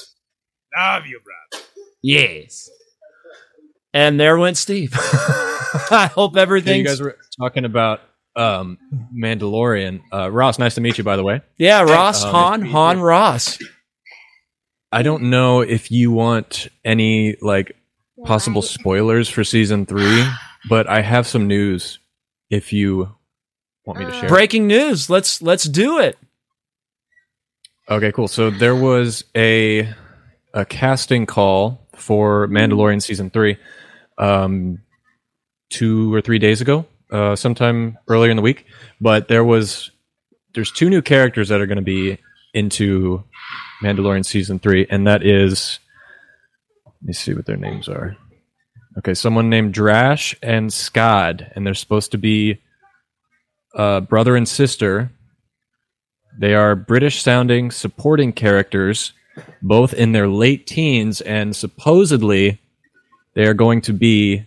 Love 0.75 1.05
you, 1.05 1.19
brother. 1.19 1.65
Yes. 2.01 2.69
And 3.93 4.19
there 4.19 4.37
went 4.37 4.57
Steve. 4.57 4.91
I 4.95 6.09
hope 6.13 6.33
So 6.35 6.39
everything. 6.39 6.79
you 6.79 6.85
guys 6.85 7.01
were 7.01 7.17
talking 7.39 7.65
about 7.65 7.99
um, 8.35 8.77
Mandalorian. 9.15 10.01
Uh, 10.13 10.29
Ross, 10.31 10.59
nice 10.59 10.75
to 10.75 10.81
meet 10.81 10.97
you, 10.97 11.03
by 11.03 11.15
the 11.15 11.23
way. 11.23 11.41
yeah, 11.57 11.81
Ross, 11.81 12.23
Um, 12.23 12.31
Han, 12.31 12.61
Han, 12.63 12.99
Ross. 13.01 13.57
I 14.91 15.01
don't 15.03 15.23
know 15.23 15.61
if 15.61 15.91
you 15.91 16.11
want 16.11 16.67
any 16.85 17.35
like 17.41 17.75
possible 18.25 18.61
spoilers 18.61 19.29
for 19.29 19.43
season 19.43 19.85
three, 19.85 20.23
but 20.69 20.87
I 20.87 21.01
have 21.01 21.27
some 21.27 21.47
news. 21.47 21.99
If 22.49 22.71
you 22.71 23.13
want 23.85 23.99
me 23.99 24.05
to 24.05 24.11
share, 24.13 24.29
Breaking 24.29 24.67
news. 24.67 25.09
Let's 25.09 25.41
let's 25.41 25.65
do 25.65 25.99
it. 25.99 26.17
Okay, 27.89 28.11
cool. 28.11 28.27
So 28.27 28.49
there 28.49 28.75
was 28.75 29.23
a 29.35 29.93
a 30.53 30.65
casting 30.65 31.25
call 31.25 31.87
for 31.95 32.47
Mandalorian 32.47 33.01
season 33.01 33.29
three, 33.29 33.57
um, 34.17 34.79
two 35.69 36.13
or 36.13 36.21
three 36.21 36.39
days 36.39 36.61
ago, 36.61 36.85
uh, 37.11 37.35
sometime 37.35 37.97
earlier 38.07 38.31
in 38.31 38.37
the 38.37 38.43
week. 38.43 38.65
But 38.99 39.27
there 39.27 39.43
was 39.43 39.91
there's 40.53 40.71
two 40.71 40.89
new 40.89 41.01
characters 41.01 41.49
that 41.49 41.61
are 41.61 41.67
going 41.67 41.77
to 41.77 41.81
be 41.81 42.17
into 42.53 43.23
Mandalorian 43.83 44.25
season 44.25 44.59
three, 44.59 44.87
and 44.89 45.05
that 45.07 45.25
is 45.25 45.79
let 47.01 47.07
me 47.07 47.13
see 47.13 47.33
what 47.33 47.45
their 47.45 47.57
names 47.57 47.87
are. 47.87 48.17
Okay, 48.97 49.13
someone 49.13 49.49
named 49.49 49.75
Drash 49.75 50.35
and 50.41 50.71
Scad, 50.71 51.51
and 51.55 51.65
they're 51.65 51.75
supposed 51.75 52.11
to 52.11 52.17
be 52.17 52.59
uh, 53.75 54.01
brother 54.01 54.35
and 54.35 54.47
sister. 54.47 55.11
They 56.39 56.55
are 56.55 56.75
British 56.75 57.21
sounding 57.21 57.69
supporting 57.69 58.33
characters, 58.33 59.13
both 59.61 59.93
in 59.93 60.13
their 60.13 60.27
late 60.27 60.65
teens, 60.65 61.21
and 61.21 61.55
supposedly 61.55 62.59
they 63.35 63.45
are 63.45 63.53
going 63.53 63.81
to 63.81 63.93
be 63.93 64.45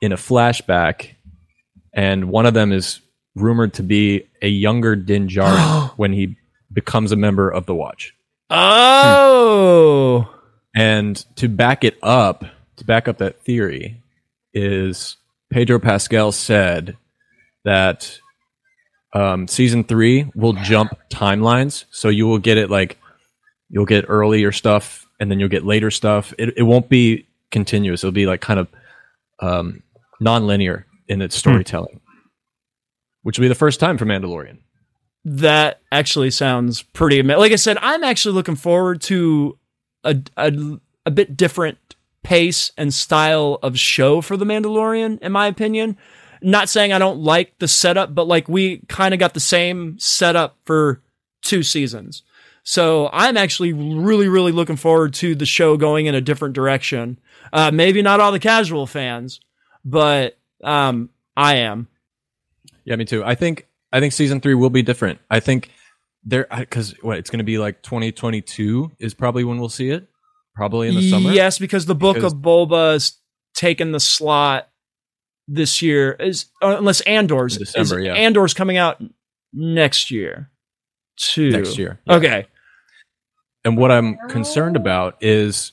in 0.00 0.10
a 0.10 0.16
flashback. 0.16 1.10
And 1.92 2.30
one 2.30 2.46
of 2.46 2.54
them 2.54 2.72
is 2.72 3.00
rumored 3.36 3.74
to 3.74 3.82
be 3.84 4.26
a 4.42 4.48
younger 4.48 4.96
Din 4.96 5.28
Djarin 5.28 5.90
when 5.96 6.12
he 6.12 6.36
becomes 6.72 7.12
a 7.12 7.16
member 7.16 7.48
of 7.48 7.66
the 7.66 7.74
Watch. 7.74 8.14
Oh. 8.50 10.28
And 10.74 11.16
to 11.36 11.48
back 11.48 11.84
it 11.84 11.98
up, 12.02 12.44
to 12.76 12.84
back 12.84 13.08
up 13.08 13.18
that 13.18 13.42
theory, 13.42 14.02
is 14.54 15.16
Pedro 15.50 15.78
Pascal 15.78 16.32
said 16.32 16.96
that 17.64 18.18
um, 19.12 19.46
season 19.48 19.84
three 19.84 20.30
will 20.34 20.54
jump 20.54 20.92
timelines, 21.10 21.84
so 21.90 22.08
you 22.08 22.26
will 22.26 22.38
get 22.38 22.56
it 22.56 22.70
like 22.70 22.98
you'll 23.68 23.84
get 23.84 24.06
earlier 24.08 24.52
stuff, 24.52 25.06
and 25.20 25.30
then 25.30 25.38
you'll 25.38 25.48
get 25.48 25.64
later 25.66 25.90
stuff. 25.90 26.32
It 26.38 26.54
it 26.56 26.62
won't 26.62 26.88
be 26.88 27.26
continuous. 27.50 28.02
It'll 28.02 28.12
be 28.12 28.26
like 28.26 28.40
kind 28.40 28.60
of 28.60 28.68
um, 29.40 29.82
non-linear 30.20 30.86
in 31.08 31.20
its 31.20 31.36
storytelling, 31.36 32.00
which 33.22 33.38
will 33.38 33.44
be 33.44 33.48
the 33.48 33.54
first 33.54 33.78
time 33.78 33.98
for 33.98 34.06
Mandalorian. 34.06 34.58
That 35.24 35.80
actually 35.92 36.30
sounds 36.30 36.82
pretty 36.82 37.20
amazing. 37.20 37.40
Like 37.40 37.52
I 37.52 37.56
said, 37.56 37.76
I'm 37.80 38.02
actually 38.02 38.34
looking 38.34 38.56
forward 38.56 39.02
to 39.02 39.58
a, 40.04 40.16
a, 40.36 40.52
a 41.06 41.10
bit 41.10 41.36
different 41.36 41.78
pace 42.22 42.72
and 42.76 42.94
style 42.94 43.58
of 43.62 43.78
show 43.78 44.20
for 44.20 44.36
The 44.36 44.44
Mandalorian, 44.44 45.20
in 45.20 45.32
my 45.32 45.46
opinion. 45.46 45.96
Not 46.40 46.68
saying 46.68 46.92
I 46.92 46.98
don't 46.98 47.20
like 47.20 47.58
the 47.58 47.68
setup, 47.68 48.14
but 48.14 48.26
like 48.26 48.48
we 48.48 48.78
kind 48.88 49.14
of 49.14 49.20
got 49.20 49.34
the 49.34 49.40
same 49.40 49.98
setup 49.98 50.56
for 50.64 51.00
two 51.42 51.62
seasons. 51.62 52.22
So 52.64 53.10
I'm 53.12 53.36
actually 53.36 53.72
really, 53.72 54.28
really 54.28 54.52
looking 54.52 54.76
forward 54.76 55.14
to 55.14 55.34
the 55.34 55.46
show 55.46 55.76
going 55.76 56.06
in 56.06 56.14
a 56.14 56.20
different 56.20 56.54
direction. 56.54 57.18
Uh, 57.52 57.70
maybe 57.72 58.02
not 58.02 58.20
all 58.20 58.32
the 58.32 58.38
casual 58.38 58.86
fans, 58.86 59.40
but 59.84 60.38
um, 60.62 61.10
I 61.36 61.56
am. 61.56 61.88
Yeah, 62.84 62.96
me 62.96 63.04
too. 63.04 63.24
I 63.24 63.34
think 63.34 63.66
I 63.92 64.00
think 64.00 64.12
season 64.12 64.40
three 64.40 64.54
will 64.54 64.70
be 64.70 64.82
different. 64.82 65.18
I 65.30 65.40
think 65.40 65.70
there 66.24 66.46
because 66.56 66.94
what 67.02 67.18
it's 67.18 67.30
going 67.30 67.38
to 67.38 67.44
be 67.44 67.58
like 67.58 67.82
2022 67.82 68.92
is 68.98 69.14
probably 69.14 69.44
when 69.44 69.58
we'll 69.58 69.68
see 69.68 69.90
it. 69.90 70.08
Probably 70.54 70.88
in 70.88 70.94
the 70.94 71.10
summer. 71.10 71.30
Yes, 71.32 71.58
because 71.58 71.86
the 71.86 71.94
book 71.94 72.16
Because- 72.16 72.34
of 72.34 72.40
Boba 72.40 72.94
is 72.96 73.18
taking 73.54 73.92
the 73.92 74.00
slot 74.00 74.68
this 75.48 75.80
year. 75.80 76.12
Is 76.12 76.46
uh, 76.62 76.76
unless 76.78 77.00
Andor's 77.02 77.56
In 77.56 77.60
December, 77.60 77.98
is- 78.00 78.06
yeah. 78.06 78.14
Andor's 78.14 78.52
coming 78.54 78.76
out 78.76 79.02
next 79.52 80.10
year. 80.10 80.50
Too 81.16 81.50
Next 81.50 81.76
year, 81.78 82.00
yeah. 82.06 82.14
Okay. 82.16 82.46
And 83.64 83.76
what 83.76 83.90
I'm 83.90 84.16
concerned 84.28 84.76
about 84.76 85.16
is 85.22 85.72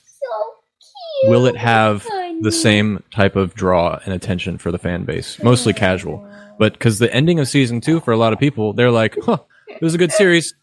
will 1.24 1.46
it 1.46 1.56
have 1.56 2.06
the 2.42 2.52
same 2.52 3.02
type 3.10 3.36
of 3.36 3.54
draw 3.54 3.98
and 4.04 4.14
attention 4.14 4.58
for 4.58 4.70
the 4.70 4.78
fan 4.78 5.04
base, 5.04 5.42
mostly 5.42 5.72
casual. 5.72 6.26
But 6.58 6.74
because 6.74 6.98
the 6.98 7.12
ending 7.12 7.38
of 7.40 7.48
season 7.48 7.80
two 7.80 8.00
for 8.00 8.12
a 8.12 8.16
lot 8.16 8.32
of 8.32 8.38
people, 8.38 8.72
they're 8.74 8.90
like, 8.90 9.16
"Huh, 9.24 9.38
it 9.80 9.84
was 9.84 9.94
a 9.94 9.98
good 9.98 10.12
series. 10.12 10.54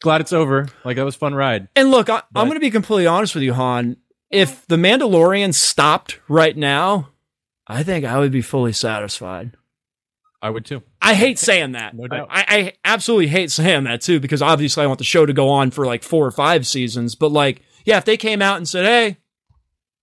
Glad 0.00 0.20
it's 0.20 0.32
over. 0.32 0.68
Like 0.84 0.96
that 0.96 1.04
was 1.04 1.16
a 1.16 1.18
fun 1.18 1.34
ride." 1.34 1.68
And 1.76 1.90
look, 1.90 2.08
I, 2.08 2.22
I'm 2.34 2.46
going 2.46 2.56
to 2.56 2.60
be 2.60 2.70
completely 2.70 3.06
honest 3.06 3.34
with 3.34 3.44
you, 3.44 3.54
Han. 3.54 3.96
If 4.30 4.66
the 4.66 4.76
Mandalorian 4.76 5.54
stopped 5.54 6.20
right 6.28 6.56
now, 6.56 7.10
I 7.66 7.82
think 7.82 8.04
I 8.04 8.18
would 8.18 8.32
be 8.32 8.42
fully 8.42 8.72
satisfied. 8.72 9.56
I 10.42 10.50
would 10.50 10.64
too. 10.64 10.82
I 11.00 11.14
hate 11.14 11.38
saying 11.38 11.72
that. 11.72 11.94
No 11.94 12.06
doubt. 12.06 12.28
I, 12.30 12.44
I 12.48 12.72
absolutely 12.84 13.28
hate 13.28 13.50
saying 13.50 13.84
that 13.84 14.00
too, 14.00 14.20
because 14.20 14.42
obviously 14.42 14.84
I 14.84 14.86
want 14.86 14.98
the 14.98 15.04
show 15.04 15.26
to 15.26 15.32
go 15.32 15.48
on 15.48 15.70
for 15.70 15.86
like 15.86 16.02
four 16.02 16.26
or 16.26 16.30
five 16.30 16.66
seasons. 16.66 17.14
But 17.14 17.32
like, 17.32 17.62
yeah, 17.84 17.98
if 17.98 18.04
they 18.04 18.16
came 18.16 18.42
out 18.42 18.56
and 18.58 18.68
said, 18.68 18.84
"Hey, 18.84 19.16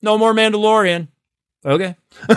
no 0.01 0.18
more 0.18 0.34
Mandalorian," 0.34 1.08
okay, 1.66 1.95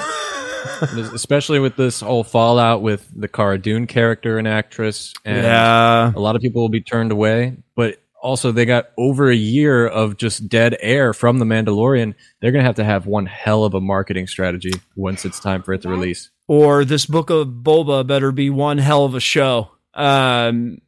Especially 1.15 1.59
with 1.59 1.77
this 1.77 2.01
whole 2.01 2.25
fallout 2.25 2.83
with 2.83 3.09
the 3.15 3.29
Cara 3.29 3.59
Dune 3.59 3.87
character 3.87 4.39
and 4.39 4.47
actress, 4.49 5.13
and 5.25 5.43
yeah, 5.45 6.13
a 6.15 6.21
lot 6.21 6.37
of 6.37 6.43
people 6.43 6.63
will 6.63 6.69
be 6.69 6.81
turned 6.83 7.13
away. 7.13 7.57
But 7.75 8.03
also, 8.23 8.51
they 8.53 8.65
got 8.65 8.87
over 8.99 9.31
a 9.31 9.37
year 9.37 9.87
of 9.87 10.17
just 10.17 10.49
dead 10.49 10.77
air 10.81 11.13
from 11.13 11.39
the 11.39 11.45
Mandalorian. 11.45 12.15
They're 12.41 12.51
gonna 12.53 12.65
have 12.65 12.77
to 12.77 12.85
have 12.85 13.07
one 13.07 13.27
hell 13.27 13.65
of 13.65 13.75
a 13.75 13.81
marketing 13.81 14.27
strategy 14.27 14.73
once 14.97 15.25
it's 15.25 15.39
time 15.41 15.63
for 15.63 15.73
it 15.75 15.83
to 15.83 15.89
release. 15.89 16.31
or 16.49 16.85
this 16.85 17.07
book 17.07 17.29
of 17.31 17.49
Boba 17.49 18.07
better 18.07 18.33
be 18.33 18.51
one 18.51 18.79
hell 18.79 19.05
of 19.05 19.15
a 19.15 19.21
show, 19.21 19.71
um, 19.95 20.79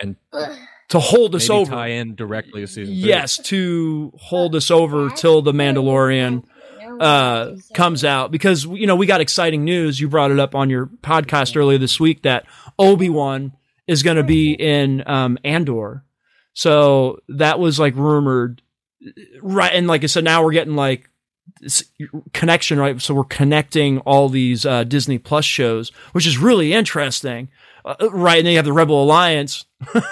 And 0.00 0.16
to 0.88 0.98
hold 0.98 1.34
us 1.34 1.48
over. 1.50 1.70
tie 1.70 1.88
in 1.88 2.14
directly 2.14 2.60
to 2.62 2.66
season. 2.66 2.94
three. 2.94 2.94
Yes, 3.08 3.38
to 3.44 4.12
hold 4.18 4.54
us 4.54 4.70
over 4.70 5.10
till 5.10 5.42
the 5.42 5.52
Mandalorian 5.52 6.44
uh, 7.00 7.56
comes 7.74 8.04
out 8.04 8.30
because 8.30 8.64
you 8.64 8.86
know 8.86 8.96
we 8.96 9.06
got 9.06 9.20
exciting 9.20 9.64
news. 9.64 10.00
You 10.00 10.08
brought 10.08 10.30
it 10.30 10.38
up 10.38 10.54
on 10.54 10.70
your 10.70 10.86
podcast 10.86 11.56
earlier 11.56 11.78
this 11.78 11.98
week 12.00 12.22
that 12.22 12.46
Obi 12.78 13.08
Wan 13.08 13.52
is 13.86 14.02
going 14.02 14.16
to 14.16 14.22
be 14.22 14.52
in 14.52 15.02
um, 15.06 15.38
Andor. 15.44 16.04
So 16.54 17.20
that 17.28 17.58
was 17.58 17.78
like 17.78 17.96
rumored, 17.96 18.62
right? 19.42 19.72
And 19.74 19.86
like 19.86 20.04
I 20.04 20.06
said, 20.06 20.24
now 20.24 20.42
we're 20.42 20.52
getting 20.52 20.76
like 20.76 21.10
this 21.60 21.84
connection, 22.32 22.78
right? 22.78 23.00
So 23.00 23.14
we're 23.14 23.24
connecting 23.24 23.98
all 24.00 24.28
these 24.28 24.64
uh, 24.64 24.84
Disney 24.84 25.18
Plus 25.18 25.44
shows, 25.44 25.90
which 26.12 26.26
is 26.26 26.38
really 26.38 26.72
interesting, 26.72 27.48
uh, 27.84 27.96
right? 28.10 28.38
And 28.38 28.46
then 28.46 28.52
you 28.52 28.58
have 28.58 28.64
the 28.64 28.72
Rebel 28.72 29.02
Alliance 29.02 29.64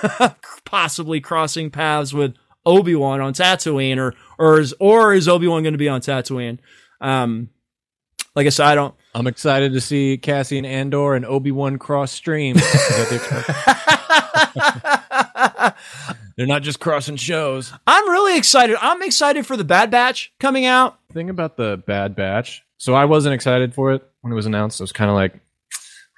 possibly 0.64 1.20
crossing 1.20 1.70
paths 1.70 2.12
with 2.12 2.34
Obi 2.64 2.94
Wan 2.94 3.20
on 3.20 3.34
Tatooine, 3.34 3.98
or 3.98 4.14
or 4.42 4.58
is 4.58 4.74
or 4.80 5.14
is 5.14 5.28
Obi 5.28 5.46
Wan 5.46 5.62
going 5.62 5.74
to 5.74 5.78
be 5.78 5.88
on 5.88 6.00
Tatooine? 6.00 6.58
Um, 7.00 7.50
like 8.34 8.46
I 8.46 8.50
said, 8.50 8.66
I 8.66 8.74
don't. 8.74 8.94
I'm 9.14 9.28
excited 9.28 9.72
to 9.74 9.80
see 9.80 10.18
Cassian 10.18 10.64
Andor 10.64 11.14
and 11.14 11.24
Obi 11.24 11.52
Wan 11.52 11.78
cross 11.78 12.10
stream. 12.10 12.56
Is 12.56 12.62
that 12.62 13.06
the 13.08 13.14
expression? 15.64 16.32
They're 16.36 16.46
not 16.46 16.62
just 16.62 16.80
crossing 16.80 17.16
shows. 17.16 17.72
I'm 17.86 18.10
really 18.10 18.36
excited. 18.36 18.76
I'm 18.80 19.00
excited 19.02 19.46
for 19.46 19.56
the 19.56 19.64
Bad 19.64 19.92
Batch 19.92 20.32
coming 20.40 20.66
out. 20.66 20.98
Thing 21.12 21.30
about 21.30 21.56
the 21.56 21.80
Bad 21.86 22.16
Batch. 22.16 22.64
So 22.78 22.94
I 22.94 23.04
wasn't 23.04 23.34
excited 23.34 23.74
for 23.74 23.92
it 23.92 24.02
when 24.22 24.32
it 24.32 24.36
was 24.36 24.46
announced. 24.46 24.80
I 24.80 24.84
was 24.84 24.92
kind 24.92 25.08
of 25.08 25.14
like, 25.14 25.38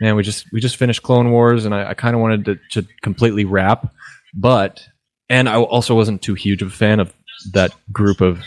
man, 0.00 0.16
we 0.16 0.22
just 0.22 0.46
we 0.50 0.60
just 0.60 0.76
finished 0.76 1.02
Clone 1.02 1.30
Wars, 1.30 1.66
and 1.66 1.74
I, 1.74 1.90
I 1.90 1.94
kind 1.94 2.14
of 2.14 2.22
wanted 2.22 2.46
to, 2.46 2.80
to 2.80 2.88
completely 3.02 3.44
wrap. 3.44 3.92
But 4.32 4.88
and 5.28 5.48
I 5.48 5.56
also 5.56 5.94
wasn't 5.94 6.22
too 6.22 6.34
huge 6.34 6.62
of 6.62 6.68
a 6.68 6.74
fan 6.74 7.00
of 7.00 7.12
that 7.52 7.72
group 7.92 8.20
of 8.20 8.42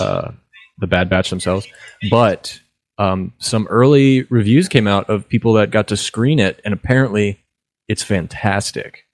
uh, 0.00 0.32
the 0.78 0.86
Bad 0.86 1.08
Batch 1.08 1.30
themselves. 1.30 1.66
But 2.10 2.60
um, 2.98 3.32
some 3.38 3.66
early 3.68 4.24
reviews 4.24 4.68
came 4.68 4.86
out 4.86 5.08
of 5.08 5.28
people 5.28 5.54
that 5.54 5.70
got 5.70 5.88
to 5.88 5.96
screen 5.96 6.38
it, 6.38 6.60
and 6.64 6.74
apparently 6.74 7.40
it's 7.88 8.02
fantastic. 8.02 9.04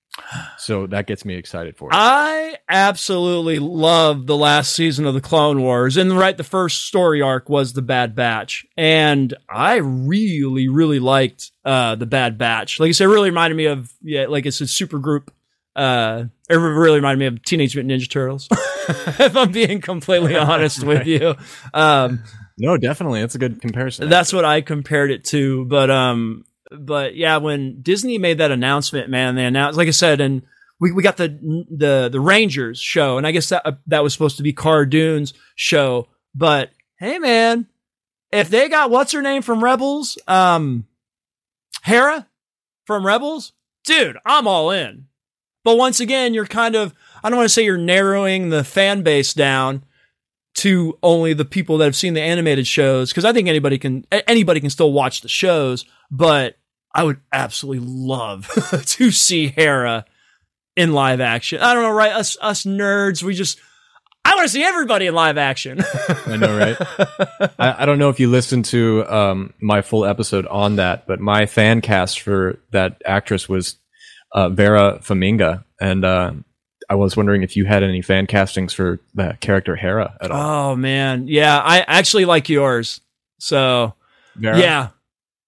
So 0.58 0.86
that 0.86 1.06
gets 1.06 1.24
me 1.24 1.34
excited 1.34 1.76
for 1.76 1.90
it. 1.90 1.96
I 1.96 2.56
absolutely 2.68 3.58
love 3.58 4.26
the 4.26 4.36
last 4.36 4.72
season 4.72 5.06
of 5.06 5.14
the 5.14 5.20
Clone 5.20 5.60
Wars, 5.60 5.96
and 5.96 6.16
right, 6.16 6.36
the 6.36 6.44
first 6.44 6.82
story 6.82 7.20
arc 7.20 7.48
was 7.48 7.72
the 7.72 7.82
Bad 7.82 8.14
Batch, 8.14 8.64
and 8.76 9.34
I 9.48 9.76
really, 9.76 10.68
really 10.68 11.00
liked 11.00 11.50
uh, 11.64 11.96
the 11.96 12.06
Bad 12.06 12.38
Batch. 12.38 12.78
Like 12.78 12.90
I 12.90 12.92
said, 12.92 13.04
it 13.04 13.08
really 13.08 13.30
reminded 13.30 13.56
me 13.56 13.66
of 13.66 13.92
yeah, 14.02 14.26
like 14.26 14.46
it's 14.46 14.60
a 14.60 14.68
super 14.68 14.98
group. 14.98 15.32
Uh, 15.74 16.26
it 16.48 16.56
really 16.56 16.96
reminded 16.96 17.18
me 17.18 17.26
of 17.26 17.42
Teenage 17.44 17.74
Mutant 17.74 17.92
Ninja 17.92 18.10
Turtles. 18.10 18.48
if 18.88 19.36
I'm 19.36 19.50
being 19.50 19.80
completely 19.80 20.36
honest 20.36 20.84
with 20.84 21.06
you, 21.06 21.34
um, 21.72 22.22
no, 22.58 22.76
definitely, 22.76 23.20
it's 23.20 23.34
a 23.34 23.38
good 23.38 23.60
comparison. 23.60 24.08
that's 24.08 24.32
what 24.32 24.44
I 24.44 24.60
compared 24.60 25.10
it 25.10 25.24
to. 25.26 25.64
But 25.64 25.90
um, 25.90 26.44
but 26.70 27.16
yeah, 27.16 27.38
when 27.38 27.80
Disney 27.82 28.18
made 28.18 28.38
that 28.38 28.50
announcement, 28.50 29.08
man, 29.08 29.34
they 29.34 29.44
announced, 29.44 29.76
like 29.76 29.88
I 29.88 29.92
said, 29.92 30.20
and 30.20 30.42
we, 30.80 30.92
we 30.92 31.02
got 31.02 31.16
the 31.16 31.28
the 31.70 32.08
the 32.10 32.20
Rangers 32.20 32.78
show, 32.78 33.18
and 33.18 33.26
I 33.26 33.32
guess 33.32 33.48
that 33.48 33.62
uh, 33.64 33.72
that 33.86 34.02
was 34.02 34.12
supposed 34.12 34.36
to 34.36 34.42
be 34.42 34.52
Cara 34.52 34.88
Dune's 34.88 35.34
show. 35.54 36.08
But 36.34 36.70
hey, 36.98 37.18
man, 37.18 37.66
if 38.32 38.50
they 38.50 38.68
got 38.68 38.90
what's 38.90 39.12
her 39.12 39.22
name 39.22 39.42
from 39.42 39.62
Rebels, 39.62 40.18
um, 40.26 40.86
Hera 41.82 42.26
from 42.84 43.06
Rebels, 43.06 43.52
dude, 43.84 44.18
I'm 44.26 44.46
all 44.46 44.70
in. 44.70 45.06
But 45.64 45.76
once 45.76 45.98
again, 45.98 46.34
you're 46.34 46.46
kind 46.46 46.76
of 46.76 46.94
I 47.22 47.30
don't 47.30 47.38
want 47.38 47.46
to 47.46 47.52
say 47.52 47.64
you're 47.64 47.76
narrowing 47.78 48.50
the 48.50 48.62
fan 48.62 49.02
base 49.02 49.34
down 49.34 49.84
to 50.56 50.98
only 51.02 51.32
the 51.32 51.44
people 51.44 51.78
that 51.78 51.86
have 51.86 51.96
seen 51.96 52.14
the 52.14 52.20
animated 52.20 52.66
shows 52.66 53.10
because 53.10 53.24
I 53.24 53.32
think 53.32 53.48
anybody 53.48 53.78
can 53.78 54.06
anybody 54.12 54.60
can 54.60 54.70
still 54.70 54.92
watch 54.92 55.22
the 55.22 55.28
shows, 55.28 55.84
but 56.10 56.56
I 56.94 57.02
would 57.02 57.20
absolutely 57.32 57.86
love 57.88 58.48
to 58.86 59.10
see 59.10 59.48
Hera 59.48 60.04
in 60.76 60.92
live 60.92 61.20
action. 61.20 61.60
I 61.60 61.74
don't 61.74 61.82
know, 61.82 61.90
right? 61.90 62.12
Us 62.12 62.36
us 62.40 62.64
nerds, 62.64 63.22
we 63.22 63.34
just 63.34 63.58
I 64.24 64.34
want 64.36 64.46
to 64.46 64.52
see 64.52 64.62
everybody 64.62 65.06
in 65.06 65.14
live 65.14 65.36
action. 65.36 65.82
I 66.26 66.36
know, 66.36 66.56
right? 66.56 66.76
I, 67.58 67.82
I 67.82 67.86
don't 67.86 67.98
know 67.98 68.08
if 68.08 68.18
you 68.18 68.28
listened 68.28 68.64
to 68.66 69.04
um, 69.06 69.52
my 69.60 69.82
full 69.82 70.04
episode 70.04 70.46
on 70.46 70.76
that, 70.76 71.06
but 71.06 71.20
my 71.20 71.46
fan 71.46 71.80
cast 71.80 72.20
for 72.20 72.58
that 72.70 73.02
actress 73.04 73.48
was 73.48 73.76
uh, 74.34 74.48
Vera 74.50 74.98
Farmiga, 75.02 75.64
and 75.80 76.04
uh, 76.04 76.32
I 76.90 76.94
was 76.96 77.16
wondering 77.16 77.42
if 77.42 77.56
you 77.56 77.64
had 77.64 77.82
any 77.82 78.02
fan 78.02 78.26
castings 78.26 78.72
for 78.74 79.00
the 79.14 79.38
character 79.40 79.76
Hera 79.76 80.16
at 80.20 80.30
all. 80.30 80.72
oh 80.72 80.76
man, 80.76 81.26
yeah, 81.28 81.58
I 81.58 81.80
actually 81.80 82.24
like 82.26 82.48
yours. 82.48 83.00
So 83.38 83.94
Vera? 84.36 84.58
yeah, 84.58 84.88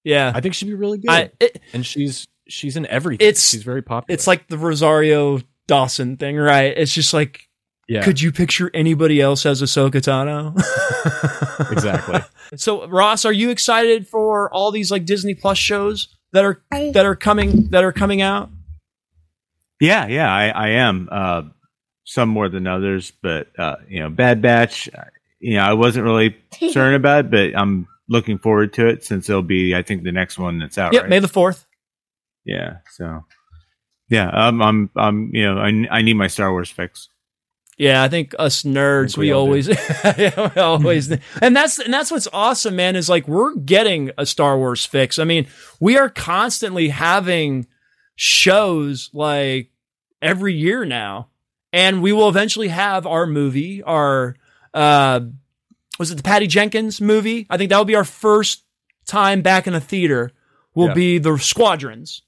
yeah. 0.05 0.33
I 0.35 0.41
think 0.41 0.55
she'd 0.55 0.67
be 0.67 0.75
really 0.75 0.99
good, 0.99 1.11
I, 1.11 1.31
it, 1.41 1.61
and 1.73 1.85
she's 1.85 2.27
she's 2.49 2.77
in 2.77 2.87
everything. 2.87 3.27
It's- 3.27 3.51
she's 3.51 3.63
very 3.65 3.83
popular. 3.83 4.15
it's 4.15 4.27
like 4.27 4.49
the 4.49 4.57
Rosario 4.59 5.41
Dawson 5.67 6.17
thing, 6.17 6.37
right? 6.37 6.73
It's 6.77 6.93
just 6.95 7.13
like 7.13 7.49
yeah, 7.89 8.03
Could 8.03 8.21
you 8.21 8.33
picture 8.33 8.69
anybody 8.75 9.21
else 9.21 9.47
as 9.47 9.63
Ahsoka 9.63 10.01
Tano? 10.03 10.57
exactly. 11.71 12.21
So, 12.57 12.87
Ross, 12.89 13.25
are 13.25 13.33
you 13.33 13.51
excited 13.51 14.09
for 14.09 14.53
all 14.53 14.73
these 14.73 14.91
like 14.91 15.05
Disney 15.05 15.35
Plus 15.35 15.57
shows 15.59 16.09
that 16.33 16.45
are 16.45 16.63
that 16.71 17.07
are 17.07 17.15
coming 17.15 17.69
that 17.71 17.85
are 17.85 17.93
coming 17.93 18.23
out? 18.23 18.51
Yeah, 19.81 20.07
yeah, 20.07 20.33
I, 20.33 20.49
I 20.49 20.69
am. 20.69 21.09
Uh, 21.11 21.43
some 22.05 22.29
more 22.29 22.49
than 22.49 22.67
others, 22.67 23.13
but 23.23 23.49
uh, 23.59 23.77
you 23.89 24.01
know, 24.01 24.09
Bad 24.11 24.41
Batch. 24.41 24.89
uh, 24.97 25.05
You 25.41 25.55
know, 25.57 25.63
I 25.65 25.73
wasn't 25.75 26.05
really 26.05 26.37
certain 26.71 26.95
about 26.95 27.27
it, 27.27 27.31
but 27.31 27.59
I'm 27.61 27.89
looking 28.09 28.39
forward 28.39 28.73
to 28.75 28.87
it 28.87 29.05
since 29.05 29.29
it'll 29.29 29.43
be, 29.43 29.75
I 29.75 29.83
think, 29.83 30.05
the 30.05 30.13
next 30.13 30.39
one 30.39 30.59
that's 30.61 30.79
out. 30.79 30.93
Yep, 30.93 31.03
right? 31.03 31.11
May 31.11 31.19
the 31.19 31.29
fourth. 31.29 31.67
yeah. 32.45 32.77
So, 32.93 33.25
yeah, 34.09 34.29
um, 34.29 34.63
I'm, 34.63 34.91
I'm, 34.97 35.31
you 35.35 35.43
know, 35.53 35.59
I, 35.59 35.99
I 35.99 36.03
need 36.03 36.15
my 36.15 36.29
Star 36.29 36.53
Wars 36.53 36.71
fix. 36.71 37.09
Yeah, 37.77 38.03
I 38.03 38.09
think 38.09 38.35
us 38.39 38.63
nerds, 38.63 39.09
think 39.11 39.17
we, 39.19 39.27
we 39.27 39.33
always, 39.33 39.69
yeah, 39.69 40.51
we 40.55 40.61
always, 40.63 41.11
and 41.43 41.55
that's 41.57 41.79
and 41.79 41.93
that's 41.93 42.11
what's 42.11 42.29
awesome, 42.33 42.77
man. 42.77 42.97
Is 42.97 43.09
like 43.11 43.29
we're 43.29 43.55
getting 43.57 44.13
a 44.17 44.25
Star 44.25 44.57
Wars 44.57 44.87
fix. 44.87 45.19
I 45.19 45.25
mean, 45.25 45.47
we 45.81 45.99
are 45.99 46.09
constantly 46.09 46.89
having 46.89 47.67
shows 48.17 49.11
like 49.13 49.71
every 50.21 50.55
year 50.55 50.85
now, 50.85 51.29
and 51.73 52.03
we 52.03 52.13
will 52.13 52.29
eventually 52.29 52.69
have 52.69 53.07
our 53.07 53.27
movie. 53.27 53.83
Our 53.83 54.35
uh, 54.75 55.21
was 55.99 56.11
it 56.11 56.17
the 56.17 56.23
Patty 56.23 56.47
Jenkins 56.47 57.01
movie? 57.01 57.47
I 57.49 57.57
think 57.57 57.71
that 57.71 57.79
will 57.79 57.85
be 57.85 57.95
our 57.95 58.05
first 58.05 58.65
time 59.07 59.43
back 59.43 59.67
in 59.67 59.75
a 59.75 59.81
theater. 59.81 60.33
Will 60.75 60.89
Yeah. 60.89 60.95
be 60.95 61.19
the 61.19 61.39
Squadrons 61.39 62.23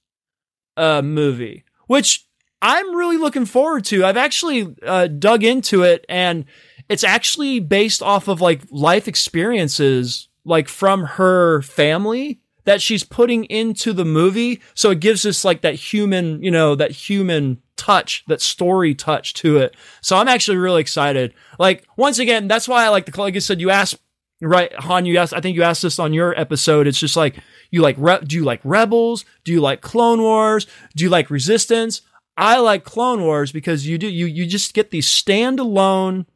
uh, 0.76 1.02
movie, 1.02 1.64
which 1.86 2.26
I'm 2.62 2.94
really 2.94 3.18
looking 3.18 3.44
forward 3.44 3.84
to. 3.86 4.04
I've 4.04 4.16
actually 4.16 4.74
uh, 4.86 5.06
dug 5.08 5.44
into 5.44 5.82
it, 5.82 6.04
and 6.08 6.46
it's 6.88 7.04
actually 7.04 7.60
based 7.60 8.02
off 8.02 8.26
of 8.28 8.40
like 8.40 8.62
life 8.70 9.06
experiences, 9.06 10.28
like 10.44 10.68
from 10.68 11.04
her 11.04 11.60
family 11.62 12.40
that 12.68 12.82
she's 12.82 13.02
putting 13.02 13.44
into 13.44 13.94
the 13.94 14.04
movie. 14.04 14.60
So 14.74 14.90
it 14.90 15.00
gives 15.00 15.24
us 15.24 15.42
like 15.42 15.62
that 15.62 15.74
human, 15.74 16.42
you 16.42 16.50
know, 16.50 16.74
that 16.74 16.90
human 16.90 17.62
touch, 17.76 18.24
that 18.26 18.42
story 18.42 18.94
touch 18.94 19.32
to 19.34 19.56
it. 19.56 19.74
So 20.02 20.18
I'm 20.18 20.28
actually 20.28 20.58
really 20.58 20.82
excited. 20.82 21.32
Like 21.58 21.88
once 21.96 22.18
again, 22.18 22.46
that's 22.46 22.68
why 22.68 22.84
I 22.84 22.90
like 22.90 23.06
the 23.06 23.18
like 23.18 23.34
I 23.34 23.38
said. 23.38 23.62
You 23.62 23.70
asked 23.70 23.96
right, 24.42 24.70
Han. 24.80 25.06
You 25.06 25.16
asked. 25.16 25.32
I 25.32 25.40
think 25.40 25.56
you 25.56 25.62
asked 25.62 25.80
this 25.80 25.98
on 25.98 26.12
your 26.12 26.38
episode. 26.38 26.86
It's 26.86 27.00
just 27.00 27.16
like 27.16 27.38
you 27.70 27.80
like. 27.80 27.96
Re- 27.98 28.20
do 28.22 28.36
you 28.36 28.44
like 28.44 28.60
Rebels? 28.62 29.24
Do 29.44 29.52
you 29.52 29.62
like 29.62 29.80
Clone 29.80 30.20
Wars? 30.20 30.66
Do 30.94 31.04
you 31.04 31.08
like 31.08 31.30
Resistance? 31.30 32.02
I 32.36 32.58
like 32.58 32.84
Clone 32.84 33.22
Wars 33.22 33.50
because 33.50 33.86
you 33.86 33.96
do 33.96 34.08
you 34.08 34.26
you 34.26 34.44
just 34.44 34.74
get 34.74 34.90
these 34.90 35.08
standalone 35.08 36.26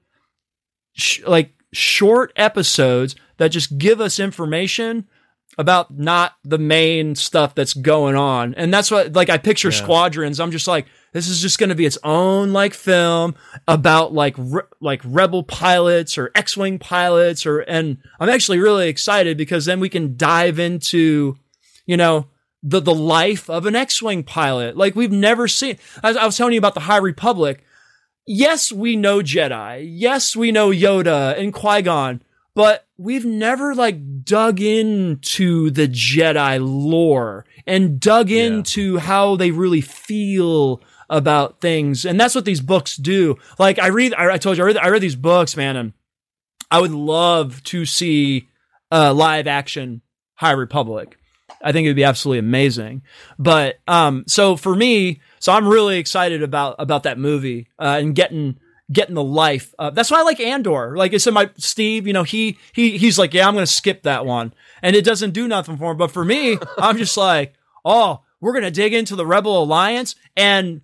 sh- 0.95 1.21
like 1.27 1.53
short 1.75 2.33
episodes 2.37 3.17
that 3.37 3.49
just 3.49 3.77
give 3.77 4.01
us 4.01 4.19
information 4.19 5.07
about 5.59 5.97
not 5.97 6.37
the 6.45 6.59
main 6.59 7.15
stuff 7.15 7.55
that's 7.55 7.75
going 7.75 8.17
on. 8.17 8.55
And 8.55 8.73
that's 8.73 8.91
what 8.91 9.13
like 9.13 9.29
I 9.29 9.39
picture 9.39 9.71
Squadrons. 9.71 10.41
I'm 10.41 10.51
just 10.51 10.67
like 10.67 10.87
this 11.13 11.29
is 11.29 11.43
just 11.43 11.59
going 11.59 11.69
to 11.69 11.75
be 11.75 11.85
its 11.85 11.99
own 12.03 12.53
like 12.53 12.73
film 12.73 13.35
about 13.69 14.15
like 14.15 14.35
re- 14.39 14.63
like 14.81 15.03
rebel 15.05 15.43
pilots 15.43 16.17
or 16.17 16.31
X-wing 16.35 16.79
pilots 16.79 17.45
or 17.45 17.61
and 17.61 17.99
I'm 18.19 18.31
actually 18.31 18.59
really 18.59 18.89
excited 18.89 19.37
because 19.37 19.67
then 19.67 19.79
we 19.81 19.91
can 19.91 20.17
dive 20.17 20.59
into 20.59 21.37
you 21.87 21.97
know 21.97 22.29
the 22.63 22.81
the 22.81 22.95
life 22.95 23.51
of 23.51 23.67
an 23.67 23.77
X-wing 23.77 24.23
pilot. 24.23 24.77
Like 24.77 24.95
we've 24.95 25.13
never 25.13 25.49
seen. 25.49 25.79
I, 26.03 26.11
I 26.11 26.27
was 26.27 26.37
telling 26.37 26.55
you 26.55 26.59
about 26.59 26.75
the 26.75 26.81
High 26.81 26.99
Republic. 26.99 27.65
Yes, 28.25 28.71
we 28.71 28.97
know 28.97 29.19
Jedi. 29.19 29.85
Yes, 29.91 30.37
we 30.37 30.53
know 30.53 30.71
Yoda 30.71 31.37
and 31.37 31.53
Qui 31.53 31.83
Gon, 31.83 32.23
but 32.55 32.87
we've 33.03 33.25
never 33.25 33.75
like 33.75 34.25
dug 34.25 34.61
into 34.61 35.71
the 35.71 35.89
Jedi 35.89 36.59
lore 36.63 37.45
and 37.67 37.99
dug 37.99 38.31
into 38.31 38.99
how 38.99 39.37
they 39.37 39.51
really 39.51 39.81
feel 39.81 40.81
about 41.11 41.61
things. 41.61 42.05
And 42.05 42.19
that's 42.19 42.35
what 42.35 42.45
these 42.45 42.61
books 42.61 42.97
do. 42.97 43.37
Like 43.59 43.79
I 43.79 43.89
read, 43.89 44.15
I, 44.15 44.33
I 44.33 44.39
told 44.39 44.57
you, 44.57 44.63
I 44.63 44.67
read, 44.67 44.77
I 44.77 44.89
read 44.89 45.03
these 45.03 45.17
books, 45.17 45.57
man, 45.57 45.77
and 45.77 45.93
I 46.71 46.81
would 46.81 46.93
love 46.93 47.63
to 47.65 47.85
see 47.85 48.49
uh, 48.91 49.13
live 49.13 49.47
action 49.47 50.03
High 50.35 50.53
Republic. 50.53 51.19
I 51.63 51.73
think 51.73 51.85
it 51.85 51.91
would 51.91 51.97
be 51.97 52.05
absolutely 52.05 52.39
amazing. 52.39 53.03
But 53.39 53.79
um, 53.87 54.25
so 54.27 54.57
for 54.57 54.75
me, 54.75 55.21
so 55.39 55.53
I'm 55.53 55.69
really 55.69 55.99
excited 55.99 56.43
about 56.43 56.77
about 56.79 57.03
that 57.05 57.19
movie 57.19 57.69
uh, 57.79 57.99
and 58.01 58.15
getting 58.15 58.59
getting 58.93 59.15
the 59.15 59.25
life. 59.25 59.75
Uh, 59.79 59.91
that's 59.91 60.11
why 60.11 60.21
I 60.21 60.23
like 60.23 60.41
Andor. 60.41 60.97
Like 60.97 61.15
I 61.15 61.17
said, 61.17 61.33
my 61.35 61.51
Steve, 61.57 62.07
you 62.07 62.13
know, 62.13 62.23
he 62.25 62.59
he 62.73 62.99
he's 62.99 63.19
like, 63.19 63.33
yeah, 63.35 63.49
I'm 63.49 63.55
going 63.55 63.67
to 63.67 63.73
skip 63.73 64.03
that 64.03 64.27
one, 64.27 64.53
and 64.83 64.95
it 64.95 65.05
doesn't 65.05 65.31
do 65.33 65.49
nothing 65.49 65.77
for 65.79 65.93
him. 65.93 65.97
But 65.97 66.11
for 66.11 66.25
me, 66.25 66.59
I'm 66.79 66.99
just 66.99 67.17
like, 67.17 67.55
oh, 67.85 68.21
we're 68.41 68.53
going 68.53 68.65
to 68.65 68.71
dig 68.71 68.93
into 68.95 69.17
the 69.17 69.27
Rebel 69.27 69.63
Alliance, 69.63 70.15
and 70.37 70.83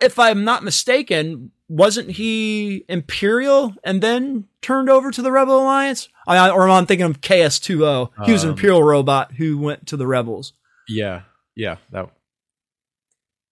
if 0.00 0.18
I'm 0.18 0.44
not 0.44 0.64
mistaken, 0.64 1.52
wasn't 1.68 2.10
he 2.10 2.84
Imperial 2.88 3.72
and 3.84 4.02
then 4.02 4.46
turned 4.60 4.90
over 4.90 5.10
to 5.10 5.22
the 5.22 5.32
Rebel 5.32 5.60
Alliance? 5.62 6.08
I, 6.26 6.50
or 6.50 6.68
am 6.68 6.70
I 6.70 6.84
thinking 6.84 7.06
of 7.06 7.20
K-2SO? 7.20 8.10
He 8.26 8.32
was 8.32 8.42
an 8.42 8.50
Um, 8.50 8.54
Imperial 8.54 8.82
robot 8.82 9.32
who 9.32 9.58
went 9.58 9.86
to 9.86 9.96
the 9.96 10.06
Rebels. 10.06 10.52
Yeah, 10.88 11.22
yeah, 11.54 11.76
that 11.92 12.10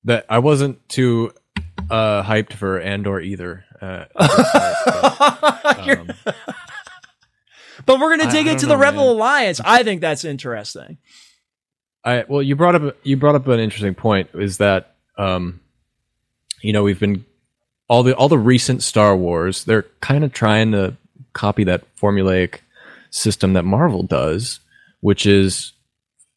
that 0.04 0.26
I 0.28 0.38
wasn't 0.38 0.86
too 0.88 1.32
uh 1.90 2.22
hyped 2.22 2.52
for 2.54 2.80
Andor 2.80 3.20
either. 3.20 3.64
Uh, 3.80 4.04
You're- 5.84 6.00
um, 6.00 6.10
but 7.86 7.98
we're 7.98 8.16
going 8.16 8.28
to 8.28 8.32
dig 8.34 8.46
into 8.46 8.66
don't 8.66 8.68
the 8.70 8.74
know, 8.74 8.80
Rebel 8.80 9.04
man. 9.06 9.16
Alliance. 9.16 9.60
I 9.64 9.82
think 9.82 10.00
that's 10.00 10.24
interesting. 10.24 10.98
I 12.04 12.24
well, 12.28 12.42
you 12.42 12.56
brought 12.56 12.74
up 12.74 12.96
you 13.02 13.16
brought 13.16 13.34
up 13.34 13.46
an 13.48 13.60
interesting 13.60 13.94
point. 13.94 14.30
Is 14.34 14.58
that 14.58 14.94
um, 15.18 15.60
you 16.62 16.72
know, 16.72 16.82
we've 16.82 17.00
been 17.00 17.24
all 17.88 18.02
the 18.02 18.14
all 18.14 18.28
the 18.28 18.38
recent 18.38 18.82
Star 18.82 19.16
Wars. 19.16 19.64
They're 19.64 19.86
kind 20.00 20.24
of 20.24 20.32
trying 20.32 20.72
to 20.72 20.96
copy 21.32 21.64
that 21.64 21.84
formulaic 21.96 22.56
system 23.10 23.52
that 23.54 23.64
Marvel 23.64 24.02
does, 24.02 24.60
which 25.00 25.26
is 25.26 25.72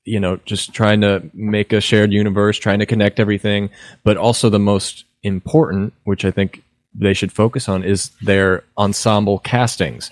you 0.05 0.19
know 0.19 0.37
just 0.45 0.73
trying 0.73 1.01
to 1.01 1.29
make 1.33 1.71
a 1.73 1.81
shared 1.81 2.11
universe, 2.11 2.57
trying 2.57 2.79
to 2.79 2.85
connect 2.85 3.19
everything, 3.19 3.69
but 4.03 4.17
also 4.17 4.49
the 4.49 4.59
most 4.59 5.05
important, 5.23 5.93
which 6.03 6.25
I 6.25 6.31
think 6.31 6.63
they 6.95 7.13
should 7.13 7.31
focus 7.31 7.67
on, 7.69 7.83
is 7.83 8.11
their 8.21 8.63
ensemble 8.77 9.39
castings. 9.39 10.11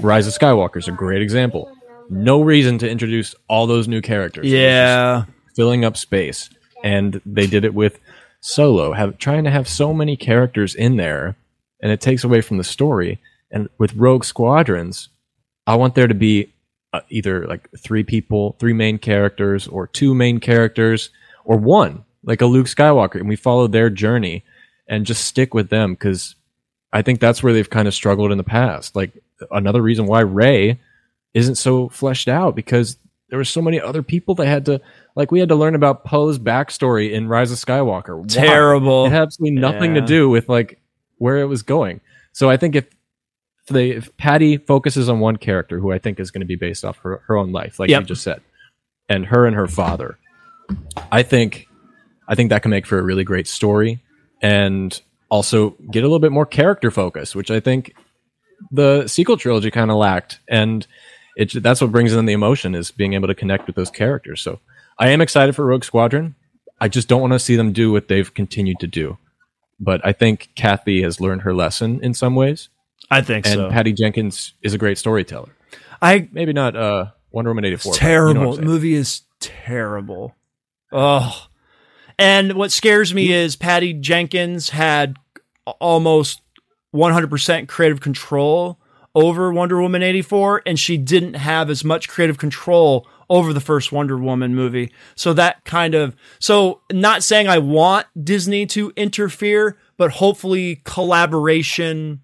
Rise 0.00 0.26
of 0.26 0.34
Skywalker 0.34 0.76
is 0.76 0.88
a 0.88 0.92
great 0.92 1.22
example. 1.22 1.70
No 2.10 2.40
reason 2.40 2.78
to 2.78 2.88
introduce 2.90 3.34
all 3.48 3.66
those 3.66 3.88
new 3.88 4.00
characters. 4.00 4.44
It 4.46 4.48
was 4.48 4.52
just 4.52 4.62
Yeah. 4.62 5.24
filling 5.56 5.84
up 5.84 5.96
space, 5.96 6.50
and 6.84 7.20
they 7.26 7.46
did 7.46 7.64
it 7.64 7.74
with 7.74 7.98
Solo, 8.40 8.92
have 8.92 9.18
trying 9.18 9.44
to 9.44 9.50
have 9.50 9.68
so 9.68 9.92
many 9.92 10.16
characters 10.16 10.74
in 10.74 10.96
there, 10.96 11.36
and 11.82 11.90
it 11.92 12.00
takes 12.00 12.22
away 12.24 12.40
from 12.40 12.56
the 12.58 12.64
story. 12.64 13.18
And 13.50 13.68
with 13.78 13.94
Rogue 13.94 14.24
Squadrons, 14.24 15.08
I 15.66 15.74
want 15.76 15.94
there 15.94 16.06
to 16.06 16.14
be 16.14 16.52
uh, 16.92 17.00
either 17.10 17.46
like 17.46 17.68
three 17.78 18.02
people, 18.04 18.56
three 18.58 18.72
main 18.72 18.96
characters, 18.98 19.66
or 19.68 19.86
two 19.86 20.14
main 20.14 20.40
characters, 20.40 21.10
or 21.44 21.56
one 21.58 22.04
like 22.24 22.40
a 22.40 22.46
Luke 22.46 22.66
Skywalker, 22.66 23.16
and 23.16 23.28
we 23.28 23.36
follow 23.36 23.66
their 23.66 23.90
journey 23.90 24.42
and 24.88 25.06
just 25.06 25.24
stick 25.24 25.54
with 25.54 25.68
them 25.70 25.92
because 25.92 26.34
I 26.92 27.02
think 27.02 27.20
that's 27.20 27.42
where 27.42 27.52
they've 27.52 27.68
kind 27.68 27.86
of 27.86 27.94
struggled 27.94 28.32
in 28.32 28.38
the 28.38 28.44
past. 28.44 28.96
Like 28.96 29.12
another 29.50 29.82
reason 29.82 30.06
why 30.06 30.20
Rey 30.20 30.80
isn't 31.34 31.56
so 31.56 31.88
fleshed 31.90 32.28
out 32.28 32.56
because 32.56 32.96
there 33.28 33.38
were 33.38 33.44
so 33.44 33.60
many 33.60 33.80
other 33.80 34.02
people 34.02 34.34
that 34.36 34.46
had 34.46 34.64
to 34.66 34.80
like 35.14 35.30
we 35.30 35.40
had 35.40 35.50
to 35.50 35.54
learn 35.54 35.74
about 35.74 36.04
Poe's 36.04 36.38
backstory 36.38 37.12
in 37.12 37.28
Rise 37.28 37.52
of 37.52 37.58
Skywalker. 37.58 38.26
Terrible. 38.26 39.06
It 39.06 39.10
had 39.10 39.22
absolutely 39.22 39.60
nothing 39.60 39.94
to 39.94 40.00
do 40.00 40.30
with 40.30 40.48
like 40.48 40.80
where 41.18 41.38
it 41.38 41.46
was 41.46 41.62
going. 41.62 42.00
So 42.32 42.48
I 42.48 42.56
think 42.56 42.74
if 42.74 42.86
if 43.64 43.74
they 43.74 43.90
if 43.90 44.16
Patty 44.16 44.56
focuses 44.56 45.10
on 45.10 45.20
one 45.20 45.36
character 45.36 45.78
who 45.78 45.92
I 45.92 45.98
think 45.98 46.18
is 46.18 46.30
going 46.30 46.40
to 46.40 46.46
be 46.46 46.56
based 46.56 46.84
off 46.84 46.96
her, 46.98 47.22
her 47.26 47.36
own 47.36 47.52
life, 47.52 47.78
like 47.78 47.90
Yep. 47.90 48.00
you 48.00 48.06
just 48.06 48.22
said, 48.22 48.40
and 49.10 49.26
her 49.26 49.44
and 49.44 49.54
her 49.54 49.66
father, 49.66 50.18
I 51.12 51.22
think 51.22 51.68
I 52.26 52.34
think 52.34 52.48
that 52.48 52.62
can 52.62 52.70
make 52.70 52.86
for 52.86 52.98
a 52.98 53.02
really 53.02 53.24
great 53.24 53.46
story 53.46 54.00
and 54.40 55.00
also 55.30 55.70
get 55.90 56.04
a 56.04 56.06
little 56.06 56.18
bit 56.18 56.32
more 56.32 56.46
character 56.46 56.90
focus, 56.90 57.34
which 57.34 57.50
I 57.50 57.60
think 57.60 57.94
the 58.70 59.06
sequel 59.06 59.36
trilogy 59.36 59.70
kind 59.70 59.90
of 59.90 59.96
lacked. 59.96 60.40
And 60.48 60.86
it 61.36 61.62
that's 61.62 61.80
what 61.80 61.92
brings 61.92 62.12
in 62.12 62.24
the 62.24 62.32
emotion 62.32 62.74
is 62.74 62.90
being 62.90 63.14
able 63.14 63.28
to 63.28 63.34
connect 63.34 63.66
with 63.66 63.76
those 63.76 63.90
characters. 63.90 64.40
So 64.40 64.60
I 64.98 65.08
am 65.08 65.20
excited 65.20 65.54
for 65.54 65.64
Rogue 65.66 65.84
Squadron. 65.84 66.34
I 66.80 66.88
just 66.88 67.08
don't 67.08 67.20
want 67.20 67.32
to 67.32 67.38
see 67.38 67.56
them 67.56 67.72
do 67.72 67.92
what 67.92 68.08
they've 68.08 68.32
continued 68.32 68.80
to 68.80 68.86
do. 68.86 69.18
But 69.80 70.00
I 70.04 70.12
think 70.12 70.50
Kathy 70.56 71.02
has 71.02 71.20
learned 71.20 71.42
her 71.42 71.54
lesson 71.54 72.02
in 72.02 72.12
some 72.14 72.34
ways, 72.34 72.68
I 73.10 73.20
think 73.20 73.46
so. 73.46 73.52
and 73.52 73.58
so. 73.60 73.70
Patty 73.70 73.92
Jenkins 73.92 74.54
is 74.62 74.74
a 74.74 74.78
great 74.78 74.98
storyteller. 74.98 75.54
I 76.02 76.28
Maybe 76.32 76.52
not 76.52 76.74
uh, 76.74 77.06
Wonder 77.30 77.50
Woman 77.50 77.64
eighty 77.64 77.76
four. 77.76 77.90
It's 77.92 77.98
terrible. 77.98 78.56
the 78.56 78.62
movie 78.62 78.94
is 78.94 79.22
terrible. 79.40 80.34
Oh. 80.90 81.47
And 82.18 82.54
what 82.54 82.72
scares 82.72 83.14
me 83.14 83.32
is 83.32 83.56
Patty 83.56 83.92
Jenkins 83.94 84.70
had 84.70 85.16
almost 85.80 86.40
100% 86.94 87.68
creative 87.68 88.00
control 88.00 88.80
over 89.14 89.52
Wonder 89.52 89.80
Woman 89.80 90.02
84 90.02 90.62
and 90.66 90.78
she 90.78 90.96
didn't 90.96 91.34
have 91.34 91.70
as 91.70 91.84
much 91.84 92.08
creative 92.08 92.38
control 92.38 93.06
over 93.30 93.52
the 93.52 93.60
first 93.60 93.92
Wonder 93.92 94.16
Woman 94.16 94.54
movie. 94.54 94.92
So 95.14 95.32
that 95.34 95.64
kind 95.64 95.94
of 95.94 96.16
so 96.38 96.80
not 96.90 97.22
saying 97.22 97.48
I 97.48 97.58
want 97.58 98.06
Disney 98.22 98.64
to 98.66 98.92
interfere, 98.96 99.76
but 99.96 100.12
hopefully 100.12 100.82
collaboration 100.84 102.22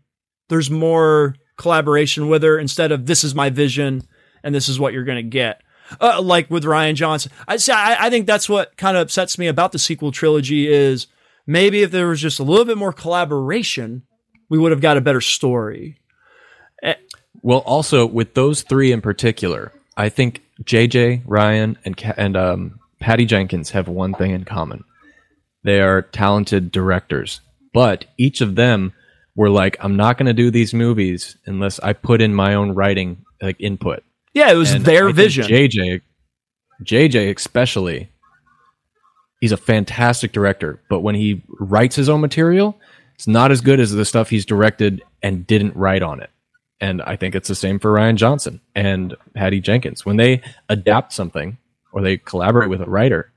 there's 0.48 0.70
more 0.70 1.34
collaboration 1.56 2.28
with 2.28 2.42
her 2.42 2.58
instead 2.58 2.92
of 2.92 3.06
this 3.06 3.24
is 3.24 3.34
my 3.34 3.50
vision 3.50 4.02
and 4.42 4.54
this 4.54 4.68
is 4.68 4.78
what 4.78 4.92
you're 4.92 5.04
going 5.04 5.16
to 5.16 5.22
get. 5.22 5.62
Uh, 6.00 6.20
like 6.22 6.50
with 6.50 6.64
Rian 6.64 6.94
Johnson, 6.94 7.30
I 7.46 7.56
say 7.58 7.72
I, 7.72 8.06
I 8.06 8.10
think 8.10 8.26
that's 8.26 8.48
what 8.48 8.76
kind 8.76 8.96
of 8.96 9.02
upsets 9.02 9.38
me 9.38 9.46
about 9.46 9.72
the 9.72 9.78
sequel 9.78 10.12
trilogy 10.12 10.66
is 10.66 11.06
maybe 11.46 11.82
if 11.82 11.90
there 11.90 12.08
was 12.08 12.20
just 12.20 12.40
a 12.40 12.42
little 12.42 12.64
bit 12.64 12.78
more 12.78 12.92
collaboration, 12.92 14.02
we 14.48 14.58
would 14.58 14.72
have 14.72 14.80
got 14.80 14.96
a 14.96 15.02
better 15.02 15.20
story. 15.20 15.98
Well, 17.42 17.58
also 17.60 18.06
with 18.06 18.34
those 18.34 18.62
three 18.62 18.92
in 18.92 19.00
particular, 19.00 19.72
I 19.96 20.08
think 20.08 20.42
JJ, 20.62 21.24
Rian, 21.26 21.76
and 21.84 22.14
and 22.16 22.36
um, 22.36 22.80
Patty 23.00 23.26
Jenkins 23.26 23.70
have 23.70 23.88
one 23.88 24.14
thing 24.14 24.30
in 24.30 24.44
common. 24.44 24.84
They 25.62 25.80
are 25.80 26.02
talented 26.02 26.72
directors, 26.72 27.40
but 27.72 28.06
each 28.18 28.40
of 28.40 28.54
them 28.54 28.92
were 29.36 29.50
like, 29.50 29.76
"I'm 29.80 29.96
not 29.96 30.16
going 30.16 30.26
to 30.26 30.32
do 30.32 30.50
these 30.50 30.72
movies 30.72 31.36
unless 31.46 31.78
I 31.80 31.92
put 31.92 32.20
in 32.20 32.34
my 32.34 32.54
own 32.54 32.72
writing 32.72 33.24
like 33.42 33.60
input." 33.60 34.02
Yeah, 34.34 34.50
it 34.50 34.56
was 34.56 34.72
And 34.72 34.84
their 34.84 35.08
I 35.08 35.12
vision. 35.12 35.46
JJ, 35.46 36.02
JJ 36.82 37.36
especially, 37.36 38.10
he's 39.40 39.52
a 39.52 39.56
fantastic 39.56 40.32
director. 40.32 40.82
But 40.90 41.00
when 41.00 41.14
he 41.14 41.42
writes 41.48 41.96
his 41.96 42.08
own 42.08 42.20
material, 42.20 42.78
it's 43.14 43.28
not 43.28 43.52
as 43.52 43.60
good 43.60 43.80
as 43.80 43.92
the 43.92 44.04
stuff 44.04 44.28
he's 44.30 44.44
directed 44.44 45.02
and 45.22 45.46
didn't 45.46 45.76
write 45.76 46.02
on 46.02 46.20
it. 46.20 46.30
And 46.80 47.00
I 47.00 47.16
think 47.16 47.34
it's 47.34 47.48
the 47.48 47.54
same 47.54 47.78
for 47.78 47.92
Rian 47.92 48.16
Johnson 48.16 48.60
and 48.74 49.16
Patty 49.34 49.60
Jenkins. 49.60 50.04
When 50.04 50.16
they 50.16 50.42
adapt 50.68 51.12
something 51.12 51.56
or 51.92 52.02
they 52.02 52.18
collaborate 52.18 52.68
with 52.68 52.82
a 52.82 52.90
writer, 52.90 53.32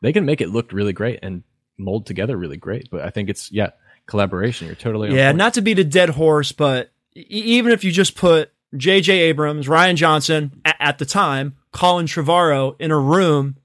they 0.00 0.12
can 0.12 0.24
make 0.24 0.40
it 0.40 0.48
look 0.48 0.72
really 0.72 0.94
great 0.94 1.18
and 1.22 1.42
mold 1.76 2.06
together 2.06 2.36
really 2.36 2.56
great. 2.56 2.88
But 2.90 3.02
I 3.02 3.10
think 3.10 3.28
it's 3.28 3.52
yeah, 3.52 3.70
collaboration. 4.06 4.66
You're 4.66 4.76
totally 4.76 5.14
Yeah, 5.14 5.32
not 5.32 5.54
to 5.54 5.60
beat 5.60 5.78
a 5.78 5.84
dead 5.84 6.10
horse, 6.10 6.52
but 6.52 6.90
even 7.14 7.72
if 7.72 7.84
you 7.84 7.92
just 7.92 8.16
put 8.16 8.50
J.J. 8.76 9.12
Abrams, 9.18 9.66
Rian 9.66 9.96
Johnson 9.96 10.60
a- 10.64 10.82
at 10.82 10.98
the 10.98 11.06
time, 11.06 11.56
Colin 11.72 12.06
Trevorrow 12.06 12.76
in 12.78 12.90
a 12.90 12.98
room, 12.98 13.56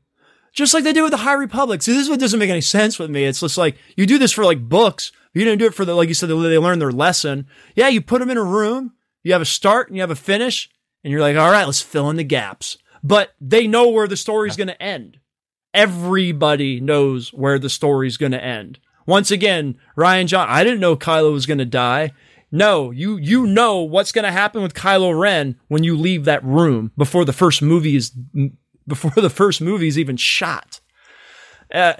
just 0.54 0.74
like 0.74 0.84
they 0.84 0.94
do 0.94 1.04
with 1.04 1.12
the 1.12 1.18
High 1.18 1.34
Republic. 1.34 1.82
See, 1.82 1.94
this 1.94 2.04
is 2.04 2.10
what 2.10 2.20
doesn't 2.20 2.40
make 2.40 2.50
any 2.50 2.62
sense 2.62 3.00
with 3.00 3.10
me. 3.10 3.26
It's 3.26 3.40
just 3.42 3.58
like 3.58 3.78
you 3.98 4.06
do 4.06 4.18
this 4.18 4.32
for 4.32 4.46
like 4.46 4.68
books. 4.70 5.12
You 5.34 5.44
didn't 5.44 5.60
do 5.60 5.66
it 5.66 5.74
for 5.74 5.84
the 5.84 5.96
like 5.96 6.08
you 6.10 6.14
said 6.14 6.30
they 6.30 6.40
they 6.40 6.58
learn 6.58 6.80
their 6.80 6.92
lesson. 6.92 7.48
Yeah, 7.76 7.88
you 7.88 8.02
put 8.02 8.20
them 8.20 8.30
in 8.30 8.38
a 8.38 8.44
room. 8.44 8.94
You 9.24 9.34
have 9.34 9.42
a 9.42 9.46
start 9.46 9.88
and 9.88 9.98
you 9.98 10.02
have 10.02 10.12
a 10.12 10.16
finish, 10.16 10.70
and 11.04 11.12
you're 11.12 11.22
like, 11.22 11.38
all 11.38 11.52
right, 11.52 11.66
let's 11.66 11.82
fill 11.82 12.10
in 12.10 12.18
the 12.18 12.24
gaps. 12.24 12.78
But 13.04 13.34
they 13.42 13.68
know 13.68 13.90
where 13.90 14.08
the 14.08 14.16
story's 14.18 14.56
going 14.56 14.68
to 14.68 14.82
end. 14.82 15.18
Everybody 15.74 16.80
knows 16.80 17.34
where 17.34 17.58
the 17.60 17.70
story's 17.70 18.18
going 18.18 18.32
to 18.32 18.44
end. 18.44 18.80
Once 19.06 19.32
again, 19.32 19.76
Rian 19.98 20.28
John, 20.28 20.48
I 20.48 20.64
didn't 20.64 20.80
know 20.80 20.96
Kylo 20.96 21.34
was 21.34 21.46
going 21.46 21.58
to 21.58 21.66
die. 21.66 22.12
No, 22.56 22.92
you 22.92 23.18
you 23.18 23.48
know 23.48 23.82
what's 23.82 24.12
going 24.12 24.26
to 24.26 24.32
happen 24.32 24.62
with 24.62 24.76
Kylo 24.76 25.20
Ren 25.20 25.60
when 25.70 25.84
you 25.84 25.98
leave 25.98 26.26
that 26.26 26.44
room 26.46 26.92
before 26.96 27.26
the 27.26 27.34
first 27.34 27.64
movie 27.64 27.96
is 27.96 28.12
before 28.88 29.12
the 29.16 29.30
first 29.32 29.60
movie 29.60 29.88
is 29.88 29.98
even 29.98 30.18
shot. 30.18 30.80
Uh, 31.74 31.94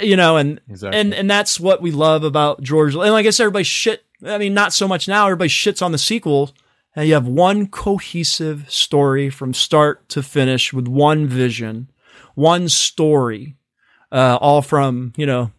you 0.00 0.16
know, 0.16 0.36
and 0.36 0.60
Exactly. 0.68 0.98
and 0.98 1.14
and 1.14 1.30
that's 1.30 1.60
what 1.60 1.80
we 1.80 1.92
love 1.92 2.24
about 2.24 2.60
George. 2.60 2.96
And 2.96 3.04
I 3.14 3.22
guess 3.22 3.38
everybody 3.38 3.62
shit. 3.62 4.04
I 4.26 4.36
mean, 4.36 4.52
not 4.52 4.72
so 4.72 4.88
much 4.88 5.06
now. 5.06 5.26
Everybody 5.26 5.48
shits 5.48 5.80
on 5.80 5.92
the 5.92 5.98
sequels. 5.98 6.52
And 6.96 7.06
you 7.06 7.14
have 7.14 7.28
one 7.28 7.68
cohesive 7.68 8.68
story 8.68 9.30
from 9.30 9.54
start 9.54 10.08
to 10.08 10.24
finish 10.24 10.72
with 10.72 10.88
one 10.88 11.28
vision, 11.28 11.88
one 12.34 12.68
story, 12.68 13.54
uh, 14.10 14.38
all 14.40 14.60
from 14.60 15.12
you 15.16 15.24
know 15.24 15.52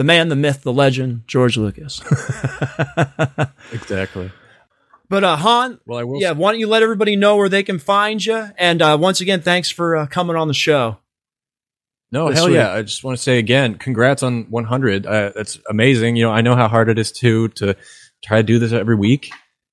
the 0.00 0.04
man, 0.04 0.30
the 0.30 0.34
myth, 0.36 0.62
the 0.62 0.72
legend, 0.72 1.24
George 1.26 1.58
Lucas. 1.58 2.00
exactly. 3.70 4.32
but 5.10 5.22
uh, 5.24 5.36
Han, 5.36 5.78
Well, 5.84 5.98
I 5.98 6.04
will. 6.04 6.18
yeah, 6.18 6.32
why 6.32 6.52
don't 6.52 6.58
you 6.58 6.68
let 6.68 6.82
everybody 6.82 7.16
know 7.16 7.36
where 7.36 7.50
they 7.50 7.62
can 7.62 7.78
find 7.78 8.24
you? 8.24 8.48
And 8.56 8.80
uh, 8.80 8.96
once 8.98 9.20
again, 9.20 9.42
thanks 9.42 9.70
for 9.70 9.96
uh, 9.96 10.06
coming 10.06 10.36
on 10.36 10.48
the 10.48 10.54
show. 10.54 10.96
No, 12.10 12.28
hell 12.28 12.48
yeah! 12.48 12.72
I 12.72 12.80
just 12.80 13.04
want 13.04 13.18
to 13.18 13.22
say 13.22 13.38
again, 13.38 13.74
congrats 13.74 14.22
on 14.22 14.46
100. 14.48 15.04
Uh, 15.04 15.32
that's 15.36 15.58
amazing. 15.68 16.16
You 16.16 16.24
know, 16.24 16.30
I 16.32 16.40
know 16.40 16.56
how 16.56 16.66
hard 16.66 16.88
it 16.88 16.98
is 16.98 17.12
too 17.12 17.48
to 17.48 17.76
try 18.24 18.38
to 18.38 18.42
do 18.42 18.58
this 18.58 18.72
every 18.72 18.96
week, 18.96 19.30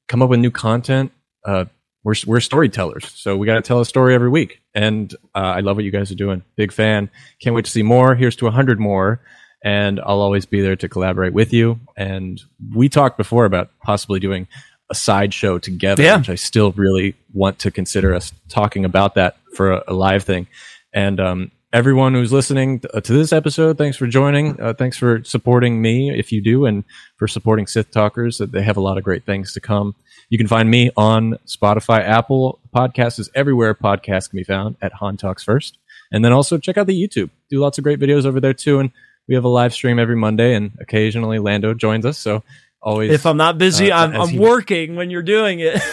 come 0.10 0.22
up 0.22 0.30
with 0.30 0.42
new 0.42 0.52
content. 0.52 1.14
Uh, 1.46 1.66
we're 2.04 2.16
we're 2.26 2.42
storytellers, 2.42 3.10
so 3.16 3.38
we 3.38 3.46
got 3.48 3.56
to 3.56 3.62
tell 3.62 3.80
a 3.80 3.86
story 3.86 4.14
every 4.14 4.30
week. 4.30 4.62
And 4.76 5.14
uh, 5.34 5.40
I 5.40 5.62
love 5.62 5.78
what 5.78 5.86
you 5.86 5.92
guys 5.92 6.12
are 6.12 6.16
doing. 6.16 6.44
Big 6.58 6.74
fan. 6.74 7.10
Can't 7.40 7.56
wait 7.56 7.64
to 7.64 7.72
see 7.72 7.82
more. 7.82 8.14
Here's 8.14 8.36
to 8.36 8.46
100 8.46 8.78
more, 8.78 9.22
and 9.64 10.00
I'll 10.00 10.22
always 10.22 10.46
be 10.46 10.62
there 10.62 10.76
to 10.76 10.88
collaborate 10.90 11.34
with 11.34 11.52
you. 11.54 11.80
And 11.96 12.42
we 12.76 12.90
talked 12.90 13.18
before 13.18 13.46
about 13.46 13.70
possibly 13.84 14.20
doing 14.20 14.48
a 14.90 14.96
side 14.96 15.34
show 15.34 15.60
together, 15.60 16.04
Yeah. 16.04 16.18
which 16.18 16.30
I 16.30 16.36
still 16.36 16.72
really 16.74 17.16
want 17.34 17.60
to 17.60 17.72
consider 17.72 18.14
us 18.14 18.32
talking 18.50 18.86
about 18.86 19.16
that 19.16 19.36
for 19.56 19.72
a, 19.74 19.84
a 19.90 19.94
live 19.94 20.24
thing. 20.24 20.48
And 20.94 21.20
um, 21.20 21.52
everyone 21.74 22.14
who's 22.14 22.32
listening 22.32 22.80
t- 22.80 22.88
uh, 22.94 23.02
to 23.02 23.12
this 23.14 23.34
episode, 23.34 23.78
thanks 23.78 23.98
for 23.98 24.08
joining. 24.08 24.60
Uh, 24.62 24.74
thanks 24.74 24.98
for 24.98 25.22
supporting 25.26 25.82
me 25.82 26.18
if 26.18 26.32
you 26.32 26.42
do, 26.42 26.66
and 26.66 26.86
for 27.18 27.28
supporting 27.28 27.68
Sith 27.68 27.92
Talkers. 27.92 28.38
That 28.38 28.54
they 28.54 28.62
have 28.64 28.78
a 28.78 28.82
lot 28.82 28.98
of 28.98 29.04
great 29.04 29.26
things 29.26 29.54
to 29.54 29.60
come. 29.60 29.94
You 30.30 30.38
can 30.38 30.48
find 30.48 30.70
me 30.70 30.92
on 30.96 31.38
Spotify, 31.46 32.00
Apple 32.00 32.60
Podcasts 32.76 33.20
is 33.20 33.30
everywhere 33.36 33.74
podcasts 33.76 34.30
can 34.30 34.38
be 34.38 34.44
found 34.44 34.78
at 34.82 34.94
Han 34.94 35.18
Talks 35.18 35.44
First, 35.44 35.78
and 36.12 36.24
then 36.24 36.32
also 36.32 36.58
check 36.58 36.78
out 36.78 36.88
the 36.88 37.02
YouTube. 37.02 37.30
Do 37.50 37.60
lots 37.60 37.78
of 37.78 37.84
great 37.84 38.00
videos 38.00 38.26
over 38.26 38.40
there 38.40 38.54
too, 38.54 38.80
and 38.80 38.92
we 39.28 39.36
have 39.36 39.44
a 39.44 39.50
live 39.50 39.74
stream 39.74 40.00
every 40.00 40.16
Monday, 40.16 40.54
and 40.56 40.72
occasionally 40.80 41.40
Lando 41.40 41.74
joins 41.74 42.06
us. 42.06 42.18
So 42.18 42.44
always, 42.82 43.12
If 43.12 43.26
I'm 43.26 43.38
not 43.38 43.58
busy, 43.58 43.92
Uh, 43.92 44.04
I'm, 44.06 44.22
I'm 44.22 44.30
he- 44.30 44.40
working 44.40 44.96
when 44.96 45.10
you're 45.10 45.22
doing 45.24 45.60
it. 45.60 45.76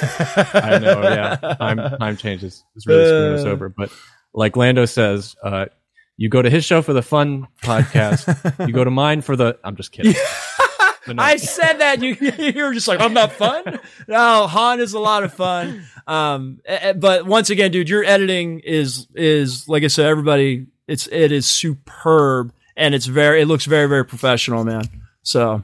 I 0.55 0.79
know, 0.79 1.03
yeah. 1.03 1.37
Time 1.55 1.79
time 1.99 2.17
changes. 2.17 2.63
It's 2.77 2.87
really 2.87 3.05
screwing 3.07 3.35
us 3.41 3.45
Uh. 3.45 3.49
over. 3.51 3.69
But 3.69 3.91
like 4.33 4.57
Lando 4.57 4.85
says, 4.85 5.35
uh, 5.43 5.67
you 6.17 6.29
go 6.29 6.41
to 6.43 6.49
his 6.51 6.65
show 6.65 6.81
for 6.83 6.93
the 6.93 7.03
fun 7.03 7.49
podcast. 7.63 8.67
you 8.69 8.73
go 8.73 8.85
to 8.85 8.91
mine 9.03 9.21
for 9.23 9.35
the. 9.37 9.59
I'm 9.65 9.77
just 9.77 9.91
kidding. 9.93 10.15
No. 11.07 11.23
I 11.23 11.37
said 11.37 11.75
that 11.81 12.01
you 12.03 12.17
you 12.39 12.65
were 12.65 12.73
just 12.73 12.89
like 12.89 12.99
I'm 13.01 13.13
not 13.13 13.33
fun. 13.33 13.79
No, 14.09 14.47
Han 14.47 14.81
is 14.81 14.95
a 14.95 14.99
lot 14.99 15.23
of 15.23 15.35
fun. 15.35 15.85
Um, 16.07 16.61
but 16.97 17.27
once 17.27 17.51
again, 17.51 17.73
dude, 17.73 17.91
your 17.91 18.05
editing 18.05 18.61
is 18.61 19.07
is 19.15 19.69
like 19.69 19.83
I 19.85 19.89
said, 19.89 20.07
everybody, 20.07 20.67
it's 20.89 21.07
it 21.09 21.31
is 21.31 21.45
superb 21.45 22.55
and 22.77 22.95
it's 22.95 23.07
very 23.07 23.43
it 23.43 23.47
looks 23.47 23.65
very 23.67 23.89
very 23.89 24.05
professional, 24.05 24.65
man. 24.65 24.85
So 25.23 25.63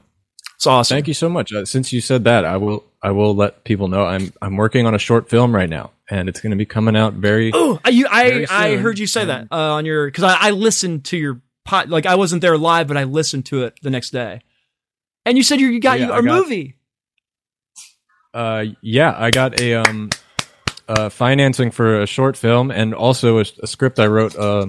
it's 0.55 0.67
awesome. 0.67 0.95
Thank 0.95 1.07
you 1.07 1.13
so 1.13 1.29
much. 1.29 1.51
Uh, 1.53 1.65
since 1.65 1.91
you 1.93 2.01
said 2.01 2.23
that, 2.25 2.45
I 2.45 2.57
will 2.57 2.83
I 3.01 3.11
will 3.11 3.35
let 3.35 3.63
people 3.63 3.87
know 3.87 4.05
I'm 4.05 4.31
I'm 4.41 4.55
working 4.57 4.85
on 4.85 4.93
a 4.95 4.99
short 4.99 5.29
film 5.29 5.53
right 5.55 5.69
now, 5.69 5.91
and 6.09 6.29
it's 6.29 6.39
going 6.41 6.51
to 6.51 6.57
be 6.57 6.65
coming 6.65 6.95
out 6.95 7.13
very. 7.13 7.51
Oh, 7.53 7.79
I- 7.83 7.89
you, 7.89 8.07
I, 8.09 8.45
I 8.49 8.75
heard 8.77 8.99
you 8.99 9.07
say 9.07 9.25
that 9.25 9.47
uh, 9.51 9.73
on 9.73 9.85
your 9.85 10.07
because 10.07 10.23
I, 10.23 10.37
I 10.39 10.49
listened 10.51 11.05
to 11.05 11.17
your 11.17 11.41
pot 11.65 11.89
like 11.89 12.05
I 12.05 12.15
wasn't 12.15 12.41
there 12.41 12.57
live, 12.57 12.87
but 12.87 12.97
I 12.97 13.03
listened 13.05 13.45
to 13.47 13.63
it 13.63 13.79
the 13.81 13.89
next 13.89 14.11
day, 14.11 14.41
and 15.25 15.37
you 15.37 15.43
said 15.43 15.59
you, 15.59 15.67
you 15.67 15.79
got 15.79 15.99
Yeah, 15.99 16.07
you 16.07 16.11
I 16.13 16.19
a 16.19 16.21
got- 16.23 16.37
movie. 16.43 16.75
Uh, 18.33 18.65
yeah, 18.81 19.13
I 19.17 19.29
got 19.29 19.59
a 19.59 19.75
um, 19.75 20.09
uh, 20.87 21.09
financing 21.09 21.69
for 21.71 22.01
a 22.01 22.07
short 22.07 22.37
film 22.37 22.71
and 22.71 22.93
also 22.93 23.39
a, 23.39 23.45
a 23.61 23.67
script 23.67 23.99
I 23.99 24.07
wrote 24.07 24.35
uh, 24.37 24.67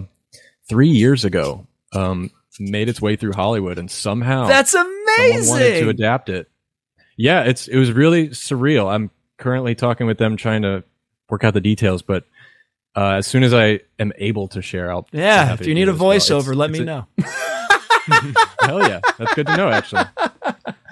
three 0.68 0.88
years 0.88 1.24
ago. 1.24 1.66
Um, 1.94 2.30
made 2.60 2.88
its 2.88 3.00
way 3.00 3.16
through 3.16 3.32
Hollywood, 3.32 3.78
and 3.78 3.90
somehow 3.90 4.46
That's 4.46 4.74
amazing. 4.74 5.50
wanted 5.50 5.80
to 5.80 5.88
adapt 5.88 6.28
it. 6.28 6.50
Yeah, 7.16 7.42
it's 7.44 7.68
it 7.68 7.76
was 7.78 7.92
really 7.92 8.28
surreal. 8.28 8.90
I'm 8.92 9.10
currently 9.38 9.74
talking 9.74 10.06
with 10.06 10.18
them 10.18 10.36
trying 10.36 10.62
to 10.62 10.84
work 11.30 11.44
out 11.44 11.54
the 11.54 11.60
details, 11.60 12.02
but 12.02 12.24
uh, 12.96 13.12
as 13.14 13.26
soon 13.26 13.42
as 13.42 13.52
I 13.54 13.80
am 13.98 14.12
able 14.16 14.48
to 14.48 14.60
share, 14.62 14.90
I'll 14.90 15.06
Yeah, 15.12 15.54
if 15.54 15.66
you 15.66 15.74
need 15.74 15.88
a 15.88 15.94
well. 15.94 16.10
voiceover, 16.12 16.40
It's- 16.40 16.56
let 16.56 16.70
me 16.70 16.80
a- 16.80 16.84
know. 16.84 17.06
Hell 18.60 18.80
yeah, 18.88 19.00
that's 19.18 19.34
good 19.34 19.46
to 19.46 19.56
know 19.56 19.68
actually. 19.68 20.04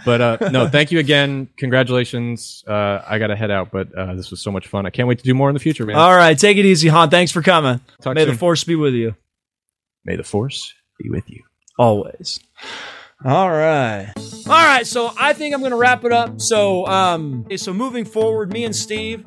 But 0.04 0.20
uh, 0.20 0.50
no, 0.50 0.68
thank 0.68 0.92
you 0.92 0.98
again. 0.98 1.48
Congratulations. 1.56 2.64
Uh, 2.66 3.00
I 3.06 3.18
got 3.18 3.26
to 3.28 3.36
head 3.36 3.50
out, 3.50 3.70
but 3.70 3.92
uh, 3.94 4.14
this 4.14 4.30
was 4.30 4.40
so 4.40 4.50
much 4.50 4.66
fun. 4.68 4.86
I 4.86 4.90
can't 4.90 5.08
wait 5.08 5.18
to 5.18 5.24
do 5.24 5.34
more 5.34 5.50
in 5.50 5.54
the 5.54 5.60
future, 5.60 5.84
man. 5.84 5.96
All 5.96 6.14
right, 6.14 6.38
take 6.38 6.56
it 6.56 6.64
easy, 6.64 6.88
Han. 6.88 7.10
Thanks 7.10 7.32
for 7.32 7.42
coming. 7.42 7.80
Talk 8.00 8.14
May 8.14 8.24
soon. 8.24 8.32
the 8.32 8.38
force 8.38 8.64
be 8.64 8.76
with 8.76 8.94
you 8.94 9.14
May 10.04 10.16
the 10.16 10.22
force 10.24 10.72
be 11.02 11.10
with 11.10 11.28
you. 11.30 11.42
always. 11.78 12.40
All 13.24 13.50
right. 13.50 14.12
All 14.46 14.66
right, 14.66 14.86
so 14.86 15.12
I 15.18 15.34
think 15.34 15.54
I'm 15.54 15.60
going 15.60 15.72
to 15.72 15.76
wrap 15.76 16.04
it 16.04 16.12
up. 16.12 16.40
So, 16.40 16.86
um, 16.86 17.46
so 17.56 17.74
moving 17.74 18.04
forward, 18.04 18.50
me 18.52 18.64
and 18.64 18.74
Steve. 18.74 19.24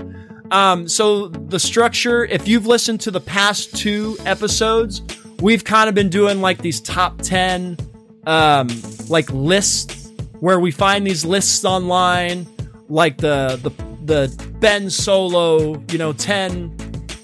Um, 0.52 0.88
so 0.88 1.28
the 1.28 1.60
structure, 1.60 2.26
if 2.26 2.48
you've 2.48 2.66
listened 2.66 3.02
to 3.02 3.12
the 3.12 3.20
past 3.20 3.76
two 3.76 4.18
episodes, 4.26 5.02
we've 5.42 5.64
kind 5.64 5.90
of 5.90 5.96
been 5.96 6.10
doing 6.10 6.42
like 6.42 6.60
these 6.60 6.82
top 6.82 7.22
10, 7.22 7.78
um, 8.26 8.68
like 9.10 9.30
lists 9.32 10.12
where 10.40 10.60
we 10.60 10.72
find 10.72 11.06
these 11.06 11.24
lists 11.24 11.64
online, 11.64 12.48
like 12.90 13.18
the, 13.18 13.60
the, 13.62 13.70
the 14.06 14.52
Ben 14.60 14.90
Solo, 14.90 15.82
you 15.92 15.98
know, 15.98 16.14
10 16.14 16.76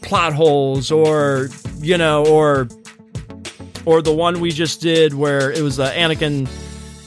plot 0.01 0.33
holes 0.33 0.91
or, 0.91 1.49
you 1.79 1.97
know, 1.97 2.25
or 2.25 2.67
or 3.85 4.01
the 4.01 4.13
one 4.13 4.39
we 4.39 4.51
just 4.51 4.81
did 4.81 5.13
where 5.13 5.51
it 5.51 5.61
was 5.61 5.79
uh, 5.79 5.91
Anakin. 5.91 6.49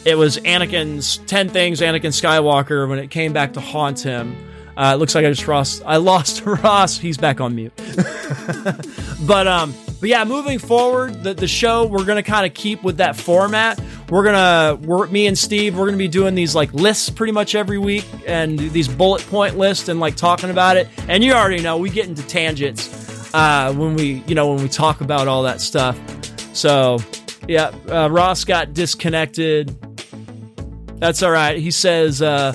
It 0.04 0.16
was 0.16 0.38
Anakin's 0.38 1.18
ten 1.18 1.48
things 1.48 1.80
Anakin 1.80 2.10
Skywalker 2.10 2.88
when 2.88 2.98
it 2.98 3.10
came 3.10 3.32
back 3.32 3.52
to 3.52 3.60
haunt 3.60 4.00
him. 4.00 4.36
Uh, 4.76 4.92
it 4.94 4.98
looks 4.98 5.14
like 5.14 5.24
I 5.24 5.28
just 5.30 5.46
lost. 5.46 5.82
I 5.84 5.96
lost 5.96 6.42
Ross. 6.46 6.98
He's 6.98 7.18
back 7.18 7.40
on 7.40 7.54
mute. 7.54 7.72
but 9.26 9.46
um, 9.46 9.74
but 10.00 10.08
yeah, 10.08 10.24
moving 10.24 10.58
forward, 10.58 11.22
the 11.22 11.34
the 11.34 11.46
show 11.46 11.86
we're 11.86 12.04
gonna 12.04 12.22
kind 12.22 12.46
of 12.46 12.54
keep 12.54 12.82
with 12.82 12.96
that 12.96 13.14
format. 13.14 13.80
We're 14.08 14.24
gonna 14.24 14.78
we're 14.82 15.06
me 15.08 15.26
and 15.26 15.38
Steve. 15.38 15.76
We're 15.76 15.86
gonna 15.86 15.96
be 15.96 16.08
doing 16.08 16.34
these 16.34 16.54
like 16.54 16.72
lists 16.72 17.10
pretty 17.10 17.32
much 17.32 17.54
every 17.54 17.78
week, 17.78 18.06
and 18.26 18.58
these 18.58 18.88
bullet 18.88 19.22
point 19.28 19.58
lists, 19.58 19.88
and 19.88 20.00
like 20.00 20.16
talking 20.16 20.50
about 20.50 20.76
it. 20.76 20.88
And 21.06 21.22
you 21.22 21.34
already 21.34 21.62
know 21.62 21.76
we 21.76 21.90
get 21.90 22.08
into 22.08 22.26
tangents 22.26 23.32
uh, 23.34 23.72
when 23.74 23.94
we 23.94 24.24
you 24.26 24.34
know 24.34 24.52
when 24.52 24.62
we 24.62 24.68
talk 24.68 25.02
about 25.02 25.28
all 25.28 25.42
that 25.44 25.60
stuff. 25.60 25.98
So 26.52 26.98
yeah, 27.48 27.72
uh, 27.88 28.08
Ross 28.10 28.44
got 28.44 28.74
disconnected. 28.74 29.76
That's 31.00 31.22
all 31.22 31.30
right. 31.30 31.58
He 31.58 31.70
says, 31.70 32.22
uh, 32.22 32.52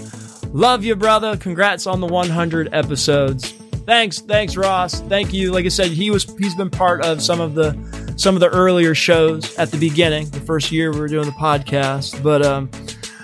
"Love 0.54 0.84
you, 0.84 0.96
brother. 0.96 1.36
Congrats 1.38 1.88
on 1.88 2.00
the 2.00 2.08
100 2.08 2.70
episodes." 2.74 3.52
Thanks, 3.86 4.20
thanks, 4.20 4.58
Ross. 4.58 5.00
Thank 5.02 5.34
you. 5.34 5.52
Like 5.54 5.66
I 5.66 5.70
said, 5.70 5.92
he 5.92 6.12
was 6.12 6.24
he's 6.38 6.56
been 6.56 6.70
part 6.70 7.06
of 7.06 7.22
some 7.22 7.40
of 7.40 7.56
the 7.56 7.74
some 8.18 8.36
of 8.36 8.42
the 8.42 8.50
earlier 8.50 8.96
shows 8.96 9.56
at 9.58 9.72
the 9.72 9.78
beginning, 9.78 10.30
the 10.30 10.40
first 10.42 10.72
year 10.72 10.92
we 10.92 11.00
were 11.00 11.08
doing 11.08 11.26
the 11.26 11.32
podcast. 11.32 12.22
But 12.24 12.46
um, 12.46 12.70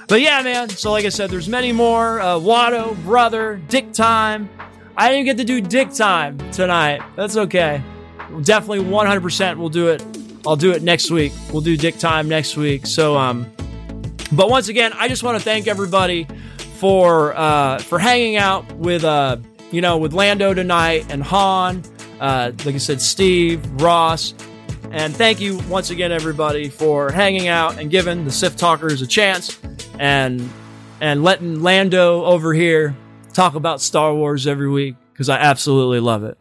but 0.07 0.21
yeah, 0.21 0.41
man. 0.41 0.69
So 0.69 0.91
like 0.91 1.05
I 1.05 1.09
said, 1.09 1.29
there's 1.29 1.49
many 1.49 1.71
more. 1.71 2.21
Uh, 2.21 2.35
Watto, 2.35 2.95
brother, 3.03 3.61
Dick 3.67 3.91
Time. 3.91 4.49
I 4.95 5.09
didn't 5.09 5.25
get 5.25 5.37
to 5.37 5.43
do 5.43 5.59
Dick 5.59 5.91
Time 5.91 6.37
tonight. 6.51 7.01
That's 7.15 7.35
okay. 7.35 7.81
Definitely 8.43 8.85
100% 8.85 9.57
we'll 9.57 9.69
do 9.69 9.87
it. 9.87 10.01
I'll 10.45 10.55
do 10.55 10.71
it 10.71 10.81
next 10.81 11.11
week. 11.11 11.31
We'll 11.51 11.61
do 11.61 11.77
Dick 11.77 11.97
Time 11.97 12.27
next 12.27 12.57
week. 12.57 12.85
So 12.85 13.17
um, 13.17 13.51
but 14.31 14.49
once 14.49 14.67
again, 14.67 14.93
I 14.93 15.07
just 15.07 15.23
want 15.23 15.37
to 15.37 15.43
thank 15.43 15.67
everybody 15.67 16.27
for 16.77 17.35
uh, 17.37 17.77
for 17.79 17.99
hanging 17.99 18.35
out 18.35 18.69
with 18.73 19.03
uh, 19.03 19.37
you 19.71 19.81
know 19.81 19.97
with 19.97 20.13
Lando 20.13 20.53
tonight 20.53 21.05
and 21.09 21.23
Han. 21.23 21.83
Uh, 22.19 22.51
like 22.65 22.75
I 22.75 22.77
said, 22.77 23.01
Steve, 23.01 23.65
Ross, 23.81 24.33
and 24.91 25.15
thank 25.15 25.39
you 25.39 25.59
once 25.69 25.89
again, 25.89 26.11
everybody, 26.11 26.69
for 26.69 27.11
hanging 27.11 27.47
out 27.47 27.77
and 27.77 27.91
giving 27.91 28.25
the 28.25 28.31
Sith 28.31 28.57
Talkers 28.57 29.01
a 29.01 29.07
chance 29.07 29.59
and 29.99 30.49
and 31.01 31.23
letting 31.23 31.61
Lando 31.61 32.23
over 32.25 32.53
here 32.53 32.95
talk 33.33 33.55
about 33.55 33.81
Star 33.81 34.13
Wars 34.13 34.47
every 34.47 34.69
week 34.69 34.95
because 35.11 35.29
I 35.29 35.37
absolutely 35.37 35.99
love 35.99 36.23
it. 36.23 36.37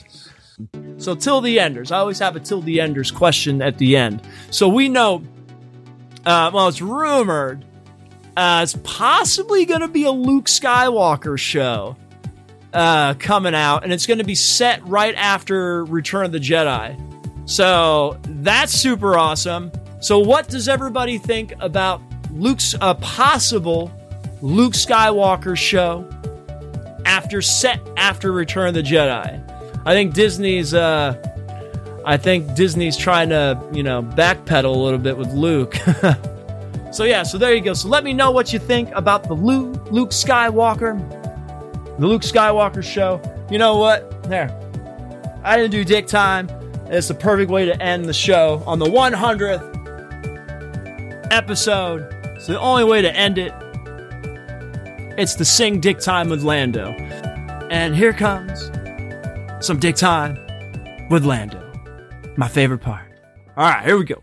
So, 0.98 1.16
till 1.16 1.40
the 1.40 1.58
enders. 1.58 1.90
I 1.90 1.98
always 1.98 2.20
have 2.20 2.36
a 2.36 2.40
till 2.40 2.60
the 2.60 2.80
enders 2.80 3.10
question 3.10 3.60
at 3.60 3.78
the 3.78 3.96
end. 3.96 4.22
So, 4.50 4.68
we 4.68 4.88
know, 4.88 5.22
uh, 6.24 6.50
well, 6.52 6.68
it's 6.68 6.82
rumored 6.82 7.64
uh, 8.36 8.60
it's 8.62 8.76
possibly 8.82 9.64
going 9.66 9.82
to 9.82 9.88
be 9.88 10.04
a 10.04 10.10
Luke 10.10 10.46
Skywalker 10.46 11.38
show 11.38 11.96
uh, 12.72 13.14
coming 13.14 13.54
out, 13.54 13.84
and 13.84 13.92
it's 13.92 14.06
going 14.06 14.18
to 14.18 14.24
be 14.24 14.34
set 14.34 14.86
right 14.86 15.14
after 15.16 15.84
Return 15.84 16.24
of 16.24 16.32
the 16.32 16.38
Jedi. 16.38 16.98
So 17.48 18.18
that's 18.24 18.72
super 18.72 19.18
awesome. 19.18 19.70
So, 20.00 20.18
what 20.18 20.48
does 20.48 20.68
everybody 20.68 21.18
think 21.18 21.52
about 21.60 22.00
Luke's 22.30 22.74
a 22.80 22.94
possible 22.94 23.92
Luke 24.40 24.72
Skywalker 24.72 25.56
show 25.56 26.08
after 27.04 27.42
set 27.42 27.80
after 27.98 28.32
Return 28.32 28.68
of 28.68 28.74
the 28.74 28.82
Jedi? 28.82 29.82
I 29.84 29.92
think 29.92 30.14
Disney's. 30.14 30.72
Uh, 30.72 31.22
I 32.04 32.16
think 32.16 32.54
Disney's 32.54 32.96
trying 32.96 33.28
to, 33.30 33.60
you 33.72 33.82
know, 33.82 34.02
backpedal 34.02 34.64
a 34.64 34.78
little 34.78 34.98
bit 34.98 35.16
with 35.16 35.32
Luke. 35.32 35.76
So 36.92 37.04
yeah, 37.04 37.22
so 37.22 37.38
there 37.38 37.54
you 37.54 37.62
go. 37.62 37.72
So 37.72 37.88
let 37.88 38.04
me 38.04 38.12
know 38.12 38.30
what 38.30 38.52
you 38.52 38.58
think 38.58 38.90
about 38.94 39.24
the 39.24 39.32
Luke, 39.32 39.90
Luke 39.90 40.10
Skywalker, 40.10 40.98
the 41.98 42.06
Luke 42.06 42.20
Skywalker 42.20 42.84
show. 42.84 43.18
You 43.50 43.56
know 43.56 43.78
what? 43.78 44.22
There, 44.24 44.54
I 45.42 45.56
didn't 45.56 45.70
do 45.70 45.84
dick 45.84 46.06
time. 46.06 46.50
It's 46.88 47.08
the 47.08 47.14
perfect 47.14 47.50
way 47.50 47.64
to 47.64 47.82
end 47.82 48.04
the 48.04 48.12
show 48.12 48.62
on 48.66 48.78
the 48.78 48.84
100th 48.84 49.62
episode. 51.30 52.06
It's 52.36 52.46
the 52.46 52.60
only 52.60 52.84
way 52.84 53.00
to 53.00 53.16
end 53.16 53.38
it. 53.38 53.54
It's 55.18 55.34
the 55.34 55.46
sing 55.46 55.80
dick 55.80 55.98
time 55.98 56.28
with 56.28 56.42
Lando, 56.42 56.90
and 57.70 57.96
here 57.96 58.12
comes 58.12 58.70
some 59.64 59.78
dick 59.78 59.96
time 59.96 60.38
with 61.08 61.24
Lando. 61.24 61.61
My 62.36 62.48
favorite 62.48 62.78
part. 62.78 63.04
All 63.56 63.68
right, 63.68 63.84
here 63.84 63.98
we 63.98 64.04
go. 64.04 64.22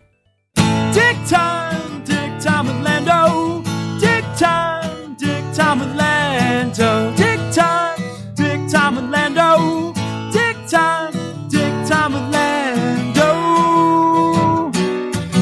Dick 0.93 1.15
time, 1.27 2.03
dick 2.03 2.39
time 2.39 2.65
with 2.65 2.81
Lando. 2.83 3.61
Dick 3.99 4.25
time, 4.35 5.15
dick 5.15 5.43
time 5.53 5.79
with 5.79 5.95
Lando. 5.95 7.15
Dick 7.15 7.39
time, 7.53 8.01
dick 8.35 8.67
time 8.71 8.95
with 8.95 9.09
Lando. 9.11 9.93
Dick 10.31 10.57
time, 10.67 11.13
dick 11.49 11.87
time 11.87 12.13
with 12.13 12.33
Lando. 12.33 13.31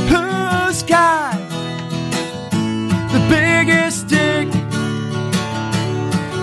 Who's 0.10 0.84
got 0.84 1.38
the 3.14 3.26
biggest 3.30 4.08
dick? 4.10 4.50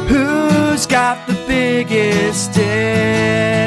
Who's 0.08 0.86
got 0.86 1.26
the 1.26 1.34
biggest 1.46 2.54
dick? 2.54 3.63